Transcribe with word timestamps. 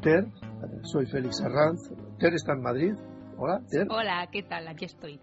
Ter. 0.00 0.24
Soy 0.82 1.04
Félix 1.06 1.42
Arranz. 1.42 1.90
Ter 2.18 2.32
está 2.32 2.54
en 2.54 2.62
Madrid. 2.62 2.94
Hola, 3.36 3.60
Ter. 3.70 3.86
Hola, 3.90 4.26
¿qué 4.32 4.42
tal? 4.42 4.66
Aquí 4.68 4.86
estoy. 4.86 5.20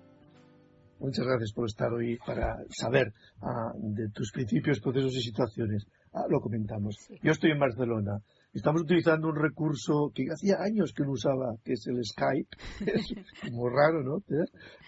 Muchas 1.00 1.26
gracias 1.26 1.52
por 1.54 1.66
estar 1.66 1.92
hoy 1.92 2.18
para 2.26 2.58
saber 2.70 3.12
ah, 3.42 3.72
de 3.76 4.10
tus 4.10 4.32
principios, 4.32 4.80
procesos 4.80 5.16
y 5.16 5.22
situaciones. 5.22 5.88
Ah, 6.14 6.26
lo 6.30 6.40
comentamos. 6.40 6.96
Yo 7.24 7.32
estoy 7.32 7.52
en 7.52 7.60
Barcelona. 7.60 8.20
Estamos 8.54 8.82
utilizando 8.82 9.30
un 9.30 9.36
recurso 9.36 10.12
que 10.14 10.26
hacía 10.32 10.58
años 10.60 10.94
que 10.96 11.04
no 11.04 11.12
usaba, 11.12 11.56
que 11.64 11.74
es 11.74 11.86
el 11.88 12.04
Skype. 12.04 12.50
es 13.46 13.52
muy 13.52 13.72
raro, 13.72 14.04
¿no? 14.04 14.24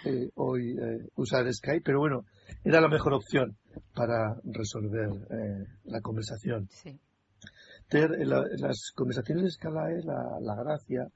Eh, 0.06 0.30
hoy 0.36 0.72
eh, 0.72 1.08
usar 1.16 1.52
Skype, 1.52 1.82
pero 1.84 2.00
bueno, 2.00 2.26
era 2.64 2.80
la 2.80 2.90
mejor 2.90 3.14
opción 3.14 3.58
para 3.96 4.36
resolver 4.44 5.10
eh, 5.32 5.66
la 5.86 6.02
conversación. 6.02 6.68
Sí. 6.70 7.00
Ter, 7.90 8.12
las 8.28 8.92
conversaciones 8.96 9.44
de 9.44 9.50
escala 9.50 9.92
es 9.92 10.06
la, 10.06 10.40
la 10.42 10.56
gracia, 10.56 11.08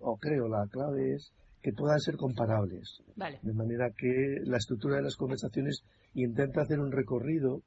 o 0.00 0.16
creo 0.16 0.48
la 0.48 0.66
clave 0.66 1.14
es 1.14 1.32
que 1.62 1.72
puedan 1.72 2.00
ser 2.00 2.16
comparables. 2.16 3.02
De 3.42 3.52
manera 3.52 3.90
que 3.96 4.40
la 4.44 4.58
estructura 4.58 4.96
de 4.96 5.02
las 5.02 5.16
conversaciones 5.16 5.82
intenta 6.14 6.62
hacer 6.62 6.80
un 6.80 6.92
recorrido 6.92 7.62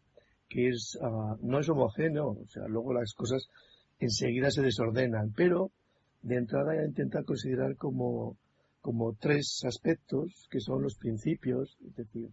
que 0.50 0.68
es 0.70 0.98
ah, 1.02 1.38
no 1.42 1.60
es 1.60 1.70
homogéneo, 1.70 2.28
o 2.28 2.48
sea, 2.48 2.68
luego 2.68 2.94
las 2.94 3.14
cosas 3.14 3.48
enseguida 4.00 4.52
se 4.52 4.62
desordenan, 4.62 5.32
pero 5.36 5.72
de 6.22 6.36
entrada 6.36 6.84
intenta 6.86 7.24
considerar 7.24 7.76
como, 7.78 8.38
como 8.82 9.14
tres 9.14 9.64
aspectos 9.66 10.48
que 10.50 10.60
son 10.60 10.82
los 10.82 10.96
principios, 10.98 11.78
es 11.88 11.96
decir, 11.96 12.30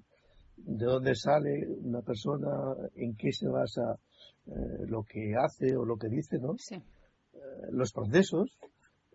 de 0.57 0.85
dónde 0.85 1.15
sale 1.15 1.65
una 1.81 2.03
persona, 2.03 2.49
en 2.97 3.15
qué 3.15 3.33
se 3.33 3.47
basa 3.47 3.99
eh, 4.49 4.87
lo 4.87 5.03
que 5.03 5.35
hace 5.37 5.77
o 5.77 5.85
lo 5.85 5.97
que 5.97 6.09
dice, 6.09 6.39
¿no? 6.39 6.57
Sí. 6.59 6.77
Eh, 7.39 7.69
los 7.71 7.93
procesos, 7.93 8.59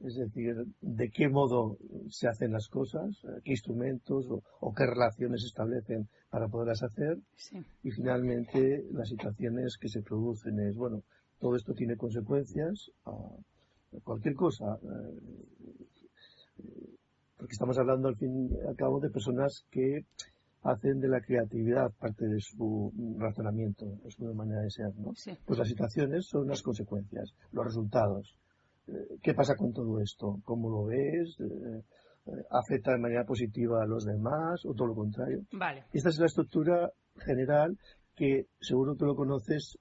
es 0.02 0.16
decir, 0.16 0.56
de 0.81 1.09
qué 1.09 1.30
modo 1.30 1.78
se 2.09 2.28
hacen 2.28 2.52
las 2.52 2.67
cosas, 2.67 3.09
eh, 3.23 3.42
qué 3.44 3.52
instrumentos 3.52 4.28
o, 4.59 4.73
qué 4.73 4.86
relaciones 4.86 5.42
se 5.42 5.48
establecen 5.48 6.08
para 6.30 6.48
poderlas 6.48 6.84
hacer. 6.84 7.17
Y 7.84 7.92
finalmente 7.92 8.84
las 8.92 9.09
situaciones 9.09 9.78
que 9.78 9.88
se 9.88 10.02
producen 10.02 10.59
es, 10.59 10.75
bueno, 10.75 11.03
todo 11.40 11.56
esto 11.56 11.73
tiene 11.73 11.95
consecuencias 11.95 12.92
a 13.06 13.12
cualquier 14.03 14.36
cosa. 14.36 14.78
Eh, 14.84 15.20
porque 17.38 17.53
estamos 17.53 17.78
hablando 17.78 18.08
al 18.08 18.16
fin 18.16 18.50
y 18.50 18.68
al 18.68 18.75
cabo 18.75 19.00
de 19.00 19.09
personas 19.09 19.66
que 19.70 20.06
hacen 20.64 21.00
de 21.00 21.09
la 21.09 21.22
creatividad 21.22 21.92
parte 22.00 22.25
de 22.28 22.39
su 22.39 22.92
razonamiento, 23.17 23.86
de 24.03 24.11
su 24.11 24.23
manera 24.33 24.61
de 24.61 24.69
ser, 24.69 24.95
¿no? 24.97 25.14
Pues 25.45 25.59
las 25.59 25.67
situaciones 25.67 26.25
son 26.28 26.47
las 26.47 26.61
consecuencias, 26.61 27.33
los 27.52 27.66
resultados. 27.66 28.38
¿Qué 29.22 29.34
pasa 29.34 29.56
con 29.56 29.72
todo 29.73 30.00
esto? 30.00 30.39
¿Cómo 30.44 30.69
lo 30.69 30.86
ves? 30.86 31.38
Eh, 31.39 31.84
¿Afecta 32.50 32.91
de 32.91 33.00
manera 33.00 33.25
positiva 33.25 33.84
a 33.84 33.86
los 33.86 34.06
demás 34.06 34.66
o 34.66 34.73
todo 34.73 34.88
lo 34.88 34.95
contrario? 34.95 35.41
Vale. 35.52 35.86
Esta 35.94 36.09
es 36.09 36.19
la 36.19 36.25
estructura 36.25 36.91
general 37.17 37.78
que 38.16 38.47
seguro 38.59 38.95
que 38.95 39.06
lo 39.06 39.16
conoces 39.16 39.78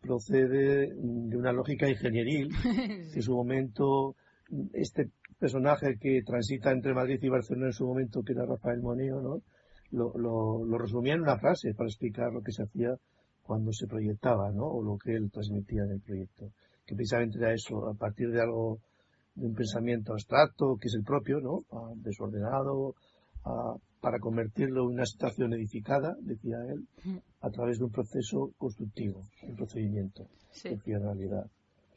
procede 0.00 0.92
de 0.94 1.36
una 1.36 1.52
lógica 1.52 1.88
ingenieril 1.88 2.50
en 3.14 3.22
su 3.22 3.34
momento 3.34 4.14
este 4.72 5.10
personaje 5.38 5.98
que 5.98 6.22
transita 6.24 6.70
entre 6.70 6.94
Madrid 6.94 7.18
y 7.20 7.28
Barcelona 7.28 7.66
en 7.66 7.72
su 7.72 7.86
momento 7.86 8.22
que 8.22 8.32
era 8.32 8.46
Rafael 8.46 8.80
Moneo 8.80 9.20
¿no? 9.20 9.42
Lo, 9.90 10.12
lo, 10.16 10.64
lo 10.64 10.78
resumía 10.78 11.14
en 11.14 11.22
una 11.22 11.38
frase 11.38 11.74
para 11.74 11.88
explicar 11.88 12.32
lo 12.32 12.42
que 12.42 12.52
se 12.52 12.62
hacía 12.62 12.96
cuando 13.42 13.72
se 13.72 13.86
proyectaba 13.86 14.50
¿no? 14.50 14.66
o 14.66 14.82
lo 14.82 14.98
que 14.98 15.14
él 15.14 15.30
transmitía 15.30 15.84
en 15.84 15.92
el 15.92 16.00
proyecto 16.00 16.50
que 16.86 16.94
precisamente 16.94 17.38
era 17.38 17.52
eso, 17.52 17.88
a 17.88 17.94
partir 17.94 18.30
de 18.30 18.40
algo, 18.40 18.78
de 19.34 19.46
un 19.46 19.54
pensamiento 19.54 20.12
abstracto, 20.12 20.76
que 20.80 20.86
es 20.86 20.94
el 20.94 21.02
propio, 21.02 21.40
¿no? 21.40 21.64
Ah, 21.72 21.92
desordenado, 21.96 22.94
ah, 23.44 23.74
para 24.00 24.20
convertirlo 24.20 24.82
en 24.82 24.94
una 24.94 25.04
situación 25.04 25.52
edificada, 25.52 26.16
decía 26.20 26.58
él, 26.68 26.86
a 27.40 27.50
través 27.50 27.78
de 27.78 27.84
un 27.84 27.90
proceso 27.90 28.52
constructivo, 28.56 29.24
un 29.42 29.56
procedimiento, 29.56 30.28
sí. 30.52 30.78
de 30.86 30.98
realidad. 30.98 31.46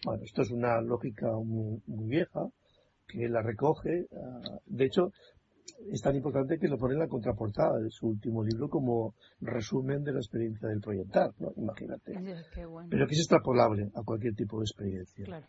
Bueno, 0.03 0.23
esto 0.23 0.41
es 0.41 0.49
una 0.49 0.81
lógica 0.81 1.31
muy, 1.33 1.81
muy 1.85 2.07
vieja, 2.07 2.47
que 3.07 3.29
la 3.29 3.43
recoge. 3.43 4.07
Ah, 4.11 4.59
de 4.65 4.85
hecho, 4.85 5.11
es 5.91 6.01
tan 6.01 6.15
importante 6.15 6.57
que 6.59 6.67
lo 6.67 6.77
pone 6.77 6.93
en 6.93 6.99
la 6.99 7.07
contraportada 7.07 7.79
de 7.79 7.89
su 7.89 8.07
último 8.07 8.43
libro 8.43 8.69
como 8.69 9.15
resumen 9.41 10.03
de 10.03 10.13
la 10.13 10.19
experiencia 10.19 10.67
del 10.69 10.79
proyectar, 10.81 11.29
¿no? 11.39 11.51
Imagínate. 11.57 12.13
Pero 12.89 13.07
que 13.07 13.13
es 13.13 13.19
extrapolable 13.19 13.89
a 13.95 14.03
cualquier 14.03 14.35
tipo 14.35 14.59
de 14.59 14.63
experiencia. 14.63 15.25
Claro. 15.25 15.47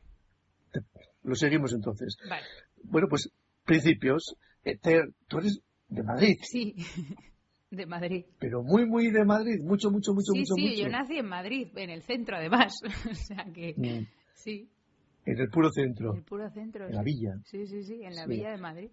Lo 1.23 1.35
seguimos 1.35 1.73
entonces. 1.73 2.17
Vale. 2.29 2.45
Bueno, 2.85 3.09
pues 3.09 3.31
principios. 3.65 4.37
Eh, 4.65 4.79
tú 5.29 5.39
eres 5.39 5.61
de 5.89 6.03
Madrid. 6.03 6.37
Sí, 6.43 6.75
de 7.71 7.87
Madrid. 7.87 8.25
Pero 8.39 8.63
muy, 8.63 8.87
muy 8.87 9.11
de 9.11 9.25
Madrid. 9.25 9.61
Mucho, 9.63 9.91
mucho, 9.91 10.13
mucho, 10.15 10.33
sí, 10.33 10.41
mucho, 10.41 10.55
sí, 10.55 10.63
mucho. 10.69 10.83
yo 10.83 10.89
nací 10.89 11.17
en 11.17 11.27
Madrid, 11.27 11.69
en 11.77 11.91
el 11.91 12.03
centro 12.03 12.37
además. 12.37 12.75
o 13.11 13.15
sea 13.15 13.45
que, 13.53 13.75
Mm. 13.77 14.07
sí, 14.35 14.69
En 15.27 15.39
el 15.39 15.49
puro 15.51 15.71
centro. 15.71 16.13
en 16.13 16.19
el 16.19 16.25
puro 16.25 16.49
centro. 16.51 16.87
En 16.87 16.95
la 16.95 17.03
villa. 17.03 17.35
Sí, 17.45 17.67
sí, 17.67 17.83
sí, 17.83 18.03
en 18.03 18.15
la 18.15 18.25
Sí. 18.25 18.31
villa 18.31 18.51
de 18.51 18.59
Madrid. 18.59 18.91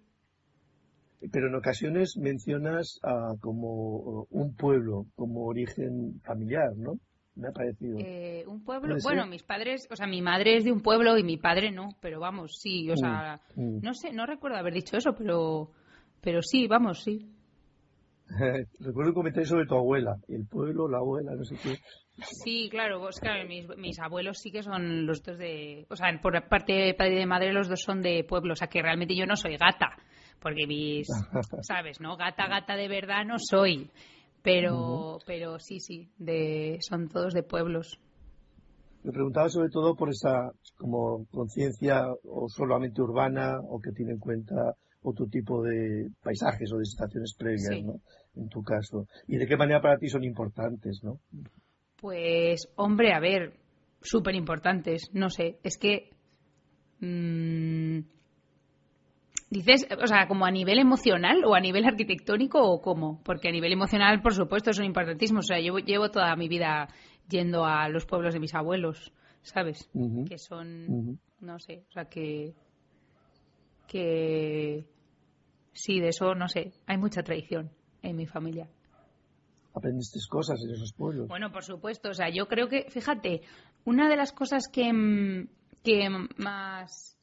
Pero 1.32 1.48
en 1.48 1.54
ocasiones 1.56 2.16
mencionas 2.16 3.00
ah, 3.02 3.34
como 3.40 4.26
un 4.30 4.54
pueblo, 4.54 5.06
como 5.16 5.46
origen 5.46 6.20
familiar, 6.24 6.76
¿no? 6.76 6.98
Me 7.34 7.48
ha 7.48 7.52
parecido. 7.52 7.98
Eh, 8.00 8.44
un 8.46 8.64
pueblo, 8.64 8.88
¿Puede 8.88 9.02
bueno, 9.02 9.22
ser? 9.22 9.30
mis 9.30 9.42
padres, 9.42 9.86
o 9.90 9.96
sea, 9.96 10.06
mi 10.06 10.22
madre 10.22 10.56
es 10.56 10.64
de 10.64 10.72
un 10.72 10.80
pueblo 10.80 11.16
y 11.18 11.22
mi 11.22 11.36
padre 11.36 11.70
no, 11.70 11.90
pero 12.00 12.18
vamos, 12.18 12.58
sí, 12.60 12.90
o 12.90 12.96
sea, 12.96 13.40
Mm, 13.54 13.76
mm. 13.78 13.80
no 13.82 13.94
sé, 13.94 14.12
no 14.12 14.26
recuerdo 14.26 14.58
haber 14.58 14.74
dicho 14.74 14.96
eso, 14.96 15.14
pero, 15.16 15.70
pero 16.20 16.42
sí, 16.42 16.66
vamos, 16.66 17.02
sí. 17.02 17.32
Recuerdo 18.80 19.10
un 19.10 19.14
comentario 19.14 19.48
sobre 19.48 19.66
tu 19.66 19.74
abuela. 19.74 20.16
El 20.28 20.46
pueblo, 20.46 20.88
la 20.88 20.98
abuela, 20.98 21.34
no 21.34 21.44
sé 21.44 21.56
qué. 21.62 21.78
Sí, 22.44 22.68
claro, 22.70 23.00
pues, 23.00 23.20
claro 23.20 23.46
mis, 23.48 23.66
mis 23.76 23.98
abuelos 24.00 24.38
sí 24.38 24.50
que 24.50 24.62
son 24.62 25.06
los 25.06 25.22
dos 25.22 25.38
de, 25.38 25.86
o 25.88 25.96
sea, 25.96 26.08
por 26.20 26.48
parte 26.48 26.72
de 26.72 26.94
padre 26.94 27.14
y 27.14 27.18
de 27.18 27.26
madre 27.26 27.52
los 27.52 27.68
dos 27.68 27.80
son 27.80 28.02
de 28.02 28.24
pueblo, 28.24 28.54
o 28.54 28.56
sea, 28.56 28.68
que 28.68 28.82
realmente 28.82 29.14
yo 29.14 29.24
no 29.24 29.36
soy 29.36 29.56
gata, 29.56 29.96
porque 30.40 30.66
mis, 30.66 31.06
sabes, 31.62 32.00
¿no? 32.00 32.16
Gata, 32.16 32.46
gata 32.48 32.76
de 32.76 32.88
verdad 32.88 33.24
no 33.26 33.36
soy, 33.38 33.90
pero, 34.42 35.18
pero 35.26 35.58
sí, 35.58 35.80
sí, 35.80 36.08
de, 36.18 36.78
son 36.80 37.08
todos 37.08 37.34
de 37.34 37.42
pueblos. 37.42 37.98
Me 39.04 39.12
preguntaba 39.12 39.48
sobre 39.48 39.70
todo 39.70 39.94
por 39.94 40.10
esa 40.10 40.50
como 40.76 41.24
conciencia 41.30 42.04
o 42.24 42.48
solamente 42.48 43.00
urbana 43.00 43.58
o 43.68 43.78
que 43.80 43.92
tiene 43.92 44.12
en 44.12 44.18
cuenta 44.18 44.74
otro 45.02 45.26
tipo 45.26 45.62
de 45.62 46.08
paisajes 46.22 46.72
o 46.72 46.78
de 46.78 46.84
situaciones 46.84 47.34
previas, 47.38 47.68
Sí. 47.76 47.82
¿no? 47.82 48.00
En 48.34 48.48
tu 48.48 48.62
caso. 48.62 49.06
Y 49.26 49.36
de 49.36 49.46
qué 49.46 49.56
manera 49.56 49.80
para 49.80 49.96
ti 49.98 50.08
son 50.08 50.24
importantes, 50.24 51.00
¿no? 51.02 51.18
Pues, 52.00 52.68
hombre, 52.76 53.12
a 53.12 53.20
ver, 53.20 53.54
súper 54.00 54.34
importantes, 54.34 55.08
no 55.12 55.30
sé, 55.30 55.58
es 55.62 55.78
que... 55.78 56.10
mm, 57.00 58.00
dices, 59.50 59.86
o 60.02 60.06
sea, 60.06 60.26
como 60.28 60.46
a 60.46 60.50
nivel 60.50 60.78
emocional 60.78 61.44
o 61.44 61.54
a 61.54 61.60
nivel 61.60 61.84
arquitectónico 61.84 62.60
o 62.62 62.80
cómo, 62.80 63.22
porque 63.24 63.48
a 63.48 63.52
nivel 63.52 63.72
emocional, 63.72 64.20
por 64.20 64.34
supuesto, 64.34 64.72
son 64.72 64.84
importantísimos, 64.84 65.46
o 65.46 65.48
sea, 65.48 65.60
yo 65.60 65.78
llevo 65.78 66.10
toda 66.10 66.34
mi 66.36 66.48
vida 66.48 66.88
yendo 67.28 67.64
a 67.64 67.88
los 67.88 68.06
pueblos 68.06 68.34
de 68.34 68.40
mis 68.40 68.54
abuelos, 68.54 69.12
¿sabes? 69.42 69.90
Que 70.28 70.38
son, 70.38 71.18
no 71.40 71.58
sé, 71.58 71.84
o 71.88 71.92
sea, 71.92 72.04
que... 72.06 72.54
que... 73.86 74.86
Sí, 75.72 76.00
de 76.00 76.08
eso, 76.08 76.34
no 76.34 76.48
sé, 76.48 76.72
hay 76.86 76.98
mucha 76.98 77.22
tradición 77.22 77.70
en 78.02 78.16
mi 78.16 78.26
familia. 78.26 78.68
Aprendiste 79.74 80.18
cosas 80.28 80.60
en 80.64 80.72
esos 80.72 80.92
pueblos. 80.92 81.28
Bueno, 81.28 81.52
por 81.52 81.62
supuesto. 81.62 82.08
O 82.08 82.14
sea, 82.14 82.30
yo 82.30 82.48
creo 82.48 82.68
que, 82.68 82.90
fíjate, 82.90 83.42
una 83.84 84.08
de 84.08 84.16
las 84.16 84.32
cosas 84.32 84.66
que, 84.66 84.92
mm, 84.92 85.48
que 85.84 86.08
más 86.36 87.17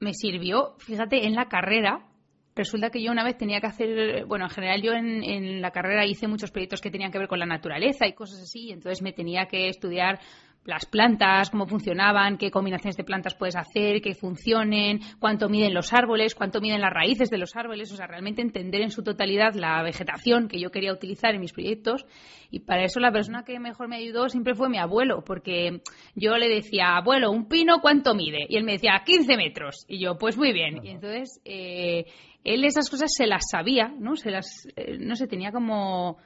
me 0.00 0.12
sirvió, 0.12 0.74
fíjate, 0.78 1.26
en 1.26 1.34
la 1.34 1.48
carrera, 1.48 2.06
resulta 2.54 2.90
que 2.90 3.02
yo 3.02 3.10
una 3.10 3.24
vez 3.24 3.36
tenía 3.36 3.60
que 3.60 3.66
hacer, 3.66 4.26
bueno, 4.26 4.44
en 4.44 4.50
general 4.50 4.82
yo 4.82 4.92
en, 4.92 5.22
en 5.24 5.60
la 5.60 5.70
carrera 5.70 6.06
hice 6.06 6.28
muchos 6.28 6.50
proyectos 6.50 6.80
que 6.80 6.90
tenían 6.90 7.10
que 7.10 7.18
ver 7.18 7.28
con 7.28 7.38
la 7.38 7.46
naturaleza 7.46 8.06
y 8.06 8.14
cosas 8.14 8.42
así, 8.42 8.68
y 8.68 8.72
entonces 8.72 9.02
me 9.02 9.12
tenía 9.12 9.46
que 9.46 9.68
estudiar 9.68 10.20
las 10.64 10.86
plantas, 10.86 11.50
cómo 11.50 11.66
funcionaban, 11.66 12.38
qué 12.38 12.50
combinaciones 12.50 12.96
de 12.96 13.04
plantas 13.04 13.34
puedes 13.34 13.56
hacer, 13.56 14.00
que 14.00 14.14
funcionen, 14.14 15.00
cuánto 15.18 15.48
miden 15.48 15.74
los 15.74 15.92
árboles, 15.92 16.34
cuánto 16.34 16.60
miden 16.60 16.80
las 16.80 16.92
raíces 16.92 17.30
de 17.30 17.38
los 17.38 17.54
árboles, 17.56 17.92
o 17.92 17.96
sea, 17.96 18.06
realmente 18.06 18.42
entender 18.42 18.80
en 18.80 18.90
su 18.90 19.02
totalidad 19.02 19.54
la 19.54 19.82
vegetación 19.82 20.48
que 20.48 20.58
yo 20.58 20.70
quería 20.70 20.92
utilizar 20.92 21.34
en 21.34 21.40
mis 21.40 21.52
proyectos. 21.52 22.06
Y 22.50 22.60
para 22.60 22.84
eso 22.84 23.00
la 23.00 23.12
persona 23.12 23.44
que 23.44 23.58
mejor 23.58 23.88
me 23.88 23.96
ayudó 23.96 24.28
siempre 24.28 24.54
fue 24.54 24.68
mi 24.68 24.78
abuelo, 24.78 25.22
porque 25.24 25.82
yo 26.14 26.36
le 26.36 26.48
decía, 26.48 26.96
abuelo, 26.96 27.30
un 27.30 27.48
pino, 27.48 27.80
¿cuánto 27.80 28.14
mide? 28.14 28.46
Y 28.48 28.56
él 28.56 28.64
me 28.64 28.72
decía, 28.72 29.02
15 29.04 29.36
metros. 29.36 29.84
Y 29.88 29.98
yo, 29.98 30.16
pues 30.18 30.36
muy 30.36 30.52
bien. 30.52 30.84
Y 30.84 30.90
entonces, 30.90 31.40
eh, 31.44 32.06
él 32.44 32.64
esas 32.64 32.88
cosas 32.88 33.10
se 33.14 33.26
las 33.26 33.48
sabía, 33.50 33.92
¿no? 33.98 34.16
Se 34.16 34.30
las, 34.30 34.68
eh, 34.76 34.98
no 34.98 35.16
sé, 35.16 35.26
tenía 35.26 35.50
como 35.50 36.18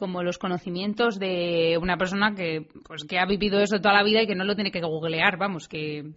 como 0.00 0.22
los 0.22 0.38
conocimientos 0.38 1.18
de 1.18 1.78
una 1.78 1.98
persona 1.98 2.34
que 2.34 2.66
pues 2.88 3.04
que 3.04 3.18
ha 3.18 3.26
vivido 3.26 3.60
eso 3.60 3.82
toda 3.82 3.92
la 3.92 4.02
vida 4.02 4.22
y 4.22 4.26
que 4.26 4.34
no 4.34 4.44
lo 4.44 4.54
tiene 4.54 4.70
que 4.70 4.80
googlear, 4.80 5.36
vamos, 5.36 5.68
que 5.68 6.14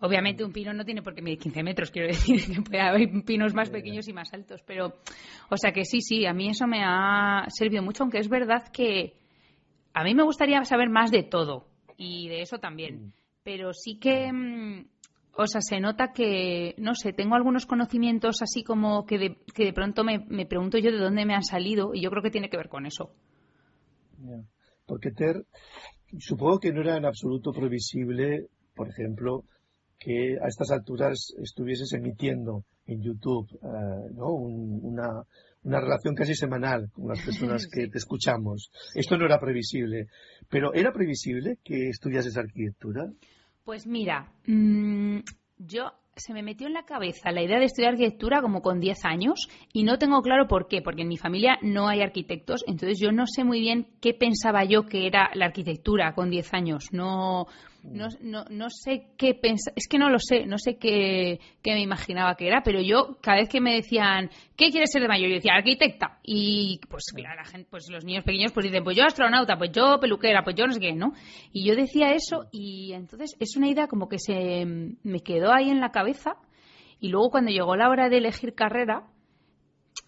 Obviamente 0.00 0.44
un 0.44 0.52
pino 0.52 0.74
no 0.74 0.84
tiene 0.84 1.00
por 1.00 1.14
qué 1.14 1.22
medir 1.22 1.38
15 1.38 1.62
metros, 1.62 1.90
quiero 1.90 2.08
decir 2.14 2.44
que 2.44 2.60
puede 2.60 2.82
haber 2.82 3.08
pinos 3.24 3.54
más 3.54 3.70
pequeños 3.70 4.08
y 4.08 4.12
más 4.12 4.34
altos, 4.34 4.62
pero, 4.66 4.96
o 5.48 5.56
sea 5.56 5.72
que 5.72 5.84
sí, 5.84 6.00
sí, 6.00 6.26
a 6.26 6.34
mí 6.34 6.50
eso 6.50 6.66
me 6.66 6.82
ha 6.84 7.46
servido 7.48 7.82
mucho, 7.82 8.02
aunque 8.02 8.18
es 8.18 8.28
verdad 8.28 8.68
que 8.72 9.14
a 9.94 10.02
mí 10.02 10.14
me 10.14 10.24
gustaría 10.24 10.62
saber 10.64 10.90
más 10.90 11.12
de 11.12 11.22
todo 11.22 11.68
y 11.96 12.28
de 12.28 12.42
eso 12.42 12.58
también, 12.58 12.96
mm. 12.96 13.12
pero 13.44 13.72
sí 13.72 13.98
que, 14.00 14.30
mm, 14.32 14.88
o 15.36 15.46
sea, 15.46 15.60
se 15.60 15.80
nota 15.80 16.12
que, 16.12 16.74
no 16.78 16.94
sé, 16.94 17.12
tengo 17.12 17.34
algunos 17.34 17.66
conocimientos 17.66 18.42
así 18.42 18.62
como 18.62 19.04
que 19.04 19.18
de, 19.18 19.36
que 19.54 19.64
de 19.64 19.72
pronto 19.72 20.04
me, 20.04 20.18
me 20.28 20.46
pregunto 20.46 20.78
yo 20.78 20.90
de 20.90 20.98
dónde 20.98 21.26
me 21.26 21.34
han 21.34 21.42
salido 21.42 21.94
y 21.94 22.02
yo 22.02 22.10
creo 22.10 22.22
que 22.22 22.30
tiene 22.30 22.48
que 22.48 22.56
ver 22.56 22.68
con 22.68 22.86
eso. 22.86 23.10
Porque 24.86 25.10
Ter, 25.10 25.44
supongo 26.18 26.58
que 26.58 26.72
no 26.72 26.82
era 26.82 26.96
en 26.96 27.04
absoluto 27.04 27.52
previsible, 27.52 28.46
por 28.74 28.88
ejemplo, 28.88 29.44
que 29.98 30.36
a 30.42 30.48
estas 30.48 30.70
alturas 30.70 31.34
estuvieses 31.42 31.92
emitiendo 31.92 32.64
en 32.86 33.02
YouTube 33.02 33.48
eh, 33.54 34.10
¿no? 34.14 34.32
una, 34.32 35.22
una 35.62 35.80
relación 35.80 36.14
casi 36.14 36.34
semanal 36.34 36.90
con 36.92 37.08
las 37.08 37.20
personas 37.24 37.66
que 37.72 37.88
te 37.88 37.98
escuchamos. 37.98 38.70
Esto 38.94 39.16
no 39.16 39.24
era 39.24 39.40
previsible, 39.40 40.08
pero 40.48 40.74
¿era 40.74 40.92
previsible 40.92 41.58
que 41.64 41.88
estudiases 41.88 42.36
arquitectura? 42.36 43.10
Pues 43.64 43.86
mira, 43.86 44.30
mm, 44.46 45.20
yo 45.58 45.92
se 46.16 46.34
me 46.34 46.42
metió 46.42 46.66
en 46.66 46.74
la 46.74 46.84
cabeza 46.84 47.32
la 47.32 47.42
idea 47.42 47.58
de 47.58 47.64
estudiar 47.64 47.92
arquitectura 47.92 48.42
como 48.42 48.60
con 48.60 48.78
10 48.78 49.04
años 49.06 49.48
y 49.72 49.84
no 49.84 49.98
tengo 49.98 50.20
claro 50.20 50.46
por 50.46 50.68
qué, 50.68 50.82
porque 50.82 51.00
en 51.00 51.08
mi 51.08 51.16
familia 51.16 51.58
no 51.62 51.88
hay 51.88 52.02
arquitectos, 52.02 52.62
entonces 52.66 52.98
yo 53.00 53.10
no 53.10 53.26
sé 53.26 53.42
muy 53.42 53.60
bien 53.60 53.86
qué 54.02 54.12
pensaba 54.12 54.64
yo 54.64 54.84
que 54.86 55.06
era 55.06 55.30
la 55.34 55.46
arquitectura 55.46 56.14
con 56.14 56.28
10 56.28 56.52
años. 56.52 56.92
No, 56.92 57.46
no, 57.84 58.08
no, 58.20 58.44
no 58.48 58.70
sé 58.70 59.08
qué 59.18 59.34
pensar, 59.34 59.74
es 59.76 59.86
que 59.88 59.98
no 59.98 60.08
lo 60.08 60.18
sé, 60.18 60.46
no 60.46 60.58
sé 60.58 60.76
qué, 60.78 61.38
me 61.64 61.82
imaginaba 61.82 62.34
que 62.34 62.46
era, 62.46 62.62
pero 62.64 62.80
yo 62.80 63.18
cada 63.20 63.38
vez 63.38 63.48
que 63.48 63.60
me 63.60 63.74
decían, 63.74 64.30
¿qué 64.56 64.70
quieres 64.70 64.90
ser 64.90 65.02
de 65.02 65.08
mayor? 65.08 65.28
Yo 65.28 65.34
decía, 65.34 65.54
arquitecta. 65.54 66.18
Y 66.22 66.80
pues 66.88 67.04
claro, 67.14 67.36
la 67.36 67.44
gente, 67.44 67.68
pues 67.70 67.88
los 67.90 68.04
niños 68.04 68.24
pequeños 68.24 68.52
pues 68.52 68.64
dicen, 68.64 68.82
pues 68.82 68.96
yo 68.96 69.04
astronauta, 69.04 69.56
pues 69.56 69.70
yo 69.72 69.98
peluquera, 70.00 70.42
pues 70.42 70.56
yo 70.56 70.66
no 70.66 70.72
sé 70.72 70.80
qué, 70.80 70.94
¿no? 70.94 71.12
Y 71.52 71.64
yo 71.64 71.76
decía 71.76 72.12
eso 72.12 72.46
y 72.52 72.92
entonces 72.94 73.36
es 73.38 73.56
una 73.56 73.68
idea 73.68 73.86
como 73.86 74.08
que 74.08 74.18
se 74.18 74.64
me 74.64 75.20
quedó 75.20 75.52
ahí 75.52 75.68
en 75.68 75.80
la 75.80 75.90
cabeza 75.90 76.36
y 77.00 77.08
luego 77.08 77.30
cuando 77.30 77.50
llegó 77.50 77.76
la 77.76 77.90
hora 77.90 78.08
de 78.08 78.16
elegir 78.16 78.54
carrera, 78.54 79.06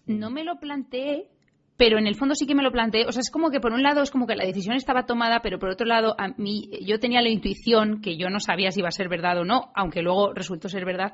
no 0.07 0.31
me 0.31 0.43
lo 0.43 0.59
planteé 0.59 1.29
pero 1.77 1.99
en 1.99 2.07
el 2.07 2.15
fondo 2.15 2.35
sí 2.35 2.45
que 2.45 2.55
me 2.55 2.63
lo 2.63 2.71
planteé. 2.71 3.05
O 3.05 3.11
sea, 3.11 3.21
es 3.21 3.31
como 3.31 3.51
que 3.51 3.59
por 3.59 3.71
un 3.71 3.83
lado 3.83 4.01
es 4.01 4.11
como 4.11 4.27
que 4.27 4.35
la 4.35 4.45
decisión 4.45 4.75
estaba 4.75 5.05
tomada, 5.05 5.41
pero 5.41 5.59
por 5.59 5.69
otro 5.69 5.85
lado 5.85 6.15
a 6.17 6.29
mí 6.37 6.69
yo 6.81 6.99
tenía 6.99 7.21
la 7.21 7.29
intuición, 7.29 8.01
que 8.01 8.17
yo 8.17 8.29
no 8.29 8.39
sabía 8.39 8.71
si 8.71 8.79
iba 8.79 8.89
a 8.89 8.91
ser 8.91 9.07
verdad 9.07 9.37
o 9.39 9.45
no, 9.45 9.71
aunque 9.75 10.01
luego 10.01 10.33
resultó 10.33 10.67
ser 10.67 10.85
verdad, 10.85 11.13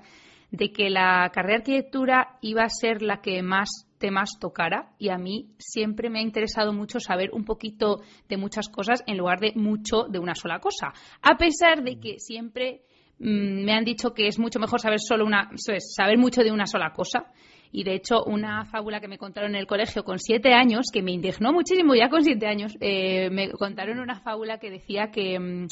de 0.52 0.72
que 0.72 0.90
la 0.90 1.30
carrera 1.34 1.58
de 1.58 1.62
arquitectura 1.62 2.38
iba 2.42 2.64
a 2.64 2.70
ser 2.70 3.02
la 3.02 3.22
que 3.22 3.42
más 3.42 3.88
temas 3.98 4.38
tocara 4.40 4.92
y 5.00 5.10
a 5.10 5.18
mí 5.18 5.50
siempre 5.58 6.10
me 6.10 6.20
ha 6.20 6.22
interesado 6.22 6.74
mucho 6.74 7.00
saber 7.00 7.32
un 7.34 7.44
poquito 7.44 8.02
de 8.30 8.38
muchas 8.38 8.70
cosas 8.70 9.04
en 9.08 9.18
lugar 9.18 9.40
de 9.40 9.54
mucho 9.56 10.04
de 10.04 10.20
una 10.20 10.36
sola 10.36 10.60
cosa. 10.60 10.94
A 11.22 11.38
pesar 11.38 11.84
de 11.84 12.00
que 12.00 12.20
siempre 12.20 12.84
mm, 13.20 13.66
me 13.66 13.74
han 13.74 13.84
dicho 13.84 14.14
que 14.14 14.28
es 14.28 14.38
mucho 14.38 14.60
mejor 14.60 14.80
saber 14.80 15.00
solo 15.00 15.26
una, 15.26 15.50
saber 15.56 16.18
mucho 16.18 16.44
de 16.44 16.52
una 16.52 16.68
sola 16.68 16.94
cosa 16.94 17.32
y 17.76 17.84
de 17.84 17.96
hecho, 17.96 18.24
una 18.24 18.66
fábula 18.66 19.02
que 19.02 19.08
me 19.08 19.18
contaron 19.18 19.56
en 19.56 19.60
el 19.60 19.66
colegio 19.66 20.04
con 20.04 20.20
siete 20.20 20.54
años, 20.54 20.92
que 20.94 21.02
me 21.02 21.12
indignó 21.12 21.52
muchísimo 21.52 21.96
ya 21.96 22.08
con 22.08 22.24
siete 22.24 22.46
años, 22.46 22.78
eh, 22.80 23.32
me 23.32 23.50
contaron 23.50 24.00
una 24.00 24.20
fábula 24.20 24.60
que 24.60 24.70
decía 24.70 25.10
que, 25.12 25.40
mm, 25.40 25.68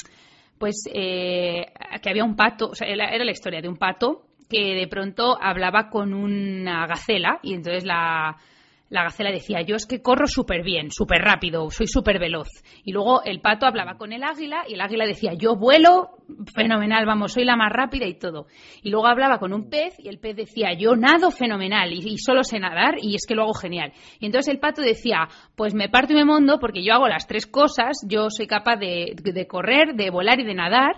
pues, 0.58 0.84
eh, 0.92 1.66
que 2.02 2.10
había 2.10 2.24
un 2.24 2.34
pato, 2.34 2.70
o 2.70 2.74
sea, 2.74 2.88
era 2.88 3.24
la 3.24 3.30
historia 3.30 3.62
de 3.62 3.68
un 3.68 3.76
pato 3.76 4.24
que 4.50 4.74
de 4.74 4.88
pronto 4.88 5.38
hablaba 5.40 5.90
con 5.90 6.12
una 6.12 6.88
gacela 6.88 7.38
y 7.40 7.54
entonces 7.54 7.84
la, 7.84 8.36
la 8.92 9.04
gacela 9.04 9.30
decía, 9.30 9.62
yo 9.62 9.74
es 9.74 9.86
que 9.86 10.02
corro 10.02 10.26
súper 10.26 10.62
bien, 10.62 10.90
súper 10.90 11.22
rápido, 11.22 11.70
soy 11.70 11.86
súper 11.86 12.18
veloz. 12.18 12.48
Y 12.84 12.92
luego 12.92 13.22
el 13.24 13.40
pato 13.40 13.64
hablaba 13.64 13.96
con 13.96 14.12
el 14.12 14.22
águila 14.22 14.64
y 14.68 14.74
el 14.74 14.82
águila 14.82 15.06
decía, 15.06 15.32
yo 15.32 15.56
vuelo 15.56 16.10
fenomenal, 16.54 17.06
vamos, 17.06 17.32
soy 17.32 17.46
la 17.46 17.56
más 17.56 17.72
rápida 17.72 18.06
y 18.06 18.18
todo. 18.18 18.48
Y 18.82 18.90
luego 18.90 19.06
hablaba 19.06 19.38
con 19.38 19.54
un 19.54 19.70
pez 19.70 19.98
y 19.98 20.08
el 20.08 20.18
pez 20.18 20.36
decía, 20.36 20.74
yo 20.74 20.94
nado 20.94 21.30
fenomenal 21.30 21.90
y, 21.90 22.18
solo 22.18 22.44
sé 22.44 22.60
nadar 22.60 22.96
y 23.00 23.14
es 23.14 23.24
que 23.26 23.34
lo 23.34 23.44
hago 23.44 23.54
genial. 23.54 23.94
Y 24.20 24.26
entonces 24.26 24.52
el 24.52 24.60
pato 24.60 24.82
decía, 24.82 25.26
pues 25.56 25.72
me 25.72 25.88
parto 25.88 26.12
y 26.12 26.16
me 26.16 26.26
mondo 26.26 26.58
porque 26.60 26.84
yo 26.84 26.92
hago 26.92 27.08
las 27.08 27.26
tres 27.26 27.46
cosas, 27.46 27.96
yo 28.06 28.28
soy 28.28 28.46
capaz 28.46 28.76
de, 28.76 29.14
de 29.16 29.46
correr, 29.46 29.94
de 29.94 30.10
volar 30.10 30.38
y 30.38 30.44
de 30.44 30.54
nadar 30.54 30.96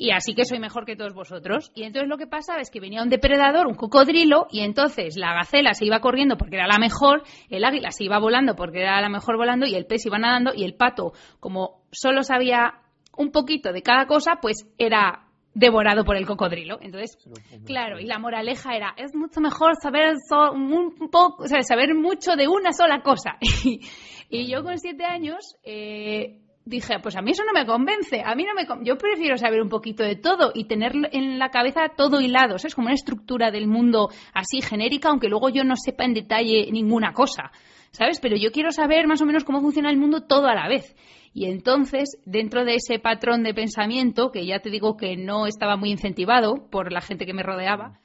y 0.00 0.12
así 0.12 0.34
que 0.34 0.46
soy 0.46 0.58
mejor 0.58 0.86
que 0.86 0.96
todos 0.96 1.12
vosotros. 1.12 1.70
Y 1.74 1.82
entonces 1.82 2.08
lo 2.08 2.16
que 2.16 2.26
pasaba 2.26 2.62
es 2.62 2.70
que 2.70 2.80
venía 2.80 3.02
un 3.02 3.10
depredador, 3.10 3.66
un 3.66 3.74
cocodrilo, 3.74 4.46
y 4.50 4.60
entonces 4.60 5.14
la 5.18 5.34
gacela 5.34 5.74
se 5.74 5.84
iba 5.84 6.00
corriendo 6.00 6.38
porque 6.38 6.56
era 6.56 6.66
la 6.66 6.78
mejor, 6.78 7.22
el 7.50 7.62
águila 7.66 7.90
se 7.90 8.04
iba 8.04 8.18
volando 8.18 8.56
porque 8.56 8.80
era 8.80 8.98
la 9.02 9.10
mejor 9.10 9.36
volando, 9.36 9.66
y 9.66 9.74
el 9.74 9.84
pez 9.84 10.06
iba 10.06 10.18
nadando, 10.18 10.52
y 10.56 10.64
el 10.64 10.72
pato, 10.72 11.12
como 11.38 11.82
solo 11.92 12.22
sabía 12.22 12.80
un 13.18 13.30
poquito 13.30 13.74
de 13.74 13.82
cada 13.82 14.06
cosa, 14.06 14.38
pues 14.40 14.66
era 14.78 15.26
devorado 15.52 16.02
por 16.06 16.16
el 16.16 16.26
cocodrilo. 16.26 16.78
Entonces, 16.80 17.18
claro, 17.66 18.00
y 18.00 18.06
la 18.06 18.18
moraleja 18.18 18.74
era, 18.74 18.94
es 18.96 19.14
mucho 19.14 19.42
mejor 19.42 19.76
saber 19.82 20.14
un 20.54 21.10
poco, 21.12 21.42
o 21.42 21.46
sea, 21.46 21.60
saber 21.60 21.94
mucho 21.94 22.36
de 22.36 22.48
una 22.48 22.72
sola 22.72 23.02
cosa. 23.02 23.36
y 24.30 24.50
yo 24.50 24.62
con 24.62 24.78
siete 24.78 25.04
años 25.04 25.58
eh, 25.62 26.40
dije, 26.70 27.00
pues 27.02 27.16
a 27.16 27.20
mí 27.20 27.32
eso 27.32 27.42
no 27.44 27.52
me 27.52 27.66
convence, 27.66 28.22
a 28.24 28.34
mí 28.34 28.44
no 28.44 28.54
me 28.54 28.84
yo 28.84 28.96
prefiero 28.96 29.36
saber 29.36 29.60
un 29.60 29.68
poquito 29.68 30.04
de 30.04 30.16
todo 30.16 30.52
y 30.54 30.64
tener 30.64 30.92
en 31.12 31.38
la 31.38 31.50
cabeza 31.50 31.88
todo 31.96 32.20
hilado, 32.20 32.56
es 32.56 32.74
como 32.74 32.86
una 32.86 32.94
estructura 32.94 33.50
del 33.50 33.66
mundo 33.66 34.08
así 34.32 34.62
genérica, 34.62 35.10
aunque 35.10 35.28
luego 35.28 35.48
yo 35.48 35.64
no 35.64 35.74
sepa 35.76 36.04
en 36.04 36.14
detalle 36.14 36.70
ninguna 36.70 37.12
cosa, 37.12 37.50
¿sabes? 37.90 38.20
Pero 38.20 38.36
yo 38.36 38.52
quiero 38.52 38.70
saber 38.70 39.08
más 39.08 39.20
o 39.20 39.26
menos 39.26 39.44
cómo 39.44 39.60
funciona 39.60 39.90
el 39.90 39.98
mundo 39.98 40.22
todo 40.22 40.46
a 40.46 40.54
la 40.54 40.68
vez. 40.68 40.94
Y 41.32 41.46
entonces, 41.46 42.20
dentro 42.24 42.64
de 42.64 42.76
ese 42.76 42.98
patrón 42.98 43.42
de 43.42 43.54
pensamiento, 43.54 44.30
que 44.30 44.46
ya 44.46 44.60
te 44.60 44.70
digo 44.70 44.96
que 44.96 45.16
no 45.16 45.46
estaba 45.46 45.76
muy 45.76 45.90
incentivado 45.90 46.68
por 46.70 46.92
la 46.92 47.00
gente 47.00 47.26
que 47.26 47.34
me 47.34 47.42
rodeaba, 47.42 48.00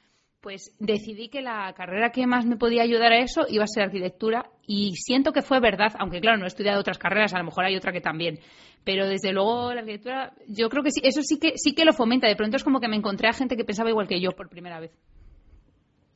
pues 0.46 0.72
decidí 0.78 1.28
que 1.28 1.42
la 1.42 1.74
carrera 1.76 2.12
que 2.12 2.24
más 2.24 2.46
me 2.46 2.56
podía 2.56 2.84
ayudar 2.84 3.10
a 3.10 3.18
eso 3.18 3.46
iba 3.48 3.64
a 3.64 3.66
ser 3.66 3.82
arquitectura 3.82 4.48
y 4.64 4.94
siento 4.94 5.32
que 5.32 5.42
fue 5.42 5.58
verdad, 5.58 5.92
aunque 5.98 6.20
claro, 6.20 6.38
no 6.38 6.44
he 6.44 6.46
estudiado 6.46 6.78
otras 6.78 6.98
carreras, 6.98 7.34
a 7.34 7.38
lo 7.38 7.46
mejor 7.46 7.64
hay 7.64 7.74
otra 7.74 7.90
que 7.90 8.00
también, 8.00 8.38
pero 8.84 9.08
desde 9.08 9.32
luego 9.32 9.74
la 9.74 9.80
arquitectura, 9.80 10.34
yo 10.46 10.68
creo 10.68 10.84
que 10.84 10.92
sí, 10.92 11.00
eso 11.02 11.20
sí 11.22 11.40
que 11.40 11.54
sí 11.56 11.74
que 11.74 11.84
lo 11.84 11.92
fomenta. 11.92 12.28
De 12.28 12.36
pronto 12.36 12.58
es 12.58 12.62
como 12.62 12.78
que 12.78 12.86
me 12.86 12.94
encontré 12.94 13.26
a 13.26 13.32
gente 13.32 13.56
que 13.56 13.64
pensaba 13.64 13.90
igual 13.90 14.06
que 14.06 14.20
yo 14.20 14.36
por 14.36 14.48
primera 14.48 14.78
vez. 14.78 14.92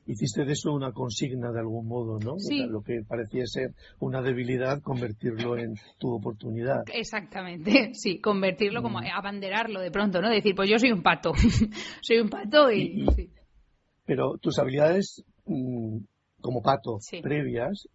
Hiciste 0.06 0.44
de 0.44 0.52
eso 0.52 0.72
una 0.72 0.92
consigna 0.92 1.50
de 1.50 1.58
algún 1.58 1.88
modo, 1.88 2.20
¿no? 2.20 2.36
lo 2.68 2.82
que 2.82 3.00
parecía 3.02 3.46
ser 3.46 3.74
una 3.98 4.22
debilidad, 4.22 4.80
convertirlo 4.80 5.58
en 5.58 5.74
tu 5.98 6.14
oportunidad. 6.14 6.84
Exactamente, 6.94 7.90
sí, 7.94 8.20
convertirlo 8.20 8.80
como 8.80 9.00
mm. 9.00 9.06
abanderarlo 9.12 9.80
de 9.80 9.90
pronto, 9.90 10.22
¿no? 10.22 10.30
Decir, 10.30 10.54
pues 10.54 10.70
yo 10.70 10.78
soy 10.78 10.92
un 10.92 11.02
pato, 11.02 11.32
soy 12.00 12.18
un 12.18 12.28
pato 12.28 12.70
y 12.70 13.04
pero 14.06 14.36
tus 14.38 14.58
habilidades 14.58 15.24
mm, 15.46 15.98
como 16.40 16.62
pato 16.62 16.98
previas 17.22 17.88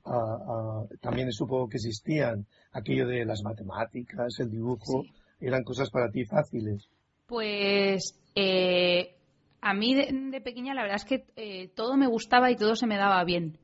también 1.01 1.31
supongo 1.31 1.67
que 1.67 1.77
existían 1.77 2.45
aquello 2.71 3.07
de 3.07 3.25
las 3.25 3.41
matemáticas 3.43 4.39
el 4.39 4.51
dibujo 4.51 5.03
eran 5.39 5.63
cosas 5.63 5.89
para 5.89 6.11
ti 6.11 6.25
fáciles 6.25 6.87
pues 7.25 8.19
eh, 8.35 9.15
a 9.61 9.73
mí 9.73 9.95
de, 9.95 10.41
pequeña 10.41 10.75
la 10.75 10.83
verdad 10.83 10.97
es 10.97 11.05
que 11.05 11.25
eh, 11.35 11.69
todo 11.75 11.97
me 11.97 12.07
gustaba 12.07 12.51
y 12.51 12.55
todo 12.55 12.75
se 12.75 12.85
me 12.85 12.97
daba 12.97 13.23
bien 13.23 13.57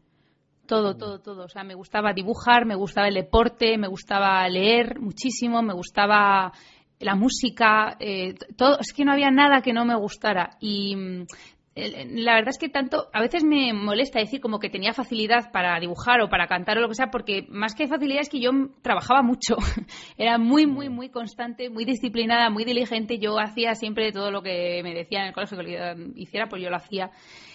todo, 0.72 0.96
todo, 0.96 1.20
todo. 1.20 1.44
O 1.44 1.48
sea, 1.50 1.66
me 1.66 1.76
gustaba 1.76 2.14
dibujar, 2.14 2.66
me 2.66 2.76
gustaba 2.76 3.10
el 3.10 3.16
deporte, 3.16 3.78
me 3.78 3.90
gustaba 3.90 4.48
leer 4.48 5.02
muchísimo, 5.02 5.62
me 5.62 5.74
gustaba 5.74 6.54
la 7.00 7.16
música, 7.16 7.98
eh, 8.00 8.36
todo. 8.56 8.80
Es 8.80 8.94
que 8.94 9.04
no 9.04 9.12
había 9.12 9.32
nada 9.32 9.62
que 9.62 9.74
no 9.74 9.84
me 9.84 9.98
gustara. 9.98 10.52
Y 10.62 10.96
mm, 10.96 11.26
la 11.74 12.36
verdad 12.36 12.50
es 12.50 12.58
que 12.58 12.68
tanto, 12.68 13.08
a 13.14 13.22
veces 13.22 13.46
me 13.46 13.72
molesta 13.72 14.20
decir 14.20 14.42
como 14.42 14.60
que 14.60 14.70
tenía 14.70 14.94
facilidad 14.94 15.52
para 15.54 15.80
dibujar 15.80 16.20
o 16.20 16.30
para 16.30 16.48
cantar 16.48 16.78
o 16.78 16.82
lo 16.82 16.90
que 16.90 16.96
sea, 16.96 17.12
porque 17.12 17.46
más 17.50 17.76
que 17.76 17.88
facilidad 17.88 18.22
es 18.22 18.30
que 18.30 18.42
yo 18.42 18.52
trabajaba 18.82 19.22
mucho. 19.22 19.56
Era 20.18 20.38
muy, 20.38 20.66
muy, 20.66 20.90
muy 20.90 21.10
constante, 21.10 21.70
muy 21.70 21.86
disciplinada, 21.86 22.50
muy 22.50 22.66
diligente. 22.66 23.20
Yo 23.20 23.40
hacía 23.40 23.74
siempre 23.76 24.12
todo 24.12 24.32
lo 24.32 24.42
que 24.42 24.82
me 24.84 24.94
decía 24.94 25.22
en 25.22 25.28
el 25.28 25.34
colegio 25.34 25.58
que 25.60 26.12
hiciera, 26.16 26.50
pues 26.50 26.62
yo 26.62 26.70
lo 26.70 26.76
hacía. 26.76 27.12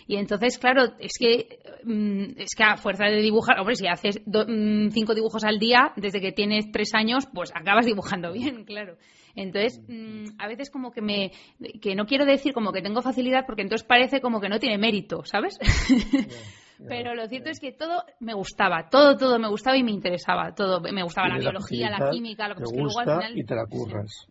Y 0.07 0.17
entonces, 0.17 0.57
claro, 0.57 0.95
es 0.99 1.13
que, 1.19 1.59
mm, 1.85 2.41
es 2.41 2.55
que 2.57 2.65
a 2.65 2.77
fuerza 2.79 3.05
de 3.05 3.21
dibujar, 3.21 3.59
hombre, 3.61 3.75
si 3.75 3.87
haces 3.87 4.23
mm, 4.25 4.89
cinco 4.93 5.15
dibujos 5.15 5.45
al 5.45 5.59
día 5.59 5.93
desde 5.97 6.23
que 6.23 6.33
tienes 6.33 6.71
tres 6.73 6.95
años, 6.95 7.27
pues 7.35 7.53
acabas 7.55 7.85
dibujando 7.85 8.33
bien, 8.33 8.65
claro. 8.65 8.97
Entonces, 9.37 9.81
mm, 9.87 10.39
a 10.39 10.49
veces 10.49 10.71
como 10.71 10.91
que 10.91 11.03
me, 11.03 11.31
que 11.81 11.95
no 11.95 12.07
quiero 12.07 12.25
decir 12.25 12.53
como 12.53 12.73
que 12.73 12.83
tengo 12.83 13.03
facilidad 13.03 13.45
porque 13.47 13.63
entonces 13.63 13.87
parece 13.87 14.21
como 14.21 14.41
que 14.41 14.49
no 14.49 14.59
tiene 14.59 14.79
mérito, 14.79 15.25
¿sabes? 15.25 15.59
Pero 16.89 17.15
lo 17.15 17.27
cierto 17.29 17.51
es 17.51 17.61
que 17.61 17.73
todo 17.73 18.03
me 18.21 18.35
gustaba, 18.35 18.89
todo, 18.91 19.17
todo 19.17 19.39
me 19.39 19.49
gustaba 19.49 19.77
y 19.77 19.83
me 19.83 19.93
interesaba, 19.93 20.55
todo. 20.55 20.81
Me 20.81 21.03
gustaba 21.03 21.29
la 21.29 21.39
biología, 21.39 21.91
la 21.91 22.11
química, 22.11 22.49
lo 22.49 22.55
que 22.55 22.65
es 22.65 22.73
que 22.73 22.81
luego 22.81 23.01
al 23.01 23.07
final... 23.07 23.39
Y 23.39 23.45
te 23.45 23.55
la 23.55 23.67
curras. 23.67 24.29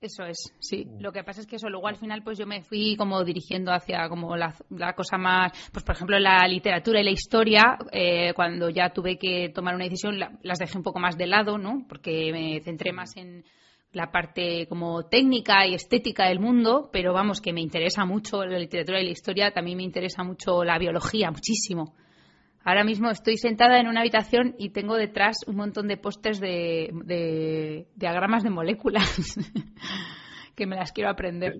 Eso 0.00 0.24
es, 0.24 0.54
sí. 0.60 0.86
Mm. 0.86 1.02
Lo 1.02 1.12
que 1.12 1.22
pasa 1.22 1.42
es 1.42 1.46
que 1.46 1.56
eso 1.56 1.68
luego 1.68 1.86
al 1.86 1.96
final 1.96 2.22
pues 2.22 2.38
yo 2.38 2.46
me 2.46 2.62
fui 2.62 2.96
como 2.96 3.22
dirigiendo 3.22 3.70
hacia 3.70 4.08
como 4.08 4.34
la, 4.34 4.54
cosa 4.96 5.18
más, 5.18 5.52
pues 5.72 5.84
por 5.84 5.94
ejemplo 5.94 6.18
la 6.18 6.48
literatura 6.48 7.00
y 7.00 7.04
la 7.04 7.10
historia, 7.10 7.78
eh, 7.92 8.32
cuando 8.34 8.70
ya 8.70 8.94
tuve 8.94 9.18
que 9.18 9.50
tomar 9.54 9.74
una 9.74 9.84
decisión 9.84 10.18
las 10.18 10.58
dejé 10.58 10.78
un 10.78 10.84
poco 10.84 11.00
más 11.00 11.18
de 11.18 11.26
lado, 11.26 11.58
¿no? 11.58 11.84
Porque 11.86 12.32
me 12.32 12.60
centré 12.62 12.92
más 12.92 13.14
en 13.18 13.44
la 13.92 14.12
parte 14.12 14.66
como 14.68 15.04
técnica 15.04 15.66
y 15.66 15.74
estética 15.74 16.28
del 16.28 16.38
mundo, 16.38 16.90
pero 16.92 17.12
vamos 17.12 17.40
que 17.40 17.52
me 17.52 17.60
interesa 17.60 18.04
mucho 18.04 18.44
la 18.44 18.58
literatura 18.58 19.00
y 19.00 19.04
la 19.04 19.10
historia, 19.10 19.50
también 19.52 19.78
me 19.78 19.82
interesa 19.82 20.22
mucho 20.22 20.62
la 20.64 20.78
biología, 20.78 21.30
muchísimo. 21.30 21.94
Ahora 22.62 22.84
mismo 22.84 23.10
estoy 23.10 23.36
sentada 23.36 23.80
en 23.80 23.88
una 23.88 24.00
habitación 24.00 24.54
y 24.58 24.70
tengo 24.70 24.96
detrás 24.96 25.38
un 25.46 25.56
montón 25.56 25.88
de 25.88 25.96
pósters 25.96 26.40
de, 26.40 27.86
diagramas 27.96 28.42
de 28.42 28.50
moléculas 28.50 29.36
que 30.54 30.66
me 30.66 30.76
las 30.76 30.92
quiero 30.92 31.10
aprender. 31.10 31.54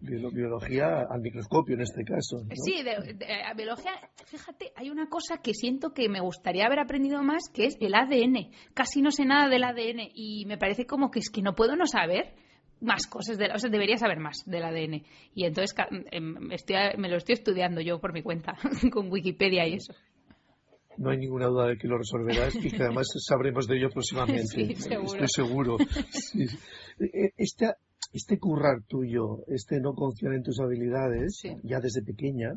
Biología 0.00 1.06
al 1.10 1.20
microscopio 1.20 1.74
en 1.74 1.82
este 1.82 2.04
caso. 2.04 2.44
Sí, 2.54 2.82
de, 2.82 3.16
biología, 3.56 3.92
fíjate, 4.26 4.72
hay 4.76 4.90
una 4.90 5.08
cosa 5.08 5.38
que 5.42 5.54
siento 5.54 5.92
que 5.92 6.08
me 6.08 6.20
gustaría 6.20 6.66
haber 6.66 6.80
aprendido 6.80 7.22
más, 7.22 7.48
que 7.52 7.66
es 7.66 7.76
el 7.80 7.94
ADN. 7.94 8.50
Casi 8.74 9.02
no 9.02 9.10
sé 9.10 9.24
nada 9.24 9.48
del 9.48 9.64
ADN 9.64 10.10
y 10.14 10.44
me 10.46 10.58
parece 10.58 10.86
como 10.86 11.10
que 11.10 11.20
es 11.20 11.30
que 11.30 11.42
no 11.42 11.54
puedo 11.54 11.76
no 11.76 11.86
saber 11.86 12.34
más 12.80 13.06
cosas, 13.06 13.36
de 13.38 13.50
o 13.54 13.58
sea, 13.58 13.70
debería 13.70 13.96
saber 13.96 14.18
más 14.18 14.42
del 14.46 14.64
ADN. 14.64 15.04
Y 15.34 15.44
entonces 15.44 15.76
em, 16.10 16.34
me 16.96 17.08
lo 17.08 17.16
estoy 17.16 17.34
estudiando 17.34 17.80
yo 17.80 18.00
por 18.00 18.12
mi 18.12 18.22
cuenta, 18.22 18.54
con 18.92 19.10
Wikipedia 19.10 19.66
y 19.66 19.74
eso. 19.74 19.92
No 20.96 21.10
hay 21.10 21.18
ninguna 21.18 21.46
duda 21.46 21.68
de 21.68 21.78
que 21.78 21.88
lo 21.88 21.96
resolverás 21.96 22.54
y 22.56 22.70
que 22.70 22.82
además 22.82 23.06
sabremos 23.26 23.66
de 23.66 23.78
ello 23.78 23.88
próximamente. 23.90 24.62
Estoy 24.72 25.28
seguro. 25.28 25.78
E, 25.78 27.32
esta, 27.38 27.76
este 28.12 28.38
currar 28.38 28.82
tuyo, 28.88 29.44
este 29.46 29.80
no 29.80 29.94
confiar 29.94 30.34
en 30.34 30.42
tus 30.42 30.58
habilidades, 30.60 31.42
ya 31.62 31.78
desde 31.80 32.02
pequeña, 32.02 32.52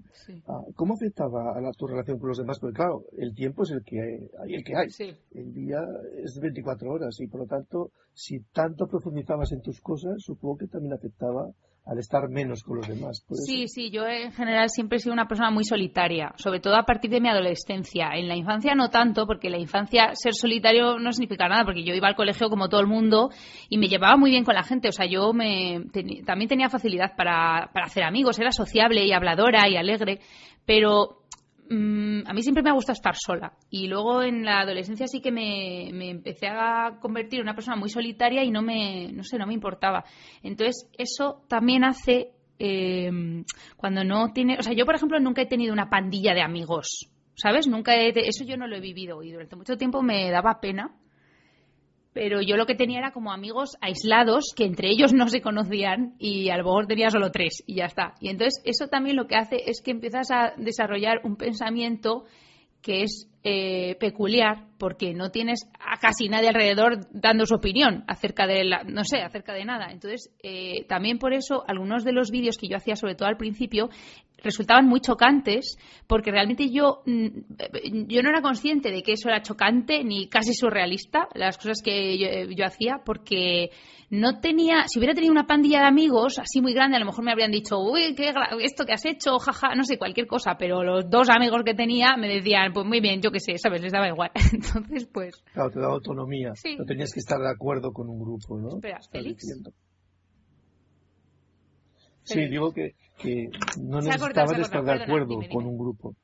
ah, 0.48 0.64
¿cómo 0.76 0.96
afectaba 0.96 1.58
a 1.58 1.72
tu 1.78 1.88
relación 1.88 2.18
con 2.18 2.30
los 2.30 2.38
demás? 2.38 2.60
Porque 2.60 2.76
claro, 2.76 3.04
el 3.18 3.34
tiempo 3.36 3.64
es 3.64 3.72
el 3.72 3.84
que 3.84 4.02
hay, 4.02 4.54
el 4.54 4.64
que 4.64 4.76
hay. 4.76 4.88
El 5.32 5.54
día 5.54 5.80
es 6.24 6.40
24 6.40 6.92
horas 6.92 7.20
y 7.20 7.28
por 7.28 7.42
lo 7.42 7.46
tanto, 7.48 7.92
si 8.14 8.40
tanto 8.52 8.88
profundizabas 8.88 9.52
en 9.52 9.62
tus 9.62 9.80
cosas, 9.82 10.16
supongo 10.18 10.58
que 10.58 10.68
también 10.68 10.94
afectaba 10.94 11.52
al 11.86 12.00
estar 12.00 12.30
menos 12.30 12.64
con 12.64 12.78
los 12.78 12.88
demás. 12.88 13.26
Sí, 13.46 13.68
sí, 13.68 13.92
yo 13.92 14.08
en 14.08 14.32
general 14.32 14.70
siempre 14.70 14.98
he 14.98 15.00
sido 15.00 15.14
una 15.14 15.28
persona 15.28 15.52
muy 15.52 15.66
solitaria, 15.66 16.34
sobre 16.38 16.62
todo 16.62 16.76
a 16.76 16.84
partir 16.84 17.12
de 17.12 17.20
mi 17.20 17.28
adolescencia. 17.28 18.12
En 18.14 18.30
la 18.30 18.36
infancia 18.36 18.74
no 18.74 18.90
tanto, 18.90 19.26
porque 19.28 19.48
en 19.48 19.54
la 19.54 19.60
infancia 19.60 20.12
ser 20.14 20.34
solitario 20.34 20.98
no 20.98 21.12
significa 21.12 21.50
nada, 21.50 21.66
porque 21.66 21.84
yo 21.84 21.94
iba 21.94 22.08
al 22.08 22.16
colegio 22.16 22.50
como 22.50 22.70
todo 22.70 22.80
el 22.80 22.88
mundo 22.88 23.32
y 23.68 23.78
me 23.78 23.88
llevaba 23.88 24.16
muy 24.16 24.32
bien 24.32 24.46
con 24.46 24.56
la 24.56 24.64
gente. 24.64 24.88
O 24.88 24.94
sea, 24.94 25.06
yo 25.06 25.34
me, 25.34 25.82
también 26.26 26.48
tenía 26.48 26.70
facilidad 26.70 27.16
para, 27.18 27.70
para 27.74 27.88
hacer 27.88 28.04
amigos, 28.04 28.40
era 28.40 28.52
sociable 28.52 29.06
y 29.06 29.12
habladora 29.12 29.68
y 29.68 29.76
alegre, 29.76 30.20
pero 30.66 31.23
Mm, 31.70 32.28
a 32.28 32.34
mí 32.34 32.42
siempre 32.42 32.64
me 32.64 32.70
ha 32.70 32.74
gustado 32.74 32.94
estar 32.94 33.16
sola. 33.16 33.54
Y 33.70 33.88
luego 33.88 34.22
en 34.22 34.44
la 34.44 34.62
adolescencia 34.62 35.08
sí 35.08 35.22
que 35.22 35.32
me, 35.32 35.90
empecé 36.10 36.48
a 36.48 36.98
convertir 37.02 37.40
en 37.40 37.46
una 37.46 37.56
persona 37.56 37.78
muy 37.78 37.90
solitaria 37.90 38.44
y 38.44 38.52
no 38.52 38.62
me, 38.62 39.12
no 39.14 39.24
sé, 39.24 39.38
no 39.38 39.48
me 39.48 39.54
importaba. 39.54 40.04
Entonces, 40.42 40.90
eso 40.98 41.44
también 41.48 41.84
hace 41.84 42.32
em, 42.60 43.46
cuando 43.78 44.04
no 44.04 44.34
tiene. 44.34 44.58
O 44.60 44.64
sea, 44.64 44.74
yo, 44.74 44.86
por 44.86 44.96
ejemplo, 44.96 45.20
nunca 45.20 45.42
he 45.42 45.48
tenido 45.48 45.74
una 45.74 45.90
pandilla 45.90 46.34
de 46.34 46.42
amigos. 46.42 47.10
¿Sabes? 47.36 47.68
Nunca 47.68 47.96
he, 47.96 48.14
eso 48.16 48.44
yo 48.44 48.58
no 48.58 48.68
lo 48.68 48.76
he 48.76 48.80
vivido 48.80 49.24
y 49.24 49.32
durante 49.32 49.56
mucho 49.56 49.76
tiempo 49.76 50.04
me 50.04 50.30
daba 50.30 50.60
pena 50.62 50.96
pero 52.14 52.42
yo 52.42 52.56
lo 52.56 52.66
que 52.66 52.76
tenía 52.76 53.00
era 53.00 53.12
como 53.12 53.32
amigos 53.32 53.76
aislados 53.82 54.54
que 54.56 54.66
entre 54.66 54.90
ellos 54.90 55.14
no 55.14 55.28
se 55.28 55.42
conocían 55.42 56.16
y 56.20 56.50
a 56.50 56.58
lo 56.58 56.64
mejor 56.64 56.88
tenía 56.88 57.10
solo 57.10 57.32
tres 57.32 57.64
y 57.66 57.76
ya 57.76 57.86
está. 57.86 58.14
Y 58.20 58.30
entonces 58.30 58.62
eso 58.66 58.88
también 58.88 59.16
lo 59.16 59.28
que 59.28 59.36
hace 59.36 59.58
es 59.66 59.82
que 59.82 59.92
empiezas 59.92 60.32
a 60.32 60.54
desarrollar 60.58 61.22
un 61.24 61.36
pensamiento 61.36 62.26
que 62.82 63.04
es 63.04 63.30
eh, 63.44 63.96
peculiar 64.00 64.68
porque 64.78 65.14
no 65.14 65.32
tienes 65.32 65.70
a 65.80 65.98
casi 66.00 66.28
nadie 66.28 66.50
alrededor 66.50 67.08
dando 67.12 67.46
su 67.46 67.56
opinión 67.56 68.04
acerca 68.08 68.46
de 68.46 68.64
la, 68.66 68.84
no 68.84 69.04
sé, 69.06 69.22
acerca 69.22 69.54
de 69.54 69.66
nada. 69.66 69.88
Entonces, 69.92 70.30
eh, 70.44 70.86
también 70.88 71.18
por 71.18 71.34
eso 71.34 71.64
algunos 71.68 72.04
de 72.04 72.12
los 72.12 72.30
vídeos 72.30 72.58
que 72.58 72.68
yo 72.68 72.78
hacía, 72.78 72.96
sobre 72.96 73.16
todo 73.16 73.28
al 73.28 73.38
principio, 73.38 73.90
resultaban 74.44 74.88
muy 74.88 75.00
chocantes 75.00 75.78
porque 76.08 76.32
realmente 76.32 76.70
yo, 76.70 77.02
mm, 77.06 78.08
yo 78.08 78.22
no 78.22 78.30
era 78.30 78.42
consciente 78.42 78.92
de 78.92 79.02
que 79.02 79.14
eso 79.14 79.30
era 79.30 79.42
chocante 79.42 80.04
ni 80.04 80.28
casi 80.28 80.54
surrealista, 80.54 81.28
las 81.34 81.58
cosas 81.58 81.82
que 81.84 82.18
yo, 82.18 82.52
yo 82.56 82.66
hacía, 82.66 83.02
porque 83.04 83.72
no 84.10 84.40
tenía, 84.40 84.84
si 84.88 85.00
hubiera 85.00 85.16
tenido 85.16 85.32
una 85.32 85.48
pandilla 85.48 85.80
de 85.80 85.88
amigos 85.88 86.38
así 86.38 86.62
muy 86.62 86.74
grande, 86.74 86.98
a 86.98 87.00
lo 87.00 87.06
mejor 87.08 87.24
me 87.26 87.32
habrían 87.32 87.52
dicho, 87.52 87.80
uy, 87.80 88.14
¿qué, 88.16 88.32
esto 88.62 88.86
que 88.86 88.94
has 88.94 89.06
hecho, 89.06 89.40
jaja, 89.40 89.74
no 89.76 89.84
sé, 89.84 89.98
cualquier 89.98 90.28
cosa, 90.28 90.56
pero 90.58 90.84
los 90.84 91.10
dos 91.10 91.30
amigos 91.30 91.64
que 91.66 91.74
tenía 91.74 92.16
me 92.16 92.28
decían, 92.28 92.74
pues 92.74 92.86
muy 92.86 93.00
bien, 93.00 93.22
yo 93.22 93.32
qué 93.32 93.40
sé, 93.40 93.58
¿sabes? 93.58 93.82
Les 93.82 93.92
daba 93.92 94.08
igual. 94.08 94.30
Entonces, 94.54 95.08
pues... 95.12 95.44
Claro, 95.54 95.72
te 95.72 95.80
daba 95.80 95.94
autonomía. 95.94 96.54
No 96.78 96.86
tenías 96.86 97.12
que 97.12 97.22
estar 97.22 97.40
de 97.40 97.50
acuerdo 97.50 97.92
con 97.92 98.10
un 98.10 98.20
grupo, 98.20 98.60
¿no? 98.60 98.76
Espera, 98.76 99.00
Félix. 99.12 99.46
Sí, 102.24 102.48
digo 102.48 102.74
que, 102.74 102.96
que 103.18 103.50
no 103.82 104.02
necesitabas 104.02 104.60
estar 104.60 104.84
de 104.84 105.04
acuerdo 105.04 105.40
con 105.52 105.66
un 105.66 105.78
grupo. 105.78 106.16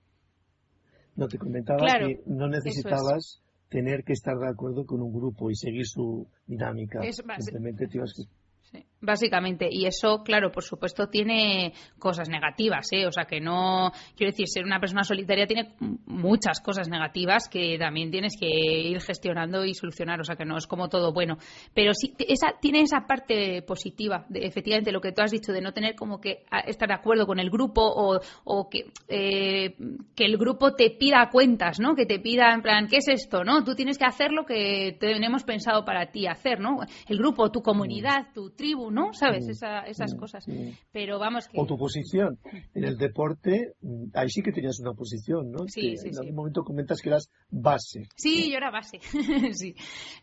No, 1.15 1.27
te 1.27 1.37
comentaba 1.37 1.85
que 1.85 2.21
no 2.25 2.47
necesitabas 2.47 3.41
tener 3.69 4.03
que 4.03 4.13
estar 4.13 4.37
de 4.37 4.49
acuerdo 4.49 4.85
con 4.85 5.01
un 5.01 5.13
grupo 5.13 5.51
y 5.51 5.55
seguir 5.55 5.85
su 5.85 6.27
dinámica. 6.47 7.01
Simplemente 7.37 7.87
te 7.87 7.97
ibas 7.97 8.13
Básicamente, 9.01 9.69
y 9.71 9.85
eso, 9.85 10.23
claro, 10.25 10.51
por 10.51 10.63
supuesto, 10.63 11.07
tiene 11.07 11.73
cosas 11.97 12.27
negativas, 12.27 12.87
¿eh? 12.91 13.07
O 13.07 13.11
sea, 13.11 13.23
que 13.23 13.39
no. 13.39 13.91
Quiero 14.17 14.31
decir, 14.31 14.47
ser 14.49 14.65
una 14.65 14.79
persona 14.81 15.03
solitaria 15.03 15.47
tiene 15.47 15.73
muchas 16.05 16.59
cosas 16.59 16.89
negativas 16.89 17.47
que 17.47 17.77
también 17.79 18.11
tienes 18.11 18.33
que 18.37 18.47
ir 18.47 18.99
gestionando 18.99 19.63
y 19.63 19.73
solucionar, 19.73 20.19
o 20.19 20.25
sea, 20.25 20.35
que 20.35 20.43
no 20.43 20.57
es 20.57 20.67
como 20.67 20.89
todo 20.89 21.13
bueno. 21.13 21.37
Pero 21.73 21.93
sí, 21.93 22.13
esa, 22.27 22.59
tiene 22.59 22.81
esa 22.81 23.07
parte 23.07 23.61
positiva, 23.61 24.25
de, 24.27 24.45
efectivamente, 24.45 24.91
lo 24.91 24.99
que 24.99 25.13
tú 25.13 25.21
has 25.21 25.31
dicho, 25.31 25.53
de 25.53 25.61
no 25.61 25.71
tener 25.71 25.95
como 25.95 26.19
que 26.19 26.43
estar 26.67 26.89
de 26.89 26.95
acuerdo 26.95 27.25
con 27.25 27.39
el 27.39 27.49
grupo 27.49 27.81
o, 27.81 28.19
o 28.43 28.69
que, 28.69 28.91
eh, 29.07 29.77
que 30.13 30.25
el 30.25 30.37
grupo 30.37 30.75
te 30.75 30.89
pida 30.89 31.29
cuentas, 31.31 31.79
¿no? 31.79 31.95
Que 31.95 32.05
te 32.05 32.19
pida, 32.19 32.53
en 32.53 32.61
plan, 32.61 32.87
¿qué 32.87 32.97
es 32.97 33.07
esto, 33.07 33.45
no? 33.45 33.63
Tú 33.63 33.75
tienes 33.75 33.97
que 33.97 34.05
hacer 34.05 34.33
lo 34.33 34.45
que 34.45 34.97
tenemos 34.99 35.45
pensado 35.45 35.85
para 35.85 36.11
ti 36.11 36.27
hacer, 36.27 36.59
¿no? 36.59 36.79
El 37.07 37.17
grupo, 37.17 37.49
tu 37.49 37.61
comunidad, 37.61 38.27
tu 38.33 38.49
tribu, 38.49 38.88
¿no? 38.91 39.13
¿Sabes? 39.13 39.47
esas 39.47 40.15
cosas. 40.15 40.45
Pero 40.91 41.19
vamos 41.19 41.47
que... 41.47 41.59
O 41.59 41.65
tu 41.65 41.77
posición. 41.77 42.37
En 42.73 42.83
el 42.83 42.97
deporte, 42.97 43.73
mm, 43.81 44.05
ahí 44.13 44.29
sí 44.29 44.41
que 44.41 44.51
tenías 44.51 44.79
una 44.79 44.93
posición, 44.93 45.51
¿no? 45.51 45.67
Sí, 45.67 45.97
sí, 45.97 46.09
En 46.09 46.17
algún 46.19 46.35
momento 46.35 46.63
comentas 46.63 47.01
que 47.01 47.09
eras 47.09 47.29
base. 47.49 48.07
Sí, 48.15 48.51
yo 48.51 48.57
era 48.57 48.71
base. 48.71 48.99
sí, 49.53 49.75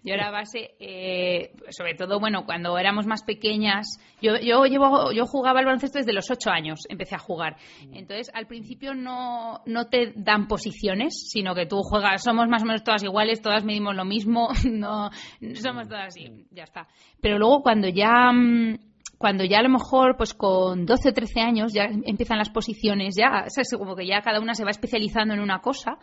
yo 0.03 0.15
era 0.15 0.31
base. 0.31 0.75
Eh, 0.79 1.53
sobre 1.71 1.95
todo, 1.95 2.21
bueno, 2.21 2.45
cuando 2.45 2.79
éramos 2.79 3.07
más 3.07 3.23
pequeñas. 3.23 3.99
Yo, 4.21 4.37
yo, 4.43 4.65
llevo, 4.65 5.13
yo 5.13 5.27
jugaba 5.27 5.61
al 5.61 5.67
baloncesto 5.67 5.99
desde 5.99 6.13
los 6.13 6.31
ocho 6.31 6.51
años, 6.51 6.81
empecé 6.89 7.15
a 7.15 7.19
jugar. 7.19 7.57
Entonces, 7.93 8.31
al 8.35 8.47
principio 8.47 8.95
no, 8.95 9.61
no 9.67 9.89
te 9.89 10.13
dan 10.17 10.49
posiciones, 10.49 11.29
sino 11.31 11.55
que 11.55 11.67
tú 11.67 11.83
juegas, 11.83 12.23
somos 12.23 12.49
más 12.49 12.63
o 12.63 12.67
menos 12.67 12.83
todas 12.83 13.03
iguales, 13.03 13.43
todas 13.43 13.65
medimos 13.65 13.95
lo 13.95 14.05
mismo, 14.05 14.49
no 14.71 15.11
somos 15.55 15.89
todas 15.89 16.09
así, 16.09 16.47
ya 16.51 16.65
está. 16.65 16.89
Pero 17.21 17.39
luego 17.39 17.63
cuando 17.63 17.89
ya 17.89 18.33
mm, 18.57 18.79
cuando 19.19 19.45
ya 19.45 19.59
a 19.59 19.63
lo 19.63 19.71
mejor 19.71 20.17
pues 20.17 20.35
con 20.35 20.85
12 20.85 21.09
o 21.09 21.13
13 21.13 21.41
años 21.41 21.73
ya 21.73 21.85
empiezan 21.85 22.39
las 22.39 22.51
posiciones, 22.51 23.15
ya, 23.17 23.47
es 23.47 23.77
como 23.77 23.97
que 23.97 24.07
ya 24.07 24.21
cada 24.21 24.41
una 24.41 24.55
se 24.55 24.65
va 24.65 24.71
especializando 24.71 25.35
en 25.35 25.41
una 25.41 25.61
cosa. 25.61 25.99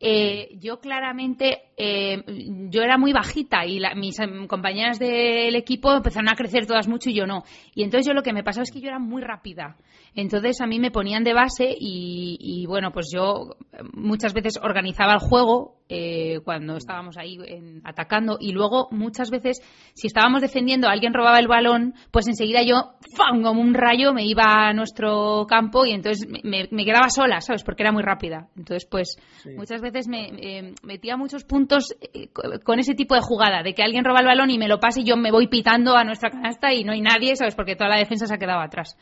Eh, 0.00 0.56
yo 0.60 0.78
claramente, 0.78 1.72
eh, 1.76 2.22
yo 2.70 2.82
era 2.82 2.98
muy 2.98 3.12
bajita 3.12 3.66
y 3.66 3.80
mis 3.96 4.20
em, 4.20 4.46
compañeras 4.46 5.00
del 5.00 5.56
equipo 5.56 5.92
empezaron 5.92 6.28
a 6.28 6.36
crecer 6.36 6.66
todas 6.66 6.86
mucho 6.86 7.10
y 7.10 7.14
yo 7.14 7.26
no. 7.26 7.42
Y 7.74 7.82
entonces 7.82 8.06
yo 8.06 8.14
lo 8.14 8.22
que 8.22 8.32
me 8.32 8.44
pasaba 8.44 8.62
es 8.62 8.70
que 8.70 8.80
yo 8.80 8.88
era 8.88 9.00
muy 9.00 9.22
rápida. 9.22 9.76
Entonces 10.14 10.60
a 10.60 10.66
mí 10.68 10.78
me 10.78 10.92
ponían 10.92 11.24
de 11.24 11.34
base 11.34 11.74
y, 11.76 12.64
bueno, 12.66 12.92
pues 12.92 13.08
yo 13.12 13.56
muchas 13.92 14.34
veces 14.34 14.58
organizaba 14.62 15.14
el 15.14 15.20
juego 15.20 15.77
eh, 15.88 16.40
cuando 16.44 16.76
estábamos 16.76 17.16
ahí 17.16 17.38
atacando 17.84 18.36
y 18.40 18.52
luego 18.52 18.88
muchas 18.90 19.30
veces 19.30 19.60
si 19.94 20.06
estábamos 20.06 20.42
defendiendo, 20.42 20.88
alguien 20.88 21.14
robaba 21.14 21.38
el 21.38 21.48
balón, 21.48 21.94
pues 22.10 22.28
enseguida 22.28 22.62
yo, 22.62 22.92
¡fam! 23.16 23.42
como 23.42 23.60
un 23.60 23.74
rayo, 23.74 24.12
me 24.12 24.24
iba 24.26 24.68
a 24.68 24.72
nuestro 24.72 25.46
campo 25.48 25.86
y 25.86 25.92
entonces 25.92 26.28
me, 26.28 26.84
quedaba 26.84 27.08
sola, 27.08 27.40
¿sabes? 27.40 27.64
Porque 27.64 27.82
era 27.82 27.92
muy 27.92 28.02
rápida. 28.02 28.48
Entonces 28.56 28.86
pues 28.90 29.16
muchas 29.56 29.80
veces 29.80 30.08
me 30.08 30.28
eh, 30.28 30.74
metía 30.82 31.16
muchos 31.16 31.44
puntos 31.44 31.94
eh, 32.12 32.28
con 32.64 32.78
ese 32.78 32.94
tipo 32.94 33.14
de 33.14 33.20
jugada, 33.22 33.62
de 33.62 33.74
que 33.74 33.82
alguien 33.82 34.04
roba 34.04 34.20
el 34.20 34.26
balón 34.26 34.50
y 34.50 34.58
me 34.58 34.68
lo 34.68 34.80
pase 34.80 35.00
y 35.00 35.04
yo 35.04 35.16
me 35.16 35.30
voy 35.30 35.48
pitando 35.48 35.96
a 35.96 36.04
nuestra 36.04 36.30
canasta 36.30 36.72
y 36.72 36.84
no 36.84 36.92
hay 36.92 37.00
nadie, 37.00 37.36
¿sabes? 37.36 37.54
Porque 37.54 37.76
toda 37.76 37.90
la 37.90 37.98
defensa 37.98 38.26
se 38.26 38.34
ha 38.34 38.38
quedado 38.38 38.60
atrás. 38.60 38.96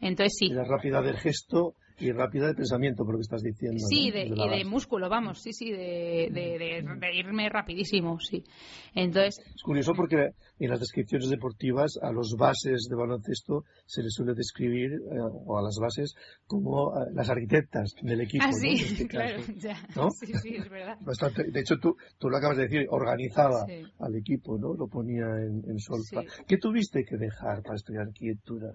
Entonces 0.00 0.36
sí. 0.38 0.48
La 0.48 0.64
rápida 0.64 1.00
del 1.00 1.16
gesto 1.16 1.74
y 1.98 2.10
rápida 2.10 2.48
de 2.48 2.54
pensamiento, 2.54 3.04
por 3.04 3.14
lo 3.14 3.18
que 3.18 3.22
estás 3.22 3.42
diciendo. 3.42 3.78
Sí, 3.88 4.10
de, 4.10 4.26
y 4.26 4.48
de 4.48 4.64
músculo, 4.64 5.08
vamos, 5.08 5.40
sí, 5.40 5.52
sí, 5.52 5.70
de, 5.70 6.28
de, 6.32 7.14
irme 7.14 7.48
rapidísimo, 7.48 8.18
sí. 8.18 8.42
Entonces... 8.94 9.40
Es 9.54 9.62
curioso 9.62 9.92
porque 9.94 10.30
en 10.58 10.70
las 10.70 10.80
descripciones 10.80 11.30
deportivas 11.30 11.98
a 12.02 12.10
los 12.10 12.34
bases 12.36 12.88
de 12.90 12.96
baloncesto 12.96 13.64
se 13.86 14.02
les 14.02 14.12
suele 14.12 14.34
describir, 14.34 14.92
eh, 14.92 15.18
o 15.20 15.58
a 15.58 15.62
las 15.62 15.76
bases, 15.80 16.14
como 16.46 16.90
eh, 16.90 17.10
las 17.12 17.30
arquitectas 17.30 17.94
del 18.02 18.22
equipo. 18.22 18.44
Ah, 18.44 18.52
sí, 18.52 18.74
este 18.74 19.06
claro, 19.08 19.42
ya. 19.56 19.76
Sí, 20.14 20.32
sí, 20.42 20.56
es 20.56 20.68
verdad. 20.68 20.98
de 20.98 21.60
hecho, 21.60 21.76
tú, 21.78 21.96
tú 22.18 22.28
lo 22.28 22.36
acabas 22.36 22.56
de 22.56 22.64
decir, 22.64 22.86
organizaba 22.90 23.66
al 24.00 24.16
equipo, 24.16 24.58
¿no? 24.58 24.74
Lo 24.74 24.88
ponía 24.88 25.26
en, 25.26 25.62
en 25.68 25.78
solfa. 25.78 26.22
¿Qué 26.46 26.58
tuviste 26.58 27.04
que 27.04 27.16
dejar 27.16 27.62
para 27.62 27.76
estudiar 27.76 28.06
arquitectura? 28.08 28.72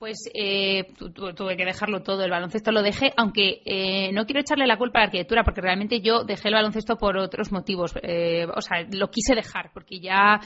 Pues 0.00 0.30
eh, 0.32 0.94
tuve 1.36 1.58
que 1.58 1.64
dejarlo 1.66 2.02
todo, 2.02 2.24
el 2.24 2.30
baloncesto 2.30 2.72
lo 2.72 2.82
dejé, 2.82 3.12
aunque 3.18 3.60
eh, 3.66 4.10
no 4.14 4.24
quiero 4.24 4.40
echarle 4.40 4.66
la 4.66 4.78
culpa 4.78 4.98
a 4.98 5.02
la 5.02 5.06
arquitectura, 5.08 5.44
porque 5.44 5.60
realmente 5.60 6.00
yo 6.00 6.24
dejé 6.24 6.48
el 6.48 6.54
baloncesto 6.54 6.96
por 6.96 7.18
otros 7.18 7.52
motivos. 7.52 7.92
Eh, 8.02 8.46
o 8.46 8.62
sea, 8.62 8.86
lo 8.90 9.10
quise 9.10 9.34
dejar, 9.34 9.70
porque 9.74 10.00
ya 10.00 10.40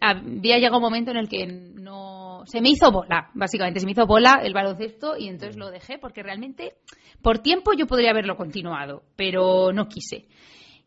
había 0.00 0.58
llegado 0.58 0.76
un 0.76 0.84
momento 0.84 1.10
en 1.10 1.16
el 1.16 1.28
que 1.28 1.44
no. 1.44 2.42
Se 2.46 2.60
me 2.60 2.68
hizo 2.68 2.92
bola, 2.92 3.30
básicamente, 3.34 3.80
se 3.80 3.86
me 3.86 3.92
hizo 3.92 4.06
bola 4.06 4.42
el 4.44 4.54
baloncesto 4.54 5.16
y 5.16 5.26
entonces 5.26 5.56
lo 5.56 5.72
dejé, 5.72 5.98
porque 5.98 6.22
realmente 6.22 6.74
por 7.20 7.40
tiempo 7.40 7.72
yo 7.72 7.88
podría 7.88 8.12
haberlo 8.12 8.36
continuado, 8.36 9.02
pero 9.16 9.72
no 9.72 9.88
quise. 9.88 10.28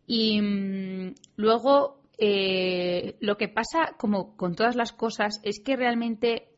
Y 0.07 0.39
mm, 0.39 1.15
luego 1.35 1.99
lo 2.17 3.37
que 3.37 3.49
pasa, 3.49 3.97
como 3.97 4.37
con 4.37 4.55
todas 4.55 4.77
las 4.77 4.93
cosas, 4.93 5.41
es 5.43 5.61
que 5.61 5.75
realmente 5.75 6.52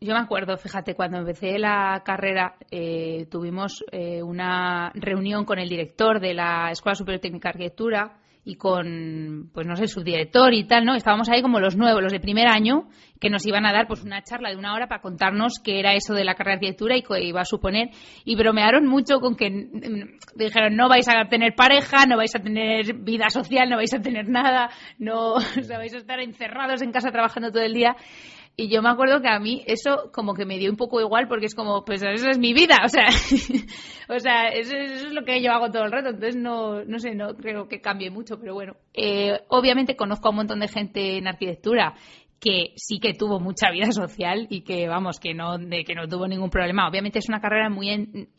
yo 0.00 0.14
me 0.14 0.20
acuerdo, 0.20 0.56
fíjate, 0.56 0.94
cuando 0.94 1.18
empecé 1.18 1.58
la 1.58 2.02
carrera 2.04 2.54
eh, 2.70 3.26
tuvimos 3.30 3.84
eh, 3.90 4.22
una 4.22 4.92
reunión 4.94 5.44
con 5.44 5.58
el 5.58 5.68
director 5.68 6.20
de 6.20 6.34
la 6.34 6.70
Escuela 6.70 6.94
Superior 6.94 7.20
Técnica 7.20 7.48
de 7.48 7.50
Arquitectura 7.50 8.18
y 8.44 8.54
con, 8.54 9.50
pues 9.52 9.66
no 9.66 9.76
sé, 9.76 9.88
su 9.88 10.02
director 10.02 10.54
y 10.54 10.66
tal, 10.66 10.86
¿no? 10.86 10.94
Estábamos 10.94 11.28
ahí 11.28 11.42
como 11.42 11.60
los 11.60 11.76
nuevos, 11.76 12.02
los 12.02 12.12
de 12.12 12.18
primer 12.18 12.46
año, 12.46 12.88
que 13.20 13.28
nos 13.28 13.44
iban 13.46 13.66
a 13.66 13.72
dar 13.72 13.86
pues 13.86 14.02
una 14.02 14.22
charla 14.22 14.48
de 14.48 14.56
una 14.56 14.72
hora 14.72 14.86
para 14.86 15.02
contarnos 15.02 15.60
qué 15.62 15.80
era 15.80 15.92
eso 15.94 16.14
de 16.14 16.24
la 16.24 16.34
carrera 16.34 16.52
de 16.52 16.66
arquitectura 16.66 16.96
y 16.96 17.02
qué 17.02 17.24
iba 17.24 17.42
a 17.42 17.44
suponer. 17.44 17.90
Y 18.24 18.36
bromearon 18.36 18.86
mucho 18.86 19.20
con 19.20 19.36
que 19.36 19.50
mm, 19.50 20.36
dijeron, 20.36 20.76
no 20.76 20.88
vais 20.88 21.06
a 21.08 21.28
tener 21.28 21.54
pareja, 21.54 22.06
no 22.06 22.16
vais 22.16 22.34
a 22.36 22.38
tener 22.38 22.94
vida 22.94 23.28
social, 23.28 23.68
no 23.68 23.76
vais 23.76 23.92
a 23.92 24.00
tener 24.00 24.28
nada, 24.28 24.70
no 24.98 25.32
o 25.34 25.40
sea, 25.40 25.76
vais 25.76 25.92
a 25.92 25.98
estar 25.98 26.18
encerrados 26.20 26.80
en 26.80 26.92
casa 26.92 27.10
trabajando 27.10 27.50
todo 27.50 27.64
el 27.64 27.74
día. 27.74 27.96
Y 28.60 28.68
yo 28.68 28.82
me 28.82 28.88
acuerdo 28.88 29.22
que 29.22 29.28
a 29.28 29.38
mí 29.38 29.62
eso 29.68 30.10
como 30.12 30.34
que 30.34 30.44
me 30.44 30.58
dio 30.58 30.68
un 30.68 30.76
poco 30.76 31.00
igual 31.00 31.28
porque 31.28 31.46
es 31.46 31.54
como, 31.54 31.84
pues 31.84 32.02
esa 32.02 32.28
es 32.28 32.38
mi 32.38 32.54
vida, 32.54 32.78
o 32.84 32.88
sea, 32.88 33.06
o 34.08 34.18
sea, 34.18 34.48
eso, 34.48 34.76
es 34.76 35.12
lo 35.12 35.24
que 35.24 35.40
yo 35.40 35.52
hago 35.52 35.70
todo 35.70 35.84
el 35.84 35.92
rato, 35.92 36.08
entonces 36.08 36.34
no, 36.34 36.84
no 36.84 36.98
sé, 36.98 37.14
no 37.14 37.36
creo 37.36 37.68
que 37.68 37.80
cambie 37.80 38.10
mucho, 38.10 38.40
pero 38.40 38.54
bueno, 38.54 38.74
eh, 38.94 39.42
obviamente 39.46 39.94
conozco 39.94 40.26
a 40.26 40.30
un 40.32 40.38
montón 40.38 40.58
de 40.58 40.66
gente 40.66 41.18
en 41.18 41.28
arquitectura 41.28 41.94
que 42.40 42.72
sí 42.76 43.00
que 43.00 43.14
tuvo 43.14 43.40
mucha 43.40 43.70
vida 43.70 43.90
social 43.90 44.46
y 44.48 44.60
que 44.60 44.86
vamos 44.88 45.18
que 45.18 45.34
no 45.34 45.58
de 45.58 45.84
que 45.84 45.94
no 45.94 46.06
tuvo 46.06 46.28
ningún 46.28 46.50
problema. 46.50 46.88
Obviamente 46.88 47.18
es 47.18 47.28
una 47.28 47.40
carrera 47.40 47.68
muy 47.68 47.90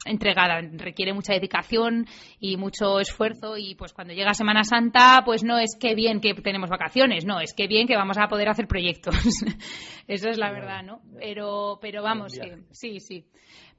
entregada 0.06 0.62
requiere 0.62 1.13
mucha 1.13 1.34
dedicación 1.34 2.08
y 2.39 2.58
mucho 2.58 3.00
esfuerzo 3.00 3.58
y 3.58 3.75
pues 3.75 3.94
cuando 3.94 4.13
llega 4.13 4.34
Semana 4.34 4.63
Santa 4.63 5.22
pues 5.25 5.44
no 5.44 5.60
es 5.60 5.75
que 5.79 5.96
bien 5.96 6.22
que 6.22 6.34
tenemos 6.36 6.70
vacaciones 6.70 7.25
no 7.25 7.41
es 7.41 7.53
que 7.53 7.68
bien 7.68 7.88
que 7.88 7.98
vamos 7.98 8.17
a 8.17 8.28
poder 8.28 8.50
hacer 8.50 8.67
proyectos. 8.67 9.15
Eso 10.08 10.30
es 10.30 10.38
la 10.38 10.52
verdad 10.52 10.84
no 10.84 11.02
pero 11.19 11.78
pero 11.82 12.02
vamos 12.02 12.34
que 12.34 12.58
sí 12.71 13.00
sí. 13.00 13.26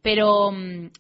Pero 0.03 0.51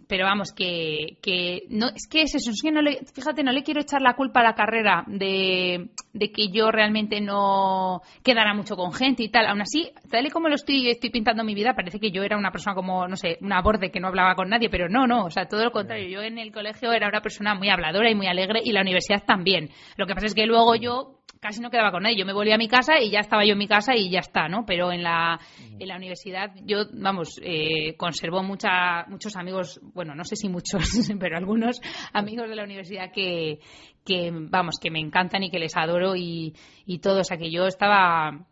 pero 0.07 0.27
vamos 0.27 0.53
que, 0.53 1.17
que 1.23 1.63
no 1.71 1.89
es 1.89 2.07
que 2.07 2.23
es 2.23 2.35
eso 2.35 2.51
es 2.51 2.61
que 2.63 2.71
no 2.71 2.83
le, 2.83 3.01
fíjate 3.15 3.43
no 3.43 3.51
le 3.51 3.63
quiero 3.63 3.81
echar 3.81 4.03
la 4.03 4.15
culpa 4.15 4.41
a 4.41 4.45
la 4.45 4.55
carrera 4.55 5.05
de, 5.07 5.89
de 6.13 6.33
que 6.33 6.49
yo 6.49 6.71
realmente 6.71 7.21
no 7.21 8.03
quedara 8.23 8.55
mucho 8.55 8.77
con 8.77 8.93
gente 8.93 9.23
y 9.23 9.29
tal 9.29 9.47
aún 9.47 9.61
así 9.61 9.93
tal 10.11 10.27
y 10.27 10.31
como 10.31 10.49
lo 10.49 10.57
estoy 10.57 10.89
estoy 10.89 11.11
pintando 11.11 11.45
mi 11.45 11.55
vida 11.55 11.75
parece 11.75 12.01
que 12.01 12.11
yo 12.11 12.23
era 12.23 12.37
una 12.37 12.51
persona 12.51 12.75
como 12.75 13.07
no 13.07 13.17
sé 13.17 13.39
una 13.41 13.63
borde 13.63 13.91
que 13.91 14.01
no 14.01 14.09
hablaba 14.09 14.35
con 14.35 14.49
nadie 14.49 14.69
pero 14.69 14.89
no 14.89 15.07
no 15.07 15.27
o 15.27 15.31
sea 15.31 15.47
todo 15.47 15.65
lo 15.65 15.71
contrario 15.71 16.09
yo 16.09 16.23
en 16.23 16.39
el 16.39 16.53
colegio 16.53 16.93
era 16.93 17.09
una 17.09 17.21
persona 17.21 17.55
muy 17.55 17.69
habladora 17.69 18.11
y 18.11 18.15
muy 18.15 18.27
alegre 18.27 18.61
y 18.65 18.73
la 18.73 18.81
universidad 18.81 19.25
también 19.25 19.71
lo 19.97 20.07
que 20.07 20.15
pasa 20.15 20.27
es 20.27 20.35
que 20.35 20.47
luego 20.47 20.75
yo 20.75 21.21
casi 21.41 21.61
no 21.61 21.71
quedaba 21.71 21.91
con 21.91 22.03
nadie. 22.03 22.19
Yo 22.19 22.27
me 22.27 22.33
volví 22.33 22.53
a 22.53 22.59
mi 22.59 22.69
casa 22.69 23.01
y 23.01 23.11
ya 23.11 23.21
estaba 23.21 23.45
yo 23.45 23.53
en 23.53 23.59
mi 23.59 23.67
casa 23.67 23.97
y 23.97 24.11
ya 24.11 24.21
está, 24.21 24.49
¿no? 24.49 24.65
Pero 24.67 24.93
en 24.93 25.03
la, 25.03 25.41
en 25.79 25.89
la 25.89 25.97
universidad 25.97 26.53
yo, 26.65 26.85
vamos, 26.93 27.41
eh, 27.43 27.97
conservo 27.97 28.43
mucha, 28.43 29.07
muchos 29.09 29.37
amigos, 29.37 29.81
bueno, 29.95 30.15
no 30.15 30.25
sé 30.25 30.37
si 30.37 30.49
muchos, 30.49 30.83
pero 31.19 31.37
algunos 31.37 31.81
amigos 32.13 32.49
de 32.49 32.57
la 32.57 32.65
universidad 32.65 33.11
que, 33.13 33.61
que, 34.05 34.31
vamos, 34.33 34.79
que 34.81 34.91
me 34.91 35.01
encantan 35.01 35.43
y 35.43 35.51
que 35.51 35.59
les 35.59 35.77
adoro 35.77 36.17
y, 36.17 36.55
y 36.87 36.99
todo. 36.99 37.21
O 37.21 37.25
sea, 37.25 37.37
que 37.37 37.51
yo 37.51 37.67
estaba 37.67 38.47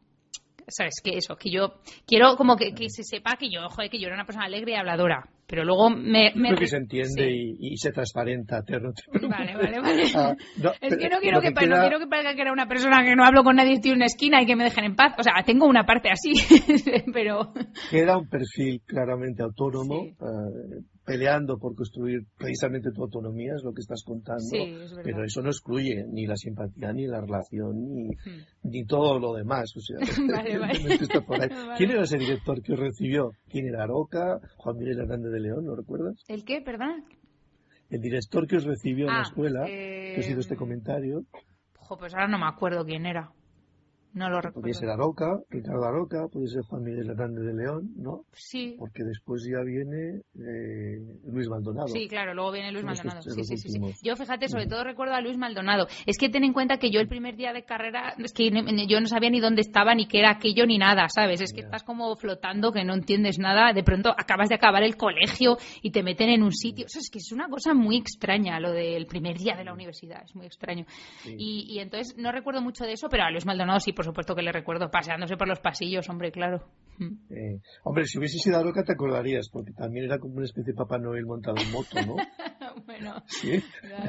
¿sabes? 0.69 1.01
Que 1.03 1.17
eso, 1.17 1.37
que 1.37 1.51
yo 1.51 1.81
quiero 2.07 2.37
como 2.37 2.57
que, 2.57 2.75
que 2.75 2.91
se 2.91 3.03
sepa 3.03 3.37
que 3.37 3.51
yo, 3.51 3.69
joder, 3.69 3.91
que 3.91 3.99
yo 3.99 4.07
era 4.07 4.15
una 4.15 4.27
persona 4.27 4.47
alegre 4.47 4.73
y 4.73 4.75
habladora. 4.77 5.29
Pero 5.47 5.65
luego 5.65 5.89
me... 5.89 6.33
me... 6.35 6.49
Creo 6.49 6.59
que 6.59 6.67
se 6.67 6.77
entiende 6.77 7.31
y, 7.31 7.75
se 7.79 7.91
transparenta. 7.91 8.63
vale, 9.31 9.57
vale, 9.57 9.81
vale. 9.81 10.03
Ah, 10.15 10.37
es 10.79 10.97
que 10.97 11.09
no 11.09 11.21
quiero 11.21 11.41
que, 11.41 11.51
no 11.51 11.81
quiero 11.81 11.99
que 11.99 12.07
parezca 12.07 12.35
que 12.35 12.43
era 12.43 12.53
una 12.53 12.69
persona 12.69 13.03
que 13.03 13.17
no 13.17 13.25
hablo 13.25 13.43
con 13.43 13.57
nadie, 13.57 13.73
estoy 13.73 13.93
en 13.93 13.97
una 13.97 14.07
esquina 14.07 14.43
y 14.43 14.47
que 14.47 14.57
me 14.57 14.65
dejen 14.65 14.85
en 14.85 14.95
paz. 14.95 15.15
O 15.19 15.23
sea, 15.23 15.33
tengo 15.47 15.67
una 15.67 15.87
parte 15.87 16.11
así, 16.11 16.35
pero... 17.15 17.55
Queda 17.91 18.19
un 18.19 18.29
perfil 18.29 18.83
claramente 18.85 19.43
autónomo, 19.43 20.05
eh, 20.05 20.85
peleando 21.09 21.59
por 21.59 21.75
construir 21.75 22.27
precisamente 22.37 22.91
tu 22.93 23.03
autonomía, 23.03 23.55
es 23.57 23.65
lo 23.65 23.73
que 23.73 23.81
estás 23.81 24.03
contando, 24.05 24.45
pero 25.03 25.25
eso 25.25 25.41
no 25.41 25.49
excluye 25.49 26.05
ni 26.07 26.27
la 26.27 26.37
simpatía, 26.37 26.93
ni 26.93 27.07
la 27.07 27.21
relación, 27.21 27.95
ni, 27.95 28.09
hmm. 28.09 28.45
ni 28.65 28.85
todo 28.85 29.19
lo 29.19 29.33
demás. 29.33 29.73
O 29.75 29.81
sea, 29.81 29.97
¿Quién 31.79 31.91
era 31.91 32.03
ese 32.03 32.19
director 32.19 32.63
que 32.63 32.75
os 32.75 32.79
recibió? 32.79 33.31
¿Quién 33.49 33.69
era 33.69 33.85
Aroca? 33.85 34.39
¿Juan 34.59 34.77
Miguel 34.77 35.01
Hernández 35.01 35.33
de 35.33 35.41
León? 35.41 35.65
¿Lo 35.65 35.75
recuerdas? 35.75 36.23
¿El 36.29 36.45
qué, 36.45 36.61
perdón? 36.61 37.05
El 37.89 38.03
director 38.03 38.47
que 38.47 38.57
os 38.57 38.65
recibió 38.65 39.07
en 39.07 39.15
la 39.15 39.21
ah, 39.21 39.23
escuela, 39.23 39.65
que 39.65 40.17
ha 40.19 40.23
sido 40.23 40.41
este 40.41 40.55
eh, 40.55 40.59
comentario. 40.59 41.25
pues 41.99 42.13
ahora 42.13 42.29
no 42.29 42.39
me 42.39 42.47
acuerdo 42.47 42.85
quién 42.85 43.07
era. 43.07 43.33
No 44.15 44.31
lo 44.31 44.41
recuerdo. 44.41 44.63
Puede 44.63 44.75
ser 44.75 44.89
Aroca, 44.89 45.39
Ricardo 45.51 45.85
Aroca, 45.85 46.29
puede 46.29 46.49
ser 46.49 46.63
Juan 46.63 46.83
Miguel 46.83 47.11
Hernández 47.11 47.45
de 47.45 47.55
León, 47.55 47.91
¿no? 47.97 48.25
Sí. 48.33 48.75
Porque 48.79 49.05
después 49.05 49.45
ya 49.45 49.63
viene 49.63 50.23
eh, 50.35 50.99
Luis 51.27 51.49
Maldonado. 51.49 51.89
Sí, 51.89 52.09
claro, 52.09 52.35
luego 52.35 52.53
viene 52.53 52.73
Luis 52.73 52.85
Maldonado. 52.85 53.23
Sí, 53.23 53.45
sí, 53.45 53.57
sí, 53.57 53.79
Yo, 54.03 54.17
fíjate, 54.17 54.49
sobre 54.49 54.67
todo 54.67 54.85
recuerdo 54.85 55.15
a 55.15 55.21
Luis 55.21 55.37
Maldonado. 55.37 55.87
Es 56.07 56.19
que 56.19 56.29
ten 56.29 56.45
en 56.45 56.53
cuenta 56.53 56.79
que 56.79 56.91
yo 56.91 57.01
el 57.01 57.09
primer 57.09 57.37
día 57.37 57.53
de 57.53 57.65
carrera, 57.65 58.15
es 58.19 58.33
que 58.33 58.51
yo 58.89 59.01
no 59.01 59.07
sabía 59.07 59.31
ni 59.31 59.41
dónde 59.41 59.61
estaba, 59.61 59.95
ni 59.95 60.07
qué 60.07 60.21
era 60.21 60.31
aquello, 60.31 60.67
ni 60.67 60.79
nada, 60.79 61.09
¿sabes? 61.09 61.41
Es 61.41 61.53
que 61.53 61.61
estás 61.61 61.83
como 61.83 62.17
flotando, 62.17 62.73
que 62.73 62.85
no 62.85 62.95
entiendes 62.95 63.39
nada. 63.39 63.73
De 63.73 63.83
pronto 63.83 64.11
acabas 64.17 64.49
de 64.49 64.55
acabar 64.55 64.83
el 64.83 64.97
colegio 64.97 65.59
y 65.83 65.91
te 65.91 66.03
meten 66.03 66.31
en 66.31 66.43
un 66.43 66.53
sitio. 66.53 66.87
O 66.87 66.89
sea, 66.89 67.01
es 67.01 67.11
que 67.11 67.19
es 67.19 67.33
una 67.33 67.49
cosa 67.49 67.75
muy 67.75 67.99
extraña 67.99 68.59
lo 68.59 68.73
del 68.73 69.07
primer 69.07 69.37
día 69.37 69.55
de 69.55 69.65
la 69.65 69.73
universidad. 69.73 70.23
Es 70.25 70.35
muy 70.35 70.47
extraño. 70.47 70.87
Y, 71.27 71.67
y 71.69 71.79
entonces 71.81 72.17
no 72.17 72.33
recuerdo 72.33 72.63
mucho 72.63 72.85
de 72.85 72.93
eso, 72.93 73.09
pero 73.11 73.25
a 73.25 73.31
Luis 73.31 73.47
Maldonado 73.47 73.81
sí, 73.81 73.93
por 73.99 74.05
supuesto 74.05 74.37
que 74.37 74.43
le 74.43 74.53
recuerdo, 74.53 74.93
paseándose 74.93 75.37
por 75.37 75.49
los 75.49 75.59
pasillos, 75.59 76.09
hombre, 76.09 76.31
claro. 76.31 76.65
Mm. 76.99 77.35
Eh, 77.35 77.61
hombre, 77.83 78.05
si 78.05 78.17
hubiese 78.17 78.39
sido 78.39 78.63
loca 78.63 78.85
te 78.85 78.93
acordarías, 78.93 79.49
porque 79.49 79.73
también 79.73 80.05
era 80.05 80.21
como 80.21 80.37
una 80.37 80.45
especie 80.45 80.73
de 80.73 80.77
Papá 80.77 80.99
Noel 80.99 81.27
montado 81.27 81.57
en 81.57 81.73
moto, 81.73 82.01
¿no? 82.07 82.15
bueno, 82.87 83.21
¿Sí? 83.27 83.61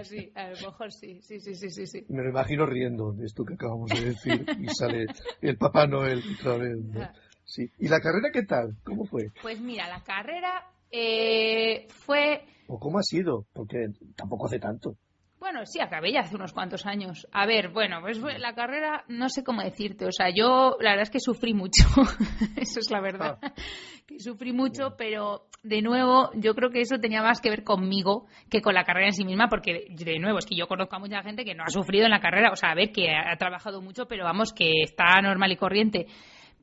sí, 0.04 0.32
a 0.36 0.50
lo 0.50 0.58
mejor 0.58 0.92
sí, 0.92 1.20
sí, 1.24 1.40
sí, 1.40 1.56
sí, 1.56 1.88
sí, 1.88 2.06
Me 2.08 2.22
lo 2.22 2.30
imagino 2.30 2.68
riendo 2.68 3.14
de 3.14 3.26
esto 3.26 3.44
que 3.44 3.56
acabamos 3.56 3.90
de 3.90 4.10
decir 4.12 4.46
y 4.60 4.68
sale 4.68 5.08
el 5.42 5.58
Papá 5.58 5.88
Noel 5.88 6.22
otra 6.40 6.58
vez, 6.58 6.78
ah. 7.02 7.12
Sí. 7.46 7.68
¿Y 7.80 7.88
la 7.88 8.00
carrera 8.00 8.30
qué 8.32 8.44
tal? 8.44 8.78
¿Cómo 8.84 9.06
fue? 9.06 9.32
Pues 9.42 9.60
mira, 9.60 9.88
la 9.88 10.04
carrera 10.04 10.66
eh, 10.92 11.88
fue... 11.90 12.46
¿O 12.68 12.78
cómo 12.78 13.00
ha 13.00 13.02
sido? 13.02 13.48
Porque 13.54 13.88
tampoco 14.16 14.46
hace 14.46 14.60
tanto. 14.60 14.98
Bueno, 15.40 15.66
sí, 15.66 15.80
acabé 15.80 16.12
ya 16.12 16.20
hace 16.20 16.36
unos 16.36 16.52
cuantos 16.52 16.86
años. 16.86 17.26
A 17.32 17.46
ver, 17.46 17.70
bueno, 17.70 18.02
pues 18.02 18.20
la 18.20 18.54
carrera, 18.54 19.06
no 19.08 19.30
sé 19.30 19.42
cómo 19.42 19.62
decirte. 19.62 20.06
O 20.06 20.12
sea, 20.12 20.30
yo 20.36 20.76
la 20.82 20.92
verdad 20.92 21.04
es 21.04 21.10
que 21.10 21.22
sufrí 21.22 21.54
mucho. 21.54 21.86
eso 22.58 22.82
es 22.82 22.92
la 22.92 23.00
verdad. 23.00 23.40
Ah. 23.42 23.54
Que 24.06 24.20
sufrí 24.20 24.52
mucho, 24.52 24.96
pero 24.98 25.48
de 25.64 25.82
nuevo, 25.82 26.30
yo 26.36 26.54
creo 26.56 26.72
que 26.72 26.82
eso 26.82 26.98
tenía 27.00 27.22
más 27.22 27.40
que 27.40 27.50
ver 27.50 27.64
conmigo 27.64 28.28
que 28.50 28.62
con 28.62 28.74
la 28.74 28.84
carrera 28.84 29.08
en 29.08 29.14
sí 29.14 29.24
misma, 29.24 29.48
porque 29.48 29.88
de 29.90 30.20
nuevo, 30.20 30.40
es 30.40 30.46
que 30.46 30.58
yo 30.58 30.68
conozco 30.68 30.98
a 30.98 31.00
mucha 31.00 31.24
gente 31.24 31.46
que 31.46 31.56
no 31.56 31.64
ha 31.64 31.70
sufrido 31.70 32.04
en 32.04 32.12
la 32.12 32.20
carrera. 32.20 32.52
O 32.52 32.58
sea, 32.58 32.72
a 32.72 32.76
ver, 32.76 32.92
que 32.92 33.10
ha 33.10 33.38
trabajado 33.38 33.82
mucho, 33.82 34.08
pero 34.08 34.26
vamos, 34.26 34.52
que 34.52 34.84
está 34.84 35.22
normal 35.22 35.54
y 35.54 35.58
corriente. 35.58 36.08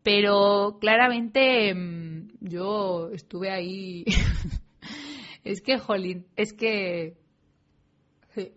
Pero 0.03 0.77
claramente 0.79 1.75
mm, 1.75 2.29
yo 2.41 3.09
estuve 3.11 3.51
ahí. 3.51 4.05
es 5.45 5.63
que, 5.63 5.79
jolín, 5.79 6.27
es 6.37 6.53
que 6.53 7.17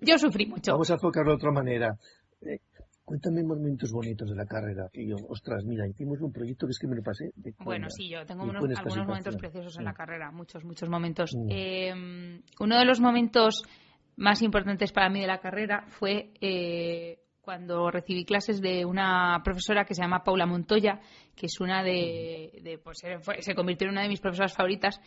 yo 0.02 0.18
sufrí 0.18 0.46
mucho. 0.46 0.74
Vamos 0.74 0.90
a 0.92 0.94
enfocarlo 0.94 1.32
de 1.32 1.36
otra 1.36 1.52
manera. 1.52 1.96
Eh, 2.42 2.60
Cuéntame 3.10 3.42
momentos 3.42 3.92
bonitos 3.92 4.30
de 4.30 4.36
la 4.36 4.46
carrera. 4.46 4.88
Que 4.94 5.08
yo, 5.08 5.16
ostras, 5.30 5.66
mira, 5.66 5.88
hicimos 5.88 6.22
un 6.22 6.32
proyecto 6.32 6.68
que 6.68 6.72
es 6.74 6.78
que 6.78 6.86
me 6.86 6.96
lo 6.96 7.02
pasé. 7.02 7.32
bueno, 7.58 7.90
sí, 7.90 8.08
yo 8.08 8.24
tengo 8.24 8.44
unos, 8.44 8.64
algunos 8.78 9.08
momentos 9.08 9.36
preciosos 9.36 9.80
en 9.80 9.86
la 9.86 9.96
carrera, 9.96 10.30
muchos, 10.30 10.64
muchos 10.64 10.88
momentos. 10.90 11.32
Mm. 11.36 11.48
Eh, 11.50 12.42
uno 12.60 12.78
de 12.78 12.86
los 12.86 13.00
momentos 13.00 13.64
más 14.16 14.44
importantes 14.44 14.92
para 14.92 15.10
mí 15.10 15.22
de 15.22 15.26
la 15.26 15.40
carrera 15.40 15.88
fue 15.88 16.34
eh, 16.40 17.18
cuando 17.42 17.90
recibí 17.90 18.26
clases 18.26 18.62
de 18.62 18.86
una 18.86 19.42
profesora 19.44 19.86
que 19.86 19.96
se 19.96 20.04
llama 20.04 20.24
Paula 20.24 20.46
Montoya, 20.46 21.00
que 21.36 21.48
es 21.48 21.60
una 21.60 21.82
de, 21.82 22.80
pues 22.84 23.00
se 23.40 23.56
convirtió 23.56 23.88
en 23.88 23.94
una 23.94 24.04
de 24.04 24.10
mis 24.10 24.22
profesoras 24.22 24.54
favoritas 24.54 25.02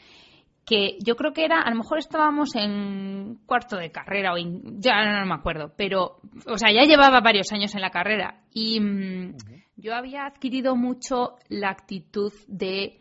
que 0.64 0.96
yo 1.04 1.16
creo 1.16 1.32
que 1.32 1.44
era, 1.44 1.60
a 1.60 1.70
lo 1.70 1.76
mejor 1.76 1.98
estábamos 1.98 2.54
en 2.54 3.40
cuarto 3.46 3.76
de 3.76 3.90
carrera 3.90 4.32
o 4.32 4.36
ya 4.38 5.20
no, 5.20 5.26
me 5.26 5.34
acuerdo, 5.34 5.72
pero, 5.76 6.20
o 6.46 6.56
sea, 6.56 6.72
ya 6.72 6.84
llevaba 6.84 7.20
varios 7.20 7.52
años 7.52 7.74
en 7.74 7.80
la 7.80 7.90
carrera 7.90 8.42
y 8.52 8.80
mm, 8.80 9.36
yo 9.76 9.94
había 9.94 10.26
adquirido 10.26 10.76
mucho 10.76 11.36
la 11.48 11.70
actitud 11.70 12.32
de, 12.46 13.00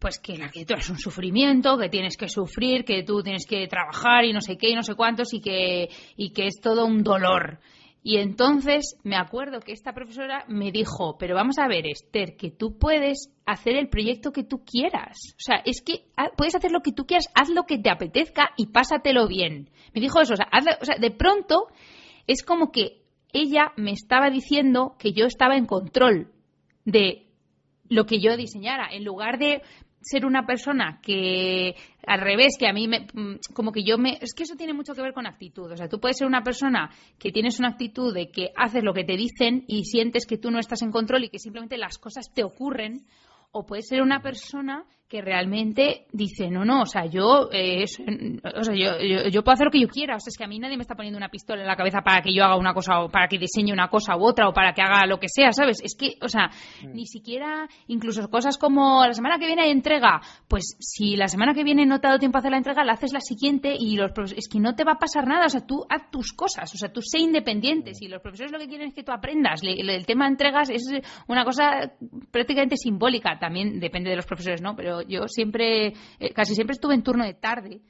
pues 0.00 0.18
que 0.18 0.36
la 0.36 0.46
arquitectura 0.46 0.80
es 0.80 0.90
un 0.90 0.98
sufrimiento, 0.98 1.78
que 1.78 1.88
tienes 1.88 2.16
que 2.16 2.28
sufrir, 2.28 2.84
que 2.84 3.04
tú 3.04 3.22
tienes 3.22 3.46
que 3.46 3.68
trabajar 3.68 4.24
y 4.24 4.32
no 4.32 4.40
sé 4.40 4.56
qué 4.58 4.70
y 4.70 4.74
no 4.74 4.82
sé 4.82 4.94
cuántos 4.94 5.32
y 5.32 5.40
que, 5.40 5.88
y 6.16 6.32
que 6.32 6.46
es 6.46 6.60
todo 6.60 6.84
un 6.84 7.04
dolor. 7.04 7.60
Y 8.02 8.18
entonces 8.18 8.96
me 9.02 9.16
acuerdo 9.16 9.60
que 9.60 9.72
esta 9.72 9.92
profesora 9.92 10.44
me 10.48 10.70
dijo, 10.70 11.16
pero 11.18 11.34
vamos 11.34 11.58
a 11.58 11.68
ver, 11.68 11.86
Esther, 11.86 12.36
que 12.36 12.50
tú 12.50 12.78
puedes 12.78 13.30
hacer 13.44 13.76
el 13.76 13.88
proyecto 13.88 14.32
que 14.32 14.44
tú 14.44 14.64
quieras. 14.64 15.18
O 15.36 15.40
sea, 15.40 15.56
es 15.64 15.82
que 15.82 16.04
puedes 16.36 16.54
hacer 16.54 16.70
lo 16.70 16.80
que 16.80 16.92
tú 16.92 17.06
quieras, 17.06 17.28
haz 17.34 17.50
lo 17.50 17.64
que 17.64 17.78
te 17.78 17.90
apetezca 17.90 18.50
y 18.56 18.66
pásatelo 18.66 19.26
bien. 19.26 19.70
Me 19.94 20.00
dijo 20.00 20.20
eso, 20.20 20.34
o 20.34 20.36
sea, 20.36 20.48
o 20.80 20.84
sea 20.84 20.96
de 20.98 21.10
pronto 21.10 21.66
es 22.26 22.42
como 22.42 22.70
que 22.70 23.02
ella 23.32 23.72
me 23.76 23.92
estaba 23.92 24.30
diciendo 24.30 24.96
que 24.98 25.12
yo 25.12 25.26
estaba 25.26 25.56
en 25.56 25.66
control 25.66 26.32
de 26.84 27.26
lo 27.88 28.06
que 28.06 28.20
yo 28.20 28.36
diseñara, 28.36 28.88
en 28.92 29.04
lugar 29.04 29.38
de 29.38 29.62
ser 30.00 30.24
una 30.24 30.46
persona 30.46 31.00
que 31.02 31.74
al 32.06 32.20
revés, 32.20 32.56
que 32.58 32.68
a 32.68 32.72
mí 32.72 32.88
me, 32.88 33.06
mm, 33.12 33.40
como 33.54 33.72
que 33.72 33.84
yo 33.84 33.98
me, 33.98 34.18
es 34.20 34.34
que 34.34 34.44
eso 34.44 34.54
tiene 34.56 34.72
mucho 34.72 34.94
que 34.94 35.02
ver 35.02 35.12
con 35.12 35.26
actitud, 35.26 35.70
o 35.70 35.76
sea, 35.76 35.88
tú 35.88 36.00
puedes 36.00 36.18
ser 36.18 36.26
una 36.26 36.42
persona 36.42 36.90
que 37.18 37.32
tienes 37.32 37.58
una 37.58 37.68
actitud 37.68 38.14
de 38.14 38.30
que 38.30 38.50
haces 38.56 38.82
lo 38.82 38.94
que 38.94 39.04
te 39.04 39.16
dicen 39.16 39.64
y 39.66 39.84
sientes 39.84 40.26
que 40.26 40.38
tú 40.38 40.50
no 40.50 40.58
estás 40.58 40.82
en 40.82 40.90
control 40.90 41.24
y 41.24 41.28
que 41.28 41.38
simplemente 41.38 41.76
las 41.78 41.98
cosas 41.98 42.32
te 42.32 42.44
ocurren, 42.44 43.04
o 43.50 43.64
puedes 43.66 43.88
ser 43.88 44.02
una 44.02 44.20
persona 44.20 44.84
que 45.08 45.22
realmente 45.22 46.06
dice, 46.12 46.50
no, 46.50 46.66
no, 46.66 46.82
o 46.82 46.86
sea, 46.86 47.06
yo, 47.06 47.48
eh, 47.50 47.84
o 47.84 48.62
sea, 48.62 48.74
yo, 48.74 49.28
yo, 49.30 49.42
puedo 49.42 49.54
hacer 49.54 49.64
lo 49.64 49.70
que 49.70 49.80
yo 49.80 49.88
quiera, 49.88 50.16
o 50.16 50.20
sea, 50.20 50.28
es 50.28 50.36
que 50.36 50.44
a 50.44 50.46
mí 50.46 50.58
nadie 50.58 50.76
me 50.76 50.82
está 50.82 50.94
poniendo 50.94 51.16
una 51.16 51.30
pistola 51.30 51.62
en 51.62 51.66
la 51.66 51.76
cabeza 51.76 52.02
para 52.02 52.20
que 52.20 52.34
yo 52.34 52.44
haga 52.44 52.56
una 52.56 52.74
cosa 52.74 53.00
o 53.00 53.08
para 53.08 53.26
que 53.26 53.38
diseñe 53.38 53.72
una 53.72 53.88
cosa 53.88 54.16
u 54.16 54.24
otra 54.24 54.48
o 54.48 54.52
para 54.52 54.74
que 54.74 54.82
haga 54.82 55.06
lo 55.06 55.18
que 55.18 55.28
sea, 55.28 55.52
¿sabes? 55.52 55.80
Es 55.82 55.94
que, 55.96 56.16
o 56.20 56.28
sea, 56.28 56.50
mm. 56.82 56.92
ni 56.92 57.06
siquiera, 57.06 57.66
incluso 57.86 58.28
cosas 58.28 58.58
como 58.58 59.06
la 59.06 59.14
semana 59.14 59.38
que 59.38 59.46
viene 59.46 59.62
hay 59.62 59.70
entrega, 59.70 60.20
pues 60.46 60.76
si 60.78 61.16
la 61.16 61.28
semana 61.28 61.54
que 61.54 61.64
viene 61.64 61.86
no 61.86 62.00
te 62.00 62.06
ha 62.06 62.10
dado 62.10 62.20
tiempo 62.20 62.36
a 62.36 62.40
hacer 62.40 62.50
la 62.50 62.58
entrega, 62.58 62.84
la 62.84 62.92
haces 62.92 63.14
la 63.14 63.20
siguiente 63.20 63.74
y 63.78 63.96
los 63.96 64.12
profesores, 64.12 64.44
es 64.44 64.52
que 64.52 64.60
no 64.60 64.74
te 64.74 64.84
va 64.84 64.92
a 64.92 64.98
pasar 64.98 65.26
nada, 65.26 65.46
o 65.46 65.48
sea, 65.48 65.66
tú 65.66 65.86
haz 65.88 66.10
tus 66.10 66.34
cosas, 66.34 66.72
o 66.74 66.76
sea, 66.76 66.92
tú 66.92 67.00
sé 67.00 67.18
independiente, 67.18 67.94
si 67.94 68.08
los 68.08 68.20
profesores 68.20 68.52
lo 68.52 68.58
que 68.58 68.68
quieren 68.68 68.88
es 68.88 68.94
que 68.94 69.04
tú 69.04 69.12
aprendas, 69.12 69.62
el 69.62 70.04
tema 70.04 70.26
de 70.26 70.32
entregas 70.32 70.68
es 70.68 70.82
una 71.28 71.44
cosa 71.44 71.92
prácticamente 72.30 72.76
simbólica, 72.76 73.38
también 73.38 73.80
depende 73.80 74.10
de 74.10 74.16
los 74.16 74.26
profesores, 74.26 74.60
¿no? 74.60 74.76
Pero 74.76 74.97
yo 75.02 75.28
siempre, 75.28 75.94
eh, 76.18 76.32
casi 76.34 76.54
siempre 76.54 76.74
estuve 76.74 76.94
en 76.94 77.02
turno 77.02 77.24
de 77.24 77.34
tarde 77.34 77.80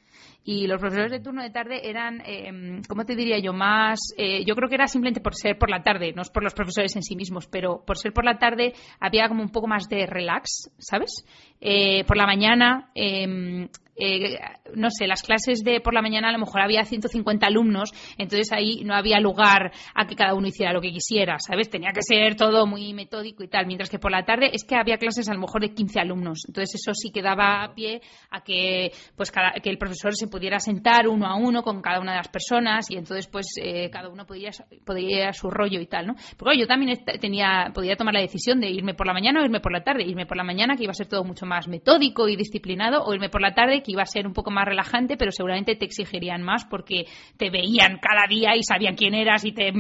y 0.44 0.66
los 0.66 0.81
profesores 0.81 1.12
de 1.12 1.21
turno 1.21 1.42
de 1.42 1.51
tarde 1.51 1.88
eran, 1.88 2.23
eh, 2.25 2.81
¿cómo 2.88 3.05
te 3.05 3.14
diría 3.14 3.38
yo? 3.38 3.53
Más, 3.53 3.99
eh, 4.16 4.47
yo 4.47 4.55
creo 4.55 4.68
que 4.68 4.77
era 4.77 4.87
simplemente 4.87 5.21
por 5.21 5.35
ser 5.35 5.59
por 5.59 5.68
la 5.68 5.83
tarde, 5.83 6.14
no 6.14 6.23
es 6.23 6.31
por 6.31 6.42
los 6.42 6.55
profesores 6.55 6.97
en 6.97 7.03
sí 7.03 7.16
mismos, 7.16 7.47
pero 7.47 7.85
por 7.85 7.99
ser 7.99 8.14
por 8.14 8.25
la 8.25 8.38
tarde 8.38 8.73
había 8.99 9.29
como 9.29 9.42
un 9.42 9.51
poco 9.51 9.66
más 9.66 9.90
de 9.90 10.07
relax, 10.07 10.71
¿sabes? 10.79 11.25
Eh, 11.61 12.03
por 12.05 12.16
la 12.16 12.25
mañana 12.25 12.90
em, 12.94 13.68
eh, 13.98 14.38
no 14.74 14.90
sé, 14.90 15.06
las 15.06 15.22
clases 15.22 15.64
de 15.64 15.80
por 15.80 15.94
la 15.94 16.02
mañana 16.02 16.28
a 16.28 16.32
lo 16.32 16.38
mejor 16.38 16.61
había 16.61 16.84
150 16.84 17.46
alumnos, 17.46 17.92
entonces 18.16 18.52
ahí 18.52 18.82
no 18.84 18.94
había 18.94 19.20
lugar 19.20 19.72
a 19.94 20.06
que 20.06 20.14
cada 20.14 20.34
uno 20.34 20.46
hiciera 20.46 20.72
lo 20.72 20.80
que 20.80 20.92
quisiera, 20.92 21.38
¿sabes? 21.38 21.68
Tenía 21.68 21.90
que 21.92 22.02
ser 22.02 22.37
todo 22.37 22.66
muy 22.66 22.94
metódico 22.94 23.42
y 23.42 23.48
tal, 23.48 23.66
mientras 23.66 23.90
que 23.90 23.98
por 23.98 24.12
la 24.12 24.24
tarde 24.24 24.50
es 24.52 24.64
que 24.64 24.76
había 24.76 24.98
clases 24.98 25.28
a 25.28 25.34
lo 25.34 25.40
mejor 25.40 25.62
de 25.62 25.74
15 25.74 26.00
alumnos, 26.00 26.44
entonces 26.46 26.80
eso 26.80 26.92
sí 26.94 27.11
que 27.11 27.22
daba 27.22 27.64
a 27.64 27.74
pie 27.74 28.00
a 28.30 28.42
que, 28.42 28.92
pues, 29.16 29.30
cada, 29.30 29.52
que 29.52 29.70
el 29.70 29.78
profesor 29.78 30.14
se 30.14 30.28
pudiera 30.28 30.61
sentar 30.61 31.08
uno 31.08 31.26
a 31.26 31.37
uno 31.37 31.62
con 31.62 31.82
cada 31.82 32.00
una 32.00 32.12
de 32.12 32.18
las 32.18 32.28
personas 32.28 32.90
y 32.90 32.96
entonces 32.96 33.26
pues 33.26 33.46
eh, 33.61 33.90
cada 33.90 34.08
uno 34.08 34.26
podía, 34.26 34.50
podía 34.84 35.18
ir 35.18 35.24
a 35.24 35.32
su 35.32 35.50
rollo 35.50 35.80
y 35.80 35.87
tal, 35.87 36.06
¿no? 36.06 36.14
Pero 36.37 36.52
yo 36.54 36.66
también 36.66 36.98
tenía, 37.20 37.70
podía 37.74 37.96
tomar 37.96 38.14
la 38.14 38.20
decisión 38.20 38.61
de 38.61 38.70
irme 38.70 38.94
por 38.94 39.06
la 39.06 39.12
mañana 39.12 39.40
o 39.40 39.44
irme 39.44 39.61
por 39.61 39.72
la 39.72 39.82
tarde, 39.82 40.04
irme 40.04 40.26
por 40.26 40.37
la 40.37 40.44
mañana 40.44 40.76
que 40.76 40.84
iba 40.84 40.92
a 40.92 40.94
ser 40.94 41.08
todo 41.08 41.24
mucho 41.24 41.46
más 41.46 41.68
metódico 41.68 42.28
y 42.28 42.37
disciplinado 42.37 43.02
o 43.04 43.14
irme 43.14 43.28
por 43.28 43.40
la 43.40 43.54
tarde 43.54 43.82
iba 43.88 44.03
a 44.03 44.07
ser 44.07 44.27
un 44.27 44.33
poco 44.33 44.51
más 44.51 44.66
relajante, 44.66 45.16
pero 45.16 45.31
seguramente 45.33 45.77
te 45.77 45.85
exigirían 45.85 46.42
más 46.42 46.64
porque 46.64 47.07
te 47.37 47.51
veían 47.51 47.98
cada 48.01 48.27
día 48.29 48.57
y 48.57 48.62
sabían 48.62 48.94
quién 48.94 49.14
eras 49.14 49.44
y 49.44 49.53
te 49.53 49.72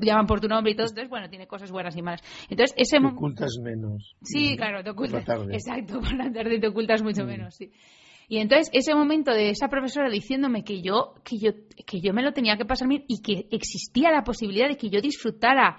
llaman 0.00 0.26
por 0.26 0.40
tu 0.40 0.48
nombre 0.48 0.72
y 0.72 0.74
todo. 0.74 0.86
Entonces, 0.86 1.10
bueno, 1.10 1.28
tiene 1.28 1.46
cosas 1.46 1.70
buenas 1.70 1.96
y 1.96 2.02
malas. 2.02 2.22
Entonces, 2.48 2.74
ese 2.76 2.98
te 2.98 3.06
ocultas 3.06 3.56
menos. 3.62 4.14
Sí, 4.22 4.56
claro, 4.56 4.82
te 4.82 4.90
ocultas. 4.90 5.24
Exacto, 5.50 6.00
por 6.00 6.14
la 6.14 6.32
tarde 6.32 6.58
te 6.58 6.68
ocultas 6.68 7.02
mucho 7.02 7.24
mm. 7.24 7.26
menos, 7.26 7.54
sí. 7.54 7.70
Y 8.28 8.38
entonces 8.38 8.70
ese 8.72 8.94
momento 8.94 9.32
de 9.32 9.50
esa 9.50 9.68
profesora 9.68 10.08
diciéndome 10.08 10.64
que 10.64 10.80
yo, 10.80 11.14
que 11.24 11.36
yo, 11.38 11.50
que 11.86 12.00
yo 12.00 12.14
me 12.14 12.22
lo 12.22 12.32
tenía 12.32 12.56
que 12.56 12.64
pasar 12.64 12.88
bien 12.88 13.04
y 13.06 13.20
que 13.20 13.48
existía 13.50 14.10
la 14.10 14.24
posibilidad 14.24 14.68
de 14.68 14.76
que 14.76 14.88
yo 14.88 15.00
disfrutara 15.00 15.76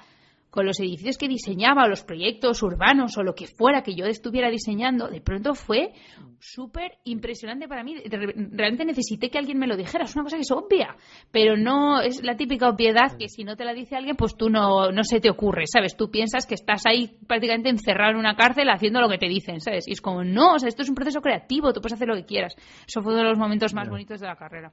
con 0.55 0.65
los 0.65 0.79
edificios 0.79 1.17
que 1.17 1.27
diseñaba 1.27 1.83
o 1.83 1.89
los 1.89 2.03
proyectos 2.03 2.63
urbanos 2.63 3.17
o 3.17 3.23
lo 3.23 3.35
que 3.35 3.45
fuera 3.45 3.83
que 3.83 3.93
yo 3.93 4.05
estuviera 4.05 4.49
diseñando, 4.49 5.09
de 5.09 5.19
pronto 5.19 5.53
fue 5.53 5.91
súper 6.39 6.93
impresionante 7.03 7.67
para 7.67 7.83
mí. 7.83 7.95
Realmente 8.05 8.85
necesité 8.85 9.29
que 9.29 9.37
alguien 9.37 9.59
me 9.59 9.67
lo 9.67 9.75
dijera. 9.75 10.05
Es 10.05 10.15
una 10.15 10.23
cosa 10.23 10.37
que 10.37 10.43
es 10.43 10.51
obvia, 10.51 10.95
pero 11.29 11.57
no 11.57 11.99
es 11.99 12.23
la 12.23 12.37
típica 12.37 12.69
obviedad 12.69 13.17
que 13.19 13.27
si 13.27 13.43
no 13.43 13.57
te 13.57 13.65
la 13.65 13.73
dice 13.73 13.97
alguien, 13.97 14.15
pues 14.15 14.37
tú 14.37 14.49
no, 14.49 14.91
no 14.91 15.03
se 15.03 15.19
te 15.19 15.29
ocurre, 15.29 15.65
¿sabes? 15.67 15.97
Tú 15.97 16.09
piensas 16.09 16.45
que 16.45 16.55
estás 16.55 16.85
ahí 16.85 17.17
prácticamente 17.27 17.69
encerrado 17.69 18.11
en 18.11 18.17
una 18.17 18.37
cárcel 18.37 18.69
haciendo 18.69 19.01
lo 19.01 19.09
que 19.09 19.17
te 19.17 19.27
dicen, 19.27 19.59
¿sabes? 19.59 19.85
Y 19.89 19.91
es 19.91 19.99
como, 19.99 20.23
no, 20.23 20.53
o 20.53 20.59
sea, 20.59 20.69
esto 20.69 20.83
es 20.83 20.89
un 20.89 20.95
proceso 20.95 21.19
creativo, 21.19 21.73
tú 21.73 21.81
puedes 21.81 21.95
hacer 21.95 22.07
lo 22.07 22.15
que 22.15 22.25
quieras. 22.25 22.55
Eso 22.87 23.01
fue 23.01 23.11
uno 23.11 23.23
de 23.23 23.29
los 23.29 23.37
momentos 23.37 23.73
más 23.73 23.89
bonitos 23.89 24.21
de 24.21 24.27
la 24.27 24.37
carrera. 24.37 24.71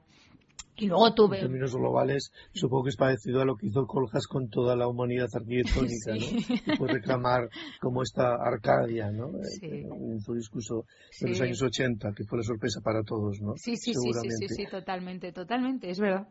Y 0.75 0.87
luego 0.87 1.13
tuve... 1.13 1.37
En 1.37 1.43
términos 1.43 1.75
globales, 1.75 2.31
supongo 2.53 2.85
que 2.85 2.89
es 2.89 2.97
parecido 2.97 3.41
a 3.41 3.45
lo 3.45 3.55
que 3.55 3.67
hizo 3.67 3.85
Coljas 3.85 4.27
con 4.27 4.49
toda 4.49 4.75
la 4.75 4.87
humanidad 4.87 5.29
arquitectónica, 5.33 6.15
¿no? 6.15 6.15
Y 6.73 6.77
puede 6.77 6.93
reclamar 6.93 7.49
como 7.79 8.01
esta 8.01 8.35
Arcadia, 8.35 9.11
¿no? 9.11 9.29
Eh, 9.61 9.85
en 9.85 10.19
su 10.21 10.33
discurso 10.33 10.85
de 11.21 11.29
los 11.29 11.41
años 11.41 11.61
80, 11.61 12.13
que 12.15 12.23
fue 12.23 12.39
la 12.39 12.43
sorpresa 12.43 12.81
para 12.81 13.03
todos, 13.03 13.39
¿no? 13.41 13.53
Sí, 13.55 13.75
sí, 13.77 13.93
sí, 13.93 14.11
sí, 14.13 14.47
sí, 14.47 14.65
totalmente, 14.69 15.31
totalmente, 15.31 15.89
es 15.89 15.99
verdad. 15.99 16.27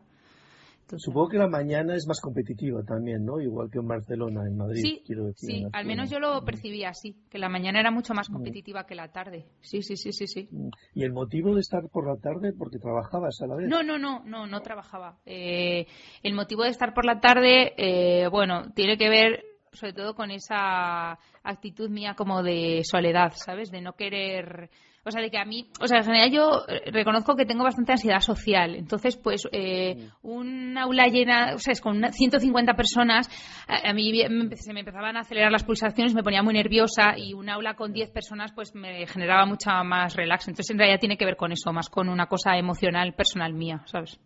Supongo 0.97 1.29
que 1.29 1.37
la 1.37 1.47
mañana 1.47 1.95
es 1.95 2.07
más 2.07 2.19
competitiva 2.21 2.83
también, 2.83 3.25
¿no? 3.25 3.39
Igual 3.39 3.69
que 3.71 3.79
en 3.79 3.87
Barcelona, 3.87 4.41
en 4.45 4.57
Madrid, 4.57 4.81
sí, 4.81 5.03
quiero 5.05 5.25
decir. 5.25 5.49
Sí, 5.49 5.65
al 5.71 5.85
menos 5.85 6.09
yo 6.09 6.19
lo 6.19 6.43
percibía 6.43 6.89
así, 6.89 7.15
que 7.29 7.37
la 7.37 7.49
mañana 7.49 7.79
era 7.79 7.91
mucho 7.91 8.13
más 8.13 8.29
mm. 8.29 8.33
competitiva 8.33 8.85
que 8.85 8.95
la 8.95 9.11
tarde. 9.11 9.45
Sí, 9.61 9.81
sí, 9.81 9.97
sí, 9.97 10.11
sí, 10.11 10.27
sí. 10.27 10.47
Mm. 10.51 10.69
¿Y 10.93 11.03
el 11.03 11.13
motivo 11.13 11.55
de 11.55 11.61
estar 11.61 11.87
por 11.89 12.07
la 12.07 12.17
tarde? 12.17 12.53
Porque 12.53 12.79
trabajabas 12.79 13.41
a 13.41 13.47
la 13.47 13.55
vez. 13.55 13.67
No, 13.67 13.83
no, 13.83 13.97
no, 13.97 14.23
no, 14.25 14.47
no 14.47 14.61
trabajaba. 14.61 15.17
Eh, 15.25 15.87
el 16.21 16.33
motivo 16.33 16.63
de 16.63 16.69
estar 16.69 16.93
por 16.93 17.05
la 17.05 17.19
tarde, 17.19 17.73
eh, 17.77 18.27
bueno, 18.27 18.71
tiene 18.73 18.97
que 18.97 19.09
ver 19.09 19.52
sobre 19.73 19.93
todo 19.93 20.15
con 20.15 20.31
esa 20.31 21.17
actitud 21.43 21.89
mía 21.89 22.15
como 22.15 22.43
de 22.43 22.81
soledad, 22.83 23.33
¿sabes? 23.35 23.71
De 23.71 23.81
no 23.81 23.93
querer 23.93 24.69
o 25.05 25.11
sea, 25.11 25.21
de 25.21 25.29
que 25.29 25.37
a 25.37 25.43
mí, 25.43 25.67
o 25.81 25.87
sea, 25.87 25.97
en 25.97 26.05
general 26.05 26.31
yo 26.31 26.61
reconozco 26.91 27.35
que 27.35 27.45
tengo 27.45 27.65
bastante 27.65 27.91
ansiedad 27.91 28.21
social. 28.21 28.75
Entonces, 28.75 29.17
pues, 29.17 29.45
eh, 29.51 30.09
un 30.21 30.77
aula 30.77 31.07
llena, 31.07 31.55
o 31.55 31.57
sea, 31.57 31.73
es 31.73 31.81
con 31.81 32.01
150 32.01 32.73
personas, 32.75 33.29
a, 33.67 33.91
mí 33.93 34.13
se 34.55 34.73
me 34.73 34.79
empezaban 34.79 35.17
a 35.17 35.21
acelerar 35.21 35.51
las 35.51 35.65
pulsaciones, 35.65 36.13
me 36.13 36.23
ponía 36.23 36.41
muy 36.41 36.53
nerviosa 36.53 37.17
y 37.17 37.33
un 37.33 37.49
aula 37.49 37.73
con 37.75 37.91
10 37.91 38.11
personas, 38.11 38.53
pues, 38.53 38.75
me 38.75 39.05
generaba 39.05 39.45
mucha 39.45 39.83
más 39.83 40.15
relax. 40.15 40.47
Entonces, 40.47 40.71
en 40.71 40.77
realidad 40.77 41.01
tiene 41.01 41.17
que 41.17 41.25
ver 41.25 41.35
con 41.35 41.51
eso, 41.51 41.73
más 41.73 41.89
con 41.89 42.07
una 42.07 42.27
cosa 42.27 42.57
emocional, 42.57 43.13
personal 43.13 43.53
mía, 43.53 43.81
¿sabes? 43.85 44.21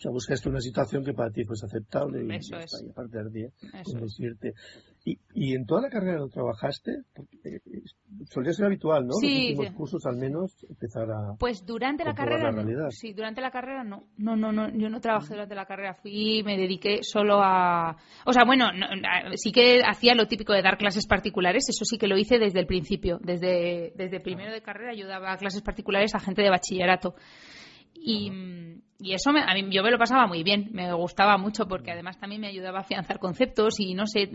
O 0.00 0.02
sea, 0.02 0.10
buscaste 0.12 0.48
una 0.48 0.62
situación 0.62 1.04
que 1.04 1.12
para 1.12 1.30
ti 1.30 1.44
fuese 1.44 1.66
aceptable 1.66 2.24
y, 2.24 2.36
Eso 2.36 2.56
es. 2.56 2.82
y 2.82 2.88
a 2.88 2.94
partir 2.94 3.20
de 3.24 3.52
conducirte. 3.84 4.54
Y, 5.04 5.18
y, 5.34 5.54
en 5.54 5.66
toda 5.66 5.82
la 5.82 5.90
carrera 5.90 6.18
lo 6.18 6.28
trabajaste, 6.28 7.02
porque 7.14 7.36
eh, 7.44 7.60
solía 8.30 8.54
ser 8.54 8.64
habitual, 8.64 9.06
¿no? 9.06 9.12
Sí, 9.20 9.50
Los 9.50 9.58
últimos 9.58 9.76
cursos 9.76 10.06
al 10.06 10.16
menos 10.16 10.64
empezar 10.70 11.10
a. 11.10 11.34
Pues 11.38 11.66
durante 11.66 12.02
la 12.02 12.14
carrera. 12.14 12.50
no. 12.50 12.90
Sí, 12.90 13.12
durante 13.12 13.42
la 13.42 13.50
carrera 13.50 13.84
no. 13.84 14.04
No, 14.16 14.36
no, 14.36 14.52
no. 14.52 14.70
Yo 14.70 14.88
no 14.88 15.02
trabajé 15.02 15.34
durante 15.34 15.54
la 15.54 15.66
carrera. 15.66 15.92
Fui, 15.92 16.42
me 16.44 16.56
dediqué 16.56 17.00
solo 17.02 17.42
a. 17.42 17.98
O 18.24 18.32
sea, 18.32 18.44
bueno, 18.46 18.68
sí 19.34 19.52
que 19.52 19.82
hacía 19.86 20.14
lo 20.14 20.28
típico 20.28 20.54
de 20.54 20.62
dar 20.62 20.78
clases 20.78 21.06
particulares. 21.06 21.68
Eso 21.68 21.84
sí 21.84 21.98
que 21.98 22.08
lo 22.08 22.16
hice 22.16 22.38
desde 22.38 22.60
el 22.60 22.66
principio. 22.66 23.18
Desde, 23.22 23.92
desde 23.96 24.20
primero 24.20 24.50
de 24.50 24.62
carrera 24.62 24.94
yo 24.94 25.06
daba 25.06 25.36
clases 25.36 25.60
particulares 25.60 26.14
a 26.14 26.20
gente 26.20 26.40
de 26.40 26.48
bachillerato. 26.48 27.14
Y, 28.02 28.30
y 29.02 29.14
eso 29.14 29.30
a 29.30 29.54
mí, 29.54 29.66
yo 29.70 29.82
me 29.82 29.90
lo 29.90 29.98
pasaba 29.98 30.26
muy 30.26 30.42
bien, 30.42 30.68
me 30.72 30.92
gustaba 30.92 31.38
mucho 31.38 31.66
porque 31.66 31.90
además 31.90 32.18
también 32.18 32.42
me 32.42 32.48
ayudaba 32.48 32.78
a 32.78 32.80
afianzar 32.82 33.18
conceptos 33.18 33.80
y 33.80 33.94
no 33.94 34.06
sé, 34.06 34.28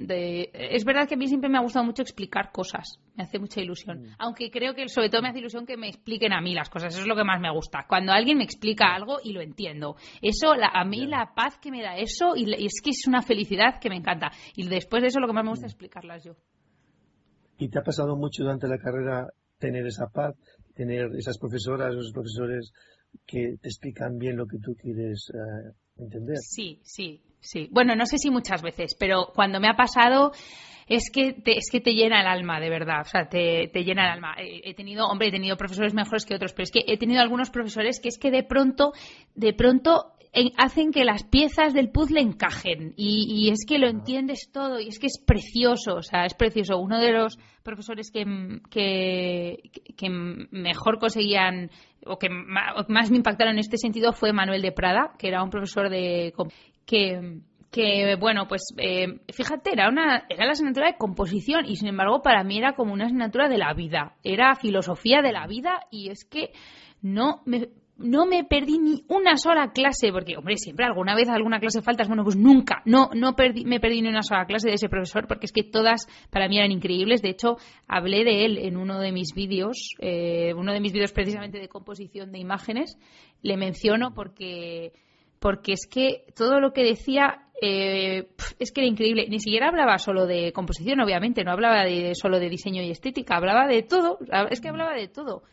es 0.54 0.86
verdad 0.86 1.08
que 1.08 1.14
a 1.14 1.18
mí 1.18 1.28
siempre 1.28 1.50
me 1.50 1.58
ha 1.58 1.62
gustado 1.62 1.86
mucho 1.86 2.02
explicar 2.02 2.52
cosas, 2.52 3.00
me 3.16 3.24
hace 3.24 3.38
mucha 3.38 3.62
ilusión, 3.62 4.02
mm. 4.02 4.16
aunque 4.18 4.50
creo 4.50 4.74
que 4.74 4.88
sobre 4.88 5.10
todo 5.10 5.22
me 5.22 5.30
hace 5.30 5.40
ilusión 5.40 5.66
que 5.66 5.78
me 5.78 5.88
expliquen 5.88 6.34
a 6.34 6.42
mí 6.42 6.56
las 6.56 6.70
cosas, 6.70 6.94
eso 6.94 7.02
es 7.04 7.08
lo 7.08 7.16
que 7.16 7.24
más 7.24 7.40
me 7.40 7.52
gusta, 7.52 7.86
cuando 7.88 8.12
alguien 8.12 8.40
me 8.40 8.44
explica 8.44 8.96
algo 8.96 9.18
y 9.24 9.34
lo 9.34 9.42
entiendo, 9.42 9.98
eso 10.22 10.54
a 10.54 10.86
mí 10.86 11.06
la 11.06 11.34
paz 11.36 11.60
que 11.60 11.70
me 11.70 11.84
da 11.84 11.98
eso 11.98 12.36
y, 12.36 12.52
es 12.66 12.82
que 12.84 12.90
es 12.90 13.06
una 13.08 13.22
felicidad 13.22 13.80
que 13.80 13.90
me 13.90 13.98
encanta 13.98 14.32
y 14.56 14.68
después 14.68 15.04
de 15.04 15.10
eso 15.10 15.20
lo 15.20 15.28
que 15.28 15.34
más 15.34 15.44
me 15.44 15.52
gusta 15.52 15.68
es 15.68 15.74
mm. 15.74 15.76
explicarlas 15.76 16.24
yo. 16.24 16.34
¿Y 17.58 17.70
te 17.70 17.80
ha 17.80 17.84
pasado 17.84 18.18
mucho 18.18 18.44
durante 18.44 18.68
la 18.68 18.78
carrera 18.78 19.28
tener 19.60 19.86
esa 19.86 20.08
paz, 20.08 20.36
tener 20.74 21.08
esas 21.18 21.38
profesoras, 21.38 21.94
esos 21.94 22.12
profesores 22.12 22.74
que 23.26 23.58
te 23.62 23.68
explican 23.68 24.18
bien 24.18 24.38
lo 24.38 24.48
que 24.48 24.58
tú 24.58 24.76
quieres 24.76 25.32
eh, 25.34 25.72
entender. 25.98 26.38
Sí, 26.38 26.80
sí, 26.84 27.22
sí. 27.40 27.68
Bueno, 27.72 27.96
no 27.96 28.06
sé 28.06 28.18
si 28.18 28.30
muchas 28.30 28.62
veces, 28.62 28.96
pero 29.00 29.32
cuando 29.34 29.60
me 29.60 29.68
ha 29.68 29.76
pasado 29.76 30.32
es 30.88 31.10
que 31.10 31.34
te, 31.34 31.58
es 31.58 31.70
que 31.72 31.82
te 31.82 31.94
llena 31.94 32.22
el 32.22 32.28
alma, 32.28 32.60
de 32.60 32.70
verdad. 32.70 33.02
O 33.02 33.10
sea, 33.10 33.28
te, 33.28 33.70
te 33.74 33.84
llena 33.84 34.06
el 34.06 34.12
alma. 34.14 34.36
He, 34.38 34.74
tenido, 34.76 35.08
hombre, 35.08 35.30
he 35.30 35.32
tenido 35.32 35.58
profesores 35.58 35.94
mejores 35.94 36.26
que 36.26 36.36
otros, 36.36 36.54
pero 36.54 36.64
es 36.64 36.72
que 36.72 36.84
he 36.88 36.98
tenido 36.98 37.22
algunos 37.22 37.50
profesores 37.50 38.00
que 38.00 38.10
es 38.10 38.18
que 38.18 38.32
de 38.32 38.44
pronto, 38.44 38.94
de 39.34 39.54
pronto 39.54 40.15
hacen 40.58 40.92
que 40.92 41.06
las 41.06 41.24
piezas 41.24 41.74
del 41.74 41.90
puzzle 41.90 42.22
encajen 42.22 42.94
y, 42.98 43.50
es 43.52 43.66
que 43.66 43.78
lo 43.78 43.88
entiendes 43.88 44.50
todo 44.52 44.80
y 44.80 44.88
es 44.88 45.00
que 45.00 45.08
es 45.08 45.20
precioso, 45.26 45.96
o 45.96 46.02
sea, 46.02 46.26
es 46.26 46.34
precioso. 46.34 46.78
Uno 46.78 47.00
de 47.00 47.12
los 47.12 47.40
profesores 47.64 48.12
que, 48.12 48.26
que, 48.70 49.72
que 49.96 50.10
mejor 50.10 51.00
conseguían 51.00 51.70
o 52.06 52.18
que 52.20 52.30
más 52.30 53.10
me 53.12 53.18
impactaron 53.18 53.54
en 53.54 53.60
este 53.60 53.78
sentido 53.78 54.14
fue 54.14 54.34
Manuel 54.34 54.62
de 54.62 54.72
Prada, 54.72 55.14
que 55.18 55.28
era 55.28 55.44
un 55.44 55.50
profesor 55.50 55.90
de 55.90 56.34
que 56.86 57.40
que 57.72 58.16
bueno 58.16 58.48
pues 58.48 58.74
eh, 58.78 59.20
fíjate 59.34 59.74
era 59.74 59.90
una 59.90 60.26
era 60.30 60.46
la 60.46 60.52
asignatura 60.52 60.88
de 60.88 60.98
composición 60.98 61.66
y 61.66 61.76
sin 61.76 61.90
embargo 61.90 62.22
para 62.22 62.42
mí 62.44 62.58
era 62.58 62.74
como 62.74 62.94
una 62.94 63.06
asignatura 63.06 63.50
de 63.50 63.58
la 63.58 63.74
vida 63.74 64.16
era 64.24 64.56
filosofía 64.56 65.22
de 65.22 65.34
la 65.34 65.46
vida 65.46 65.82
y 65.92 66.10
es 66.10 66.24
que 66.24 66.52
no 67.02 67.42
me 67.46 67.68
no 67.98 68.26
me 68.26 68.44
perdí 68.44 68.78
ni 68.78 69.06
una 69.08 69.38
sola 69.38 69.72
clase, 69.72 70.12
porque, 70.12 70.36
hombre, 70.38 70.58
siempre 70.58 70.86
alguna 70.86 71.16
vez 71.16 71.30
alguna 71.30 71.60
clase 71.60 71.82
faltas, 71.82 72.08
bueno, 72.08 72.24
pues 72.24 72.36
nunca, 72.36 72.82
no, 72.86 73.10
no 73.14 73.36
perdí, 73.36 73.64
me 73.64 73.80
perdí 73.80 74.02
ni 74.02 74.10
una 74.10 74.22
sola 74.22 74.46
clase 74.46 74.68
de 74.68 74.76
ese 74.76 74.90
profesor, 74.90 75.28
porque 75.28 75.46
es 75.46 75.52
que 75.52 75.64
todas 75.64 76.08
para 76.30 76.50
mí 76.50 76.58
eran 76.58 76.72
increíbles. 76.72 77.22
De 77.22 77.30
hecho, 77.30 77.58
hablé 77.88 78.24
de 78.24 78.46
él 78.46 78.58
en 78.58 78.78
uno 78.78 79.00
de 79.00 79.12
mis 79.12 79.34
vídeos, 79.34 79.92
eh, 80.00 80.54
uno 80.56 80.74
de 80.74 80.82
mis 80.82 80.92
vídeos 80.92 81.14
precisamente 81.14 81.60
de 81.60 81.70
composición 81.70 82.32
de 82.32 82.40
imágenes, 82.40 82.98
le 83.42 83.56
menciono 83.56 84.14
porque, 84.14 84.92
porque 85.40 85.74
es 85.74 85.88
que 85.88 86.26
todo 86.36 86.60
lo 86.60 86.74
que 86.74 86.84
decía 86.84 87.46
eh, 87.62 88.28
es 88.60 88.72
que 88.72 88.82
era 88.82 88.90
increíble. 88.90 89.28
Ni 89.30 89.40
siquiera 89.40 89.70
hablaba 89.70 89.98
solo 90.00 90.26
de 90.26 90.52
composición, 90.52 91.00
obviamente, 91.00 91.46
no 91.46 91.52
hablaba 91.52 91.84
de, 91.86 92.14
solo 92.16 92.40
de 92.40 92.50
diseño 92.50 92.82
y 92.84 92.92
estética, 92.92 93.38
hablaba 93.38 93.68
de 93.68 93.84
todo, 93.84 94.20
es 94.50 94.60
que 94.60 94.68
hablaba 94.68 94.94
de 94.94 95.08
todo. 95.08 95.44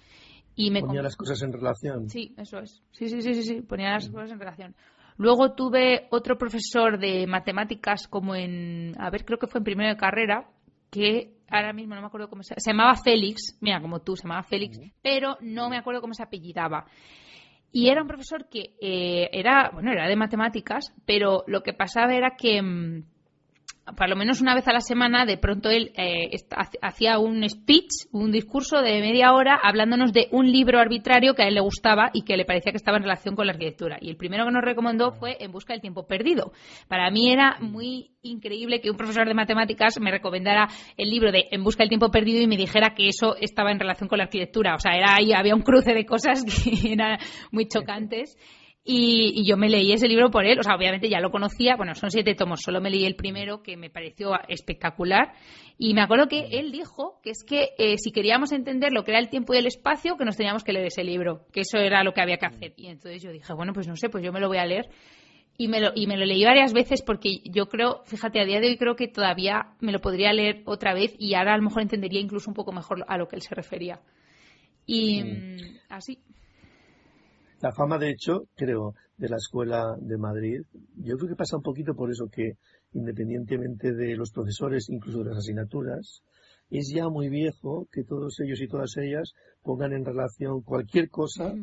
Y 0.55 0.71
me 0.71 0.81
ponía 0.81 1.03
las 1.03 1.17
cosas 1.17 1.43
en 1.43 1.53
relación. 1.53 2.09
Sí, 2.09 2.35
eso 2.37 2.59
es. 2.59 2.83
Sí, 2.93 3.09
sí, 3.09 3.23
sí, 3.23 3.35
sí, 3.35 3.43
sí. 3.43 3.63
ponía 3.63 3.93
las 3.93 4.09
cosas 4.09 4.33
en 4.33 4.39
relación. 4.39 4.75
Luego 5.17 5.55
tuve 5.55 6.09
otro 6.11 6.37
profesor 6.37 6.99
de 6.99 7.27
matemáticas 7.27 8.09
como 8.09 8.35
en, 8.35 8.95
a 8.99 9.11
ver, 9.11 9.25
creo 9.25 9.39
que 9.39 9.47
fue 9.47 9.59
en 9.59 9.65
primero 9.65 9.91
de 9.91 9.97
carrera, 9.97 10.49
que 10.91 11.37
ahora 11.49 11.73
mismo 11.73 11.95
no 11.95 12.01
me 12.01 12.07
acuerdo 12.07 12.29
cómo 12.29 12.43
se, 12.43 12.55
se 12.59 12.71
llamaba 12.71 12.95
Félix, 12.97 13.59
mira, 13.61 13.81
como 13.81 14.01
tú, 14.01 14.17
se 14.17 14.25
llamaba 14.25 14.43
Félix, 14.43 14.81
pero 15.03 15.37
no 15.41 15.69
me 15.69 15.77
acuerdo 15.79 16.01
cómo 16.01 16.15
se 16.15 16.23
apellidaba. 16.23 16.87
Y 17.73 17.89
era 17.89 18.03
un 18.03 18.09
profesor 18.09 18.49
que 18.51 18.75
eh, 18.81 19.31
era, 19.33 19.71
bueno, 19.73 19.93
era 19.93 20.07
de 20.07 20.17
matemáticas, 20.17 20.95
pero 21.07 21.45
lo 21.47 21.63
que 21.63 21.73
pasaba 21.73 22.15
era 22.15 22.37
que 22.37 22.61
mm, 22.61 23.05
por 23.85 24.09
lo 24.09 24.15
menos 24.15 24.41
una 24.41 24.55
vez 24.55 24.67
a 24.69 24.73
la 24.73 24.81
semana, 24.81 25.27
de 25.27 25.37
pronto 25.37 25.69
él 25.69 25.93
eh, 25.97 26.31
hacía 26.81 27.19
un 27.19 27.49
speech, 27.49 28.07
un 28.13 28.31
discurso 28.31 28.81
de 28.81 29.01
media 29.01 29.33
hora 29.33 29.59
hablándonos 29.61 30.13
de 30.13 30.29
un 30.31 30.51
libro 30.53 30.79
arbitrario 30.79 31.35
que 31.35 31.43
a 31.43 31.49
él 31.49 31.55
le 31.55 31.61
gustaba 31.61 32.11
y 32.13 32.23
que 32.23 32.37
le 32.37 32.45
parecía 32.45 32.71
que 32.71 32.77
estaba 32.77 32.97
en 32.99 33.03
relación 33.03 33.35
con 33.35 33.47
la 33.47 33.53
arquitectura. 33.53 33.99
Y 34.01 34.09
el 34.09 34.17
primero 34.17 34.45
que 34.45 34.53
nos 34.53 34.63
recomendó 34.63 35.13
fue 35.13 35.37
En 35.41 35.51
busca 35.51 35.73
del 35.73 35.81
tiempo 35.81 36.07
perdido. 36.07 36.53
Para 36.87 37.11
mí 37.11 37.33
era 37.33 37.57
muy 37.61 38.13
increíble 38.23 38.81
que 38.81 38.91
un 38.91 38.97
profesor 38.97 39.27
de 39.27 39.35
matemáticas 39.35 39.99
me 40.01 40.13
recomendara 40.13 40.69
el 40.97 41.11
libro 41.11 41.33
de 41.33 41.49
En 41.51 41.65
busca 41.65 41.83
del 41.83 41.89
tiempo 41.89 42.11
perdido 42.11 42.41
y 42.41 42.47
me 42.47 42.57
dijera 42.57 42.95
que 42.95 43.09
eso 43.09 43.37
estaba 43.41 43.73
en 43.73 43.81
relación 43.81 44.09
con 44.09 44.19
la 44.19 44.25
arquitectura. 44.25 44.77
O 44.77 44.79
sea, 44.79 44.93
era 44.93 45.17
ahí, 45.17 45.33
había 45.33 45.57
un 45.57 45.63
cruce 45.63 45.93
de 45.93 46.07
cosas 46.07 46.45
que 46.65 46.93
eran 46.93 47.19
muy 47.51 47.67
chocantes. 47.67 48.37
Y, 48.85 49.45
yo 49.47 49.57
me 49.57 49.69
leí 49.69 49.93
ese 49.93 50.09
libro 50.09 50.31
por 50.31 50.45
él, 50.45 50.59
o 50.59 50.63
sea, 50.63 50.75
obviamente 50.75 51.09
ya 51.09 51.21
lo 51.21 51.31
conocía, 51.31 51.77
bueno, 51.77 51.95
son 51.95 52.11
siete 52.11 52.35
tomos, 52.35 52.63
solo 52.63 52.81
me 52.81 52.91
leí 52.91 53.05
el 53.05 53.15
primero 53.15 53.63
que 53.63 53.77
me 53.77 53.91
pareció 53.91 54.33
espectacular. 54.49 55.35
Y 55.79 55.95
me 55.95 56.03
acuerdo 56.03 56.27
que 56.27 56.49
él 56.51 56.73
dijo 56.73 57.21
que 57.23 57.31
es 57.31 57.45
que 57.45 57.71
eh, 57.79 57.97
si 57.99 58.11
queríamos 58.11 58.51
entender 58.51 58.93
lo 58.93 59.05
que 59.05 59.13
era 59.13 59.21
el 59.21 59.29
tiempo 59.29 59.55
y 59.55 59.59
el 59.59 59.67
espacio, 59.67 60.17
que 60.17 60.25
nos 60.25 60.37
teníamos 60.37 60.65
que 60.65 60.73
leer 60.73 60.87
ese 60.87 61.05
libro, 61.05 61.47
que 61.53 61.61
eso 61.61 61.79
era 61.79 62.03
lo 62.03 62.13
que 62.13 62.23
había 62.23 62.39
que 62.39 62.47
hacer. 62.47 62.75
Y 62.77 62.89
entonces 62.89 63.23
yo 63.23 63.31
dije, 63.31 63.53
bueno, 63.55 63.73
pues 63.73 63.87
no 63.87 63.95
sé, 63.95 64.09
pues 64.09 64.25
yo 64.25 64.33
me 64.33 64.41
lo 64.41 64.49
voy 64.49 64.59
a 64.59 64.67
leer. 64.67 64.89
Y 65.59 65.69
me, 65.69 65.81
lo, 65.81 65.93
y 65.95 66.07
me 66.07 66.17
lo 66.17 66.25
leí 66.25 66.43
varias 66.45 66.73
veces 66.73 67.03
porque 67.03 67.41
yo 67.45 67.67
creo, 67.67 68.03
fíjate, 68.07 68.41
a 68.41 68.45
día 68.45 68.59
de 68.59 68.69
hoy 68.69 68.79
creo 68.79 68.97
que 68.97 69.07
todavía 69.07 69.75
me 69.81 69.93
lo 69.93 70.01
podría 70.01 70.33
leer 70.33 70.63
otra 70.65 70.95
vez 70.95 71.15
y 71.19 71.35
ahora 71.35 71.55
a 71.55 71.57
lo 71.59 71.63
mejor 71.63 71.83
entendería 71.83 72.21
incluso 72.21 72.51
un 72.51 72.55
poco 72.55 72.73
mejor 72.73 73.05
a 73.07 73.19
lo 73.19 73.29
que 73.29 73.37
él 73.37 73.43
se 73.43 73.55
refería. 73.55 74.01
Y 74.87 75.23
mm, 75.23 75.57
así. 75.91 76.19
La 77.63 77.71
fama, 77.71 77.97
de 77.97 78.11
hecho, 78.11 78.49
creo, 78.57 78.95
de 79.17 79.29
la 79.29 79.37
Escuela 79.37 79.97
de 80.01 80.19
Madrid, 80.19 80.63
yo 80.97 81.17
creo 81.17 81.29
que 81.29 81.37
pasa 81.37 81.57
un 81.57 81.63
poquito 81.63 81.95
por 81.95 82.11
eso 82.11 82.27
que, 82.27 82.57
independientemente 82.93 83.93
de 83.93 84.17
los 84.17 84.33
profesores, 84.33 84.89
incluso 84.91 85.21
de 85.21 85.27
las 85.27 85.39
asignaturas, 85.39 86.23
es 86.71 86.91
ya 86.93 87.09
muy 87.09 87.29
viejo 87.29 87.87
que 87.93 88.03
todos 88.03 88.41
ellos 88.41 88.61
y 88.61 88.67
todas 88.67 88.97
ellas 88.97 89.35
pongan 89.63 89.93
en 89.93 90.05
relación 90.05 90.63
cualquier 90.63 91.09
cosa 91.09 91.55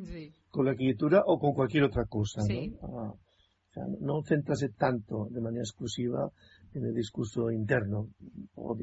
con 0.50 0.66
la 0.66 0.72
arquitectura 0.72 1.24
o 1.26 1.38
con 1.38 1.54
cualquier 1.54 1.84
otra 1.84 2.06
cosa. 2.06 2.44
¿no? 2.48 2.78
Ah, 2.82 3.14
o 3.14 3.74
sea, 3.74 3.84
no 4.00 4.24
centrase 4.24 4.70
tanto 4.70 5.28
de 5.30 5.42
manera 5.42 5.64
exclusiva 5.64 6.32
en 6.74 6.86
el 6.86 6.94
discurso 6.94 7.50
interno, 7.52 8.10
o 8.56 8.76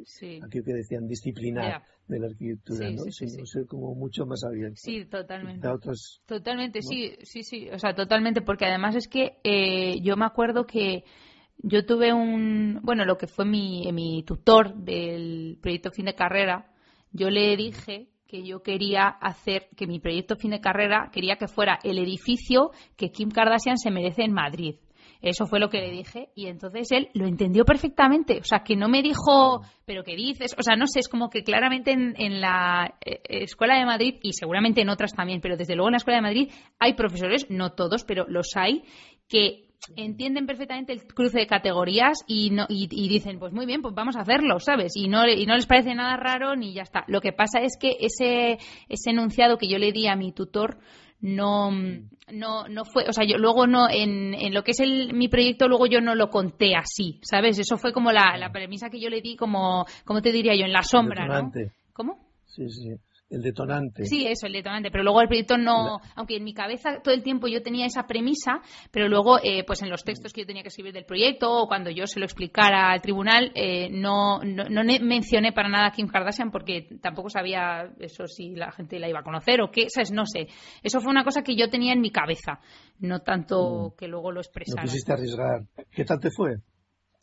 aquello 0.42 0.64
que 0.64 0.72
decían 0.72 1.06
disciplinar 1.06 1.82
de 2.08 2.18
la 2.18 2.26
arquitectura, 2.26 2.90
¿no? 2.90 3.04
sino 3.10 3.46
ser 3.46 3.66
como 3.66 3.94
mucho 3.94 4.26
más 4.26 4.44
abierto. 4.44 4.76
Sí, 4.76 5.04
totalmente. 5.04 5.68
totalmente, 6.26 6.82
sí, 6.82 7.16
sí, 7.22 7.42
sí, 7.42 7.68
o 7.70 7.78
sea, 7.78 7.94
totalmente, 7.94 8.42
porque 8.42 8.66
además 8.66 8.96
es 8.96 9.08
que 9.08 9.38
eh, 9.44 10.00
yo 10.02 10.16
me 10.16 10.24
acuerdo 10.24 10.66
que 10.66 11.04
yo 11.58 11.86
tuve 11.86 12.12
un, 12.12 12.80
bueno, 12.82 13.04
lo 13.04 13.16
que 13.16 13.26
fue 13.26 13.44
mi, 13.44 13.90
mi 13.92 14.22
tutor 14.24 14.74
del 14.74 15.58
proyecto 15.60 15.90
fin 15.90 16.06
de 16.06 16.14
carrera, 16.14 16.72
yo 17.12 17.30
le 17.30 17.56
dije 17.56 18.08
que 18.26 18.44
yo 18.44 18.62
quería 18.62 19.06
hacer, 19.08 19.68
que 19.76 19.86
mi 19.86 20.00
proyecto 20.00 20.36
fin 20.36 20.50
de 20.50 20.60
carrera 20.60 21.10
quería 21.12 21.36
que 21.36 21.48
fuera 21.48 21.78
el 21.82 21.98
edificio 21.98 22.72
que 22.96 23.10
Kim 23.10 23.30
Kardashian 23.30 23.78
se 23.78 23.90
merece 23.90 24.22
en 24.22 24.32
Madrid. 24.32 24.76
Eso 25.22 25.46
fue 25.46 25.60
lo 25.60 25.68
que 25.68 25.80
le 25.80 25.90
dije 25.90 26.28
y 26.34 26.46
entonces 26.46 26.90
él 26.92 27.08
lo 27.14 27.26
entendió 27.26 27.64
perfectamente. 27.64 28.38
O 28.38 28.44
sea, 28.44 28.60
que 28.60 28.76
no 28.76 28.88
me 28.88 29.02
dijo, 29.02 29.62
pero 29.84 30.04
¿qué 30.04 30.16
dices? 30.16 30.54
O 30.58 30.62
sea, 30.62 30.76
no 30.76 30.86
sé, 30.86 31.00
es 31.00 31.08
como 31.08 31.30
que 31.30 31.42
claramente 31.42 31.92
en, 31.92 32.40
la 32.40 32.94
eh, 33.04 33.20
Escuela 33.24 33.78
de 33.78 33.86
Madrid 33.86 34.14
y 34.22 34.32
seguramente 34.32 34.82
en 34.82 34.88
otras 34.88 35.14
también, 35.14 35.40
pero 35.40 35.56
desde 35.56 35.74
luego 35.74 35.88
en 35.88 35.92
la 35.92 35.98
Escuela 35.98 36.18
de 36.18 36.22
Madrid 36.22 36.52
hay 36.78 36.94
profesores, 36.94 37.46
no 37.50 37.72
todos, 37.72 38.04
pero 38.04 38.26
los 38.28 38.56
hay, 38.56 38.84
que 39.28 39.66
entienden 39.94 40.46
perfectamente 40.46 40.92
el 40.92 41.06
cruce 41.06 41.38
de 41.38 41.46
categorías 41.46 42.18
y, 42.26 42.50
no, 42.50 42.66
y, 42.68 42.86
dicen, 42.88 43.38
pues 43.38 43.52
muy 43.52 43.66
bien, 43.66 43.82
pues 43.82 43.94
vamos 43.94 44.16
a 44.16 44.20
hacerlo, 44.20 44.58
¿sabes? 44.58 44.92
Y 44.96 45.08
no, 45.08 45.26
y 45.28 45.46
no 45.46 45.54
les 45.54 45.66
parece 45.66 45.94
nada 45.94 46.16
raro 46.16 46.56
ni 46.56 46.72
ya 46.72 46.82
está. 46.82 47.04
Lo 47.08 47.20
que 47.20 47.32
pasa 47.32 47.60
es 47.60 47.76
que 47.78 47.96
ese, 48.00 48.58
ese 48.88 49.10
enunciado 49.10 49.58
que 49.58 49.68
yo 49.68 49.78
le 49.78 49.92
di 49.92 50.08
a 50.08 50.16
mi 50.16 50.32
tutor 50.32 50.78
no, 51.20 51.70
no, 51.70 52.68
no 52.68 52.84
fue, 52.84 53.08
o 53.08 53.12
sea, 53.12 53.24
yo 53.24 53.38
luego 53.38 53.66
no, 53.66 53.88
en, 53.88 54.34
en 54.34 54.54
lo 54.54 54.62
que 54.62 54.72
es 54.72 54.80
el, 54.80 55.14
mi 55.14 55.28
proyecto, 55.28 55.68
luego 55.68 55.86
yo 55.86 56.00
no 56.00 56.14
lo 56.14 56.30
conté 56.30 56.74
así, 56.76 57.20
¿sabes? 57.22 57.58
Eso 57.58 57.76
fue 57.76 57.92
como 57.92 58.12
la, 58.12 58.36
la 58.36 58.52
premisa 58.52 58.90
que 58.90 59.00
yo 59.00 59.08
le 59.08 59.20
di, 59.20 59.36
como, 59.36 59.86
como 60.04 60.22
te 60.22 60.32
diría 60.32 60.54
yo, 60.54 60.64
en 60.64 60.72
la 60.72 60.82
sombra, 60.82 61.26
¿no? 61.26 61.52
¿Cómo? 61.92 62.18
Sí, 62.46 62.68
sí 62.68 62.96
el 63.28 63.42
detonante. 63.42 64.04
Sí, 64.04 64.26
eso, 64.26 64.46
el 64.46 64.52
detonante. 64.52 64.90
Pero 64.90 65.02
luego 65.02 65.20
el 65.20 65.28
proyecto 65.28 65.58
no, 65.58 66.00
aunque 66.14 66.36
en 66.36 66.44
mi 66.44 66.54
cabeza 66.54 67.00
todo 67.02 67.12
el 67.12 67.22
tiempo 67.22 67.48
yo 67.48 67.62
tenía 67.62 67.86
esa 67.86 68.06
premisa, 68.06 68.60
pero 68.90 69.08
luego, 69.08 69.38
eh, 69.42 69.64
pues 69.66 69.82
en 69.82 69.90
los 69.90 70.04
textos 70.04 70.32
que 70.32 70.42
yo 70.42 70.46
tenía 70.46 70.62
que 70.62 70.68
escribir 70.68 70.92
del 70.92 71.04
proyecto 71.04 71.50
o 71.50 71.66
cuando 71.66 71.90
yo 71.90 72.06
se 72.06 72.20
lo 72.20 72.24
explicara 72.24 72.92
al 72.92 73.00
tribunal, 73.00 73.50
eh, 73.54 73.88
no, 73.90 74.40
no, 74.44 74.64
no, 74.68 74.82
mencioné 75.02 75.52
para 75.52 75.68
nada 75.68 75.86
a 75.88 75.90
Kim 75.90 76.06
Kardashian 76.06 76.50
porque 76.50 76.86
tampoco 77.00 77.28
sabía 77.28 77.92
eso 77.98 78.26
si 78.26 78.54
la 78.54 78.70
gente 78.70 78.98
la 78.98 79.08
iba 79.08 79.20
a 79.20 79.24
conocer 79.24 79.60
o 79.60 79.70
qué, 79.70 79.90
¿sabes? 79.90 80.12
No 80.12 80.24
sé. 80.26 80.46
Eso 80.82 81.00
fue 81.00 81.10
una 81.10 81.24
cosa 81.24 81.42
que 81.42 81.56
yo 81.56 81.68
tenía 81.68 81.92
en 81.92 82.00
mi 82.00 82.10
cabeza, 82.10 82.60
no 83.00 83.20
tanto 83.20 83.88
mm. 83.88 83.98
que 83.98 84.06
luego 84.06 84.30
lo 84.30 84.40
expresara. 84.40 84.82
No 84.82 84.88
quisiste 84.88 85.12
arriesgar. 85.12 85.62
¿Qué 85.90 86.04
tal 86.04 86.20
te 86.20 86.30
fue? 86.30 86.56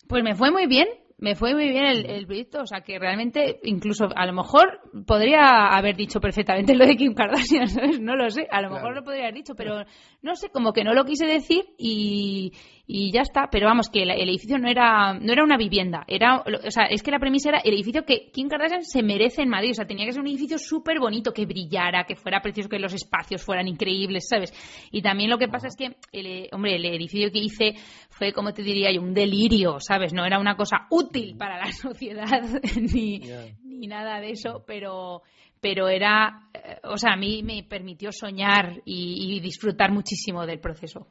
Pues 0.08 0.22
me 0.22 0.36
fue 0.36 0.52
muy 0.52 0.68
bien, 0.68 0.88
me 1.17 1.36
fue 1.36 1.54
muy 1.54 1.69
bien 1.69 1.86
el, 1.86 2.26
proyecto, 2.26 2.62
o 2.62 2.65
sea 2.65 2.82
que 2.82 2.99
realmente 2.99 3.60
incluso 3.63 4.08
a 4.15 4.26
lo 4.26 4.34
mejor 4.34 4.82
podría 5.06 5.67
haber 5.67 5.95
dicho 5.95 6.19
perfectamente 6.19 6.76
lo 6.76 6.86
de 6.86 6.95
Kim 6.95 7.13
Kardashian, 7.13 7.67
¿sabes? 7.69 7.99
No 7.99 8.15
lo 8.15 8.30
sé, 8.30 8.47
a 8.52 8.62
lo 8.62 8.69
mejor 8.69 8.95
lo 8.95 9.04
podría 9.04 9.23
haber 9.23 9.36
dicho, 9.36 9.56
pero 9.56 9.84
no 10.21 10.36
sé, 10.36 10.49
como 10.49 10.73
que 10.73 10.84
no 10.84 10.93
lo 10.93 11.06
quise 11.06 11.26
decir 11.26 11.65
y, 11.78 12.54
y 12.86 13.12
ya 13.12 13.22
está. 13.22 13.50
Pero 13.52 13.67
vamos, 13.67 13.89
que 13.89 14.04
el, 14.04 14.12
edificio 14.12 14.58
no 14.58 14.69
era, 14.69 15.13
no 15.13 15.32
era 15.32 15.43
una 15.43 15.58
vivienda, 15.58 16.04
era, 16.08 16.41
o 16.41 16.72
sea, 16.72 16.86
es 16.86 17.02
que 17.02 17.12
la 17.12 17.19
premisa 17.19 17.50
era 17.50 17.60
el 17.60 17.74
edificio 17.74 18.06
que 18.06 18.30
Kim 18.32 18.48
Kardashian 18.48 18.84
se 18.84 19.04
merece 19.04 19.41
en 19.41 19.50
Madrid, 19.50 19.72
o 19.72 19.76
sea, 19.76 19.86
tenía 19.86 20.06
que 20.06 20.12
ser 20.12 20.22
un 20.22 20.28
edificio 20.28 20.58
súper 20.58 21.00
bonito, 21.00 21.34
que 21.34 21.46
brillara, 21.46 22.06
que 22.06 22.15
fuera 22.15 22.41
precioso, 22.41 22.69
que 22.69 22.80
los 22.80 22.93
espacios 22.93 23.43
fueran 23.43 23.67
increíbles, 23.67 24.28
¿sabes? 24.28 24.54
Y 24.91 25.02
también 25.02 25.30
lo 25.30 25.38
que 25.38 25.48
pasa 25.48 25.67
es 25.67 25.76
que, 25.76 25.96
el, 26.12 26.50
hombre, 26.52 26.76
el 26.76 26.86
edificio 26.86 27.32
que 27.32 27.39
hice 27.39 27.76
fue, 28.10 28.34
como 28.34 28.54
te 28.54 28.63
diría 28.63 28.91
yo, 28.91 29.02
un 29.02 29.13
delirio, 29.13 29.80
¿sabes? 29.80 30.13
No 30.13 30.26
era 30.26 30.39
una 30.39 30.56
cosa 30.56 30.88
útil 30.89 31.36
para 31.38 31.58
la 31.58 31.72
sociedad 31.72 32.41
ni, 32.93 33.22
ni 33.63 33.88
nada 33.88 34.19
de 34.19 34.32
eso, 34.32 34.63
pero 34.65 35.22
pero 35.60 35.88
era, 35.88 36.50
eh, 36.54 36.80
o 36.84 36.98
sea, 36.98 37.13
a 37.13 37.15
mí 37.15 37.41
me 37.41 37.63
permitió 37.63 38.12
soñar 38.12 38.82
y 38.84 39.39
disfrutar 39.39 39.93
muchísimo 39.93 40.46
del 40.46 40.60
proceso 40.60 41.08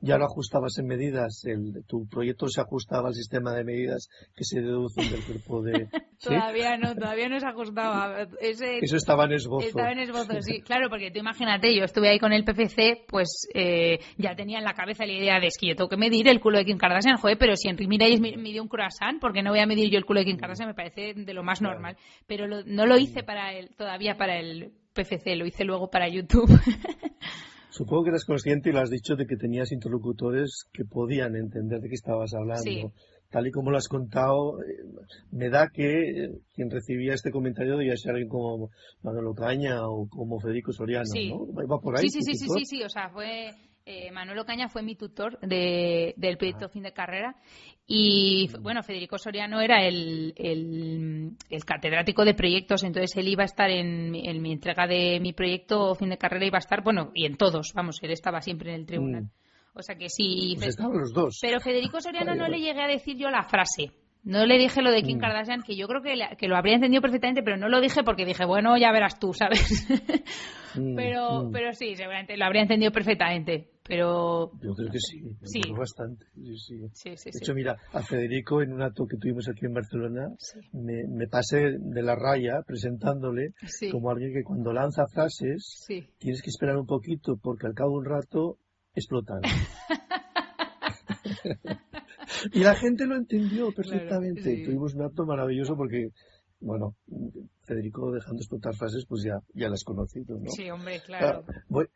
ya 0.00 0.18
lo 0.18 0.26
ajustabas 0.26 0.78
en 0.78 0.86
medidas, 0.86 1.42
el, 1.44 1.84
tu 1.86 2.06
proyecto 2.06 2.48
se 2.48 2.60
ajustaba 2.60 3.08
al 3.08 3.14
sistema 3.14 3.54
de 3.54 3.64
medidas 3.64 4.08
que 4.34 4.44
se 4.44 4.60
deducen 4.60 5.10
del 5.10 5.24
cuerpo 5.24 5.62
de... 5.62 5.88
todavía 6.22 6.76
no, 6.76 6.94
todavía 6.94 7.28
no 7.28 7.40
se 7.40 7.46
ajustaba. 7.46 8.26
Eso 8.40 8.96
estaba 8.96 9.24
en 9.24 9.32
esbozo. 9.32 9.66
Estaba 9.66 9.92
en 9.92 10.00
esbozo, 10.00 10.40
sí. 10.42 10.60
Claro, 10.66 10.88
porque 10.90 11.10
tú 11.10 11.18
imagínate, 11.20 11.74
yo 11.74 11.84
estuve 11.84 12.08
ahí 12.08 12.18
con 12.18 12.32
el 12.32 12.44
PPC, 12.44 13.06
pues 13.08 13.48
eh, 13.54 14.00
ya 14.18 14.34
tenía 14.34 14.58
en 14.58 14.64
la 14.64 14.74
cabeza 14.74 15.06
la 15.06 15.12
idea 15.12 15.40
de 15.40 15.46
es 15.46 15.56
que 15.58 15.68
yo 15.68 15.76
tengo 15.76 15.88
que 15.88 15.96
medir 15.96 16.28
el 16.28 16.40
culo 16.40 16.58
de 16.58 16.64
Kim 16.64 16.78
Kardashian, 16.78 17.16
joder, 17.16 17.38
pero 17.38 17.56
si 17.56 17.68
Enrique 17.68 17.88
Miralles 17.88 18.20
midió 18.20 18.62
un 18.62 18.68
croissant, 18.68 19.20
porque 19.20 19.42
no 19.42 19.50
voy 19.50 19.60
a 19.60 19.66
medir 19.66 19.90
yo 19.90 19.98
el 19.98 20.04
culo 20.04 20.20
de 20.20 20.26
Kim 20.26 20.36
Kardashian, 20.36 20.68
me 20.68 20.74
parece 20.74 21.14
de 21.14 21.34
lo 21.34 21.42
más 21.42 21.62
normal. 21.62 21.96
Pero 22.26 22.46
no 22.48 22.86
lo 22.86 22.98
hice 22.98 23.22
para 23.22 23.52
el, 23.54 23.74
todavía 23.76 24.16
para 24.16 24.38
el 24.38 24.72
PFC, 24.92 25.36
lo 25.36 25.46
hice 25.46 25.64
luego 25.64 25.88
para 25.88 26.08
YouTube. 26.08 26.50
Supongo 27.76 28.04
que 28.04 28.10
eres 28.10 28.24
consciente 28.24 28.70
y 28.70 28.72
lo 28.72 28.80
has 28.80 28.88
dicho 28.88 29.16
de 29.16 29.26
que 29.26 29.36
tenías 29.36 29.70
interlocutores 29.70 30.64
que 30.72 30.86
podían 30.86 31.36
entender 31.36 31.78
de 31.82 31.90
qué 31.90 31.94
estabas 31.94 32.32
hablando. 32.32 32.94
Tal 33.28 33.48
y 33.48 33.50
como 33.50 33.70
lo 33.70 33.76
has 33.76 33.88
contado, 33.88 34.62
eh, 34.62 34.82
me 35.30 35.50
da 35.50 35.68
que 35.68 36.24
eh, 36.24 36.30
quien 36.54 36.70
recibía 36.70 37.12
este 37.12 37.30
comentario 37.30 37.76
debía 37.76 37.94
ser 37.98 38.12
alguien 38.12 38.30
como 38.30 38.70
Manolo 39.02 39.34
Caña 39.34 39.86
o 39.86 40.08
como 40.08 40.40
Federico 40.40 40.72
Soriano, 40.72 41.04
¿no? 41.28 41.66
¿Va 41.66 41.78
por 41.78 41.98
ahí? 41.98 42.08
Sí, 42.08 42.22
sí, 42.22 42.34
sí, 42.34 42.48
sí, 42.48 42.64
sí, 42.64 42.82
o 42.82 42.88
sea, 42.88 43.10
fue 43.10 43.50
eh, 43.88 44.10
Manuelo 44.10 44.44
Caña 44.44 44.68
fue 44.68 44.82
mi 44.82 44.96
tutor 44.96 45.38
del 45.38 46.36
proyecto 46.36 46.68
fin 46.68 46.82
de 46.82 46.92
carrera 46.92 47.36
y 47.86 48.48
mm. 48.48 48.62
bueno, 48.62 48.82
Federico 48.82 49.16
Soriano 49.16 49.60
era 49.60 49.86
el, 49.86 50.34
catedrático 51.64 52.24
de 52.24 52.34
proyectos, 52.34 52.82
entonces 52.82 53.16
él 53.16 53.28
iba 53.28 53.44
a 53.44 53.46
estar 53.46 53.70
en, 53.70 54.10
mi 54.10 54.52
entrega 54.52 54.88
de 54.88 55.20
mi 55.20 55.32
proyecto 55.32 55.94
fin 55.94 56.10
de 56.10 56.18
carrera, 56.18 56.46
iba 56.46 56.58
a 56.58 56.66
estar, 56.66 56.82
bueno, 56.82 57.12
y 57.14 57.26
en 57.26 57.36
todos, 57.36 57.72
vamos, 57.74 58.00
él 58.02 58.10
estaba 58.10 58.40
siempre 58.40 58.70
en 58.74 58.80
el 58.80 58.86
tribunal. 58.86 59.22
Mm. 59.22 59.30
O 59.78 59.82
sea 59.82 59.94
que 59.94 60.08
sí. 60.08 60.56
Pues 60.58 60.76
los 60.80 61.12
dos. 61.12 61.38
Pero 61.40 61.60
Federico 61.60 62.00
Soriano 62.00 62.34
no 62.34 62.48
le 62.48 62.58
llegué 62.58 62.82
a 62.82 62.88
decir 62.88 63.16
yo 63.16 63.30
la 63.30 63.44
frase. 63.44 63.92
No 64.24 64.46
le 64.46 64.58
dije 64.58 64.82
lo 64.82 64.90
de 64.90 65.02
Kim 65.02 65.18
mm. 65.18 65.20
Kardashian, 65.20 65.62
que 65.62 65.76
yo 65.76 65.86
creo 65.86 66.02
que, 66.02 66.14
que, 66.36 66.48
lo 66.48 66.56
habría 66.56 66.74
entendido 66.74 67.02
perfectamente, 67.02 67.44
pero 67.44 67.56
no 67.56 67.68
lo 67.68 67.80
dije 67.80 68.02
porque 68.02 68.24
dije, 68.24 68.44
bueno, 68.44 68.76
ya 68.76 68.90
verás 68.90 69.20
tú, 69.20 69.32
¿sabes? 69.32 69.86
pero, 70.96 71.48
pero 71.52 71.72
sí, 71.72 71.94
seguramente 71.94 72.36
lo 72.36 72.46
habría 72.46 72.62
entendido 72.62 72.90
perfectamente. 72.90 73.75
Pero... 73.86 74.50
Yo 74.60 74.74
creo 74.74 74.90
que 74.90 74.98
sí, 74.98 75.22
sí. 75.44 75.60
bastante. 75.76 76.26
Sí, 76.34 76.88
sí. 76.92 77.30
de 77.30 77.38
hecho, 77.40 77.54
mira, 77.54 77.76
a 77.92 78.02
Federico 78.02 78.62
en 78.62 78.72
un 78.72 78.82
acto 78.82 79.06
que 79.06 79.16
tuvimos 79.16 79.48
aquí 79.48 79.66
en 79.66 79.74
Barcelona, 79.74 80.28
me, 80.72 81.06
me, 81.06 81.28
pasé 81.28 81.76
de 81.78 82.02
la 82.02 82.16
raya 82.16 82.62
presentándole 82.66 83.52
como 83.90 84.10
alguien 84.10 84.32
que 84.32 84.42
cuando 84.42 84.72
lanza 84.72 85.06
frases 85.06 85.86
tienes 86.18 86.42
que 86.42 86.50
esperar 86.50 86.76
un 86.76 86.86
poquito 86.86 87.36
porque 87.36 87.66
al 87.66 87.74
cabo 87.74 87.92
de 87.92 87.98
un 87.98 88.06
rato 88.06 88.58
explotan. 88.94 89.42
y 92.52 92.60
la 92.60 92.74
gente 92.74 93.06
lo 93.06 93.16
entendió 93.16 93.72
perfectamente. 93.72 94.64
Tuvimos 94.64 94.94
un 94.94 95.02
acto 95.02 95.24
maravilloso 95.24 95.76
porque 95.76 96.10
bueno, 96.60 96.96
Federico 97.64 98.10
dejando 98.10 98.40
explotar 98.40 98.74
frases, 98.74 99.04
pues 99.06 99.22
ya, 99.22 99.38
ya 99.54 99.68
las 99.68 99.84
conocido, 99.84 100.38
¿no? 100.38 100.50
Sí, 100.50 100.70
hombre, 100.70 101.00
claro. 101.04 101.44
Voy 101.68 101.86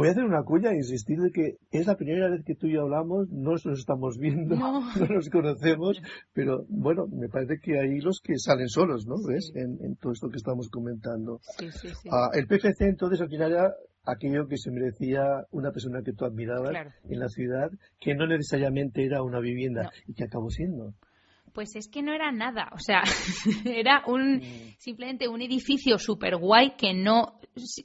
a 0.00 0.10
hacer 0.10 0.24
una 0.24 0.42
cuña 0.42 0.70
e 0.70 0.76
insistir 0.76 1.18
de 1.18 1.30
que 1.30 1.56
es 1.70 1.86
la 1.86 1.96
primera 1.96 2.28
vez 2.30 2.44
que 2.44 2.54
tú 2.54 2.66
y 2.66 2.74
yo 2.74 2.82
hablamos, 2.82 3.28
no 3.30 3.52
nos 3.52 3.78
estamos 3.78 4.18
viendo, 4.18 4.56
no, 4.56 4.80
nos 5.10 5.28
conocemos, 5.28 6.00
pero 6.32 6.64
bueno, 6.68 7.06
me 7.06 7.28
parece 7.28 7.58
que 7.60 7.78
hay 7.78 8.00
los 8.00 8.20
que 8.20 8.38
salen 8.38 8.68
solos, 8.68 9.06
¿no? 9.06 9.16
¿Ves? 9.26 9.52
En, 9.54 9.96
todo 9.96 10.12
esto 10.12 10.28
que 10.30 10.38
estamos 10.38 10.68
comentando. 10.70 11.40
Sí, 11.58 11.70
sí, 11.72 11.88
sí. 11.88 12.08
Ah, 12.10 12.30
el 12.32 12.46
PFC 12.46 12.86
entonces 12.86 13.20
al 13.20 13.28
final 13.28 13.52
era 13.52 13.74
aquello 14.04 14.48
que 14.48 14.56
se 14.56 14.70
merecía 14.70 15.22
una 15.50 15.70
persona 15.70 16.02
que 16.02 16.12
tú 16.12 16.24
admirabas 16.24 16.74
en 17.08 17.18
la 17.18 17.28
ciudad, 17.28 17.70
que 18.00 18.14
no 18.14 18.26
necesariamente 18.26 19.04
era 19.04 19.22
una 19.22 19.40
vivienda 19.40 19.90
y 20.06 20.14
que 20.14 20.24
acabó 20.24 20.50
siendo. 20.50 20.94
Pues 21.52 21.76
es 21.76 21.88
que 21.88 22.02
no 22.02 22.14
era 22.14 22.32
nada, 22.32 22.70
o 22.72 22.78
sea, 22.78 23.02
era 23.64 24.02
un 24.06 24.36
mm. 24.36 24.74
simplemente 24.78 25.28
un 25.28 25.42
edificio 25.42 25.98
súper 25.98 26.36
guay 26.36 26.72
que 26.78 26.94
no, 26.94 27.40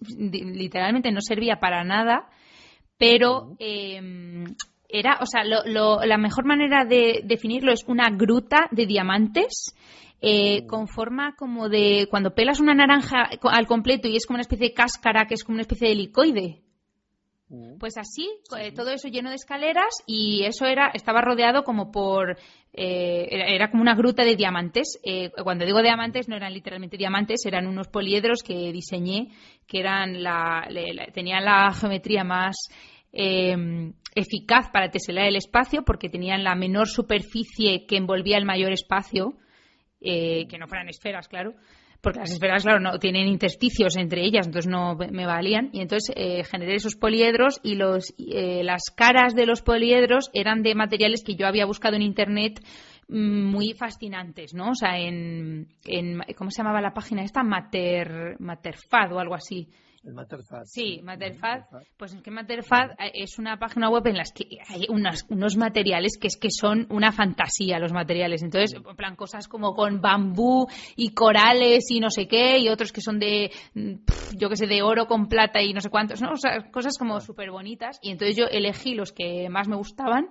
literalmente 0.10 1.12
no 1.12 1.20
servía 1.22 1.58
para 1.60 1.84
nada, 1.84 2.30
pero 2.98 3.56
em, 3.60 4.46
era, 4.88 5.20
o 5.22 5.26
sea, 5.26 5.44
la 5.44 6.18
mejor 6.18 6.46
manera 6.46 6.86
de 6.86 7.22
definirlo 7.26 7.74
es 7.74 7.84
una 7.88 8.10
gruta 8.10 8.70
de 8.72 8.86
diamantes 8.86 9.76
eh, 10.22 10.64
mm. 10.64 10.68
con 10.68 10.88
forma 10.88 11.36
como 11.36 11.70
de 11.70 12.08
cuando 12.10 12.34
pelas 12.34 12.60
una 12.60 12.74
naranja 12.74 13.30
al 13.44 13.68
completo 13.68 14.08
y 14.08 14.16
es 14.16 14.26
como 14.26 14.36
una 14.36 14.42
especie 14.42 14.70
de 14.70 14.74
cáscara 14.74 15.26
que 15.28 15.34
es 15.34 15.44
como 15.44 15.56
una 15.56 15.62
especie 15.62 15.88
de 15.88 15.94
helicoide. 15.94 16.62
Pues 17.80 17.98
así, 17.98 18.30
eh, 18.60 18.74
todo 18.74 18.90
eso 18.92 19.08
lleno 19.08 19.30
de 19.30 19.38
escaleras 19.38 20.04
y 20.06 20.44
eso 20.44 20.66
era 20.66 20.92
estaba 20.94 21.22
rodeado 21.22 21.64
como 21.64 21.92
por 21.92 22.38
eh, 22.74 23.28
era, 23.32 23.72
como 23.72 23.82
una 23.82 23.96
gruta 23.96 24.26
de 24.26 24.36
diamantes. 24.36 25.00
Eh, 25.02 25.32
cuando 25.44 25.64
digo 25.64 25.82
diamantes 25.82 26.28
no 26.28 26.36
eran 26.36 26.54
literalmente 26.54 26.98
diamantes, 26.98 27.46
eran 27.46 27.66
unos 27.66 27.88
poliedros 27.88 28.44
que 28.44 28.74
diseñé 28.74 29.30
que 29.66 29.80
eran 29.80 30.22
la, 30.22 30.68
tenían 31.14 31.46
la 31.46 31.72
geometría 31.72 32.26
más 32.26 32.58
em, 33.14 33.94
eficaz 34.14 34.70
para 34.70 34.90
teselar 34.90 35.28
el 35.28 35.38
espacio 35.38 35.84
porque 35.86 36.10
tenían 36.10 36.44
la 36.44 36.54
menor 36.54 36.90
superficie 36.90 37.86
que 37.86 37.96
envolvía 37.96 38.38
el 38.38 38.46
mayor 38.46 38.74
espacio, 38.74 39.38
que 40.02 40.58
no 40.60 40.68
fueran 40.68 40.90
esferas, 40.90 41.28
claro 41.30 41.54
porque 42.02 42.20
las 42.20 42.32
esferas, 42.32 42.64
claro, 42.64 42.80
no 42.80 43.00
tienen 43.00 43.28
intersticios 43.28 43.98
entre 43.98 44.24
ellas, 44.24 44.48
entonces 44.48 44.70
no 44.70 44.96
me 44.96 45.26
valían. 45.26 45.70
Y 45.74 45.82
entonces 45.82 46.14
eh, 46.16 46.44
generé 46.44 46.76
esos 46.76 46.96
poliedros 46.96 47.60
y 47.64 47.76
los, 47.76 48.14
eh, 48.18 48.64
las 48.64 48.84
caras 48.96 49.34
de 49.36 49.46
los 49.46 49.62
poliedros 49.62 50.30
eran 50.34 50.62
de 50.62 50.76
materiales 50.76 51.24
que 51.24 51.36
yo 51.36 51.48
había 51.48 51.66
buscado 51.66 51.96
en 51.96 52.02
internet 52.02 52.64
mm, 53.08 53.46
muy 53.46 53.74
fascinantes, 53.74 54.54
¿no? 54.54 54.72
O 54.72 54.76
sea, 54.76 54.98
en, 54.98 55.68
en 55.86 56.22
¿cómo 56.38 56.52
se 56.52 56.62
llamaba 56.62 56.82
la 56.82 56.94
página 56.94 57.24
esta? 57.24 57.44
Mater, 57.44 58.36
Materfad 58.40 59.14
o 59.14 59.20
algo 59.20 59.36
así. 59.36 59.70
El 60.04 60.14
Matterfad. 60.14 60.64
Sí, 60.66 61.02
Matterfad. 61.04 61.64
Pues 61.98 62.14
es 62.14 62.22
que 62.22 62.32
Matterfad 62.32 62.92
eh, 62.92 63.12
es 63.14 63.40
una 63.40 63.58
página 63.58 63.90
web 63.90 64.06
en 64.08 64.18
la 64.18 64.24
que 64.24 64.60
hay 64.68 64.86
unos 64.90 65.58
materiales 65.58 66.18
que 66.20 66.28
es 66.28 66.38
que 66.38 66.50
son 66.52 66.88
una 66.90 67.12
fantasía 67.12 67.80
los 67.80 67.92
materiales. 67.92 68.44
Entonces, 68.44 68.74
en 68.74 68.96
plan, 68.96 69.16
cosas 69.16 69.48
como 69.48 69.74
con 69.74 70.02
bambú 70.02 70.68
y 70.96 71.14
corales 71.14 71.86
y 71.90 72.00
no 72.00 72.10
sé 72.10 72.28
qué, 72.28 72.60
y 72.60 72.70
otros 72.70 72.92
que 72.92 73.02
son 73.02 73.20
de, 73.20 73.52
mm, 73.74 73.94
yo 74.38 74.50
qué 74.50 74.56
sé, 74.56 74.68
de 74.68 74.82
oro 74.82 75.08
con 75.08 75.28
plata 75.28 75.62
y 75.62 75.74
no 75.74 75.82
sé 75.82 75.90
cuántos, 75.90 76.22
¿no? 76.22 76.32
O 76.32 76.38
sea, 76.38 76.70
cosas 76.72 76.98
como 76.98 77.20
súper 77.20 77.52
bonitas. 77.52 78.00
Y 78.02 78.12
entonces 78.12 78.36
yo 78.38 78.46
elegí 78.46 78.94
los 78.94 79.12
que 79.12 79.50
más 79.50 79.68
me 79.68 79.76
gustaban 79.76 80.30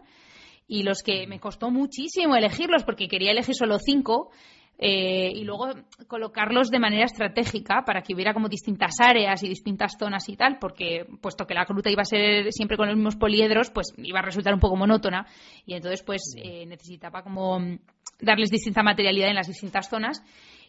y 0.68 0.82
los 0.82 1.02
que 1.02 1.26
me 1.26 1.40
costó 1.40 1.70
muchísimo 1.70 2.36
elegirlos 2.36 2.84
porque 2.84 3.08
quería 3.08 3.30
elegir 3.30 3.54
solo 3.54 3.78
cinco 3.78 4.30
eh, 4.78 5.32
y 5.34 5.44
luego 5.44 5.68
colocarlos 6.06 6.70
de 6.70 6.78
manera 6.78 7.06
estratégica 7.06 7.82
para 7.86 8.02
que 8.02 8.14
hubiera 8.14 8.34
como 8.34 8.48
distintas 8.48 9.00
áreas 9.00 9.42
y 9.42 9.48
distintas 9.48 9.96
zonas 9.98 10.28
y 10.28 10.36
tal, 10.36 10.58
porque 10.58 11.06
puesto 11.20 11.46
que 11.46 11.54
la 11.54 11.64
gruta 11.64 11.90
iba 11.90 12.02
a 12.02 12.06
ser 12.06 12.52
siempre 12.52 12.76
con 12.76 12.86
los 12.86 12.96
mismos 12.96 13.16
poliedros, 13.16 13.70
pues 13.70 13.94
iba 13.96 14.18
a 14.18 14.22
resultar 14.22 14.52
un 14.52 14.60
poco 14.60 14.76
monótona. 14.76 15.26
Y 15.64 15.74
entonces 15.74 16.02
pues 16.02 16.34
eh, 16.36 16.66
necesitaba 16.66 17.22
como 17.22 17.58
darles 18.20 18.50
distinta 18.50 18.82
materialidad 18.82 19.28
en 19.28 19.36
las 19.36 19.48
distintas 19.48 19.88
zonas 19.88 20.22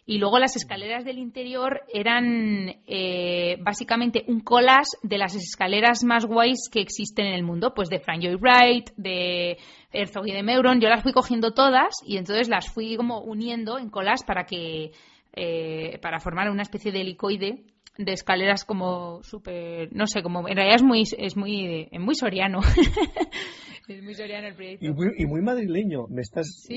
y 0.08 0.16
luego 0.16 0.38
las 0.38 0.56
escaleras 0.56 1.04
del 1.04 1.18
interior 1.18 1.82
eran 1.92 2.76
eh, 2.86 3.58
básicamente 3.60 4.24
un 4.26 4.40
colas 4.40 4.88
de 5.02 5.18
las 5.18 5.34
escaleras 5.34 6.02
más 6.02 6.24
guays 6.24 6.70
que 6.72 6.80
existen 6.80 7.26
en 7.26 7.34
el 7.34 7.42
mundo, 7.42 7.74
pues 7.74 7.90
de 7.90 8.00
Frank 8.00 8.22
Joy 8.22 8.36
Wright, 8.36 8.88
de 8.96 9.58
Herzog 9.92 10.26
y 10.26 10.32
de 10.32 10.42
Meuron. 10.42 10.80
Yo 10.80 10.88
las 10.88 11.02
fui 11.02 11.12
cogiendo 11.12 11.52
todas 11.52 11.96
y 12.06 12.16
entonces 12.16 12.48
las 12.48 12.72
fui 12.72 12.96
como 12.96 13.20
uniendo 13.20 13.78
en 13.78 13.90
colas 13.90 14.24
para 14.24 14.44
que 14.44 14.92
eh, 15.34 15.98
para 16.00 16.20
formar 16.20 16.48
una 16.48 16.62
especie 16.62 16.90
de 16.90 17.02
helicoide 17.02 17.64
de 17.98 18.12
escaleras 18.12 18.64
como 18.64 19.22
súper, 19.24 19.92
no 19.92 20.06
sé, 20.06 20.22
como 20.22 20.48
en 20.48 20.56
realidad 20.56 20.76
es 20.76 20.82
muy, 20.84 21.02
es 21.02 21.36
muy, 21.36 21.88
muy 21.98 22.14
soriano. 22.14 22.60
es 23.88 24.02
muy 24.02 24.14
soriano 24.14 24.46
el 24.46 24.54
proyecto. 24.54 24.86
Y 24.86 25.26
muy, 25.26 25.42
madrileño. 25.42 26.06
Me 26.08 26.22
estás, 26.22 26.68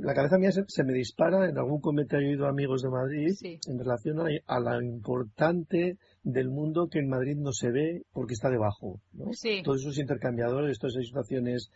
La 0.00 0.12
cabeza 0.12 0.38
mía 0.38 0.50
se, 0.50 0.84
me 0.84 0.92
dispara 0.92 1.48
en 1.48 1.56
algún 1.56 1.80
comentario 1.80 2.28
oído 2.28 2.46
amigos 2.46 2.82
de 2.82 2.90
Madrid 2.90 3.32
en 3.44 3.78
relación 3.78 4.20
a, 4.20 4.24
a 4.46 4.60
lo 4.60 4.82
importante 4.82 5.98
del 6.24 6.48
mundo 6.50 6.88
que 6.90 6.98
en 6.98 7.08
Madrid 7.08 7.36
no 7.36 7.52
se 7.52 7.70
ve 7.70 8.02
porque 8.12 8.34
está 8.34 8.50
debajo. 8.50 9.00
¿no? 9.12 9.26
Todos 9.62 9.82
esos 9.82 9.98
intercambiadores, 9.98 10.78
todas 10.80 10.96
esas 10.96 11.06
situaciones 11.06 11.70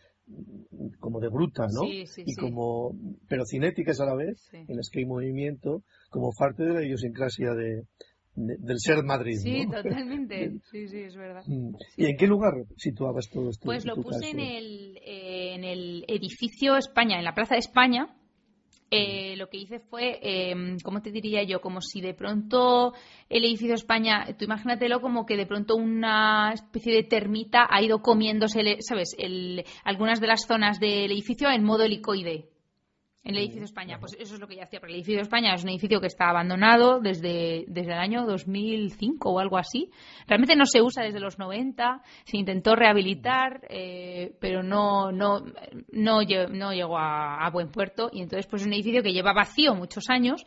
como 0.99 1.19
de 1.19 1.29
bruta, 1.29 1.65
¿no? 1.71 1.81
y 1.85 2.35
como, 2.35 2.95
pero 3.27 3.43
cinéticas 3.45 3.99
a 4.01 4.05
la 4.05 4.15
vez, 4.15 4.49
en 4.53 4.75
las 4.75 4.89
que 4.89 4.99
hay 4.99 5.05
movimiento, 5.05 5.83
como 6.09 6.31
parte 6.37 6.63
de 6.63 6.73
la 6.73 6.83
idiosincrasia 6.83 7.53
de, 7.53 7.83
del 8.35 8.79
ser 8.79 9.03
Madrid. 9.03 9.37
Sí, 9.41 9.65
totalmente. 9.65 10.51
Sí, 10.71 10.87
sí, 10.87 10.99
es 10.99 11.15
verdad. 11.15 11.43
Mm. 11.45 11.75
¿Y 11.97 12.05
en 12.05 12.17
qué 12.17 12.27
lugar 12.27 12.53
situabas 12.77 13.29
todo 13.29 13.49
esto? 13.49 13.65
Pues 13.65 13.85
lo 13.85 13.95
puse 13.95 14.29
en 14.29 14.39
el, 14.39 14.97
eh, 15.05 15.55
en 15.55 15.63
el 15.63 16.05
edificio 16.07 16.77
España, 16.77 17.17
en 17.17 17.25
la 17.25 17.33
Plaza 17.33 17.55
de 17.55 17.59
España. 17.59 18.15
Eh, 18.93 19.37
lo 19.37 19.47
que 19.47 19.57
hice 19.57 19.79
fue, 19.79 20.19
eh, 20.21 20.53
¿cómo 20.83 21.01
te 21.01 21.11
diría 21.11 21.43
yo? 21.43 21.61
Como 21.61 21.79
si 21.79 22.01
de 22.01 22.13
pronto 22.13 22.93
el 23.29 23.45
edificio 23.45 23.75
España, 23.75 24.25
tú 24.37 24.43
imagínatelo 24.43 24.99
como 24.99 25.25
que 25.25 25.37
de 25.37 25.45
pronto 25.45 25.77
una 25.77 26.51
especie 26.53 26.93
de 26.93 27.03
termita 27.03 27.67
ha 27.69 27.81
ido 27.81 28.01
comiéndose, 28.01 28.77
¿sabes? 28.81 29.15
El, 29.17 29.63
algunas 29.85 30.19
de 30.19 30.27
las 30.27 30.45
zonas 30.45 30.79
del 30.81 31.09
edificio 31.09 31.49
en 31.49 31.63
modo 31.63 31.83
helicoide. 31.83 32.50
En 33.23 33.35
el 33.35 33.41
edificio 33.43 33.65
España, 33.65 33.99
pues 33.99 34.15
eso 34.19 34.33
es 34.33 34.41
lo 34.41 34.47
que 34.47 34.55
yo 34.55 34.63
hacía. 34.63 34.79
Porque 34.79 34.93
el 34.93 34.99
edificio 34.99 35.21
España 35.21 35.53
es 35.53 35.63
un 35.63 35.69
edificio 35.69 36.01
que 36.01 36.07
está 36.07 36.29
abandonado 36.29 36.99
desde, 36.99 37.65
desde 37.67 37.91
el 37.91 37.99
año 37.99 38.25
2005 38.25 39.29
o 39.29 39.39
algo 39.39 39.57
así. 39.57 39.91
Realmente 40.27 40.55
no 40.55 40.65
se 40.65 40.81
usa 40.81 41.03
desde 41.03 41.19
los 41.19 41.37
90. 41.37 42.01
Se 42.23 42.37
intentó 42.37 42.75
rehabilitar, 42.75 43.61
eh, 43.69 44.35
pero 44.39 44.63
no, 44.63 45.11
no, 45.11 45.39
no, 45.91 46.21
no 46.21 46.73
llegó 46.73 46.97
a, 46.97 47.47
buen 47.51 47.69
puerto. 47.69 48.09
Y 48.11 48.21
entonces, 48.21 48.47
pues 48.47 48.63
es 48.63 48.67
un 48.67 48.73
edificio 48.73 49.03
que 49.03 49.13
lleva 49.13 49.33
vacío 49.33 49.75
muchos 49.75 50.09
años. 50.09 50.43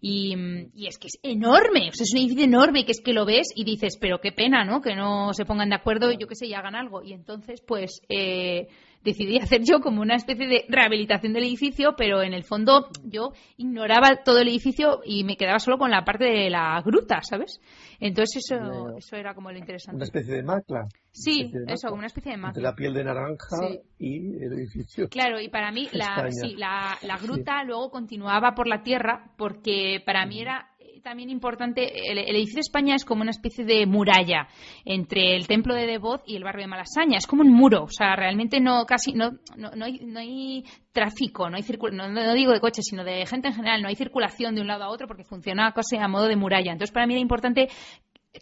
Y, 0.00 0.36
y, 0.74 0.86
es 0.86 0.98
que 0.98 1.06
es 1.06 1.18
enorme, 1.22 1.88
o 1.88 1.92
sea, 1.92 2.02
es 2.02 2.12
un 2.12 2.18
edificio 2.18 2.44
enorme 2.44 2.84
que 2.84 2.90
es 2.90 3.00
que 3.00 3.12
lo 3.12 3.24
ves 3.24 3.46
y 3.54 3.62
dices, 3.62 3.96
pero 4.00 4.20
qué 4.20 4.32
pena, 4.32 4.64
¿no? 4.64 4.80
Que 4.80 4.96
no 4.96 5.32
se 5.32 5.44
pongan 5.44 5.68
de 5.68 5.76
acuerdo, 5.76 6.10
yo 6.10 6.26
qué 6.26 6.34
sé, 6.34 6.46
y 6.46 6.54
hagan 6.54 6.74
algo. 6.74 7.04
Y 7.04 7.12
entonces, 7.12 7.62
pues, 7.64 8.00
eh, 8.08 8.66
decidí 9.04 9.38
hacer 9.38 9.62
yo 9.64 9.80
como 9.80 10.00
una 10.00 10.16
especie 10.16 10.46
de 10.46 10.64
rehabilitación 10.68 11.32
del 11.32 11.44
edificio, 11.44 11.94
pero 11.96 12.22
en 12.22 12.32
el 12.32 12.44
fondo 12.44 12.88
yo 13.04 13.32
ignoraba 13.56 14.22
todo 14.24 14.38
el 14.38 14.48
edificio 14.48 15.00
y 15.04 15.24
me 15.24 15.36
quedaba 15.36 15.58
solo 15.58 15.78
con 15.78 15.90
la 15.90 16.04
parte 16.04 16.24
de 16.24 16.50
la 16.50 16.80
gruta, 16.84 17.20
¿sabes? 17.22 17.60
Entonces 18.00 18.42
eso, 18.44 18.96
eso 18.96 19.16
era 19.16 19.34
como 19.34 19.50
lo 19.50 19.58
interesante. 19.58 19.96
Una 19.96 20.04
especie 20.04 20.34
de 20.34 20.42
macla. 20.42 20.88
Sí, 21.12 21.52
eso, 21.68 21.88
como 21.88 21.98
una 21.98 22.06
especie 22.06 22.32
de 22.32 22.38
macla. 22.38 22.48
Entre 22.50 22.62
la 22.62 22.74
piel 22.74 22.94
de 22.94 23.04
naranja 23.04 23.56
y 23.98 24.42
el 24.42 24.52
edificio. 24.54 25.08
Claro, 25.08 25.40
y 25.40 25.48
para 25.48 25.70
mí 25.70 25.88
la, 25.92 26.28
sí, 26.30 26.54
la, 26.56 26.98
la 27.02 27.16
gruta 27.18 27.62
luego 27.64 27.90
continuaba 27.90 28.54
por 28.54 28.66
la 28.66 28.82
tierra 28.82 29.30
porque 29.36 30.02
para 30.04 30.26
mí 30.26 30.40
era 30.40 30.71
también 31.02 31.30
importante, 31.30 32.10
el, 32.10 32.18
edificio 32.18 32.56
de 32.56 32.60
España 32.60 32.94
es 32.94 33.04
como 33.04 33.22
una 33.22 33.30
especie 33.30 33.64
de 33.64 33.86
muralla 33.86 34.48
entre 34.84 35.36
el 35.36 35.46
templo 35.46 35.74
de 35.74 35.86
Devoz 35.86 36.22
y 36.26 36.36
el 36.36 36.44
barrio 36.44 36.62
de 36.62 36.68
Malasaña. 36.68 37.18
Es 37.18 37.26
como 37.26 37.42
un 37.42 37.52
muro, 37.52 37.84
o 37.84 37.90
sea, 37.90 38.16
realmente 38.16 38.60
no 38.60 38.86
casi 38.86 39.12
no, 39.12 39.32
no, 39.56 39.84
hay, 39.84 39.98
no 40.04 40.20
hay 40.20 40.64
tráfico, 40.92 41.50
no 41.50 41.56
hay 41.56 41.64
no, 41.92 42.08
no, 42.08 42.34
digo 42.34 42.52
de 42.52 42.60
coches, 42.60 42.86
sino 42.88 43.04
de 43.04 43.26
gente 43.26 43.48
en 43.48 43.54
general, 43.54 43.82
no 43.82 43.88
hay 43.88 43.96
circulación 43.96 44.54
de 44.54 44.60
un 44.60 44.68
lado 44.68 44.84
a 44.84 44.88
otro 44.88 45.06
porque 45.06 45.24
funciona 45.24 45.72
casi 45.72 45.96
a 45.96 46.08
modo 46.08 46.28
de 46.28 46.36
muralla. 46.36 46.72
Entonces, 46.72 46.92
para 46.92 47.06
mí 47.06 47.14
era 47.14 47.20
importante 47.20 47.68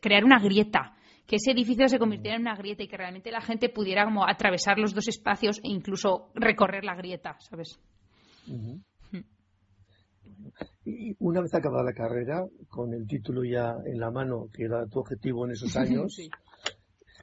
crear 0.00 0.24
una 0.24 0.38
grieta 0.38 0.94
que 1.26 1.36
ese 1.36 1.52
edificio 1.52 1.88
se 1.88 1.98
convirtiera 1.98 2.36
en 2.36 2.42
una 2.42 2.56
grieta 2.56 2.82
y 2.82 2.88
que 2.88 2.96
realmente 2.96 3.30
la 3.30 3.40
gente 3.40 3.68
pudiera 3.68 4.04
como 4.04 4.26
atravesar 4.26 4.78
los 4.78 4.94
dos 4.94 5.06
espacios 5.06 5.58
e 5.58 5.68
incluso 5.68 6.30
recorrer 6.34 6.84
la 6.84 6.96
grieta, 6.96 7.36
¿sabes? 7.38 7.78
Y 10.90 11.16
una 11.20 11.40
vez 11.40 11.54
acabada 11.54 11.84
la 11.84 11.92
carrera, 11.92 12.44
con 12.68 12.92
el 12.92 13.06
título 13.06 13.44
ya 13.44 13.76
en 13.84 14.00
la 14.00 14.10
mano, 14.10 14.48
que 14.52 14.64
era 14.64 14.86
tu 14.86 14.98
objetivo 14.98 15.46
en 15.46 15.52
esos 15.52 15.76
años, 15.76 16.16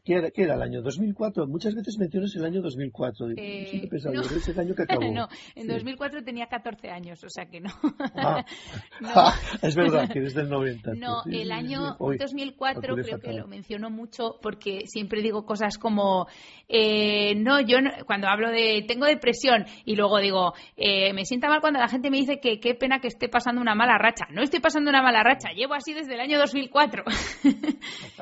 ¿Qué 0.08 0.14
era, 0.14 0.32
¿Qué 0.32 0.44
era, 0.44 0.56
el 0.56 0.62
año 0.62 0.82
2004? 0.82 1.48
Muchas 1.48 1.76
veces 1.76 1.98
mencionas 1.98 2.34
el 2.34 2.46
año 2.46 2.62
2004. 2.62 3.28
Eh, 3.36 3.90
no. 4.06 4.22
es 4.22 4.48
el 4.48 4.58
año 4.58 4.74
que 4.74 4.84
acabó. 4.84 5.02
no, 5.14 5.28
en 5.54 5.68
2004 5.68 6.24
tenía 6.24 6.46
14 6.46 6.90
años, 6.92 7.22
o 7.26 7.30
sea 7.30 7.48
que 7.48 7.60
no. 7.60 7.70
Ah. 8.16 8.46
ah, 9.04 9.36
es 9.62 9.76
verdad, 9.76 10.10
que 10.10 10.22
desde 10.22 10.44
el 10.44 10.50
90. 10.50 10.94
No, 10.94 11.24
el 11.30 11.52
año 11.52 11.98
2004 12.00 12.96
creo 12.96 13.20
que 13.20 13.34
lo 13.34 13.48
menciono 13.48 13.90
mucho 13.90 14.40
porque 14.42 14.84
siempre 14.86 15.22
digo 15.22 15.46
cosas 15.46 15.78
como, 15.78 16.28
eh, 16.70 17.36
no, 17.36 17.60
yo 17.60 17.76
cuando 18.06 18.30
hablo 18.30 18.50
de, 18.50 18.86
tengo 18.88 19.08
depresión 19.08 19.66
y 19.84 19.98
luego 19.98 20.20
digo, 20.20 20.54
eh, 20.78 21.12
me 21.12 21.26
sienta 21.26 21.50
mal 21.50 21.60
cuando 21.60 21.80
la 21.80 21.90
gente 21.90 22.10
me 22.10 22.16
dice 22.16 22.40
que 22.40 22.62
qué 22.62 22.76
pena 22.76 23.02
que 23.02 23.10
esté 23.10 23.28
pasando 23.28 23.60
una 23.60 23.76
mala 23.76 23.98
racha. 23.98 24.26
No 24.32 24.42
estoy 24.42 24.62
pasando 24.62 24.90
una 24.90 25.02
mala 25.02 25.22
racha, 25.22 25.50
llevo 25.52 25.74
así 25.74 25.92
desde 25.94 26.14
el 26.14 26.22
año 26.22 26.40
2004. 26.40 27.04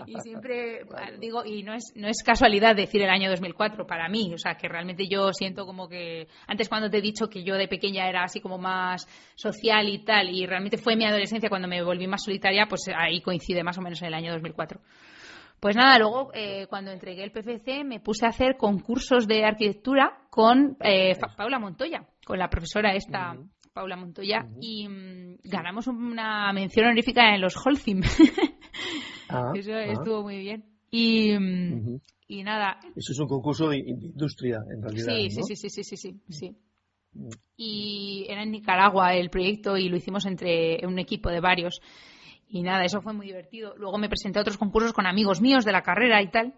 y 0.07 0.19
siempre 0.21 0.81
digo, 1.19 1.45
y 1.45 1.61
no 1.61 1.74
no 1.95 2.07
es, 2.07 2.23
casualidad 2.23 2.75
decir 2.75 3.01
el 3.01 3.09
año 3.09 3.29
2004 3.29 3.85
para 3.85 4.09
mí, 4.09 4.31
o 4.33 4.37
sea, 4.37 4.55
que 4.55 4.67
realmente 4.67 5.07
yo 5.07 5.31
siento 5.33 5.65
como 5.65 5.87
que 5.87 6.27
antes 6.47 6.69
cuando 6.69 6.89
te 6.89 6.97
he 6.97 7.01
dicho 7.01 7.29
que 7.29 7.43
yo 7.43 7.55
de 7.55 7.67
pequeña 7.67 8.07
era 8.07 8.23
así 8.23 8.39
como 8.39 8.57
más 8.57 9.07
social 9.35 9.87
y 9.89 9.99
tal, 10.03 10.29
y 10.29 10.45
realmente 10.45 10.77
fue 10.77 10.95
mi 10.95 11.05
adolescencia 11.05 11.49
cuando 11.49 11.67
me 11.67 11.83
volví 11.83 12.07
más 12.07 12.23
solitaria, 12.23 12.67
pues 12.67 12.83
ahí 12.95 13.21
coincide 13.21 13.63
más 13.63 13.77
o 13.77 13.81
menos 13.81 14.01
en 14.01 14.07
el 14.07 14.13
año 14.13 14.31
2004. 14.33 14.79
Pues 15.59 15.75
nada, 15.75 15.97
luego 15.97 16.31
eh, 16.33 16.67
cuando 16.67 16.91
entregué 16.91 17.23
el 17.23 17.31
PFC 17.31 17.83
me 17.83 17.99
puse 17.99 18.25
a 18.25 18.29
hacer 18.29 18.57
concursos 18.57 19.27
de 19.27 19.45
arquitectura 19.45 20.19
con 20.29 20.77
eh, 20.81 21.17
Paula 21.37 21.59
Montoya, 21.59 22.05
con 22.25 22.37
la 22.37 22.49
profesora 22.49 22.93
esta, 22.93 23.35
Paula 23.73 23.95
Montoya, 23.95 24.45
y 24.61 24.87
mm, 24.87 25.37
ganamos 25.43 25.87
una 25.87 26.51
mención 26.53 26.85
honorífica 26.85 27.33
en 27.33 27.41
los 27.41 27.55
Holcim. 27.57 28.01
Ah, 29.27 29.53
Eso 29.55 29.73
ah. 29.73 29.85
estuvo 29.85 30.21
muy 30.21 30.37
bien. 30.37 30.74
Y, 30.97 31.31
y 32.27 32.43
nada. 32.43 32.79
Eso 32.95 33.11
es 33.11 33.19
un 33.19 33.27
concurso 33.27 33.69
de 33.69 33.79
industria, 33.79 34.59
en 34.71 34.81
realidad. 34.81 35.13
Sí, 35.13 35.29
sí, 35.29 35.55
sí, 35.55 35.69
sí, 35.69 35.83
sí, 35.83 35.97
sí, 35.97 36.21
sí. 36.29 36.55
Y 37.57 38.25
era 38.29 38.43
en 38.43 38.51
Nicaragua 38.51 39.13
el 39.13 39.29
proyecto 39.29 39.77
y 39.77 39.89
lo 39.89 39.97
hicimos 39.97 40.25
entre 40.25 40.85
un 40.85 40.97
equipo 40.99 41.29
de 41.29 41.41
varios. 41.41 41.81
Y 42.49 42.61
nada, 42.61 42.85
eso 42.85 43.01
fue 43.01 43.13
muy 43.13 43.27
divertido. 43.27 43.75
Luego 43.77 43.97
me 43.97 44.07
presenté 44.07 44.39
a 44.39 44.41
otros 44.41 44.57
concursos 44.57 44.93
con 44.93 45.05
amigos 45.05 45.41
míos 45.41 45.65
de 45.65 45.71
la 45.73 45.81
carrera 45.81 46.21
y 46.21 46.29
tal. 46.29 46.53